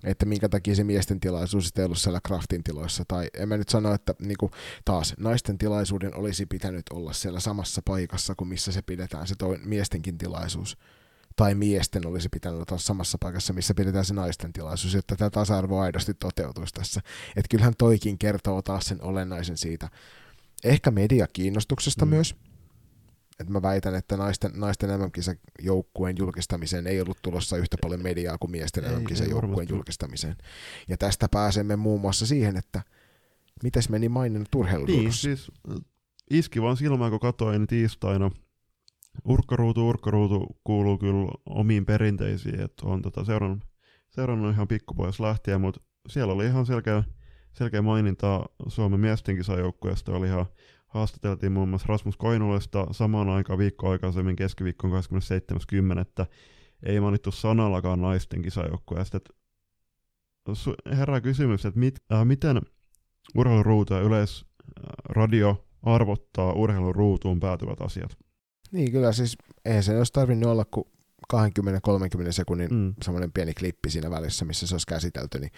Että 0.03 0.25
minkä 0.25 0.49
takia 0.49 0.75
se 0.75 0.83
miesten 0.83 1.19
tilaisuus 1.19 1.65
sitten 1.65 1.81
ei 1.81 1.85
ollut 1.85 1.97
siellä 1.97 2.19
Craftin 2.27 2.63
tiloissa. 2.63 3.03
Tai 3.07 3.27
en 3.33 3.49
mä 3.49 3.57
nyt 3.57 3.69
sano, 3.69 3.93
että 3.93 4.15
niinku, 4.19 4.51
taas 4.85 5.13
naisten 5.17 5.57
tilaisuuden 5.57 6.15
olisi 6.15 6.45
pitänyt 6.45 6.85
olla 6.93 7.13
siellä 7.13 7.39
samassa 7.39 7.81
paikassa 7.85 8.35
kuin 8.35 8.47
missä 8.47 8.71
se 8.71 8.81
pidetään, 8.81 9.27
se 9.27 9.35
toi, 9.35 9.59
miestenkin 9.65 10.17
tilaisuus. 10.17 10.77
Tai 11.35 11.55
miesten 11.55 12.07
olisi 12.07 12.29
pitänyt 12.29 12.71
olla 12.71 12.81
samassa 12.81 13.17
paikassa, 13.21 13.53
missä 13.53 13.73
pidetään 13.73 14.05
se 14.05 14.13
naisten 14.13 14.53
tilaisuus, 14.53 14.93
jotta 14.93 15.15
tämä 15.15 15.29
tasa-arvo 15.29 15.79
aidosti 15.79 16.13
toteutuisi 16.13 16.73
tässä. 16.73 17.01
Että 17.29 17.49
kyllähän 17.49 17.73
toikin 17.77 18.17
kertoo 18.17 18.61
taas 18.61 18.85
sen 18.85 19.01
olennaisen 19.01 19.57
siitä. 19.57 19.89
Ehkä 20.63 20.91
mediakiinnostuksesta 20.91 22.05
mm. 22.05 22.09
Mm. 22.09 22.15
myös. 22.15 22.35
Et 23.39 23.49
mä 23.49 23.61
väitän, 23.61 23.95
että 23.95 24.17
naisten, 24.17 24.51
naisten 24.55 24.89
MM-kisajoukkueen 24.99 26.15
julkistamiseen 26.19 26.87
ei 26.87 27.01
ollut 27.01 27.17
tulossa 27.21 27.57
yhtä 27.57 27.77
paljon 27.81 28.03
mediaa 28.03 28.37
kuin 28.37 28.51
miesten 28.51 28.83
Ei, 28.85 28.95
MM-kisajoukkueen 28.95 29.69
julkistamiseen. 29.69 30.35
Ja 30.87 30.97
tästä 30.97 31.27
pääsemme 31.31 31.75
muun 31.75 32.01
muassa 32.01 32.25
siihen, 32.25 32.57
että 32.57 32.81
mites 33.63 33.89
meni 33.89 34.09
maininnut 34.09 34.47
Niin, 34.53 34.59
urheiluruudussa. 34.59 35.21
siis 35.21 35.51
äh, 35.71 35.75
iski 36.31 36.61
vaan 36.61 36.77
silmään, 36.77 37.11
kun 37.11 37.19
katsoin 37.19 37.67
tiistaina. 37.67 38.31
Urkkaruutu, 39.25 39.89
urkkaruutu 39.89 40.59
kuuluu 40.63 40.97
kyllä 40.97 41.31
omiin 41.45 41.85
perinteisiin, 41.85 42.59
että 42.59 42.85
on 42.87 43.01
tota 43.01 43.23
seurannut, 43.25 43.63
seurannut 44.09 44.53
ihan 44.53 44.67
pikkupois 44.67 45.19
lähtien, 45.19 45.61
mutta 45.61 45.81
siellä 46.09 46.33
oli 46.33 46.45
ihan 46.45 46.65
selkeä, 46.65 47.03
selkeä 47.53 47.81
maininta 47.81 48.45
Suomen 48.67 48.99
miesten 48.99 49.35
kisajoukkueesta. 49.37 50.11
Oli 50.11 50.27
ihan, 50.27 50.45
haastateltiin 50.89 51.51
muun 51.51 51.69
muassa 51.69 51.87
Rasmus 51.89 52.17
Koinulesta 52.17 52.87
samaan 52.91 53.29
aikaan 53.29 53.59
viikko 53.59 53.89
aikaisemmin 53.89 54.35
keskiviikkon 54.35 54.91
27.10. 54.91 56.25
Ei 56.83 56.99
mainittu 56.99 57.31
sanallakaan 57.31 58.01
naisten 58.01 58.41
su- 60.53 60.95
herää 60.97 61.21
kysymys, 61.21 61.65
että 61.65 61.79
mit, 61.79 61.95
äh, 62.13 62.25
miten 62.25 62.61
urheiluruutu 63.35 63.93
ja 63.93 63.99
yleisradio 63.99 65.65
arvottaa 65.83 66.53
urheiluruutuun 66.53 67.39
päätyvät 67.39 67.81
asiat. 67.81 68.17
Niin 68.71 68.91
kyllä 68.91 69.11
siis, 69.11 69.37
eihän 69.65 69.83
se 69.83 69.97
olisi 69.97 70.13
tarvinnut 70.13 70.51
olla 70.51 70.65
kuin 70.65 70.85
20-30 71.33 72.31
sekunnin 72.31 72.69
Mm. 72.71 72.93
semmoinen 73.03 73.31
pieni 73.31 73.53
klippi 73.53 73.89
siinä 73.89 74.09
välissä, 74.09 74.45
missä 74.45 74.67
se 74.67 74.73
olisi 74.75 74.87
käsitelty, 74.87 75.39
niin 75.39 75.51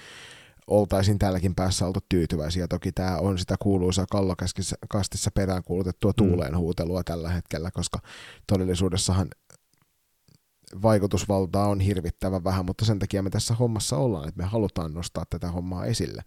oltaisiin 0.67 1.19
tälläkin 1.19 1.55
päässä 1.55 1.87
oltu 1.87 1.99
tyytyväisiä. 2.09 2.67
Toki 2.67 2.91
tämä 2.91 3.17
on 3.17 3.37
sitä 3.37 3.55
kuuluisaa 3.59 4.05
kallokastissa 4.11 5.31
perään 5.33 5.63
kuulutettua 5.63 6.13
tuuleen 6.13 6.57
huutelua 6.57 7.03
tällä 7.03 7.29
hetkellä, 7.29 7.71
koska 7.71 7.99
todellisuudessahan 8.47 9.27
vaikutusvaltaa 10.81 11.67
on 11.67 11.79
hirvittävän 11.79 12.43
vähän, 12.43 12.65
mutta 12.65 12.85
sen 12.85 12.99
takia 12.99 13.23
me 13.23 13.29
tässä 13.29 13.53
hommassa 13.53 13.97
ollaan, 13.97 14.27
että 14.27 14.43
me 14.43 14.47
halutaan 14.49 14.93
nostaa 14.93 15.25
tätä 15.29 15.51
hommaa 15.51 15.85
esille. 15.85 16.21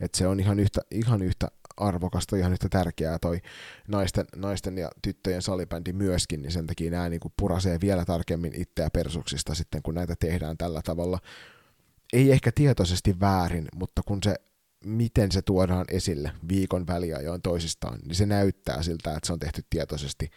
Että 0.00 0.18
se 0.18 0.26
on 0.26 0.40
ihan 0.40 0.60
yhtä, 0.60 0.80
ihan 0.90 1.22
yhtä 1.22 1.48
arvokasta, 1.76 2.36
ihan 2.36 2.52
yhtä 2.52 2.68
tärkeää 2.68 3.18
toi 3.18 3.40
naisten, 3.88 4.26
naisten 4.36 4.78
ja 4.78 4.90
tyttöjen 5.02 5.42
salibändi 5.42 5.92
myöskin, 5.92 6.42
niin 6.42 6.52
sen 6.52 6.66
takia 6.66 6.90
nämä 6.90 7.08
niin 7.08 7.20
purasee 7.38 7.78
vielä 7.80 8.04
tarkemmin 8.04 8.52
itseä 8.54 8.88
persuksista 8.92 9.54
sitten, 9.54 9.82
kun 9.82 9.94
näitä 9.94 10.14
tehdään 10.20 10.56
tällä 10.56 10.82
tavalla. 10.82 11.18
Ei 12.12 12.32
ehkä 12.32 12.52
tietoisesti 12.54 13.20
väärin, 13.20 13.68
mutta 13.74 14.02
kun 14.06 14.18
se, 14.24 14.34
miten 14.84 15.32
se 15.32 15.42
tuodaan 15.42 15.84
esille 15.90 16.32
viikon 16.48 16.86
väliajoin 16.86 17.42
toisistaan, 17.42 17.98
niin 18.04 18.14
se 18.14 18.26
näyttää 18.26 18.82
siltä, 18.82 19.16
että 19.16 19.26
se 19.26 19.32
on 19.32 19.38
tehty 19.38 19.62
tietoisesti 19.70 20.30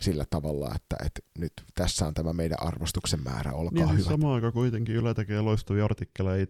sillä 0.00 0.24
tavalla, 0.30 0.66
että, 0.74 0.96
että 1.06 1.20
nyt 1.38 1.52
tässä 1.74 2.06
on 2.06 2.14
tämä 2.14 2.32
meidän 2.32 2.62
arvostuksen 2.62 3.20
määrä, 3.24 3.52
olkaa 3.52 3.84
Niin, 3.84 3.88
siis 3.88 4.06
hyvät. 4.06 4.20
samaan 4.20 4.34
aikaan 4.34 4.52
kuitenkin 4.52 4.94
Yle 4.96 5.14
tekee 5.14 5.40
loistavia 5.40 5.84
artikkeleja 5.84 6.42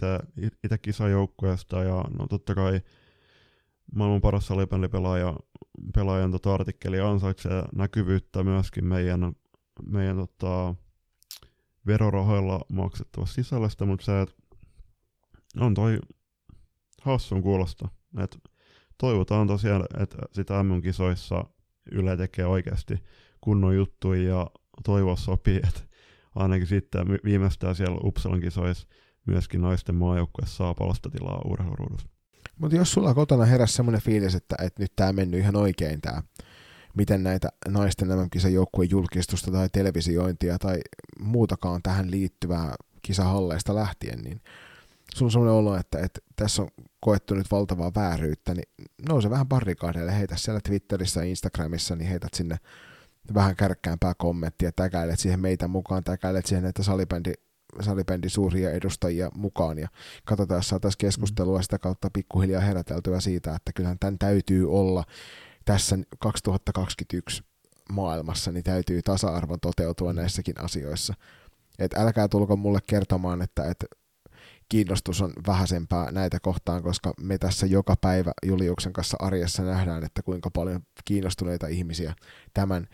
itä, 0.62 0.78
kisajoukkueesta 0.78 1.84
ja 1.84 2.04
no 2.18 2.26
totta 2.26 2.54
kai 2.54 2.80
maailman 3.94 4.20
paras 4.20 4.46
salibändipelaaja 4.46 5.36
pelaajan 5.94 6.30
tota 6.30 6.54
artikkeli 6.54 7.00
ansaitsee 7.00 7.62
näkyvyyttä 7.74 8.42
myöskin 8.42 8.84
meidän, 8.84 9.32
meidän 9.86 10.16
tota, 10.16 10.74
verorahoilla 11.86 12.60
maksettavasta 12.72 13.34
sisällöstä, 13.34 13.84
mutta 13.84 14.04
se, 14.04 14.20
että 14.20 14.34
on 15.60 15.74
toi 15.74 15.98
hassun 17.02 17.42
kuulosta. 17.42 17.88
Et 18.18 18.38
toivotaan 18.98 19.46
tosiaan, 19.46 19.84
että 20.00 20.16
sitä 20.32 20.62
MM-kisoissa 20.62 21.44
Yle 21.92 22.16
tekee 22.16 22.46
oikeasti 22.46 22.94
kunnon 23.40 23.76
juttuja 23.76 24.28
ja 24.28 24.50
toivoa 24.84 25.16
sopii, 25.16 25.60
että 25.68 25.80
ainakin 26.34 26.66
sitten 26.66 27.08
vi- 27.08 27.18
viimeistään 27.24 27.74
siellä 27.74 28.00
Uppsalan 28.04 28.40
kisoissa 28.40 28.88
myöskin 29.26 29.60
naisten 29.60 29.94
maajoukkue 29.94 30.46
saa 30.46 30.74
palstatilaa 30.74 31.42
urheiluruudussa. 31.44 32.08
Mutta 32.58 32.76
jos 32.76 32.92
sulla 32.92 33.14
kotona 33.14 33.44
heräsi 33.44 33.74
semmoinen 33.74 34.02
fiilis, 34.02 34.34
että, 34.34 34.56
että 34.62 34.82
nyt 34.82 34.92
tämä 34.96 35.12
mennyt 35.12 35.40
ihan 35.40 35.56
oikein 35.56 36.00
tämä, 36.00 36.22
miten 36.96 37.22
näitä 37.22 37.48
naisten 37.68 38.08
MM-kisan 38.08 38.52
joukkueen 38.52 38.90
julkistusta 38.90 39.50
tai 39.50 39.68
televisiointia 39.72 40.58
tai 40.58 40.80
muutakaan 41.20 41.82
tähän 41.82 42.10
liittyvää 42.10 42.74
kisahalleista 43.02 43.74
lähtien, 43.74 44.18
niin 44.22 44.40
sulla 45.14 45.26
on 45.28 45.32
semmoinen 45.32 45.54
olo, 45.54 45.76
että, 45.76 45.98
että 45.98 46.20
tässä 46.36 46.62
on 46.62 46.68
koettu 47.00 47.34
nyt 47.34 47.50
valtavaa 47.50 47.92
vääryyttä, 47.94 48.54
niin 48.54 48.68
nouse 49.08 49.30
vähän 49.30 49.48
barrikaadeille, 49.48 50.18
heitä 50.18 50.36
siellä 50.36 50.60
Twitterissä 50.60 51.20
ja 51.20 51.26
Instagramissa, 51.26 51.96
niin 51.96 52.08
heität 52.08 52.34
sinne 52.34 52.56
vähän 53.34 53.56
kärkkäämpää 53.56 54.14
kommenttia, 54.14 54.72
täkäilet 54.72 55.18
siihen 55.18 55.40
meitä 55.40 55.68
mukaan, 55.68 56.04
täkäilet 56.04 56.46
siihen 56.46 56.62
näitä 56.62 56.82
salibändi, 56.82 57.32
salibändin 57.80 58.30
suuria 58.30 58.70
edustajia 58.70 59.30
mukaan. 59.34 59.78
Ja 59.78 59.88
katsotaan, 60.24 60.58
jos 60.58 60.68
saataisiin 60.68 60.98
keskustelua 60.98 61.62
sitä 61.62 61.78
kautta 61.78 62.10
pikkuhiljaa 62.12 62.60
heräteltyä 62.60 63.20
siitä, 63.20 63.54
että 63.54 63.72
kyllähän 63.72 63.98
tämän 63.98 64.18
täytyy 64.18 64.72
olla 64.72 65.04
tässä 65.72 65.98
2021 66.18 67.42
maailmassa, 67.92 68.52
niin 68.52 68.64
täytyy 68.64 69.02
tasa-arvon 69.02 69.60
toteutua 69.60 70.12
näissäkin 70.12 70.60
asioissa. 70.60 71.14
Et 71.78 71.94
älkää 71.94 72.28
tulko 72.28 72.56
mulle 72.56 72.78
kertomaan, 72.86 73.42
että, 73.42 73.64
että 73.70 73.86
kiinnostus 74.68 75.22
on 75.22 75.32
vähäisempää 75.46 76.12
näitä 76.12 76.40
kohtaan, 76.40 76.82
koska 76.82 77.14
me 77.20 77.38
tässä 77.38 77.66
joka 77.66 77.96
päivä 78.00 78.32
Juliuksen 78.46 78.92
kanssa 78.92 79.16
arjessa 79.20 79.62
nähdään, 79.62 80.04
että 80.04 80.22
kuinka 80.22 80.50
paljon 80.50 80.80
kiinnostuneita 81.04 81.66
ihmisiä 81.66 82.14
tämän 82.54 82.86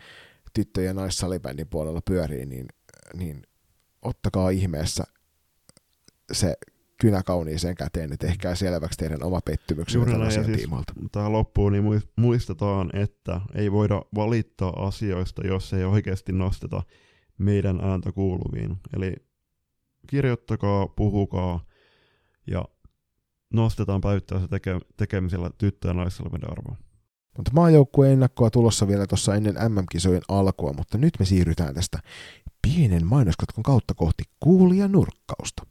tyttö- 0.53 0.81
ja 0.81 0.93
naissalibändin 0.93 1.67
puolella 1.67 2.01
pyörii, 2.05 2.45
niin, 2.45 2.67
niin 3.13 3.41
ottakaa 4.01 4.49
ihmeessä 4.49 5.03
se 6.31 6.57
kynä 7.01 7.23
kauniiseen 7.23 7.75
käteen, 7.75 8.13
että 8.13 8.27
tehkää 8.27 8.55
selväksi 8.55 8.97
teidän 8.97 9.23
oma 9.23 9.39
pettymyksenne 9.45 9.99
Juuri 9.99 10.11
tämän 10.11 10.27
asian 10.27 10.45
siis 10.45 10.57
tiimoilta. 10.57 10.93
tähän 11.11 11.31
loppuun 11.31 11.71
niin 11.71 11.83
muis- 11.83 12.11
muistetaan, 12.15 12.89
että 12.93 13.41
ei 13.55 13.71
voida 13.71 14.01
valittaa 14.15 14.85
asioista, 14.87 15.47
jos 15.47 15.73
ei 15.73 15.83
oikeasti 15.83 16.31
nosteta 16.31 16.83
meidän 17.37 17.79
ääntä 17.81 18.11
kuuluviin. 18.11 18.77
Eli 18.97 19.13
kirjoittakaa, 20.07 20.87
puhukaa 20.87 21.65
ja 22.47 22.65
nostetaan 23.53 24.01
päivittäisellä 24.01 24.49
teke- 24.57 24.85
tekemisellä 24.97 25.49
tyttö- 25.57 25.87
ja 25.87 25.93
naissalmeden 25.93 26.51
arvoa. 26.51 26.75
Mutta 27.37 27.51
maajoukkueen 27.53 28.13
ennakkoa 28.13 28.49
tulossa 28.49 28.87
vielä 28.87 29.07
tuossa 29.07 29.35
ennen 29.35 29.55
MM-kisojen 29.69 30.21
alkua, 30.29 30.73
mutta 30.73 30.97
nyt 30.97 31.13
me 31.19 31.25
siirrytään 31.25 31.75
tästä 31.75 31.99
pienen 32.61 33.07
mainoskatkon 33.07 33.63
kautta 33.63 33.93
kohti 33.93 34.23
kuulia 34.39 34.87
nurkkausta. 34.87 35.65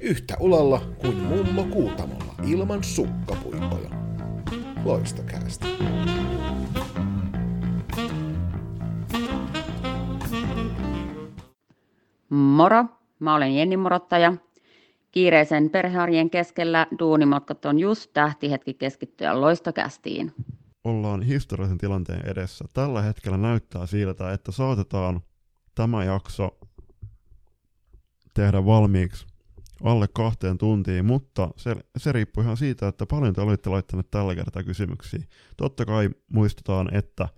Yhtä 0.00 0.36
ulalla 0.40 0.80
kuin 0.98 1.16
mummo 1.16 1.64
kuutamolla 1.64 2.34
ilman 2.46 2.84
sukkapuikkoja. 2.84 3.90
Loistokäästä. 4.84 5.66
Moro, 12.28 12.84
mä 13.18 13.34
olen 13.34 13.56
Jenni 13.56 13.76
Morottaja. 13.76 14.32
Kiireisen 15.10 15.70
perhearjen 15.70 16.30
keskellä 16.30 16.86
duunimatkat 16.98 17.64
on 17.64 17.78
just 17.78 18.10
tähtihetki 18.12 18.74
keskittyä 18.74 19.40
loistokästiin. 19.40 20.32
Ollaan 20.84 21.22
historiallisen 21.22 21.78
tilanteen 21.78 22.26
edessä. 22.26 22.64
Tällä 22.74 23.02
hetkellä 23.02 23.36
näyttää 23.38 23.86
siltä, 23.86 24.32
että 24.32 24.52
saatetaan 24.52 25.20
tämä 25.74 26.04
jakso 26.04 26.57
tehdä 28.38 28.64
valmiiksi 28.64 29.26
alle 29.82 30.08
kahteen 30.08 30.58
tuntiin, 30.58 31.04
mutta 31.04 31.50
se, 31.56 31.76
se 31.96 32.12
riippuu 32.12 32.42
ihan 32.42 32.56
siitä, 32.56 32.88
että 32.88 33.06
paljon 33.06 33.34
te 33.34 33.40
olette 33.40 33.70
laittaneet 33.70 34.10
tällä 34.10 34.34
kertaa 34.34 34.62
kysymyksiä. 34.62 35.22
Totta 35.56 35.84
kai 35.84 36.10
muistutaan, 36.32 36.94
että 36.94 37.28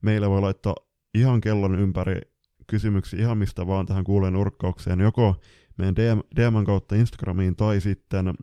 meille 0.00 0.30
voi 0.30 0.40
laittaa 0.40 0.74
ihan 1.14 1.40
kellon 1.40 1.78
ympäri 1.78 2.20
kysymyksiä 2.66 3.20
ihan 3.20 3.38
mistä 3.38 3.66
vaan 3.66 3.86
tähän 3.86 4.04
kuuleen 4.04 4.36
urkkaukseen, 4.36 5.00
joko 5.00 5.36
meidän 5.78 5.96
DM, 5.96 6.18
DMn 6.36 6.64
kautta 6.64 6.94
Instagramiin 6.94 7.56
tai 7.56 7.80
sitten 7.80 8.34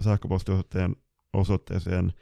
sähköpostiosoitteen 0.00 0.96
osoitteeseen 1.32 2.12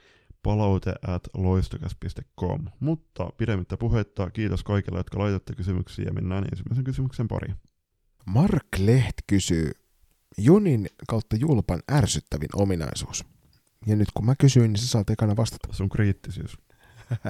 palaute 0.42 0.94
at 1.06 1.22
loistokas.com. 1.36 2.64
Mutta 2.80 3.30
pidemmittä 3.36 3.76
puhetta, 3.76 4.30
kiitos 4.30 4.64
kaikille, 4.64 4.98
jotka 4.98 5.18
laitatte 5.18 5.54
kysymyksiä 5.54 6.04
ja 6.04 6.12
mennään 6.12 6.44
ensimmäisen 6.44 6.84
kysymyksen 6.84 7.28
pariin. 7.28 7.56
Mark 8.26 8.66
Leht 8.78 9.14
kysyy, 9.26 9.72
Junin 10.38 10.86
kautta 11.08 11.36
julpan 11.36 11.80
ärsyttävin 11.92 12.48
ominaisuus. 12.54 13.24
Ja 13.86 13.96
nyt 13.96 14.08
kun 14.14 14.26
mä 14.26 14.34
kysyin, 14.38 14.72
niin 14.72 14.80
sä 14.80 14.86
saat 14.86 15.10
ekana 15.10 15.36
vastata. 15.36 15.72
Sun 15.72 15.88
kriittisyys. 15.88 16.58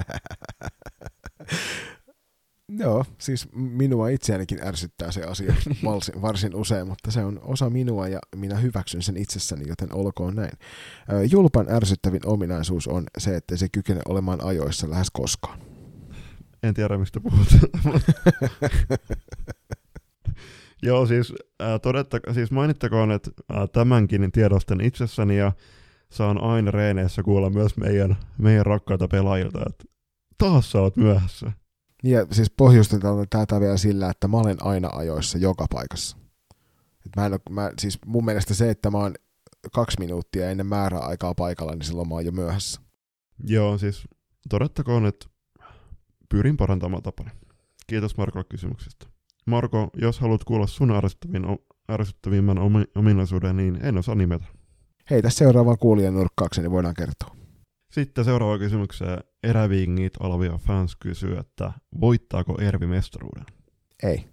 Joo, 2.68 3.05
siis 3.18 3.48
minua 3.52 4.09
itseänikin 4.09 4.66
ärsyttää 4.66 5.10
se 5.12 5.23
asia 5.23 5.55
varsin, 5.85 6.23
varsin 6.23 6.55
usein, 6.55 6.89
mutta 6.89 7.10
se 7.10 7.24
on 7.24 7.40
osa 7.43 7.70
minua 7.70 8.09
ja 8.09 8.18
minä 8.36 8.56
hyväksyn 8.56 9.02
sen 9.02 9.16
itsessäni, 9.16 9.68
joten 9.68 9.94
olkoon 9.94 10.36
näin. 10.36 10.59
Julpan 11.31 11.70
ärsyttävin 11.70 12.27
ominaisuus 12.27 12.89
on 12.89 13.05
se, 13.18 13.36
että 13.36 13.56
se 13.56 13.68
kykenee 13.68 14.02
olemaan 14.09 14.44
ajoissa 14.44 14.90
lähes 14.90 15.10
koskaan. 15.10 15.59
En 16.62 16.74
tiedä, 16.74 16.98
mistä 16.98 17.20
puhut. 17.20 17.48
Joo, 20.82 21.07
siis, 21.07 21.35
äh, 21.62 21.81
todetta, 21.82 22.20
siis 22.35 22.51
mainittakoon, 22.51 23.12
että 23.12 23.31
äh, 23.55 23.69
tämänkin 23.73 24.32
tiedostan 24.32 24.81
itsessäni 24.81 25.39
ja 25.39 25.53
saan 26.11 26.43
aina 26.43 26.70
reeneissä 26.70 27.23
kuulla 27.23 27.51
myös 27.51 27.77
meidän, 27.77 28.16
meidän 28.39 28.66
rakkaita 28.66 29.09
pelaajilta, 29.09 29.61
että 29.70 29.85
taas 30.39 30.73
sä 30.73 30.81
oot 30.81 30.97
myöhässä. 30.97 31.53
Ja 32.05 32.27
siis 32.31 32.51
pohjustetaan 32.51 33.27
tätä 33.31 33.61
vielä 33.61 33.77
sillä, 33.77 34.11
että 34.11 34.28
mä 34.28 34.36
olen 34.36 34.57
aina 34.61 34.89
ajoissa 34.93 35.39
joka 35.39 35.66
paikassa. 35.70 36.16
Et 37.07 37.16
mä 37.16 37.27
en 37.27 37.32
ole, 37.32 37.40
mä, 37.51 37.70
siis 37.78 37.98
mun 38.07 38.24
mielestä 38.24 38.55
se, 38.55 38.70
että 38.70 38.90
mä 38.90 38.98
oon 38.98 39.15
kaksi 39.73 39.98
minuuttia 40.01 40.51
ennen 40.51 40.66
määräaikaa 40.66 41.35
paikalla, 41.35 41.73
niin 41.73 41.85
silloin 41.85 42.09
mä 42.09 42.15
oon 42.15 42.27
jo 42.27 42.32
myöhässä. 42.32 42.81
Joo, 43.44 43.78
siis 43.78 44.09
todettakoon, 44.48 45.07
että 45.07 45.27
pyrin 46.28 46.57
parantamaan 46.57 47.03
tapani. 47.03 47.31
Kiitos 47.86 48.16
Markolle 48.16 48.47
kysymyksestä. 48.48 49.07
Marko, 49.47 49.90
jos 49.94 50.20
haluat 50.20 50.44
kuulla 50.44 50.66
sun 50.66 50.93
ärsyttävimmän 51.90 52.59
ominaisuuden, 52.94 53.56
niin 53.56 53.78
en 53.82 53.98
osaa 53.98 54.14
nimetä. 54.14 54.44
Heitä 55.10 55.31
seuraavaan 55.31 55.78
kuulijan 55.78 56.14
nurkkaakseni 56.14 56.62
niin 56.62 56.73
voidaan 56.73 56.94
kertoa. 56.94 57.36
Sitten 57.93 58.24
seuraava 58.24 58.59
kysymykseen. 58.59 59.18
Erävingit 59.43 60.12
Alvia 60.20 60.59
fans 60.59 60.97
kysyy, 60.97 61.39
että 61.39 61.73
voittaako 62.01 62.60
Ervi 62.60 62.86
mestaruuden? 62.86 63.44
Ei. 64.02 64.24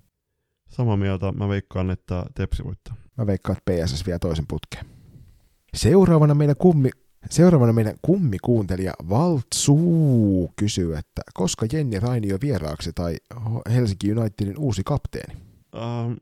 Sama 0.70 0.98
mieltä, 0.98 1.32
mä 1.32 1.50
veikkaan, 1.50 1.92
että 1.92 2.26
Tepsi 2.36 2.64
voittaa. 2.64 2.96
Mä 3.18 3.28
veikkaan, 3.28 3.58
että 3.58 3.72
PSS 3.72 4.06
vie 4.06 4.20
toisen 4.20 4.46
putkeen. 4.48 4.86
Seuraavana 5.74 6.36
meidän 6.36 6.56
kummi, 6.58 6.90
Seuraavana 7.30 7.74
meidän 7.74 7.96
kummikuuntelija 8.02 8.94
Valtsuu 9.10 10.54
kysyy, 10.56 10.98
että 10.98 11.22
koska 11.34 11.66
Jenni 11.74 12.00
Rainio 12.00 12.38
vieraaksi 12.42 12.94
tai 12.94 13.18
Helsinki 13.74 14.14
Unitedin 14.14 14.58
uusi 14.58 14.82
kapteeni? 14.86 15.36
Uh, 15.76 16.16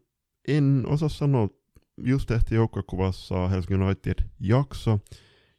en 0.48 0.84
osaa 0.88 1.10
sanoa. 1.10 1.48
Just 2.04 2.28
tehtiin 2.28 2.56
joukkokuvassa 2.56 3.48
Helsinki 3.48 3.84
United 3.84 4.24
jakso 4.40 5.00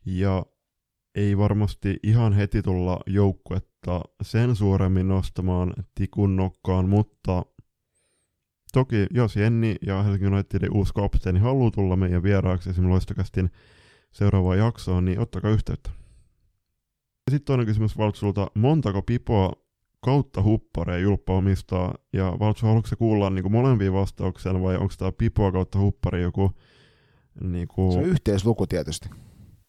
ja 0.06 0.47
ei 1.14 1.39
varmasti 1.39 1.97
ihan 2.02 2.32
heti 2.32 2.62
tulla 2.62 3.01
joukkuetta 3.06 4.01
sen 4.23 4.56
suuremmin 4.56 5.09
nostamaan 5.09 5.74
tikun 5.94 6.36
nokkaan, 6.36 6.89
mutta 6.89 7.44
toki 8.73 9.06
jos 9.10 9.36
Jenni 9.36 9.77
ja 9.86 10.02
Helsinki 10.02 10.27
Unitedin 10.27 10.77
uusi 10.77 10.94
kapteeni 10.94 11.40
haluaa 11.40 11.70
tulla 11.70 11.97
meidän 11.97 12.23
vieraaksi 12.23 12.70
esimerkiksi 12.70 12.93
Loistokästin 12.93 13.51
seuraavaan 14.12 14.59
jaksoon, 14.59 15.05
niin 15.05 15.18
ottakaa 15.18 15.51
yhteyttä. 15.51 15.90
Sitten 17.30 17.47
toinen 17.47 17.66
kysymys 17.66 17.98
Valtsulta, 17.98 18.47
montako 18.55 19.02
pipoa 19.02 19.52
kautta 20.01 20.43
huppareja 20.43 20.98
Julppa 20.98 21.36
omistaa, 21.36 21.94
ja 22.12 22.36
Valtsu, 22.39 22.66
haluatko 22.66 22.97
kuulla 22.98 23.30
niin 23.30 23.43
kuin 23.43 23.52
molempia 23.52 23.93
vastauksia, 23.93 24.62
vai 24.62 24.76
onko 24.76 24.94
tämä 24.98 25.12
pipoa 25.12 25.52
kautta 25.52 25.78
huppari 25.78 26.22
joku... 26.22 26.51
Niin 27.40 27.68
kuin... 27.68 27.93
Se 27.93 27.98
on 27.98 28.05
yhteisluku 28.05 28.66
tietysti. 28.66 29.09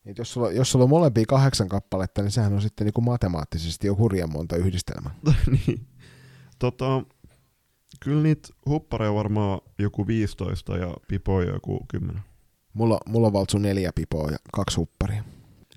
Et 0.06 0.18
jos, 0.18 0.34
sulla, 0.34 0.52
jos 0.52 0.72
sulla 0.72 0.84
on 0.84 0.90
molempia 0.90 1.26
kahdeksan 1.28 1.70
kappaletta, 1.70 2.22
niin 2.22 2.32
sehän 2.32 2.53
on 2.53 2.61
sitten 2.61 2.86
niin 2.86 2.94
kuin 2.94 3.06
matemaattisesti 3.06 3.88
jo 3.88 3.95
hurjan 3.95 4.32
monta 4.32 4.56
yhdistelmää. 4.56 5.15
niin. 5.68 5.88
Tota, 6.60 7.03
kyllä 7.99 8.24
niitä 8.24 8.49
huppareja 8.70 9.14
varmaan 9.14 9.61
joku 9.80 10.07
15 10.07 10.78
ja 10.78 10.94
pipoja 11.07 11.53
joku 11.53 11.86
10. 11.88 12.22
Mulla, 12.74 13.00
mulla 13.10 13.28
on 13.28 13.34
Valtsu 13.34 13.58
neljä 13.58 13.91
pipoa 13.95 14.32
ja 14.32 14.38
kaksi 14.54 14.78
hupparia. 14.78 15.24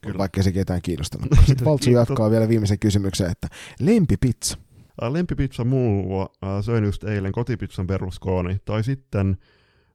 Kyllä. 0.03 0.19
Vaikka 0.19 0.43
se 0.43 0.53
ketään 0.53 0.83
kiinnostanut. 0.83 1.29
Sitten 1.47 1.65
Valtsu 1.65 1.91
jatkaa 1.91 2.31
vielä 2.31 2.49
viimeisen 2.49 2.79
kysymyksen, 2.79 3.31
että 3.31 3.49
lempipizza. 3.81 4.57
Äh, 5.03 5.13
lempipizza 5.13 5.65
mulla 5.65 6.23
äh, 6.23 6.65
söin 6.65 6.85
just 6.85 7.05
eilen 7.05 7.33
kotipizzan 7.33 7.87
Berlusconi, 7.87 8.59
tai 8.65 8.85
sitten 8.85 9.39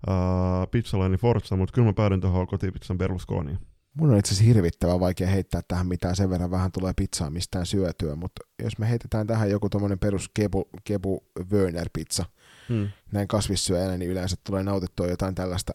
äh, 0.10 0.68
pizzalaini 0.72 1.18
Forza, 1.18 1.56
mutta 1.56 1.74
kyllä 1.74 1.86
mä 1.86 1.94
päädyin 1.94 2.22
tuohon 2.22 2.48
kotipizzan 2.48 2.98
Berlusconiin. 2.98 3.60
Mun 3.94 4.12
on 4.12 4.18
itse 4.18 4.34
asiassa 4.34 4.48
hirvittävän 4.48 5.00
vaikea 5.00 5.28
heittää 5.28 5.62
tähän 5.68 5.88
mitään, 5.88 6.16
sen 6.16 6.30
verran 6.30 6.52
vähän 6.52 6.72
tulee 6.72 6.94
pizzaa 6.96 7.30
mistään 7.30 7.66
syötyä, 7.66 8.16
mutta 8.16 8.42
jos 8.64 8.78
me 8.78 8.90
heitetään 8.90 9.28
tähän 9.28 9.50
joku 9.50 9.70
tommonen 9.70 10.00
perus 10.00 10.30
kebu, 10.34 10.70
kebu 10.84 11.24
Wörner 11.52 11.90
pizza, 11.94 12.26
hmm. 12.70 12.90
näin 13.12 13.28
kasvissyöjänä, 13.28 13.98
niin 13.98 14.12
yleensä 14.12 14.36
tulee 14.44 14.64
nautittua 14.64 15.08
jotain 15.08 15.36
tällaista 15.36 15.74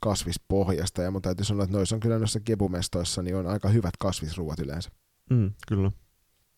kasvispohjasta, 0.00 1.02
ja 1.02 1.10
mun 1.10 1.22
täytyy 1.22 1.44
sanoa, 1.44 1.64
että 1.64 1.76
noissa 1.76 1.96
on 1.96 2.00
kyllä 2.00 2.18
noissa 2.18 2.40
kebumestoissa, 2.40 3.22
niin 3.22 3.36
on 3.36 3.46
aika 3.46 3.68
hyvät 3.68 3.94
kasvisruuat 3.98 4.58
yleensä. 4.58 4.90
Mm, 5.30 5.52
kyllä. 5.68 5.90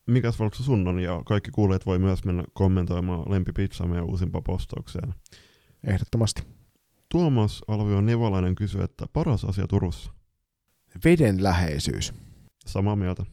Mikäs 0.07 0.39
valksa 0.39 0.63
sun 0.63 0.87
on, 0.87 0.99
ja 0.99 1.21
kaikki 1.25 1.51
kuulijat 1.51 1.85
voi 1.85 1.99
myös 1.99 2.23
mennä 2.25 2.43
kommentoimaan 2.53 3.31
lempipizzaa 3.31 3.87
meidän 3.87 4.05
uusimpaan 4.05 4.43
postaukseen. 4.43 5.13
Ehdottomasti. 5.87 6.43
Tuomas 7.11 7.61
Alvio 7.67 8.01
Nevalainen 8.01 8.55
kysyy, 8.55 8.83
että 8.83 9.05
paras 9.13 9.45
asia 9.45 9.67
Turussa? 9.67 10.11
Veden 11.05 11.43
läheisyys. 11.43 12.13
Samaa 12.65 12.95
mieltä. 12.95 13.25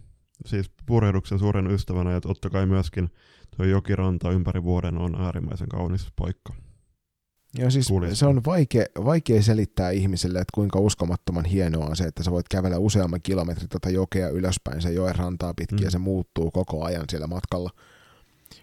Siis 0.47 0.71
purjehduksen 0.87 1.39
suuren 1.39 1.67
ystävänä 1.67 2.13
ja 2.13 2.21
totta 2.21 2.51
kai 2.51 2.67
myöskin 2.67 3.09
tuo 3.57 3.67
jokiranta 3.67 4.31
ympäri 4.31 4.63
vuoden 4.63 4.99
on 4.99 5.21
äärimmäisen 5.21 5.69
kaunis 5.69 6.09
paikka. 6.17 6.55
Joo, 7.59 7.71
siis 7.71 7.93
se 8.13 8.27
on 8.27 8.45
vaikea, 8.47 8.85
vaikea 9.05 9.43
selittää 9.43 9.91
ihmiselle, 9.91 10.39
että 10.39 10.53
kuinka 10.55 10.79
uskomattoman 10.79 11.45
hienoa 11.45 11.87
on 11.87 11.97
se, 11.97 12.05
että 12.05 12.23
sä 12.23 12.31
voit 12.31 12.49
kävellä 12.49 12.79
useamman 12.79 13.23
kilometrin 13.23 13.69
tuota 13.69 13.91
jokea 13.91 14.29
ylöspäin, 14.29 14.83
se 14.83 14.93
joen 14.93 15.17
rantaa 15.17 15.55
pitkin 15.55 15.79
mm. 15.79 15.85
ja 15.85 15.91
se 15.91 15.99
muuttuu 15.99 16.51
koko 16.51 16.85
ajan 16.85 17.05
siellä 17.11 17.27
matkalla. 17.27 17.71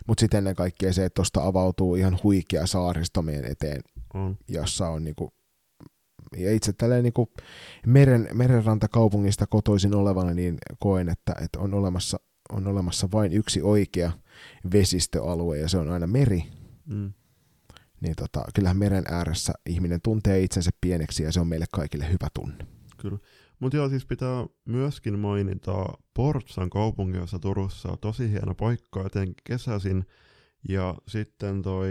Mutta 0.08 0.22
sitten 0.22 0.38
ennen 0.38 0.56
kaikkea 0.56 0.94
se, 0.94 1.06
että 1.06 1.16
tuosta 1.16 1.44
avautuu 1.44 1.96
ihan 1.96 2.20
huikea 2.24 2.68
saaristo 2.68 3.22
meidän 3.22 3.52
eteen, 3.52 3.82
mm. 4.14 4.36
jossa 4.48 4.90
on 4.90 5.04
niinku, 5.04 5.34
ja 6.38 6.54
itse 6.54 6.74
tälleen 6.74 7.04
niinku 7.04 7.30
meren, 7.86 8.28
merenrantakaupungista 8.34 9.48
kotoisin 9.48 9.96
olevana, 9.96 10.34
niin 10.34 10.58
koen, 10.80 11.10
että, 11.10 11.36
että 11.42 11.60
on, 11.60 11.74
olemassa, 11.74 12.20
on 12.52 12.68
olemassa 12.68 13.08
vain 13.12 13.34
yksi 13.34 13.62
oikea 13.62 14.12
vesistöalue, 14.72 15.58
ja 15.58 15.70
se 15.70 15.78
on 15.78 15.90
aina 15.90 16.08
meri. 16.08 16.44
Mm 16.86 17.14
niin 18.02 18.16
tota, 18.16 18.44
kyllähän 18.56 18.78
meren 18.78 19.04
ääressä 19.08 19.54
ihminen 19.66 20.00
tuntee 20.04 20.44
itsensä 20.44 20.72
pieneksi 20.82 21.24
ja 21.24 21.32
se 21.32 21.40
on 21.40 21.48
meille 21.48 21.66
kaikille 21.72 22.08
hyvä 22.08 22.28
tunne. 22.34 22.68
Kyllä. 22.98 23.18
Mutta 23.60 23.78
joo, 23.78 23.90
siis 23.90 24.06
pitää 24.06 24.46
myöskin 24.66 25.20
mainita 25.20 25.86
Portsan 26.14 26.70
kaupungissa 26.70 27.40
Turussa. 27.40 27.98
Tosi 28.02 28.32
hieno 28.32 28.56
paikka, 28.56 29.02
joten 29.02 29.34
kesäisin 29.44 30.06
Ja 30.70 30.96
sitten 31.08 31.62
toi 31.62 31.88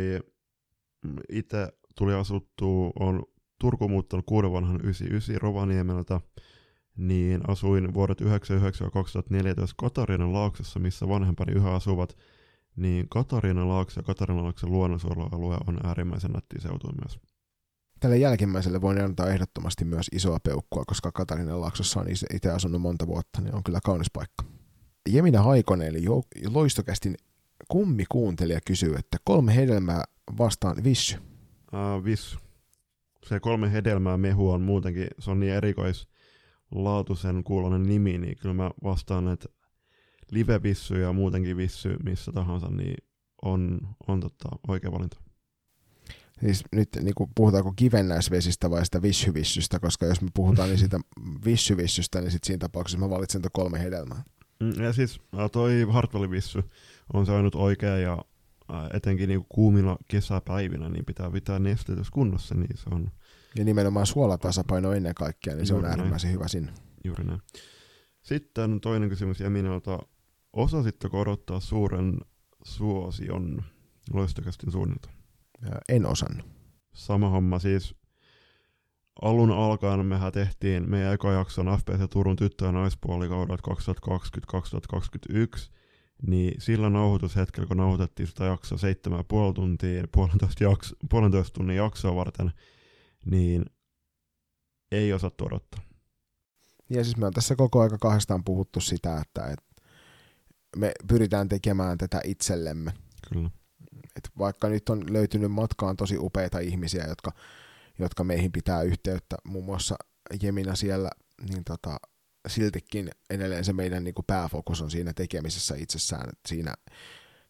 mm, 1.05 1.17
itse 1.33 1.69
tuli 1.99 2.15
asuttua, 2.15 2.91
on 2.99 3.23
Turku 3.61 3.89
muuttanut 3.89 4.27
kuuden 4.27 4.53
vanhan 4.53 4.81
99 4.81 5.41
Rovaniemeltä, 5.41 6.21
niin 6.97 7.51
asuin 7.51 7.95
vuodet 7.95 8.21
1999-2014 8.21 8.25
Katarinan 9.77 10.33
laaksossa, 10.33 10.81
missä 10.81 11.09
vanhempani 11.09 11.53
yhä 11.53 11.71
asuvat, 11.71 12.17
niin 12.77 13.09
Katarinan 13.09 13.69
laakso 13.69 14.01
ja 14.01 14.05
Katarinan 14.05 14.45
laakson 14.45 14.73
luonnonsuojelualue 14.73 15.59
on 15.67 15.81
äärimmäisen 15.85 16.31
nätti 16.31 16.61
seutu 16.61 16.91
myös. 17.03 17.19
Tälle 18.01 18.17
jälkimmäiselle 18.17 18.81
voin 18.81 19.01
antaa 19.01 19.29
ehdottomasti 19.29 19.85
myös 19.85 20.07
isoa 20.13 20.39
peukkua, 20.41 20.85
koska 20.87 21.13
Katarinan 21.13 21.61
laaksossa 21.61 22.01
on 22.01 22.07
itse 22.35 22.51
asunut 22.51 22.83
monta 22.83 23.07
vuotta, 23.07 23.41
niin 23.41 23.55
on 23.55 23.63
kyllä 23.65 23.81
kaunis 23.85 24.11
paikka. 24.13 24.45
Jemina 25.09 25.43
Haikonen, 25.43 25.89
eli 25.89 26.05
loistokästin 26.49 27.15
kummikuuntelija 27.69 28.61
kysyy, 28.67 28.95
että 28.95 29.19
kolme 29.25 29.57
hedelmää 29.57 30.05
vastaan 30.39 30.85
vissy. 30.85 31.17
Uh, 31.17 32.05
vissy. 32.05 32.39
Se 33.27 33.41
kolme 33.41 33.73
hedelmää 33.73 34.17
mehu 34.17 34.51
on 34.51 34.63
muutenkin, 34.63 35.07
se 35.19 35.31
on 35.31 35.41
niin 35.41 35.53
erikoislaatuisen 35.53 37.45
kuulonen 37.45 37.83
nimi, 37.83 38.19
niin 38.19 38.39
kyllä 38.39 38.55
mä 38.55 38.71
vastaan, 38.83 39.29
että 39.29 39.49
live-vissy 40.35 41.01
ja 41.01 41.13
muutenkin 41.13 41.57
vissy 41.57 41.97
missä 42.05 42.33
tahansa, 42.33 42.69
niin 42.71 42.97
on, 43.43 43.81
on 44.07 44.21
totta, 44.21 44.49
oikea 44.69 44.93
valinta. 44.93 45.17
Siis 46.41 46.65
nyt 46.73 46.89
niin 47.03 47.15
kuin, 47.15 47.31
puhutaanko 47.35 47.73
kivennäisvesistä 47.77 48.71
vai 48.71 48.85
sitä 48.85 49.03
vissyvissystä, 49.03 49.81
koska 49.81 50.07
jos 50.07 50.21
me 50.21 50.29
puhutaan 50.35 50.69
niin 50.69 50.79
siitä 50.79 51.01
vissyvissystä, 51.45 52.21
niin 52.21 52.31
sit 52.31 52.45
siinä 52.45 52.59
tapauksessa 52.59 52.99
mä 52.99 53.11
valitsen 53.11 53.43
kolme 53.53 53.81
hedelmää. 53.81 54.23
Mm, 54.61 54.83
ja 54.83 54.93
siis 54.93 55.21
toi 55.53 55.87
Hartwell-vissy 55.91 56.63
on 57.13 57.27
se 57.27 57.33
ainut 57.33 57.55
oikea 57.55 57.99
ja 57.99 58.25
etenkin 58.93 59.29
niin 59.29 59.47
kuumina 59.49 59.97
kesäpäivinä 60.09 60.89
niin 60.89 61.05
pitää 61.05 61.31
pitää 61.31 61.59
nestetys 61.59 62.11
kunnossa, 62.11 62.55
niin 62.55 62.77
se 62.77 62.91
on... 62.91 63.11
Ja 63.57 63.65
nimenomaan 63.65 64.07
suolatasapaino 64.07 64.93
ennen 64.93 65.15
kaikkea, 65.15 65.55
niin 65.55 65.67
se 65.67 65.75
on 65.75 65.85
äärimmäisen 65.85 66.33
hyvä 66.33 66.49
sinne. 66.49 66.73
Juuri 67.05 67.25
näin. 67.25 67.41
Sitten 68.23 68.81
toinen 68.81 69.09
kysymys 69.09 69.41
Eminalta. 69.41 69.99
Osasitteko 70.55 71.21
odottaa 71.21 71.61
suuren 71.61 72.21
suosion 72.65 73.65
loistokästin 74.13 74.73
suunnilta? 74.73 75.09
En 75.89 76.07
osannut. 76.07 76.47
Sama 76.95 77.29
homma 77.29 77.59
siis. 77.59 77.95
Alun 79.23 79.51
alkaen 79.51 80.07
mehän 80.07 80.33
tehtiin 80.33 80.91
meidän 80.91 81.15
eka 81.15 81.33
jakson 81.33 81.79
FPC 81.79 82.11
Turun 82.11 82.37
tyttö- 82.37 82.65
ja 82.65 82.73
naispuolikaudet 82.73 83.61
2020-2021, 83.61 85.71
niin 86.27 86.61
sillä 86.61 86.91
nauhoitushetkellä, 86.91 87.67
kun 87.67 87.77
nauhoitettiin 87.77 88.27
sitä 88.27 88.45
jaksoa 88.45 88.79
7,5 88.79 89.55
tuntia, 89.55 90.05
puolentoista, 90.13 90.65
jakso, 90.65 90.97
puolentoista 91.11 91.55
tunnin 91.55 91.77
jaksoa 91.77 92.15
varten, 92.15 92.53
niin 93.25 93.65
ei 94.93 95.13
osattu 95.13 95.45
odottaa. 95.45 95.81
Ja 96.91 97.05
siis 97.05 97.17
me 97.17 97.27
on 97.27 97.33
tässä 97.33 97.57
koko 97.57 97.81
aika 97.81 97.99
kahdestaan 97.99 98.45
puhuttu 98.45 98.81
sitä, 98.81 99.21
että, 99.21 99.47
että 99.47 99.74
me 100.77 100.93
pyritään 101.09 101.49
tekemään 101.49 101.99
tätä 101.99 102.21
itsellemme. 102.25 102.93
Kyllä. 103.33 103.51
Et 104.17 104.31
vaikka 104.39 104.69
nyt 104.69 104.89
on 104.89 105.13
löytynyt 105.13 105.53
matkaan 105.53 105.97
tosi 105.97 106.19
upeita 106.19 106.59
ihmisiä, 106.59 107.05
jotka, 107.09 107.33
jotka 107.99 108.25
meihin 108.25 108.53
pitää 108.53 108.83
yhteyttä, 108.83 109.37
muun 109.45 109.65
muassa 109.65 109.97
Jemina 110.43 110.75
siellä, 110.75 111.11
niin 111.51 111.65
tota, 111.65 111.97
siltikin 112.49 113.11
edelleen 113.31 113.65
se 113.65 113.73
meidän 113.73 114.05
niin 114.05 114.15
kuin 114.15 114.27
pääfokus 114.27 114.83
on 114.83 114.91
siinä 114.91 115.13
tekemisessä 115.13 115.75
itsessään, 115.77 116.31
siinä, 116.49 116.75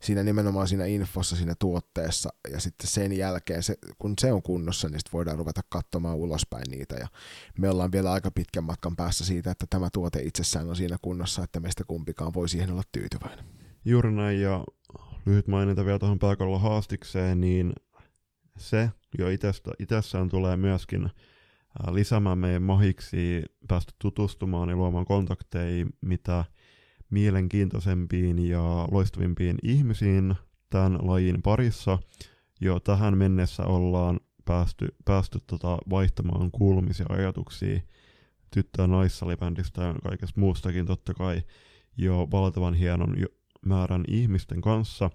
siinä 0.05 0.23
nimenomaan 0.23 0.69
siinä 0.69 0.85
infossa, 0.85 1.37
siinä 1.37 1.55
tuotteessa, 1.59 2.31
ja 2.53 2.61
sitten 2.61 2.87
sen 2.87 3.13
jälkeen, 3.13 3.63
se, 3.63 3.75
kun 3.99 4.15
se 4.19 4.33
on 4.33 4.43
kunnossa, 4.43 4.89
niin 4.89 4.99
sitten 5.01 5.13
voidaan 5.13 5.39
ruveta 5.39 5.61
katsomaan 5.69 6.17
ulospäin 6.17 6.71
niitä, 6.71 6.95
ja 6.95 7.09
me 7.59 7.69
ollaan 7.69 7.93
vielä 7.93 8.13
aika 8.13 8.31
pitkän 8.31 8.65
matkan 8.65 8.97
päässä 8.97 9.25
siitä, 9.25 9.51
että 9.51 9.67
tämä 9.71 9.89
tuote 9.93 10.23
itsessään 10.23 10.69
on 10.69 10.77
siinä 10.77 10.97
kunnossa, 11.03 11.43
että 11.43 11.61
meistä 11.61 11.85
kumpikaan 11.87 12.35
voi 12.35 12.49
siihen 12.49 12.71
olla 12.71 12.83
tyytyväinen. 12.93 13.45
Juuri 13.85 14.13
näin, 14.13 14.41
ja 14.41 14.65
lyhyt 15.27 15.49
maininta 15.49 15.85
vielä 15.85 15.99
tuohon 15.99 16.19
pääkalloon 16.19 16.61
haastikseen, 16.61 17.41
niin 17.41 17.73
se 18.59 18.91
jo 19.19 19.29
itestä, 19.29 19.71
itsessään 19.79 20.29
tulee 20.29 20.57
myöskin 20.57 21.11
lisäämään 21.91 22.39
meidän 22.39 22.63
mahiksi 22.63 23.43
päästä 23.69 23.93
tutustumaan 23.99 24.69
ja 24.69 24.77
luomaan 24.77 25.05
kontakteja 25.05 25.87
mitä 26.01 26.45
mielenkiintoisempiin 27.11 28.39
ja 28.39 28.89
loistavimpiin 28.91 29.57
ihmisiin 29.63 30.35
tämän 30.71 30.99
lajin 31.03 31.43
parissa. 31.43 31.99
Jo 32.61 32.81
tähän 32.81 33.19
mennessä 33.19 33.63
ollaan 33.63 34.21
päästy, 34.45 34.89
päästy 35.05 35.39
tota 35.47 35.79
vaihtamaan 35.91 36.51
kuulumisia 36.51 37.07
ajatuksia 37.09 37.81
tyttö- 38.51 38.83
ja 38.83 38.87
naissalibändistä 38.87 39.83
ja 39.83 39.95
kaikesta 40.03 40.41
muustakin 40.41 40.87
totta 40.87 41.15
kai 41.15 41.43
jo 41.97 42.29
valtavan 42.33 42.75
hienon 42.75 43.17
määrän 43.67 44.05
ihmisten 44.09 44.61
kanssa. 44.61 45.11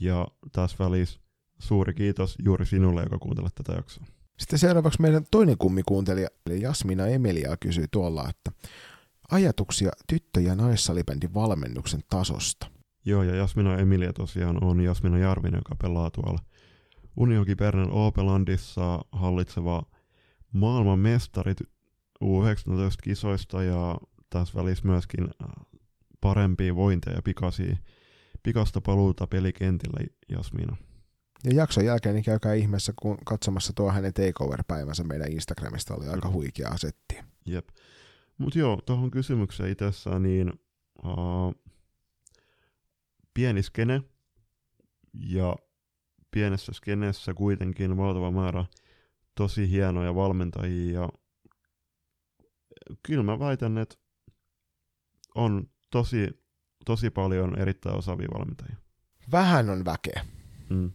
Ja 0.00 0.28
tässä 0.52 0.76
välissä 0.78 1.20
suuri 1.58 1.94
kiitos 1.94 2.36
juuri 2.44 2.66
sinulle, 2.66 3.02
joka 3.02 3.18
kuuntelet 3.18 3.54
tätä 3.54 3.72
jaksoa. 3.72 4.04
Sitten 4.38 4.58
seuraavaksi 4.58 5.00
meidän 5.00 5.24
toinen 5.30 5.58
kummikuuntelija, 5.58 6.28
eli 6.46 6.60
Jasmina 6.62 7.06
Emilia, 7.06 7.56
kysyy 7.56 7.84
tuolla, 7.90 8.28
että 8.28 8.52
ajatuksia 9.30 9.90
tyttö- 10.06 10.40
ja 10.40 10.54
naissalibändin 10.54 11.34
valmennuksen 11.34 12.00
tasosta. 12.10 12.66
Joo, 13.04 13.22
ja 13.22 13.36
Jasmina 13.36 13.78
Emilia 13.78 14.12
tosiaan 14.12 14.64
on 14.64 14.80
Jasmina 14.80 15.18
Jarvinen, 15.18 15.58
joka 15.58 15.76
pelaa 15.82 16.10
tuolla 16.10 16.38
Unioki 17.16 17.54
Pernen 17.54 17.90
Opelandissa 17.90 19.04
hallitseva 19.12 19.82
maailman 20.52 20.98
mestari 20.98 21.54
U19-kisoista 22.24 23.62
ja 23.62 23.98
tässä 24.30 24.58
välissä 24.58 24.86
myöskin 24.86 25.24
äh, 25.24 25.66
parempia 26.20 26.76
vointeja 26.76 27.16
ja 27.16 27.22
pikaisia, 27.22 27.76
pikasta 28.42 28.80
paluuta 28.80 29.26
pelikentillä 29.26 30.06
Jasmina. 30.28 30.76
Ja 31.44 31.54
jakson 31.54 31.84
jälkeen 31.84 32.14
niin 32.14 32.24
käykää 32.24 32.54
ihmeessä, 32.54 32.92
kun 33.02 33.18
katsomassa 33.26 33.72
tuo 33.76 33.92
hänen 33.92 34.14
takeover-päivänsä 34.14 35.04
meidän 35.04 35.32
Instagramista 35.32 35.94
oli 35.94 36.08
aika 36.08 36.30
huikea 36.30 36.68
asetti. 36.68 37.18
Jep. 37.46 37.68
Mutta 38.40 38.58
joo, 38.58 38.80
tuohon 38.86 39.10
kysymykseen 39.10 39.70
itsessään, 39.70 40.22
niin 40.22 40.52
uh, 41.04 41.54
pieni 43.34 43.62
skene 43.62 44.02
ja 45.14 45.56
pienessä 46.30 46.72
skenessä 46.72 47.34
kuitenkin 47.34 47.96
valtava 47.96 48.30
määrä 48.30 48.64
tosi 49.34 49.70
hienoja 49.70 50.14
valmentajia 50.14 51.00
ja 51.00 51.08
kyllä 53.02 53.22
mä 53.22 53.38
väitän, 53.38 53.78
että 53.78 53.96
on 55.34 55.70
tosi, 55.90 56.28
tosi 56.84 57.10
paljon 57.10 57.58
erittäin 57.58 57.96
osaavia 57.96 58.28
valmentajia. 58.34 58.76
Vähän 59.32 59.70
on 59.70 59.84
väkeä. 59.84 60.24
Mm 60.68 60.92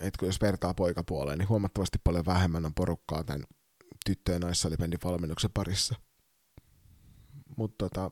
että 0.00 0.26
jos 0.26 0.40
vertaa 0.40 0.74
poikapuoleen, 0.74 1.38
niin 1.38 1.48
huomattavasti 1.48 1.98
paljon 2.04 2.26
vähemmän 2.26 2.66
on 2.66 2.74
porukkaa 2.74 3.24
tämän 3.24 3.44
tyttö- 4.04 4.32
ja 4.32 4.38
naissalibändin 4.38 4.98
valmennuksen 5.04 5.50
parissa. 5.54 5.94
Mutta 7.58 7.88
tota, 7.88 8.10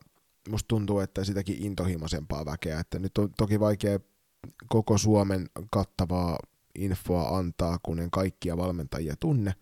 musta 0.49 0.67
tuntuu, 0.67 0.99
että 0.99 1.23
sitäkin 1.23 1.63
intohimoisempaa 1.63 2.45
väkeä, 2.45 2.79
että 2.79 2.99
nyt 2.99 3.17
on 3.17 3.29
toki 3.37 3.59
vaikea 3.59 3.99
koko 4.69 4.97
Suomen 4.97 5.49
kattavaa 5.71 6.37
infoa 6.75 7.37
antaa, 7.37 7.79
kun 7.83 7.99
en 7.99 8.11
kaikkia 8.11 8.57
valmentajia 8.57 9.15
tunne, 9.19 9.53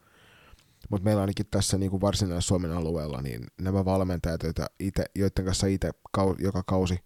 mutta 0.89 1.05
meillä 1.05 1.21
ainakin 1.21 1.45
tässä 1.51 1.77
niin 1.77 1.91
kuin 1.91 2.01
Varsinais-Suomen 2.01 2.71
alueella, 2.71 3.21
niin 3.21 3.47
nämä 3.61 3.85
valmentajat, 3.85 4.43
joita 4.43 4.65
ite, 4.79 5.05
joiden 5.15 5.45
kanssa 5.45 5.67
itse 5.67 5.91
kau, 6.11 6.35
joka 6.39 6.63
kausi, 6.63 6.99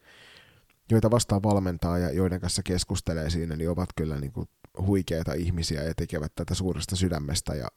joita 0.91 1.11
vastaan 1.11 1.43
valmentaa 1.43 1.97
ja 1.97 2.11
joiden 2.11 2.41
kanssa 2.41 2.63
keskustelee 2.63 3.29
siinä, 3.29 3.55
niin 3.55 3.69
ovat 3.69 3.89
kyllä 3.95 4.19
niin 4.19 4.31
kuin 4.31 4.49
huikeita 4.85 5.33
ihmisiä 5.33 5.83
ja 5.83 5.93
tekevät 5.95 6.31
tätä 6.35 6.53
suuresta 6.53 6.95
sydämestä 6.95 7.55
ja 7.55 7.67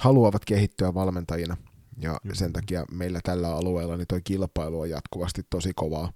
haluavat 0.00 0.44
kehittyä 0.44 0.94
valmentajina. 0.94 1.56
Ja 1.96 2.20
mm. 2.24 2.30
sen 2.34 2.52
takia 2.52 2.84
meillä 2.90 3.20
tällä 3.22 3.56
alueella 3.56 3.96
niin 3.96 4.06
toi 4.06 4.20
kilpailu 4.24 4.80
on 4.80 4.90
jatkuvasti 4.90 5.42
tosi 5.50 5.72
kovaa, 5.74 6.12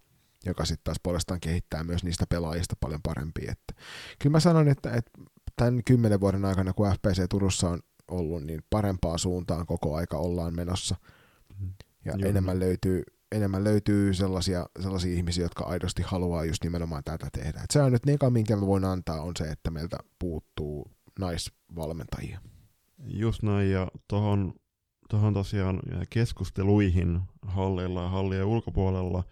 joka 0.47 0.65
sitten 0.65 0.85
taas 0.85 1.01
puolestaan 1.03 1.40
kehittää 1.40 1.85
myös 1.85 2.05
niistä 2.05 2.24
pelaajista 2.28 2.77
paljon 2.81 3.01
parempia. 3.03 3.53
Että, 3.53 3.82
kyllä 4.19 4.32
mä 4.32 4.40
sanon, 4.40 4.69
että, 4.69 4.90
että 4.90 5.11
tämän 5.57 5.85
kymmenen 5.85 6.20
vuoden 6.20 6.44
aikana, 6.44 6.73
kun 6.73 6.93
FPC 6.93 7.28
Turussa 7.31 7.69
on 7.69 7.81
ollut, 8.11 8.44
niin 8.44 8.62
parempaa 8.70 9.19
suuntaan 9.19 9.66
koko 9.66 9.97
aika 9.97 10.16
ollaan 10.16 10.57
menossa. 10.57 10.97
Mm. 11.61 11.73
Ja 12.05 12.12
Joo. 12.16 12.28
enemmän 12.31 12.61
löytyy 12.61 13.03
enemmän 13.32 13.65
löytyy 13.65 14.15
sellaisia, 14.15 14.66
sellaisia 14.81 15.15
ihmisiä, 15.16 15.44
jotka 15.44 15.65
aidosti 15.65 16.03
haluaa 16.03 16.44
just 16.44 16.65
nimenomaan 16.65 17.05
tätä 17.05 17.28
tehdä. 17.32 17.61
Et 17.65 17.70
se 17.70 17.82
on 17.82 17.93
nyt 17.93 18.09
eka, 18.09 18.31
minkä 18.31 18.57
mä 18.57 18.66
voin 18.66 18.85
antaa, 18.85 19.20
on 19.23 19.32
se, 19.39 19.44
että 19.44 19.70
meiltä 19.70 19.98
puuttuu 20.19 20.90
naisvalmentajia. 21.19 22.40
Just 23.05 23.43
näin, 23.43 23.70
ja 23.70 23.89
tuohon 24.09 24.55
tohon 25.09 25.35
tosiaan 25.35 25.81
keskusteluihin 26.11 27.20
hallilla 27.43 28.03
ja 28.03 28.09
hallien 28.09 28.45
ulkopuolella 28.45 29.24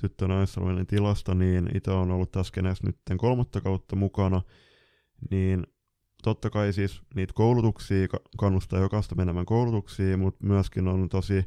tyttö 0.00 0.28
naissalminen 0.28 0.86
tilasta, 0.86 1.34
niin 1.34 1.70
itse 1.74 1.90
on 1.90 2.10
ollut 2.10 2.32
tässä 2.32 2.52
kenessä 2.52 2.86
nyt 2.86 2.96
kolmatta 3.18 3.60
kautta 3.60 3.96
mukana, 3.96 4.42
niin 5.30 5.66
totta 6.22 6.50
kai 6.50 6.72
siis 6.72 7.02
niitä 7.14 7.32
koulutuksia 7.32 8.08
kannustaa 8.38 8.80
jokaista 8.80 9.14
menemään 9.14 9.46
koulutuksiin, 9.46 10.18
mutta 10.18 10.46
myöskin 10.46 10.88
on 10.88 11.08
tosi 11.08 11.44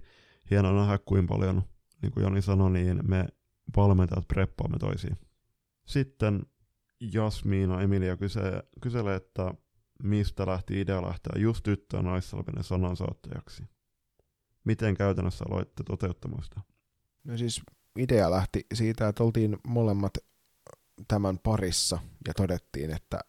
hieno 0.50 0.76
nähdä, 0.76 1.00
kuinka 1.06 1.34
paljon, 1.34 1.64
niin 2.02 2.12
kuin 2.12 2.24
Joni 2.24 2.42
sanoi, 2.42 2.72
niin 2.72 3.00
me 3.08 3.26
valmentajat 3.78 4.28
preppaamme 4.28 4.78
toisiin. 4.80 5.18
Sitten 5.86 6.46
Jasmiina 7.14 7.82
Emilia 7.82 8.18
kyse, 8.18 8.42
kyselee, 8.82 9.16
että 9.16 9.54
mistä 10.04 10.46
lähti 10.46 10.82
idea 10.82 11.02
lähteä 11.02 11.34
just 11.42 11.64
tyttöä 11.64 12.02
naissalminen 12.02 12.64
sanansaattajaksi. 12.64 13.64
Miten 14.64 14.96
käytännössä 14.96 15.46
aloitte 15.50 15.84
toteuttamaan 15.84 16.44
sitä? 16.44 16.62
No 17.24 17.38
siis 17.38 17.62
idea 18.00 18.32
lähti 18.32 18.66
siitä, 18.74 19.08
että 19.08 19.24
oltiin 19.24 19.58
molemmat 19.68 20.18
tämän 21.08 21.40
parissa 21.40 22.00
ja 22.28 22.34
todettiin, 22.34 22.92
että 22.92 23.20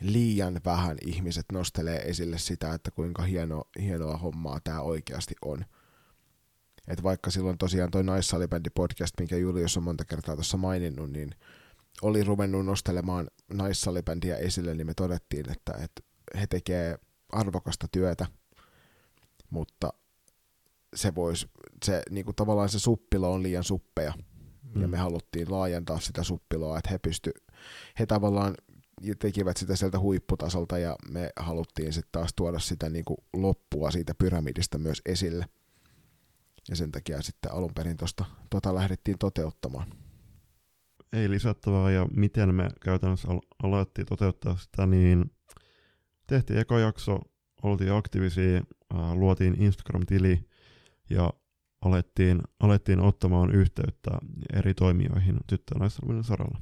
liian 0.00 0.60
vähän 0.64 0.96
ihmiset 1.06 1.46
nostelee 1.52 1.98
esille 1.98 2.38
sitä, 2.38 2.74
että 2.74 2.90
kuinka 2.90 3.22
hieno, 3.22 3.64
hienoa 3.80 4.16
hommaa 4.16 4.60
tämä 4.60 4.80
oikeasti 4.80 5.34
on. 5.44 5.64
Et 6.88 7.02
vaikka 7.02 7.30
silloin 7.30 7.58
tosiaan 7.58 7.90
toi 7.90 8.04
naissalibändi 8.04 8.70
podcast, 8.70 9.14
minkä 9.18 9.36
Julius 9.36 9.76
on 9.76 9.82
monta 9.82 10.04
kertaa 10.04 10.34
tuossa 10.34 10.56
maininnut, 10.56 11.10
niin 11.10 11.30
oli 12.02 12.24
ruvennut 12.24 12.66
nostelemaan 12.66 13.28
naissalibändiä 13.52 14.36
esille, 14.36 14.74
niin 14.74 14.86
me 14.86 14.94
todettiin, 14.94 15.50
että, 15.50 15.72
että 15.72 16.02
he 16.40 16.46
tekee 16.46 16.98
arvokasta 17.32 17.88
työtä, 17.92 18.26
mutta 19.50 19.92
se 20.96 21.14
vois, 21.14 21.48
se 21.84 22.02
niinku 22.10 22.32
tavallaan 22.32 22.68
se 22.68 22.78
suppilo 22.78 23.32
on 23.32 23.42
liian 23.42 23.64
suppea, 23.64 24.12
mm. 24.74 24.82
ja 24.82 24.88
me 24.88 24.96
haluttiin 24.96 25.50
laajentaa 25.50 26.00
sitä 26.00 26.22
suppiloa, 26.22 26.78
että 26.78 26.90
he 26.90 26.98
pysty, 26.98 27.32
he 27.98 28.06
tavallaan 28.06 28.54
tekivät 29.18 29.56
sitä 29.56 29.76
sieltä 29.76 29.98
huipputasolta, 29.98 30.78
ja 30.78 30.96
me 31.08 31.30
haluttiin 31.36 31.92
sitten 31.92 32.12
taas 32.12 32.30
tuoda 32.36 32.58
sitä 32.58 32.88
niinku 32.88 33.16
loppua 33.32 33.90
siitä 33.90 34.14
pyramidista 34.14 34.78
myös 34.78 35.02
esille. 35.06 35.46
Ja 36.68 36.76
sen 36.76 36.92
takia 36.92 37.22
sitten 37.22 37.52
alun 37.52 37.74
perin 37.74 37.96
tuosta 37.96 38.24
tota 38.50 38.74
lähdettiin 38.74 39.18
toteuttamaan. 39.18 40.05
Ei 41.12 41.30
lisättävää, 41.30 41.90
ja 41.90 42.06
miten 42.16 42.54
me 42.54 42.68
käytännössä 42.80 43.28
al- 43.28 43.40
alettiin 43.62 44.06
toteuttaa 44.06 44.56
sitä, 44.56 44.86
niin 44.86 45.30
tehtiin 46.26 46.58
eka 46.58 46.78
jakso, 46.78 47.18
oltiin 47.62 47.92
aktiivisia, 47.92 48.62
ää, 48.94 49.14
luotiin 49.14 49.62
Instagram-tili, 49.62 50.48
ja 51.10 51.32
alettiin, 51.80 52.40
alettiin 52.60 53.00
ottamaan 53.00 53.54
yhteyttä 53.54 54.10
eri 54.52 54.74
toimijoihin 54.74 55.36
tyttö- 55.46 55.74
ja 55.80 56.22
saralla. 56.22 56.60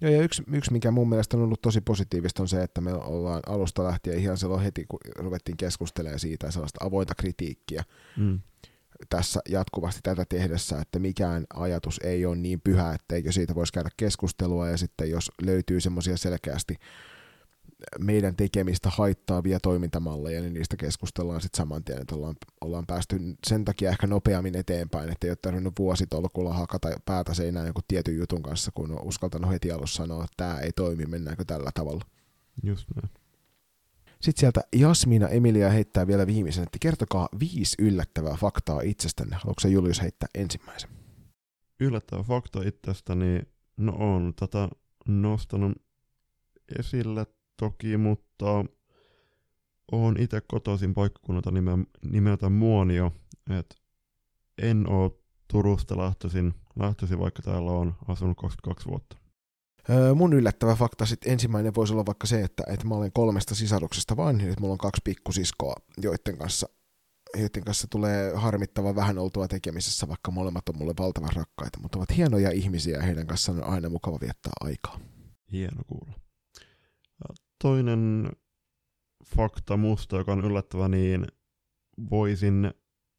Joo, 0.00 0.12
ja 0.12 0.22
yksi, 0.22 0.42
yksi, 0.52 0.72
mikä 0.72 0.90
mun 0.90 1.08
mielestä 1.08 1.36
on 1.36 1.42
ollut 1.42 1.62
tosi 1.62 1.80
positiivista, 1.80 2.42
on 2.42 2.48
se, 2.48 2.62
että 2.62 2.80
me 2.80 2.92
ollaan 2.92 3.42
alusta 3.46 3.84
lähtien 3.84 4.18
ihan 4.18 4.36
silloin 4.36 4.62
heti, 4.62 4.84
kun 4.88 4.98
ruvettiin 5.16 5.56
keskustelemaan 5.56 6.18
siitä 6.18 6.50
sellaista 6.50 6.84
avointa 6.84 7.14
kritiikkiä 7.14 7.84
mm. 8.16 8.40
Tässä 9.08 9.40
jatkuvasti 9.48 10.00
tätä 10.02 10.24
tehdessä, 10.28 10.80
että 10.80 10.98
mikään 10.98 11.46
ajatus 11.54 12.00
ei 12.04 12.26
ole 12.26 12.36
niin 12.36 12.60
pyhä, 12.64 12.94
etteikö 12.94 13.32
siitä 13.32 13.54
voisi 13.54 13.72
käydä 13.72 13.90
keskustelua, 13.96 14.68
ja 14.68 14.76
sitten 14.76 15.10
jos 15.10 15.32
löytyy 15.42 15.80
semmoisia 15.80 16.16
selkeästi 16.16 16.76
meidän 17.98 18.36
tekemistä 18.36 18.90
haittaavia 18.90 19.60
toimintamalleja, 19.60 20.40
niin 20.40 20.54
niistä 20.54 20.76
keskustellaan 20.76 21.40
sitten 21.40 21.58
saman 21.58 21.84
tien, 21.84 22.00
että 22.00 22.14
ollaan, 22.14 22.36
ollaan 22.60 22.86
päästy 22.86 23.20
sen 23.46 23.64
takia 23.64 23.90
ehkä 23.90 24.06
nopeammin 24.06 24.56
eteenpäin, 24.56 25.10
että 25.10 25.26
ei 25.26 25.30
ole 25.30 25.38
tarvinnut 25.42 25.74
vuositolkulla 25.78 26.54
hakata 26.54 26.88
päätä 27.04 27.34
seinään 27.34 27.66
jonkun 27.66 27.84
tietyn 27.88 28.16
jutun 28.16 28.42
kanssa, 28.42 28.70
kun 28.74 28.90
on 28.92 29.06
uskaltanut 29.06 29.50
heti 29.50 29.72
alussa 29.72 30.02
sanoa, 30.02 30.24
että 30.24 30.34
tämä 30.36 30.58
ei 30.58 30.72
toimi, 30.72 31.06
mennäänkö 31.06 31.44
tällä 31.44 31.70
tavalla. 31.74 32.04
Just 32.62 32.86
näin. 32.94 33.17
Sitten 34.20 34.40
sieltä 34.40 34.60
Jasmina 34.76 35.28
Emilia 35.28 35.70
heittää 35.70 36.06
vielä 36.06 36.26
viimeisen, 36.26 36.62
että 36.62 36.78
kertokaa 36.80 37.28
viisi 37.40 37.76
yllättävää 37.78 38.34
faktaa 38.34 38.80
itsestänne. 38.80 39.36
Haluatko 39.36 39.60
se 39.60 39.68
Julius 39.68 40.02
heittää 40.02 40.28
ensimmäisen? 40.34 40.90
Yllättävä 41.80 42.22
fakta 42.22 42.62
itsestäni, 42.62 43.42
no 43.76 43.92
on 43.98 44.32
tätä 44.36 44.68
nostanut 45.08 45.72
esille 46.78 47.26
toki, 47.56 47.96
mutta 47.96 48.64
olen 49.92 50.20
itse 50.20 50.40
kotoisin 50.40 50.94
paikkakunnalta 50.94 51.50
nimeltä 52.10 52.48
Muonio, 52.48 53.12
että 53.58 53.76
en 54.62 54.88
ole 54.88 55.10
Turusta 55.48 55.96
lähtöisin, 55.96 56.54
lähtöisin, 56.78 57.18
vaikka 57.18 57.42
täällä 57.42 57.70
on 57.70 57.94
asunut 58.08 58.36
22 58.36 58.88
vuotta. 58.88 59.16
Mun 60.14 60.32
yllättävä 60.32 60.74
fakta 60.74 61.06
sitten 61.06 61.32
ensimmäinen 61.32 61.74
voisi 61.74 61.92
olla 61.92 62.06
vaikka 62.06 62.26
se, 62.26 62.42
että, 62.42 62.62
että 62.66 62.86
mä 62.86 62.94
olen 62.94 63.12
kolmesta 63.12 63.54
sisaruksesta 63.54 64.16
vanhin, 64.16 64.48
että 64.48 64.60
mulla 64.60 64.72
on 64.72 64.78
kaksi 64.78 65.00
pikkusiskoa, 65.04 65.74
joiden 66.02 66.38
kanssa, 66.38 66.68
joiden 67.36 67.64
kanssa 67.64 67.86
tulee 67.90 68.32
harmittavan 68.34 68.96
vähän 68.96 69.18
oltua 69.18 69.48
tekemisessä, 69.48 70.08
vaikka 70.08 70.30
molemmat 70.30 70.68
on 70.68 70.78
mulle 70.78 70.94
valtavan 70.98 71.32
rakkaita, 71.34 71.80
mutta 71.80 71.98
ovat 71.98 72.16
hienoja 72.16 72.50
ihmisiä 72.50 72.96
ja 72.96 73.02
heidän 73.02 73.26
kanssaan 73.26 73.62
on 73.62 73.70
aina 73.70 73.88
mukava 73.88 74.18
viettää 74.20 74.52
aikaa. 74.60 75.00
Hieno 75.52 75.82
kuulla 75.86 76.12
toinen 77.62 78.30
fakta 79.36 79.76
musta, 79.76 80.16
joka 80.16 80.32
on 80.32 80.44
yllättävä, 80.44 80.88
niin 80.88 81.26
voisin 82.10 82.70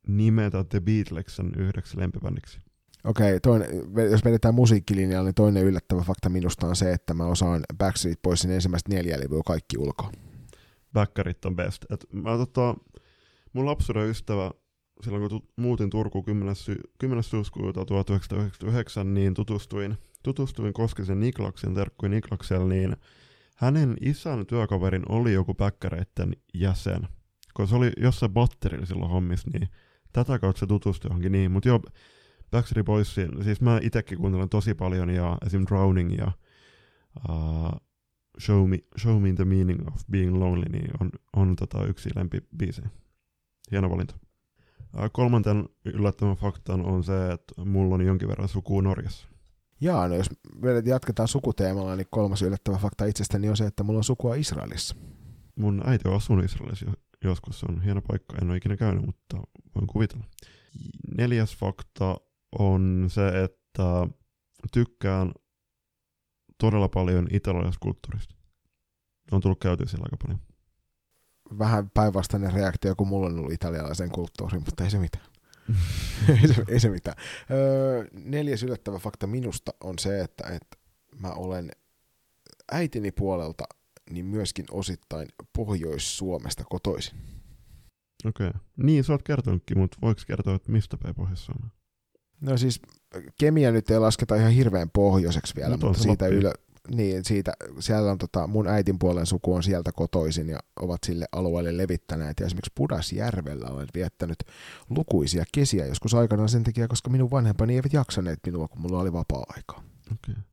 nimetä 0.07 0.63
The 0.63 0.79
Beatlesen 0.79 1.51
yhdeksi 1.57 1.97
lempibändiksi. 1.97 2.59
Okei, 3.03 3.35
okay, 3.35 4.09
jos 4.11 4.25
vedetään 4.25 4.55
musiikkilinjalla, 4.55 5.25
niin 5.25 5.35
toinen 5.35 5.63
yllättävä 5.63 6.01
fakta 6.01 6.29
minusta 6.29 6.67
on 6.67 6.75
se, 6.75 6.93
että 6.93 7.13
mä 7.13 7.25
osaan 7.25 7.61
Backstreet 7.77 8.21
Boysin 8.21 8.51
ensimmäistä 8.51 8.93
neljä 8.93 9.19
levyä 9.19 9.41
kaikki 9.45 9.77
ulkoa. 9.77 10.11
Backerit 10.93 11.45
on 11.45 11.55
best. 11.55 11.85
Et 11.91 12.05
mä, 12.13 12.37
tota, 12.37 12.75
mun 13.53 13.65
lapsuuden 13.65 14.09
ystävä, 14.09 14.51
silloin 15.03 15.29
kun 15.29 15.41
muutin 15.55 15.89
Turkuun 15.89 16.25
10. 16.25 16.55
Sy- 16.55 16.81
10. 16.97 17.23
syyskuuta 17.23 17.85
1999, 17.85 19.13
niin 19.13 19.33
tutustuin, 19.33 19.97
tutustuin 20.23 20.73
Koskisen 20.73 21.19
Niklaksen, 21.19 21.75
terkkuin 21.75 22.11
Niklaksella, 22.11 22.67
niin 22.67 22.95
hänen 23.55 23.97
isän 24.01 24.45
työkaverin 24.45 25.03
oli 25.09 25.33
joku 25.33 25.53
päkkäreitten 25.53 26.33
jäsen, 26.53 27.07
kun 27.53 27.67
se 27.67 27.75
oli 27.75 27.91
jossain 27.97 28.33
batterilla 28.33 28.85
silloin 28.85 29.11
hommissa, 29.11 29.49
niin 29.53 29.69
tätä 30.13 30.39
kautta 30.39 30.59
se 30.59 30.67
tutustui 30.67 31.09
johonkin 31.09 31.31
niin, 31.31 31.51
mutta 31.51 31.69
joo, 31.69 31.81
Backstreet 32.51 32.85
Boysin, 32.85 33.43
siis 33.43 33.61
mä 33.61 33.79
itekin 33.81 34.17
kuuntelen 34.17 34.49
tosi 34.49 34.73
paljon 34.73 35.09
ja 35.09 35.37
esim. 35.45 35.65
Drowning 35.69 36.17
ja 36.17 36.31
uh, 37.29 37.71
Show, 38.39 38.69
me, 38.69 38.79
Show 38.97 39.21
Me 39.21 39.33
the 39.33 39.45
Meaning 39.45 39.87
of 39.87 40.01
Being 40.11 40.37
Lonely 40.37 40.65
niin 40.71 40.91
on, 40.99 41.09
on 41.35 41.55
tota 41.55 41.85
yksi 41.85 42.09
lempibiisejä. 42.15 42.89
Hieno 43.71 43.89
valinta. 43.89 44.15
Uh, 44.97 45.09
kolmanten 45.13 45.69
yllättävän 45.85 46.35
faktan 46.35 46.85
on 46.85 47.03
se, 47.03 47.31
että 47.31 47.65
mulla 47.65 47.95
on 47.95 48.05
jonkin 48.05 48.27
verran 48.27 48.47
sukua 48.47 48.81
Norjassa. 48.81 49.27
Jaa, 49.81 50.07
no 50.07 50.15
jos 50.15 50.29
jatketaan 50.85 51.27
sukuteemalla, 51.27 51.95
niin 51.95 52.07
kolmas 52.09 52.41
yllättävä 52.41 52.77
fakta 52.77 53.05
itsestäni 53.05 53.49
on 53.49 53.57
se, 53.57 53.65
että 53.65 53.83
mulla 53.83 53.97
on 53.97 54.03
sukua 54.03 54.35
Israelissa. 54.35 54.95
Mun 55.55 55.81
äiti 55.85 56.07
on 56.07 56.15
asunut 56.15 56.45
Israelissa 56.45 56.91
joskus, 57.23 57.59
se 57.59 57.65
on 57.69 57.81
hieno 57.81 58.01
paikka, 58.01 58.37
en 58.41 58.49
ole 58.49 58.57
ikinä 58.57 58.77
käynyt, 58.77 59.05
mutta 59.05 59.37
voin 59.75 59.87
kuvitella. 59.87 60.23
Neljäs 61.17 61.57
fakta 61.57 62.17
on 62.59 63.05
se, 63.07 63.43
että 63.43 64.07
tykkään 64.73 65.31
todella 66.57 66.89
paljon 66.89 67.27
italialaisesta 67.31 67.83
kulttuurista. 67.83 68.35
On 69.31 69.41
tullut 69.41 69.59
käyty 69.59 69.87
siellä 69.87 70.05
aika 70.05 70.25
paljon. 70.25 70.39
Vähän 71.59 71.89
päinvastainen 71.89 72.53
reaktio 72.53 72.95
kuin 72.95 73.07
mulla 73.07 73.27
on 73.27 73.39
ollut 73.39 73.53
italialaisen 73.53 74.11
kulttuuriin, 74.11 74.63
mutta 74.65 74.83
ei 74.83 74.91
se 74.91 74.99
mitään. 74.99 75.25
ei, 76.41 76.47
se, 76.47 76.63
ei 76.67 76.79
se 76.79 76.89
mitään. 76.89 77.17
Öö, 77.51 78.05
neljäs 78.11 78.63
yllättävä 78.63 78.99
fakta 78.99 79.27
minusta 79.27 79.71
on 79.83 79.99
se, 79.99 80.21
että, 80.21 80.47
että 80.47 80.77
mä 81.19 81.31
olen 81.31 81.71
äitini 82.71 83.11
puolelta 83.11 83.63
niin 84.09 84.25
myöskin 84.25 84.65
osittain 84.71 85.27
Pohjois-Suomesta 85.55 86.63
kotoisin. 86.69 87.17
Okei. 88.25 88.47
Okay. 88.47 88.61
Niin, 88.77 89.03
sä 89.03 89.13
oot 89.13 89.23
kertonutkin, 89.23 89.77
mutta 89.77 89.97
voiko 90.01 90.21
kertoa, 90.27 90.55
että 90.55 90.71
mistä 90.71 90.97
päin 90.97 91.15
pohjois 91.15 91.45
No 92.41 92.57
siis 92.57 92.81
kemia 93.39 93.71
nyt 93.71 93.89
ei 93.89 93.99
lasketa 93.99 94.35
ihan 94.35 94.51
hirveän 94.51 94.89
pohjoiseksi 94.89 95.55
vielä, 95.55 95.77
no, 95.77 95.87
mutta 95.87 96.03
siitä, 96.03 96.27
ylö, 96.27 96.51
niin, 96.95 97.25
siitä, 97.25 97.53
siellä 97.79 98.11
on 98.11 98.17
tota, 98.17 98.47
mun 98.47 98.67
äitin 98.67 98.99
puolen 98.99 99.25
suku 99.25 99.53
on 99.53 99.63
sieltä 99.63 99.91
kotoisin 99.91 100.49
ja 100.49 100.59
ovat 100.79 101.03
sille 101.05 101.25
alueelle 101.31 101.77
levittäneet. 101.77 102.39
Ja 102.39 102.45
esimerkiksi 102.45 102.71
Pudasjärvellä 102.75 103.69
olen 103.69 103.87
viettänyt 103.93 104.37
lukuisia 104.89 105.43
kesiä 105.51 105.85
joskus 105.85 106.13
aikanaan 106.13 106.49
sen 106.49 106.63
takia, 106.63 106.87
koska 106.87 107.09
minun 107.09 107.31
vanhempani 107.31 107.75
eivät 107.75 107.93
jaksaneet 107.93 108.39
minua, 108.45 108.67
kun 108.67 108.81
mulla 108.81 108.99
oli 108.99 109.13
vapaa-aikaa. 109.13 109.83
Okei. 110.11 110.31
Okay. 110.31 110.43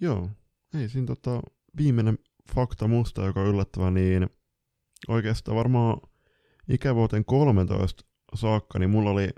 Joo, 0.00 0.30
ei 0.74 0.88
siinä 0.88 1.06
tota, 1.06 1.42
viimeinen 1.76 2.18
fakta 2.54 2.88
musta, 2.88 3.24
joka 3.26 3.40
on 3.40 3.46
yllättävä, 3.46 3.90
niin 3.90 4.30
oikeastaan 5.08 5.56
varmaan 5.56 6.00
ikävuoteen 6.68 7.24
13 7.24 8.04
saakka, 8.34 8.78
niin 8.78 8.90
mulla 8.90 9.10
oli 9.10 9.28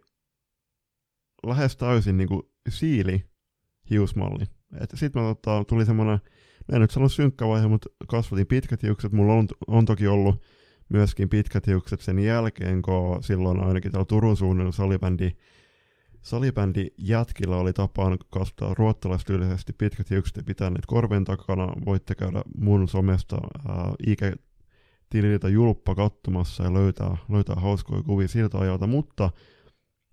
lähes 1.47 1.77
täysin 1.77 2.17
niinku 2.17 2.53
siili 2.69 3.25
hiusmalli. 3.91 4.45
Sitten 4.95 5.23
tota, 5.23 5.65
tuli 5.65 5.87
semmoinen, 5.87 6.19
en 6.73 6.81
nyt 6.81 6.91
sano 6.91 7.09
synkkä 7.09 7.49
vaihe, 7.49 7.69
mutta 7.69 7.89
kasvatin 8.09 8.47
pitkät 8.47 8.83
hiukset. 8.83 9.13
Mulla 9.13 9.35
on, 9.35 9.49
on 9.67 9.85
toki 9.85 10.07
ollut 10.07 10.43
myöskin 10.89 11.29
pitkät 11.29 11.67
hiukset 11.67 12.01
sen 12.01 12.19
jälkeen, 12.19 12.83
kun 12.83 13.23
silloin 13.23 13.61
ainakin 13.61 13.93
täällä 13.93 14.05
Turun 14.05 14.37
suunnilla 14.37 14.73
salibändi, 14.73 15.31
salibändi 16.23 16.87
jätkillä 16.99 17.57
oli 17.57 17.73
tapaan 17.73 18.19
kasvattaa 18.31 18.75
ruottalaistyylisesti 18.75 19.73
pitkät 19.73 20.11
hiukset 20.11 20.37
ja 20.37 20.43
pitää 20.43 20.71
niitä 20.71 20.87
korven 20.87 21.25
takana. 21.25 21.73
Voitte 21.87 22.15
käydä 22.15 22.43
mun 22.59 22.89
somesta 22.89 23.37
ää, 23.69 23.93
ikä 24.07 24.33
tililtä 25.11 25.49
julppa 25.49 25.95
katsomassa 25.95 26.65
ja 26.65 26.75
löytää, 26.75 27.17
löytää 27.29 27.57
hauskoja 27.57 28.03
kuvia 28.03 28.29
siltä 28.29 28.59
ajalta, 28.59 28.87
mutta 28.87 29.31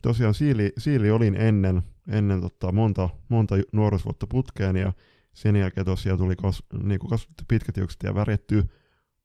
tosiaan 0.03 0.33
siili, 0.33 0.73
siili 0.77 1.11
olin 1.11 1.35
ennen, 1.35 1.83
ennen 2.07 2.41
tota 2.41 2.71
monta, 2.71 3.09
monta 3.29 3.55
nuoruusvuotta 3.71 4.27
putkeen 4.27 4.75
ja 4.75 4.93
sen 5.33 5.55
jälkeen 5.55 5.85
tosiaan 5.85 6.19
tuli 6.19 6.35
kas, 6.35 6.63
niin 6.83 6.99
kasvattu 6.99 7.43
pitkät 7.47 7.77
hiukset 7.77 8.03
ja 8.03 8.15
värjetty 8.15 8.63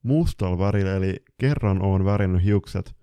mustalla 0.03 0.59
värillä, 0.59 0.95
eli 0.95 1.23
kerran 1.37 1.81
on 1.81 2.05
värinnyt 2.05 2.43
hiukset, 2.43 2.95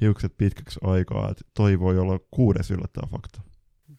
hiukset 0.00 0.36
pitkäksi 0.36 0.80
aikaa, 0.82 1.30
että 1.30 1.44
toi 1.54 1.80
voi 1.80 1.98
olla 1.98 2.18
kuudes 2.30 2.70
yllättävä 2.70 3.06
fakta. 3.06 3.42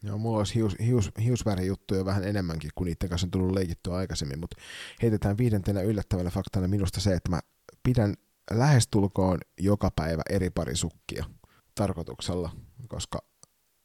Joo, 0.03 0.17
mulla 0.17 0.37
olisi 0.37 0.55
hius, 0.55 0.75
hius, 0.79 1.11
hiusvärijuttuja 1.23 2.05
vähän 2.05 2.23
enemmänkin, 2.23 2.71
kuin 2.75 2.85
niiden 2.85 3.09
kanssa 3.09 3.27
on 3.27 3.31
tullut 3.31 3.51
leikittyä 3.51 3.95
aikaisemmin, 3.95 4.39
mutta 4.39 4.57
heitetään 5.01 5.37
viidentenä 5.37 5.81
yllättävällä 5.81 6.29
faktana 6.29 6.67
minusta 6.67 6.99
se, 6.99 7.13
että 7.13 7.29
mä 7.29 7.39
pidän 7.83 8.13
lähestulkoon 8.51 9.37
joka 9.59 9.91
päivä 9.95 10.21
eri 10.29 10.49
parisukkia 10.49 11.25
tarkoituksella, 11.75 12.49
koska 12.87 13.19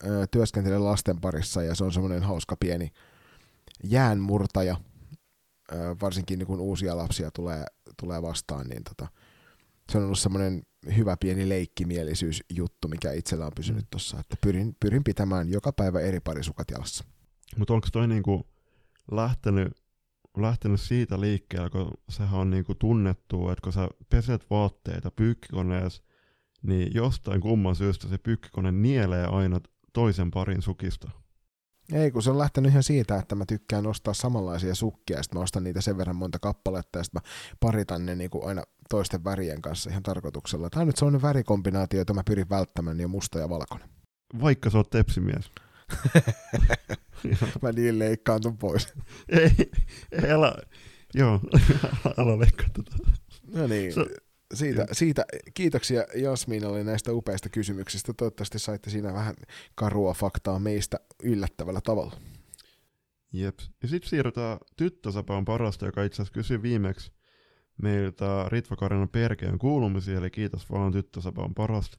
ö, 0.06 0.26
työskentelen 0.30 0.84
lasten 0.84 1.20
parissa 1.20 1.62
ja 1.62 1.74
se 1.74 1.84
on 1.84 1.92
semmoinen 1.92 2.22
hauska 2.22 2.56
pieni 2.56 2.92
jäänmurtaja, 3.84 4.76
ö, 5.72 5.96
varsinkin 6.02 6.38
niin 6.38 6.46
kun 6.46 6.60
uusia 6.60 6.96
lapsia 6.96 7.30
tulee, 7.30 7.64
tulee 8.00 8.22
vastaan, 8.22 8.66
niin 8.66 8.84
tota, 8.84 9.08
se 9.92 9.98
on 9.98 10.04
ollut 10.04 10.18
semmoinen 10.18 10.62
hyvä 10.96 11.16
pieni 11.16 11.48
leikkimielisyysjuttu, 11.48 12.88
mikä 12.88 13.12
itsellä 13.12 13.46
on 13.46 13.52
pysynyt 13.56 13.86
tuossa, 13.90 14.20
että 14.20 14.36
pyrin, 14.40 14.76
pyrin 14.80 15.04
pitämään 15.04 15.48
joka 15.48 15.72
päivä 15.72 16.00
eri 16.00 16.20
parisukat 16.20 16.70
jalassa. 16.70 17.04
Mutta 17.56 17.74
onko 17.74 17.88
toi 17.92 18.08
niinku 18.08 18.46
lähtenyt, 19.12 19.72
lähtenyt 20.36 20.80
siitä 20.80 21.20
liikkeelle, 21.20 21.70
kun 21.70 21.90
sehän 22.08 22.40
on 22.40 22.50
niinku 22.50 22.74
tunnettu, 22.74 23.48
että 23.48 23.62
kun 23.62 23.72
sä 23.72 23.88
peset 24.10 24.50
vaatteita 24.50 25.10
pyykkikoneessa, 25.10 26.02
niin 26.62 26.94
jostain 26.94 27.40
kumman 27.40 27.76
syystä 27.76 28.09
se 28.09 28.18
pyykkikone 28.18 28.72
nielee 28.72 29.26
aina 29.26 29.60
toisen 29.93 30.30
parin 30.30 30.62
sukista. 30.62 31.10
Ei, 31.93 32.10
kun 32.10 32.22
se 32.22 32.30
on 32.30 32.39
lähtenyt 32.39 32.70
ihan 32.70 32.82
siitä, 32.82 33.16
että 33.16 33.34
mä 33.34 33.47
tykkään 33.47 33.86
ostaa 33.86 34.14
samanlaisia 34.14 34.74
sukkia, 34.74 35.16
ja 35.16 35.22
sitten 35.22 35.39
mä 35.39 35.43
ostan 35.43 35.64
niitä 35.64 35.80
sen 35.80 35.98
verran 35.98 36.16
monta 36.16 36.39
kappaletta, 36.39 36.98
ja 36.98 37.05
sitten 37.05 37.22
mä 37.24 37.30
paritan 37.60 38.06
ne 38.06 38.14
niinku 38.14 38.47
aina 38.47 38.62
toisten 38.89 39.24
värien 39.24 39.62
kanssa 39.62 39.90
ihan 39.90 40.02
tarkoituksella. 40.02 40.70
Tämä 40.70 40.80
on 40.80 40.86
nyt 40.86 40.97
sellainen 40.97 41.22
värikombinaatio, 41.22 41.98
jota 42.01 42.14
mä 42.14 42.22
pyrin 42.26 42.51
välttämään, 42.51 42.97
niin 42.97 43.05
on 43.05 43.10
musta 43.10 43.39
ja 43.39 43.48
valkoinen. 43.48 43.89
Vaikka 44.40 44.70
sä 44.70 44.78
oot 44.78 44.90
tepsimies. 44.90 45.51
mä 47.62 47.72
niin 47.72 47.98
leikkaantun 47.98 48.59
pois. 48.59 48.94
ei, 49.28 49.70
ei 50.12 50.30
älä, 50.30 50.55
joo, 51.14 51.40
älä 52.18 52.39
leikkaa 52.39 52.68
tätä. 52.72 52.97
No 53.55 53.66
niin, 53.66 53.93
so, 53.93 54.06
siitä, 54.52 54.86
siitä 54.92 55.24
kiitoksia 55.54 56.04
Jasminalle 56.14 56.84
näistä 56.84 57.12
upeista 57.12 57.48
kysymyksistä. 57.48 58.12
Toivottavasti 58.12 58.58
saitte 58.58 58.90
siinä 58.90 59.12
vähän 59.12 59.34
karua 59.74 60.14
faktaa 60.14 60.58
meistä 60.58 61.00
yllättävällä 61.22 61.80
tavalla. 61.80 62.16
Jep. 63.32 63.58
Ja 63.82 63.88
sitten 63.88 64.10
siirrytään 64.10 64.58
tyttösapaan 64.76 65.44
parasta, 65.44 65.86
joka 65.86 66.02
itse 66.02 66.14
asiassa 66.22 66.34
kysyi 66.34 66.62
viimeksi 66.62 67.12
meiltä 67.82 68.46
Ritva 68.48 68.76
Karinan 68.76 69.08
perkeen 69.08 69.58
kuulumisia, 69.58 70.18
eli 70.18 70.30
kiitos 70.30 70.70
vaan 70.70 70.92
tyttösapa 70.92 71.42
on 71.42 71.54
parasta 71.54 71.98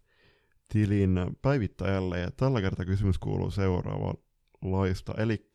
tilin 0.70 1.20
päivittäjälle. 1.42 2.20
Ja 2.20 2.32
tällä 2.32 2.62
kertaa 2.62 2.86
kysymys 2.86 3.20
kuuluu 3.20 3.52
seuraavanlaista, 3.52 5.14
eli 5.18 5.50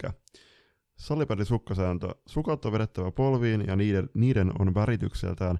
salipädi 0.97 1.45
sukkasääntö. 1.45 2.09
Sukat 2.27 2.65
on 2.65 2.73
vedettävä 2.73 3.11
polviin 3.11 3.65
ja 3.67 3.77
niiden, 3.77 4.11
niiden 4.15 4.53
on 4.59 4.75
väritykseltään 4.75 5.59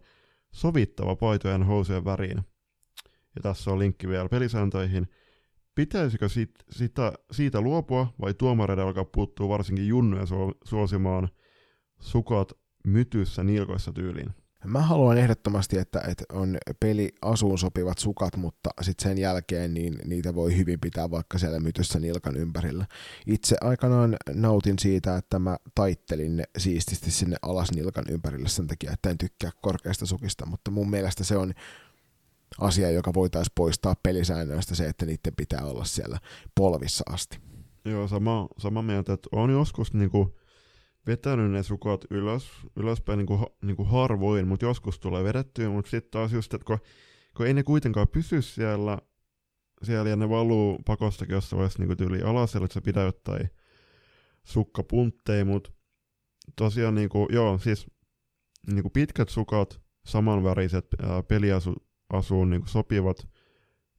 sovittava 0.59 1.17
paitojen 1.17 1.63
housujen 1.63 2.05
väriin. 2.05 2.39
Ja 3.35 3.43
tässä 3.43 3.71
on 3.71 3.79
linkki 3.79 4.09
vielä 4.09 4.29
pelisääntöihin. 4.29 5.09
Pitäisikö 5.75 6.29
sit, 6.29 6.51
sitä, 6.71 7.13
siitä 7.33 7.61
luopua 7.61 8.15
vai 8.21 8.35
tuomareiden 8.35 8.85
alkaa 8.85 9.05
puuttuu 9.05 9.49
varsinkin 9.49 9.89
junnuja 9.89 10.25
suosimaan 10.65 11.29
sukat 12.01 12.53
mytyssä 12.85 13.45
nilkoissa 13.45 13.93
tyyliin? 13.93 14.31
Mä 14.65 14.83
haluan 14.83 15.19
ehdottomasti, 15.19 15.79
että, 15.79 16.01
että 16.01 16.25
on 16.33 16.59
peli 16.81 17.13
asuun 17.23 17.59
sopivat 17.59 17.99
sukat, 17.99 18.37
mutta 18.37 18.71
sitten 18.83 19.11
sen 19.11 19.19
jälkeen 19.19 19.75
niin 19.75 19.99
niitä 20.07 20.35
voi 20.35 20.57
hyvin 20.57 20.81
pitää 20.81 21.11
vaikka 21.11 21.39
siellä 21.39 21.61
mytyssä 21.61 22.01
nilkan 22.01 22.37
ympärillä. 22.37 22.87
Itse 23.27 23.57
aikanaan 23.61 24.17
nautin 24.35 24.79
siitä, 24.79 25.17
että 25.17 25.39
mä 25.39 25.57
taittelin 25.75 26.37
ne 26.37 26.45
siististi 26.59 27.11
sinne 27.11 27.37
alas 27.43 27.73
nilkan 27.73 28.05
ympärille 28.11 28.49
sen 28.49 28.67
takia, 28.67 28.93
että 28.93 29.11
en 29.11 29.19
tykkää 29.19 29.51
korkeasta 29.61 30.07
sukista, 30.07 30.47
mutta 30.47 30.71
mun 30.71 30.91
mielestä 30.91 31.25
se 31.25 31.37
on 31.37 31.53
asia, 32.61 32.91
joka 32.91 33.15
voitaisiin 33.15 33.53
poistaa 33.55 33.95
pelisäännöistä 34.03 34.75
se, 34.75 34.87
että 34.87 35.07
niiden 35.07 35.37
pitää 35.37 35.65
olla 35.65 35.85
siellä 35.85 36.19
polvissa 36.55 37.05
asti. 37.11 37.39
Joo, 37.85 38.09
sama, 38.09 38.49
sama 38.59 38.83
mieltä, 38.83 39.13
että 39.13 39.29
on 39.33 39.51
joskus 39.51 39.95
niinku 39.95 40.39
vetänyt 41.09 41.51
ne 41.51 41.63
sukot 41.63 42.05
ylös, 42.11 42.51
ylöspäin 42.77 43.19
niin 43.19 43.27
kuin, 43.27 43.47
niin 43.63 43.77
kuin 43.77 43.89
harvoin, 43.89 44.49
mutta 44.49 44.67
joskus 44.67 44.99
tulee 44.99 45.25
vedettyä, 45.25 45.69
mutta 45.69 45.91
sitten 45.91 46.11
taas 46.11 46.33
just, 46.33 46.55
että 46.55 46.65
kun, 46.65 46.79
kun 47.37 47.47
ei 47.47 47.55
ne 47.55 47.63
kuitenkaan 47.63 48.09
pysy 48.09 48.43
siellä, 48.43 48.99
siellä 49.83 50.11
ja 50.11 50.17
ne 50.17 50.29
valuu 50.29 50.79
pakostakin 50.87 51.35
jossain 51.35 51.59
vaiheessa 51.59 51.83
niin 51.83 51.97
tyyli 51.97 52.23
alas, 52.23 52.57
että 52.57 52.75
sä 52.75 52.81
pidä 52.81 53.03
jotain 53.03 53.51
sukkapuntteja, 54.45 55.45
mutta 55.45 55.71
tosiaan 56.57 56.95
niin 56.95 57.09
kuin, 57.09 57.27
joo, 57.31 57.59
siis 57.59 57.87
niin 58.67 58.83
kuin 58.83 58.93
pitkät 58.93 59.29
sukat, 59.29 59.81
samanväriset 60.05 60.87
peliasuun 61.29 62.51
niin 62.51 62.63
sopivat 62.67 63.29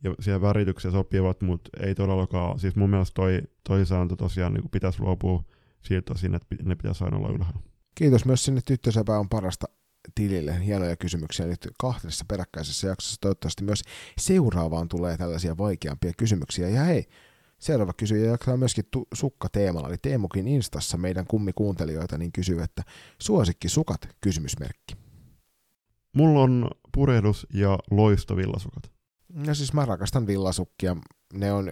ja 0.03 0.15
siihen 0.19 0.41
väritykseen 0.41 0.91
sopivat, 0.91 1.41
mutta 1.41 1.69
ei 1.79 1.95
todellakaan, 1.95 2.59
siis 2.59 2.75
mun 2.75 2.89
mielestä 2.89 3.13
toi, 3.15 3.41
toi 3.67 3.85
sääntö 3.85 4.15
tosiaan 4.15 4.53
niin 4.53 4.61
kuin 4.61 4.71
pitäisi 4.71 5.01
luopua 5.01 5.43
siltä 5.81 6.13
osin, 6.13 6.35
että 6.35 6.55
ne 6.63 6.75
pitäisi 6.75 7.03
aina 7.03 7.17
olla 7.17 7.29
ylhäällä. 7.29 7.59
Kiitos 7.95 8.25
myös 8.25 8.45
sinne 8.45 8.61
Tyttösäpä 8.65 9.19
on 9.19 9.29
parasta 9.29 9.65
tilille. 10.15 10.65
Hienoja 10.65 10.95
kysymyksiä 10.95 11.45
nyt 11.45 11.67
kahdessa 11.79 12.25
peräkkäisessä 12.27 12.87
jaksossa. 12.87 13.17
Toivottavasti 13.21 13.63
myös 13.63 13.81
seuraavaan 14.17 14.87
tulee 14.87 15.17
tällaisia 15.17 15.57
vaikeampia 15.57 16.11
kysymyksiä. 16.17 16.69
Ja 16.69 16.83
hei, 16.83 17.05
seuraava 17.59 17.93
kysyjä 17.93 18.31
jaksaa 18.31 18.57
myöskin 18.57 18.85
tu- 18.91 19.07
sukka-teemalla. 19.13 19.87
Eli 19.87 19.97
Teemukin 20.01 20.47
Instassa 20.47 20.97
meidän 20.97 21.27
kummikuuntelijoita 21.27 22.17
niin 22.17 22.31
kysyy, 22.31 22.61
että 22.61 22.83
suosikki 23.21 23.69
sukat? 23.69 24.09
Kysymysmerkki. 24.21 24.95
Mulla 26.13 26.41
on 26.41 26.69
purehdus 26.93 27.47
ja 27.53 27.79
loisto 27.91 28.35
villasukat. 28.35 28.91
No 29.33 29.53
siis 29.53 29.73
mä 29.73 29.85
rakastan 29.85 30.27
villasukkia. 30.27 30.95
Ne 31.33 31.53
on 31.53 31.71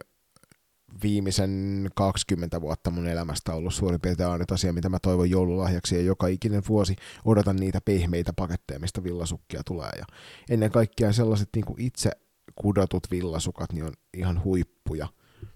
viimeisen 1.04 1.88
20 1.96 2.62
vuotta 2.62 2.90
mun 2.90 3.08
elämästä 3.08 3.54
ollut 3.54 3.74
suurin 3.74 4.02
piirtein 4.02 4.30
ainut 4.30 4.52
asia, 4.52 4.74
mitä 4.74 4.90
mä 4.90 4.98
toivon 5.02 5.30
joululahjaksi, 5.30 5.96
ja 5.96 6.02
joka 6.02 6.28
ikinen 6.28 6.64
vuosi 6.70 6.96
odotan 7.26 7.56
niitä 7.56 7.82
pehmeitä 7.86 8.34
paketteja, 8.34 8.80
mistä 8.80 9.04
villasukkia 9.04 9.62
tulee. 9.66 9.92
Ja 9.98 10.06
ennen 10.50 10.72
kaikkea 10.72 11.14
sellaiset 11.14 11.50
niin 11.56 11.66
kuin 11.66 11.82
itse 11.82 12.12
kudotut 12.56 13.08
villasukat 13.12 13.74
niin 13.74 13.86
on 13.86 13.94
ihan 14.18 14.44
huippuja. 14.44 15.08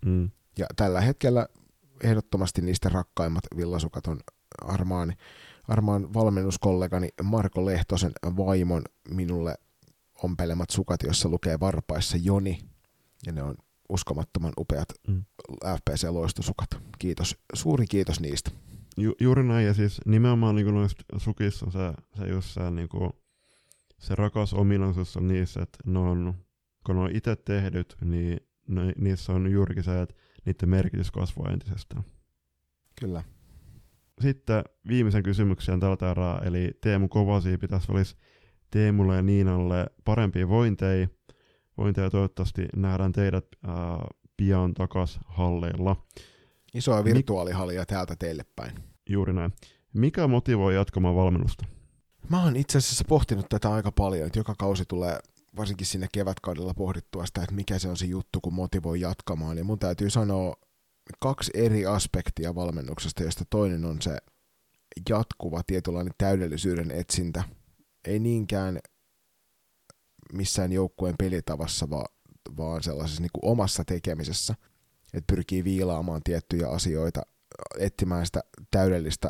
Mm. 0.05 0.29
Ja 0.57 0.65
tällä 0.75 1.01
hetkellä 1.01 1.47
ehdottomasti 2.03 2.61
niistä 2.61 2.89
rakkaimmat 2.89 3.43
villasukat 3.57 4.07
on 4.07 4.19
Armaan, 4.61 5.13
Armaan 5.67 6.13
valmennuskollegani 6.13 7.09
Marko 7.23 7.65
Lehtosen 7.65 8.11
vaimon 8.37 8.81
minulle 9.09 9.55
ompelemat 10.23 10.69
sukat, 10.69 11.03
jossa 11.03 11.29
lukee 11.29 11.59
varpaissa 11.59 12.17
Joni. 12.17 12.59
Ja 13.25 13.31
ne 13.31 13.43
on 13.43 13.55
uskomattoman 13.91 14.53
upeat 14.59 14.87
mm. 15.07 15.23
FPC-loistosukat. 15.65 16.81
Kiitos, 16.99 17.37
suuri 17.53 17.85
kiitos 17.87 18.19
niistä. 18.19 18.51
Ju, 18.97 19.13
juuri 19.19 19.43
näin, 19.43 19.67
ja 19.67 19.73
siis 19.73 20.01
nimenomaan 20.05 20.55
niin 20.55 20.73
noista 20.73 21.03
sukissa 21.17 21.71
se, 21.71 21.93
se 22.17 22.27
just 22.27 22.49
se, 22.49 22.71
niin 22.71 22.89
kuin, 22.89 23.11
se 23.99 24.15
rakas 24.15 24.53
ominaisuus 24.53 25.17
on 25.17 25.27
niissä, 25.27 25.61
että 25.61 25.77
ne 25.85 25.99
on, 25.99 26.33
kun 26.85 26.95
ne 26.95 27.01
on 27.01 27.15
itse 27.15 27.35
tehdyt, 27.35 27.97
niin 28.05 28.39
ne, 28.67 28.93
niissä 28.97 29.33
on 29.33 29.51
juurikin 29.51 29.83
se, 29.83 30.01
että 30.01 30.15
niiden 30.45 30.69
merkitys 30.69 31.11
kasvaa 31.11 31.51
entisestään. 31.51 32.03
Kyllä. 32.99 33.23
Sitten 34.21 34.63
viimeisen 34.87 35.23
kysymyksen 35.23 35.79
tältä 35.79 36.11
erää, 36.11 36.41
eli 36.45 36.71
Teemu 36.81 37.07
Kovasi 37.07 37.57
pitäisi 37.57 37.91
olisi 37.91 38.15
Teemulle 38.71 39.15
ja 39.15 39.21
Niinalle 39.21 39.87
parempia 40.05 40.49
vointeja, 40.49 41.07
vointeja 41.81 42.09
toivottavasti 42.09 42.65
nähdään 42.75 43.11
teidät 43.11 43.45
ää, 43.63 43.75
pian 44.37 44.73
takas 44.73 45.19
halleilla. 45.25 45.95
Isoa 46.73 47.03
virtuaalihallia 47.03 47.85
täältä 47.85 48.15
teille 48.15 48.45
päin. 48.55 48.71
Juuri 49.09 49.33
näin. 49.33 49.53
Mikä 49.93 50.27
motivoi 50.27 50.75
jatkamaan 50.75 51.15
valmennusta? 51.15 51.65
Mä 52.29 52.43
oon 52.43 52.55
itse 52.55 52.77
asiassa 52.77 53.05
pohtinut 53.07 53.45
tätä 53.49 53.71
aika 53.73 53.91
paljon, 53.91 54.27
että 54.27 54.39
joka 54.39 54.55
kausi 54.55 54.83
tulee 54.87 55.19
varsinkin 55.57 55.87
sinne 55.87 56.07
kevätkaudella 56.11 56.73
pohdittua 56.73 57.25
sitä, 57.25 57.43
että 57.43 57.55
mikä 57.55 57.79
se 57.79 57.89
on 57.89 57.97
se 57.97 58.05
juttu, 58.05 58.41
kun 58.41 58.53
motivoi 58.53 58.99
jatkamaan. 58.99 59.57
Ja 59.57 59.63
mun 59.63 59.79
täytyy 59.79 60.09
sanoa 60.09 60.55
kaksi 61.19 61.51
eri 61.53 61.85
aspektia 61.85 62.55
valmennuksesta, 62.55 63.23
josta 63.23 63.45
toinen 63.49 63.85
on 63.85 64.01
se 64.01 64.17
jatkuva 65.09 65.61
tietynlainen 65.67 66.13
täydellisyyden 66.17 66.91
etsintä. 66.91 67.43
Ei 68.05 68.19
niinkään 68.19 68.79
missään 70.33 70.71
joukkueen 70.71 71.15
pelitavassa, 71.17 71.89
vaan, 72.57 72.83
sellaisessa 72.83 73.21
niin 73.21 73.31
kuin 73.33 73.51
omassa 73.51 73.83
tekemisessä, 73.85 74.55
että 75.13 75.33
pyrkii 75.35 75.63
viilaamaan 75.63 76.21
tiettyjä 76.23 76.67
asioita, 76.67 77.21
etsimään 77.79 78.25
sitä 78.25 78.43
täydellistä 78.71 79.29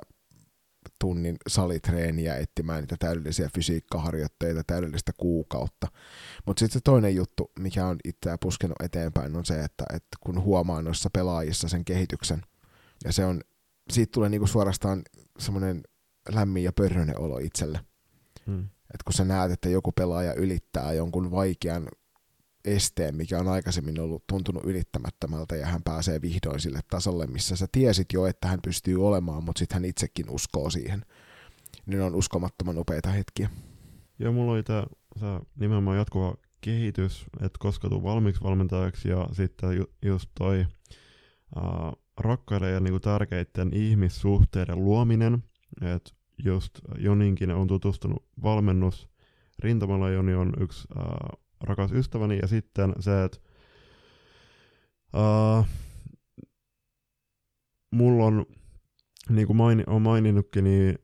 tunnin 0.99 1.37
salitreeniä, 1.47 2.35
etsimään 2.35 2.81
niitä 2.81 2.95
täydellisiä 2.99 3.49
fysiikkaharjoitteita, 3.55 4.63
täydellistä 4.67 5.11
kuukautta. 5.17 5.87
Mutta 6.45 6.59
sitten 6.59 6.73
se 6.73 6.83
toinen 6.83 7.15
juttu, 7.15 7.51
mikä 7.59 7.85
on 7.85 7.97
itseä 8.05 8.37
puskenut 8.37 8.81
eteenpäin, 8.83 9.35
on 9.35 9.45
se, 9.45 9.63
että, 9.63 9.85
että 9.89 10.17
kun 10.19 10.41
huomaa 10.41 10.81
noissa 10.81 11.09
pelaajissa 11.13 11.69
sen 11.69 11.85
kehityksen, 11.85 12.41
ja 13.03 13.13
se 13.13 13.25
on, 13.25 13.41
siitä 13.91 14.11
tulee 14.11 14.29
niinku 14.29 14.47
suorastaan 14.47 15.01
semmoinen 15.39 15.83
lämmin 16.29 16.63
ja 16.63 16.73
pörröinen 16.73 17.19
olo 17.19 17.37
itselle. 17.37 17.79
Hmm. 18.45 18.69
Et 18.93 19.03
kun 19.03 19.13
sä 19.13 19.25
näet, 19.25 19.51
että 19.51 19.69
joku 19.69 19.91
pelaaja 19.91 20.33
ylittää 20.33 20.93
jonkun 20.93 21.31
vaikean 21.31 21.87
esteen, 22.65 23.15
mikä 23.15 23.39
on 23.39 23.47
aikaisemmin 23.47 23.99
ollut 23.99 24.27
tuntunut 24.27 24.63
ylittämättömältä, 24.65 25.55
ja 25.55 25.65
hän 25.65 25.83
pääsee 25.83 26.21
vihdoin 26.21 26.59
sille 26.59 26.79
tasolle, 26.89 27.27
missä 27.27 27.55
sä 27.55 27.67
tiesit 27.71 28.07
jo, 28.13 28.25
että 28.25 28.47
hän 28.47 28.59
pystyy 28.63 29.07
olemaan, 29.07 29.43
mutta 29.43 29.59
sitten 29.59 29.75
hän 29.75 29.85
itsekin 29.85 30.29
uskoo 30.29 30.69
siihen. 30.69 31.05
Niin 31.85 32.01
on 32.01 32.15
uskomattoman 32.15 32.77
upeita 32.77 33.09
hetkiä. 33.09 33.49
Joo, 34.19 34.33
mulla 34.33 34.51
oli 34.51 34.63
tämä 34.63 34.85
nimenomaan 35.59 35.97
jatkuva 35.97 36.35
kehitys, 36.61 37.25
että 37.33 37.59
koska 37.59 37.89
tuu 37.89 38.03
valmiiksi 38.03 38.43
valmentajaksi 38.43 39.09
ja 39.09 39.27
sitten 39.31 39.77
ju, 39.77 39.85
just 40.05 40.29
toi 40.37 40.65
uh, 41.55 42.03
rakkaiden 42.17 42.73
ja 42.73 42.79
niinku 42.79 42.99
tärkeiden 42.99 43.73
ihmissuhteiden 43.73 44.83
luominen, 44.83 45.43
että 45.81 46.11
just 46.45 46.79
Joninkin 46.97 47.51
on 47.51 47.67
tutustunut 47.67 48.25
valmennus, 48.43 49.09
Rintamalla 49.59 50.09
Joni 50.09 50.33
on 50.33 50.53
yksi 50.59 50.87
uh, 50.95 51.39
rakas 51.63 51.91
ystäväni, 51.91 52.39
ja 52.41 52.47
sitten 52.47 52.93
se, 52.99 53.23
että 53.23 53.37
uh, 55.15 55.65
mulla 57.91 58.25
on, 58.25 58.45
niin 59.29 59.47
kuin 59.47 59.57
maini, 59.57 59.83
on 59.87 60.01
maininnutkin, 60.01 60.63
niin 60.63 60.95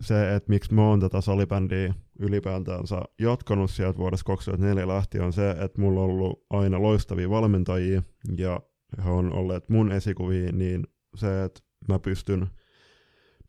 se, 0.00 0.34
että 0.34 0.50
miksi 0.50 0.74
mä 0.74 0.88
oon 0.88 1.00
tätä 1.00 1.20
salibändiä 1.20 1.94
ylipäätänsä 2.18 3.02
jatkanut 3.18 3.70
sieltä 3.70 3.98
vuodesta 3.98 4.24
2004 4.24 4.88
lähtien, 4.88 5.24
on 5.24 5.32
se, 5.32 5.50
että 5.50 5.80
mulla 5.80 6.00
on 6.00 6.10
ollut 6.10 6.46
aina 6.50 6.82
loistavia 6.82 7.30
valmentajia, 7.30 8.02
ja 8.38 8.60
he 9.04 9.10
on 9.10 9.32
olleet 9.32 9.68
mun 9.68 9.92
esikuvia, 9.92 10.52
niin 10.52 10.86
se, 11.14 11.44
että 11.44 11.60
mä 11.88 11.98
pystyn, 11.98 12.46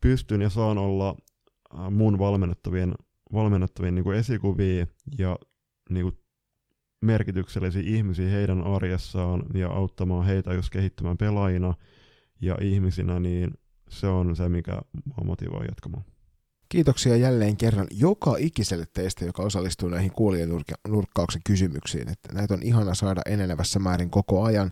pystyn 0.01 0.41
ja 0.41 0.49
saan 0.49 0.77
olla 0.77 1.15
mun 1.91 2.19
valmennettavien, 2.19 2.93
valmennettavien 3.33 3.95
niin 3.95 4.03
kuin 4.03 4.17
esikuvia 4.17 4.87
ja 5.17 5.37
niin 5.89 6.03
kuin 6.03 6.17
merkityksellisiä 7.01 7.81
ihmisiä 7.85 8.29
heidän 8.29 8.61
arjessaan 8.61 9.43
ja 9.53 9.69
auttamaan 9.69 10.25
heitä 10.25 10.53
just 10.53 10.69
kehittymään 10.69 11.17
pelaajina 11.17 11.73
ja 12.41 12.57
ihmisinä, 12.61 13.19
niin 13.19 13.53
se 13.89 14.07
on 14.07 14.35
se, 14.35 14.49
mikä 14.49 14.81
mua 15.05 15.25
motivoi 15.25 15.65
jatkamaan. 15.65 16.03
Kiitoksia 16.69 17.15
jälleen 17.15 17.57
kerran 17.57 17.87
joka 17.91 18.35
ikiselle 18.39 18.85
teistä, 18.93 19.25
joka 19.25 19.43
osallistuu 19.43 19.89
näihin 19.89 20.11
kuulijanurkkauksen 20.11 21.41
kysymyksiin. 21.45 22.09
Että 22.09 22.33
näitä 22.33 22.53
on 22.53 22.63
ihana 22.63 22.93
saada 22.93 23.21
enenevässä 23.25 23.79
määrin 23.79 24.09
koko 24.09 24.43
ajan. 24.43 24.71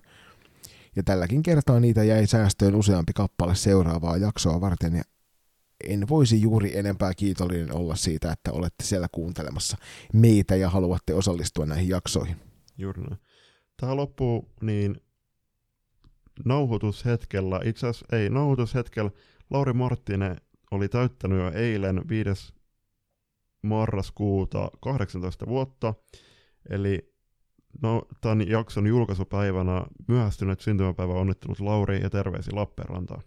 Ja 0.96 1.04
tälläkin 1.04 1.44
kertaa 1.44 1.80
niitä 1.80 2.04
jäi 2.04 2.28
säästöön 2.28 2.76
useampi 2.76 3.14
kappale 3.14 3.56
seuraavaa 3.56 4.18
jaksoa 4.18 4.62
varten. 4.62 4.96
Ja 4.96 5.04
en 5.88 6.10
voisi 6.10 6.42
juuri 6.42 6.78
enempää 6.78 7.14
kiitollinen 7.14 7.76
olla 7.76 7.96
siitä, 7.96 8.32
että 8.32 8.52
olette 8.52 8.84
siellä 8.84 9.08
kuuntelemassa 9.12 9.78
meitä 10.14 10.56
ja 10.56 10.70
haluatte 10.70 11.14
osallistua 11.14 11.66
näihin 11.66 11.90
jaksoihin. 11.90 12.36
Juuri 12.78 13.02
näin. 13.02 13.22
Tähän 13.78 13.98
loppuu 13.98 14.50
niin 14.62 14.96
nauhoitushetkellä, 16.46 17.60
itse 17.64 17.88
asiassa 17.88 18.18
ei, 18.18 18.30
nauhoitushetkellä 18.30 19.12
Lauri 19.50 19.74
Marttinen 19.74 20.36
oli 20.72 20.90
täyttänyt 20.90 21.40
jo 21.40 21.52
eilen 21.52 22.02
5. 22.10 22.54
marraskuuta 23.62 24.72
18 24.82 25.48
vuotta, 25.48 25.94
eli 26.70 27.14
no, 27.82 28.02
tämän 28.22 28.50
jakson 28.50 28.88
julkaisupäivänä 28.88 29.86
myöhästyneet 30.08 30.60
syntymäpäivä 30.60 31.14
onnittelut 31.14 31.60
Lauri 31.60 32.02
ja 32.02 32.10
terveisi 32.10 32.52
Lappeenrantaan. 32.52 33.22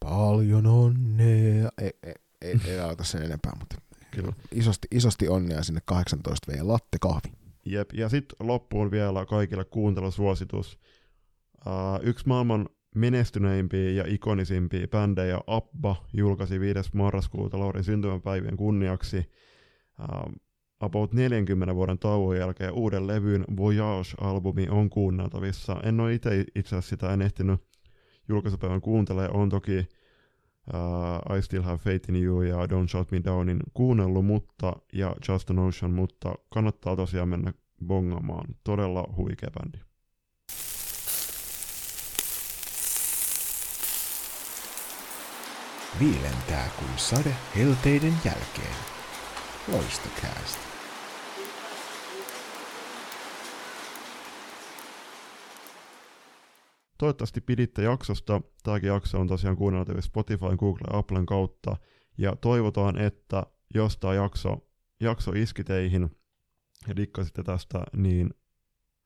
Paljon 0.00 0.66
onnea. 0.66 1.68
Ei, 1.78 1.90
ei, 2.02 2.14
ei, 2.42 2.54
ei 2.66 2.80
auta 2.80 3.04
sen 3.04 3.22
enempää, 3.22 3.52
mutta 3.58 3.76
Kyllä. 4.10 4.32
Isosti, 4.52 4.88
isosti 4.90 5.28
onnea 5.28 5.62
sinne 5.62 5.80
18 5.84 6.52
V 6.52 6.58
latte 6.62 6.98
kahvi. 7.00 7.32
Jep, 7.64 7.90
ja 7.92 8.08
sitten 8.08 8.46
loppuun 8.48 8.90
vielä 8.90 9.26
kaikille 9.26 9.64
kuuntelusuositus. 9.64 10.78
Uh, 11.66 12.00
yksi 12.02 12.28
maailman 12.28 12.68
menestyneimpiä 12.94 13.90
ja 13.90 14.04
ikonisimpia 14.06 14.88
bändejä 14.88 15.40
Abba 15.46 15.96
julkaisi 16.12 16.60
5. 16.60 16.90
marraskuuta 16.94 17.58
Laurin 17.58 17.84
syntymäpäivien 17.84 18.56
kunniaksi 18.56 19.30
uh, 20.00 20.32
about 20.80 21.12
40 21.12 21.74
vuoden 21.74 21.98
tauon 21.98 22.36
jälkeen 22.36 22.72
uuden 22.72 23.06
levyn 23.06 23.44
Voyage-albumi 23.56 24.70
on 24.70 24.90
kuunneltavissa. 24.90 25.80
En 25.82 26.00
ole 26.00 26.14
itse 26.14 26.44
itse 26.54 26.76
asiassa 26.76 26.90
sitä 26.90 27.12
en 27.12 27.22
ehtinyt 27.22 27.60
julkaisupäivän 28.30 28.80
kuuntelee, 28.80 29.28
on 29.32 29.48
toki 29.48 29.78
uh, 29.78 31.36
I 31.36 31.42
Still 31.42 31.62
Have 31.62 31.78
Faith 31.78 32.10
in 32.10 32.24
You 32.24 32.42
ja 32.42 32.56
Don't 32.56 32.88
Shut 32.88 33.10
Me 33.10 33.20
Downin 33.24 33.60
kuunnellut, 33.74 34.26
mutta, 34.26 34.72
ja 34.92 35.16
Just 35.28 35.50
an 35.50 35.58
Ocean, 35.58 35.92
mutta 35.92 36.34
kannattaa 36.48 36.96
tosiaan 36.96 37.28
mennä 37.28 37.52
bongamaan. 37.86 38.54
Todella 38.64 39.04
huikea 39.16 39.50
bändi. 39.50 39.78
Viilentää 46.00 46.70
kuin 46.78 46.90
sade 46.96 47.36
helteiden 47.56 48.14
jälkeen. 48.24 48.76
Loistokäästä. 49.72 50.69
Toivottavasti 57.00 57.40
piditte 57.40 57.82
jaksosta. 57.82 58.40
Tämäkin 58.62 58.86
jakso 58.86 59.20
on 59.20 59.26
tosiaan 59.26 59.56
kuunneltavissa 59.56 60.08
Spotify, 60.08 60.56
Google 60.58 60.86
ja 60.92 60.98
Applen 60.98 61.26
kautta. 61.26 61.76
Ja 62.18 62.36
toivotaan, 62.36 62.98
että 62.98 63.46
jos 63.74 63.96
tämä 63.96 64.14
jakso, 64.14 64.56
jakso 65.00 65.32
iski 65.32 65.64
teihin 65.64 66.10
ja 66.88 66.96
dikkasitte 66.96 67.42
tästä, 67.42 67.84
niin 67.96 68.30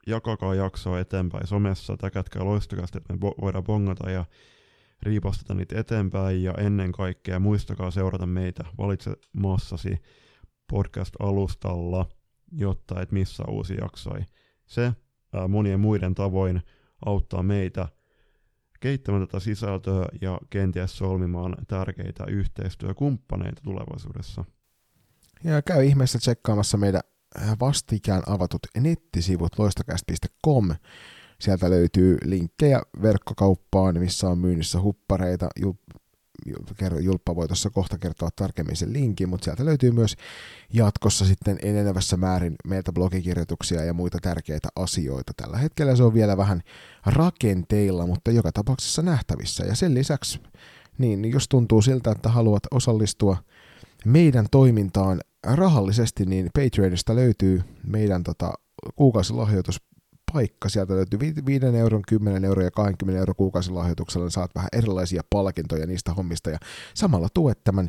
jakakaa 0.06 0.54
jaksoa 0.54 1.00
eteenpäin 1.00 1.46
somessa, 1.46 1.96
täkätkää 1.96 2.44
loistakasti, 2.44 2.98
että 2.98 3.12
me 3.12 3.20
voidaan 3.20 3.64
bongata 3.64 4.10
ja 4.10 4.24
riipasteta 5.02 5.54
niitä 5.54 5.80
eteenpäin 5.80 6.42
ja 6.42 6.54
ennen 6.58 6.92
kaikkea 6.92 7.40
muistakaa 7.40 7.90
seurata 7.90 8.26
meitä 8.26 8.64
valitse 8.78 9.16
maassasi 9.32 9.98
podcast-alustalla, 10.72 12.06
jotta 12.52 13.02
et 13.02 13.12
missaa 13.12 13.50
uusia 13.50 13.76
jaksoja. 13.80 14.24
Se 14.66 14.92
ää, 15.32 15.48
monien 15.48 15.80
muiden 15.80 16.14
tavoin 16.14 16.62
auttaa 17.06 17.43
meitä 17.43 17.89
kehittämään 18.81 19.26
tätä 19.26 19.40
sisältöä 19.40 20.06
ja 20.20 20.39
kenties 20.51 20.98
solmimaan 20.98 21.55
tärkeitä 21.68 22.24
yhteistyökumppaneita 22.24 23.60
tulevaisuudessa. 23.64 24.44
Ja 25.44 25.62
käy 25.62 25.85
ihmeessä 25.85 26.18
tsekkaamassa 26.18 26.76
meidän 26.76 27.01
vastikään 27.60 28.22
avatut 28.26 28.60
nettisivut 28.81 29.59
loistakäst.com. 29.59 30.70
Sieltä 31.40 31.70
löytyy 31.70 32.18
linkkejä 32.24 32.82
verkkokauppaan, 33.02 33.98
missä 33.98 34.28
on 34.28 34.39
myynnissä 34.39 34.81
huppareita, 34.81 35.48
Julppa 37.01 37.36
voi 37.36 37.47
tuossa 37.48 37.70
kohta 37.70 37.98
kertoa 37.98 38.28
tarkemmin 38.36 38.77
sen 38.77 38.93
linkin, 38.93 39.28
mutta 39.28 39.44
sieltä 39.44 39.65
löytyy 39.65 39.90
myös 39.90 40.16
jatkossa 40.73 41.24
sitten 41.24 41.59
enenevässä 41.62 42.16
määrin 42.16 42.55
meiltä 42.65 42.93
blogikirjoituksia 42.93 43.85
ja 43.85 43.94
muita 43.94 44.19
tärkeitä 44.23 44.69
asioita. 44.77 45.32
Tällä 45.36 45.59
hetkellä 45.59 45.97
se 45.97 46.02
on 46.02 46.15
vielä 46.15 46.36
vähän 46.36 46.62
rakenteilla, 47.06 48.06
mutta 48.06 48.31
joka 48.31 48.52
tapauksessa 48.52 49.02
nähtävissä. 49.02 49.65
Ja 49.65 49.74
sen 49.74 49.94
lisäksi, 49.94 50.40
niin 50.98 51.31
jos 51.31 51.48
tuntuu 51.48 51.82
siltä, 51.82 52.11
että 52.11 52.28
haluat 52.28 52.62
osallistua 52.70 53.36
meidän 54.05 54.47
toimintaan 54.51 55.20
rahallisesti, 55.43 56.27
niin 56.27 56.51
Patreonista 56.55 57.15
löytyy 57.16 57.62
meidän 57.86 58.23
tota, 58.23 58.55
kuukausilahjoitus 58.97 59.81
paikka. 60.32 60.68
Sieltä 60.68 60.94
löytyy 60.94 61.18
5 61.46 61.66
euron, 61.78 62.02
10 62.09 62.44
euron 62.44 62.64
ja 62.64 62.70
20 62.70 63.18
euron 63.18 63.36
kuukausilahjoituksella. 63.36 64.24
Niin 64.24 64.32
saat 64.32 64.55
vähän 64.55 64.68
erilaisia 64.72 65.22
palkintoja 65.30 65.86
niistä 65.86 66.14
hommista 66.14 66.51
ja 66.51 66.59
samalla 66.94 67.28
tuet 67.34 67.64
tämän 67.64 67.88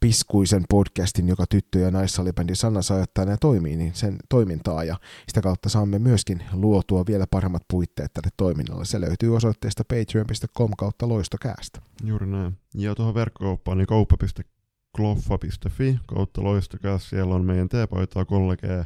piskuisen 0.00 0.64
podcastin, 0.68 1.28
joka 1.28 1.46
tyttö- 1.46 1.78
ja 1.78 1.90
naissalibändi 1.90 2.54
Sanna 2.54 2.82
Sajattajana 2.82 3.36
toimii, 3.36 3.76
niin 3.76 3.94
sen 3.94 4.16
toimintaa 4.28 4.84
ja 4.84 4.96
sitä 5.28 5.40
kautta 5.40 5.68
saamme 5.68 5.98
myöskin 5.98 6.42
luotua 6.52 7.06
vielä 7.06 7.26
paremmat 7.30 7.62
puitteet 7.70 8.12
tälle 8.12 8.28
toiminnalle. 8.36 8.84
Se 8.84 9.00
löytyy 9.00 9.36
osoitteesta 9.36 9.84
patreon.com 9.84 10.70
kautta 10.78 11.08
loistokäästä. 11.08 11.82
Juuri 12.04 12.26
näin. 12.26 12.56
Ja 12.74 12.94
tuohon 12.94 13.14
verkkokauppaan 13.14 13.78
niin 13.78 13.86
kauppa.kloffa.fi 13.86 15.98
kautta 16.06 16.42
loistokäästä. 16.42 17.08
Siellä 17.08 17.34
on 17.34 17.44
meidän 17.44 17.68
teepaitaa, 17.68 18.24
kollegeja 18.24 18.84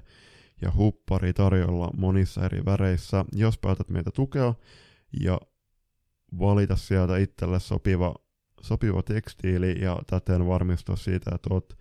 ja 0.63 0.73
huppari 0.77 1.33
tarjolla 1.33 1.91
monissa 1.97 2.45
eri 2.45 2.65
väreissä. 2.65 3.25
Jos 3.33 3.59
päätät 3.59 3.89
meitä 3.89 4.11
tukea 4.11 4.55
ja 5.21 5.41
valita 6.39 6.77
sieltä 6.77 7.17
itselle 7.17 7.61
sopiva 7.61 8.15
sopiva 8.63 9.03
tekstiili 9.03 9.81
ja 9.81 9.99
täten 10.07 10.47
varmistua 10.47 10.97
siitä, 10.97 11.31
että 11.35 11.55
oot 11.55 11.79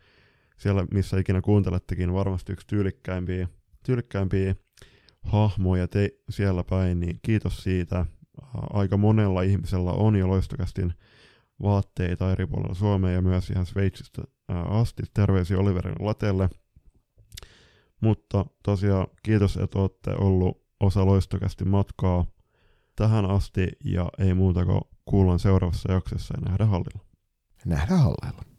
siellä, 0.57 0.85
missä 0.93 1.19
ikinä 1.19 1.41
kuuntelettekin, 1.41 2.13
varmasti 2.13 2.53
yksi 2.53 2.67
tyylikkäimpiä, 2.67 3.47
tyylikkäimpiä 3.85 4.55
hahmoja 5.21 5.87
te 5.87 6.09
siellä 6.29 6.63
päin, 6.63 6.99
niin 6.99 7.19
kiitos 7.21 7.63
siitä. 7.63 8.05
Aika 8.73 8.97
monella 8.97 9.41
ihmisellä 9.41 9.91
on 9.91 10.15
jo 10.15 10.27
loistokästin 10.27 10.93
vaatteita 11.63 12.31
eri 12.31 12.47
puolilla 12.47 12.73
Suomea 12.73 13.11
ja 13.11 13.21
myös 13.21 13.49
ihan 13.49 13.65
Sveitsistä 13.65 14.21
asti. 14.47 15.03
Terveisiä 15.13 15.57
Oliverin 15.57 15.95
latelle. 15.99 16.49
Mutta 18.01 18.45
tosiaan 18.63 19.07
kiitos, 19.23 19.57
että 19.57 19.79
olette 19.79 20.11
ollut 20.17 20.61
osa 20.79 21.05
loistokästin 21.05 21.67
matkaa 21.67 22.25
tähän 22.95 23.25
asti 23.25 23.67
ja 23.83 24.09
ei 24.17 24.33
muuta 24.33 24.65
kuin 24.65 24.81
kuullaan 25.05 25.39
seuraavassa 25.39 25.91
jaksossa 25.91 26.33
ja 26.37 26.49
nähdään 26.49 26.69
hallilla. 26.69 27.05
Nähdään 27.65 27.99
hallilla. 27.99 28.50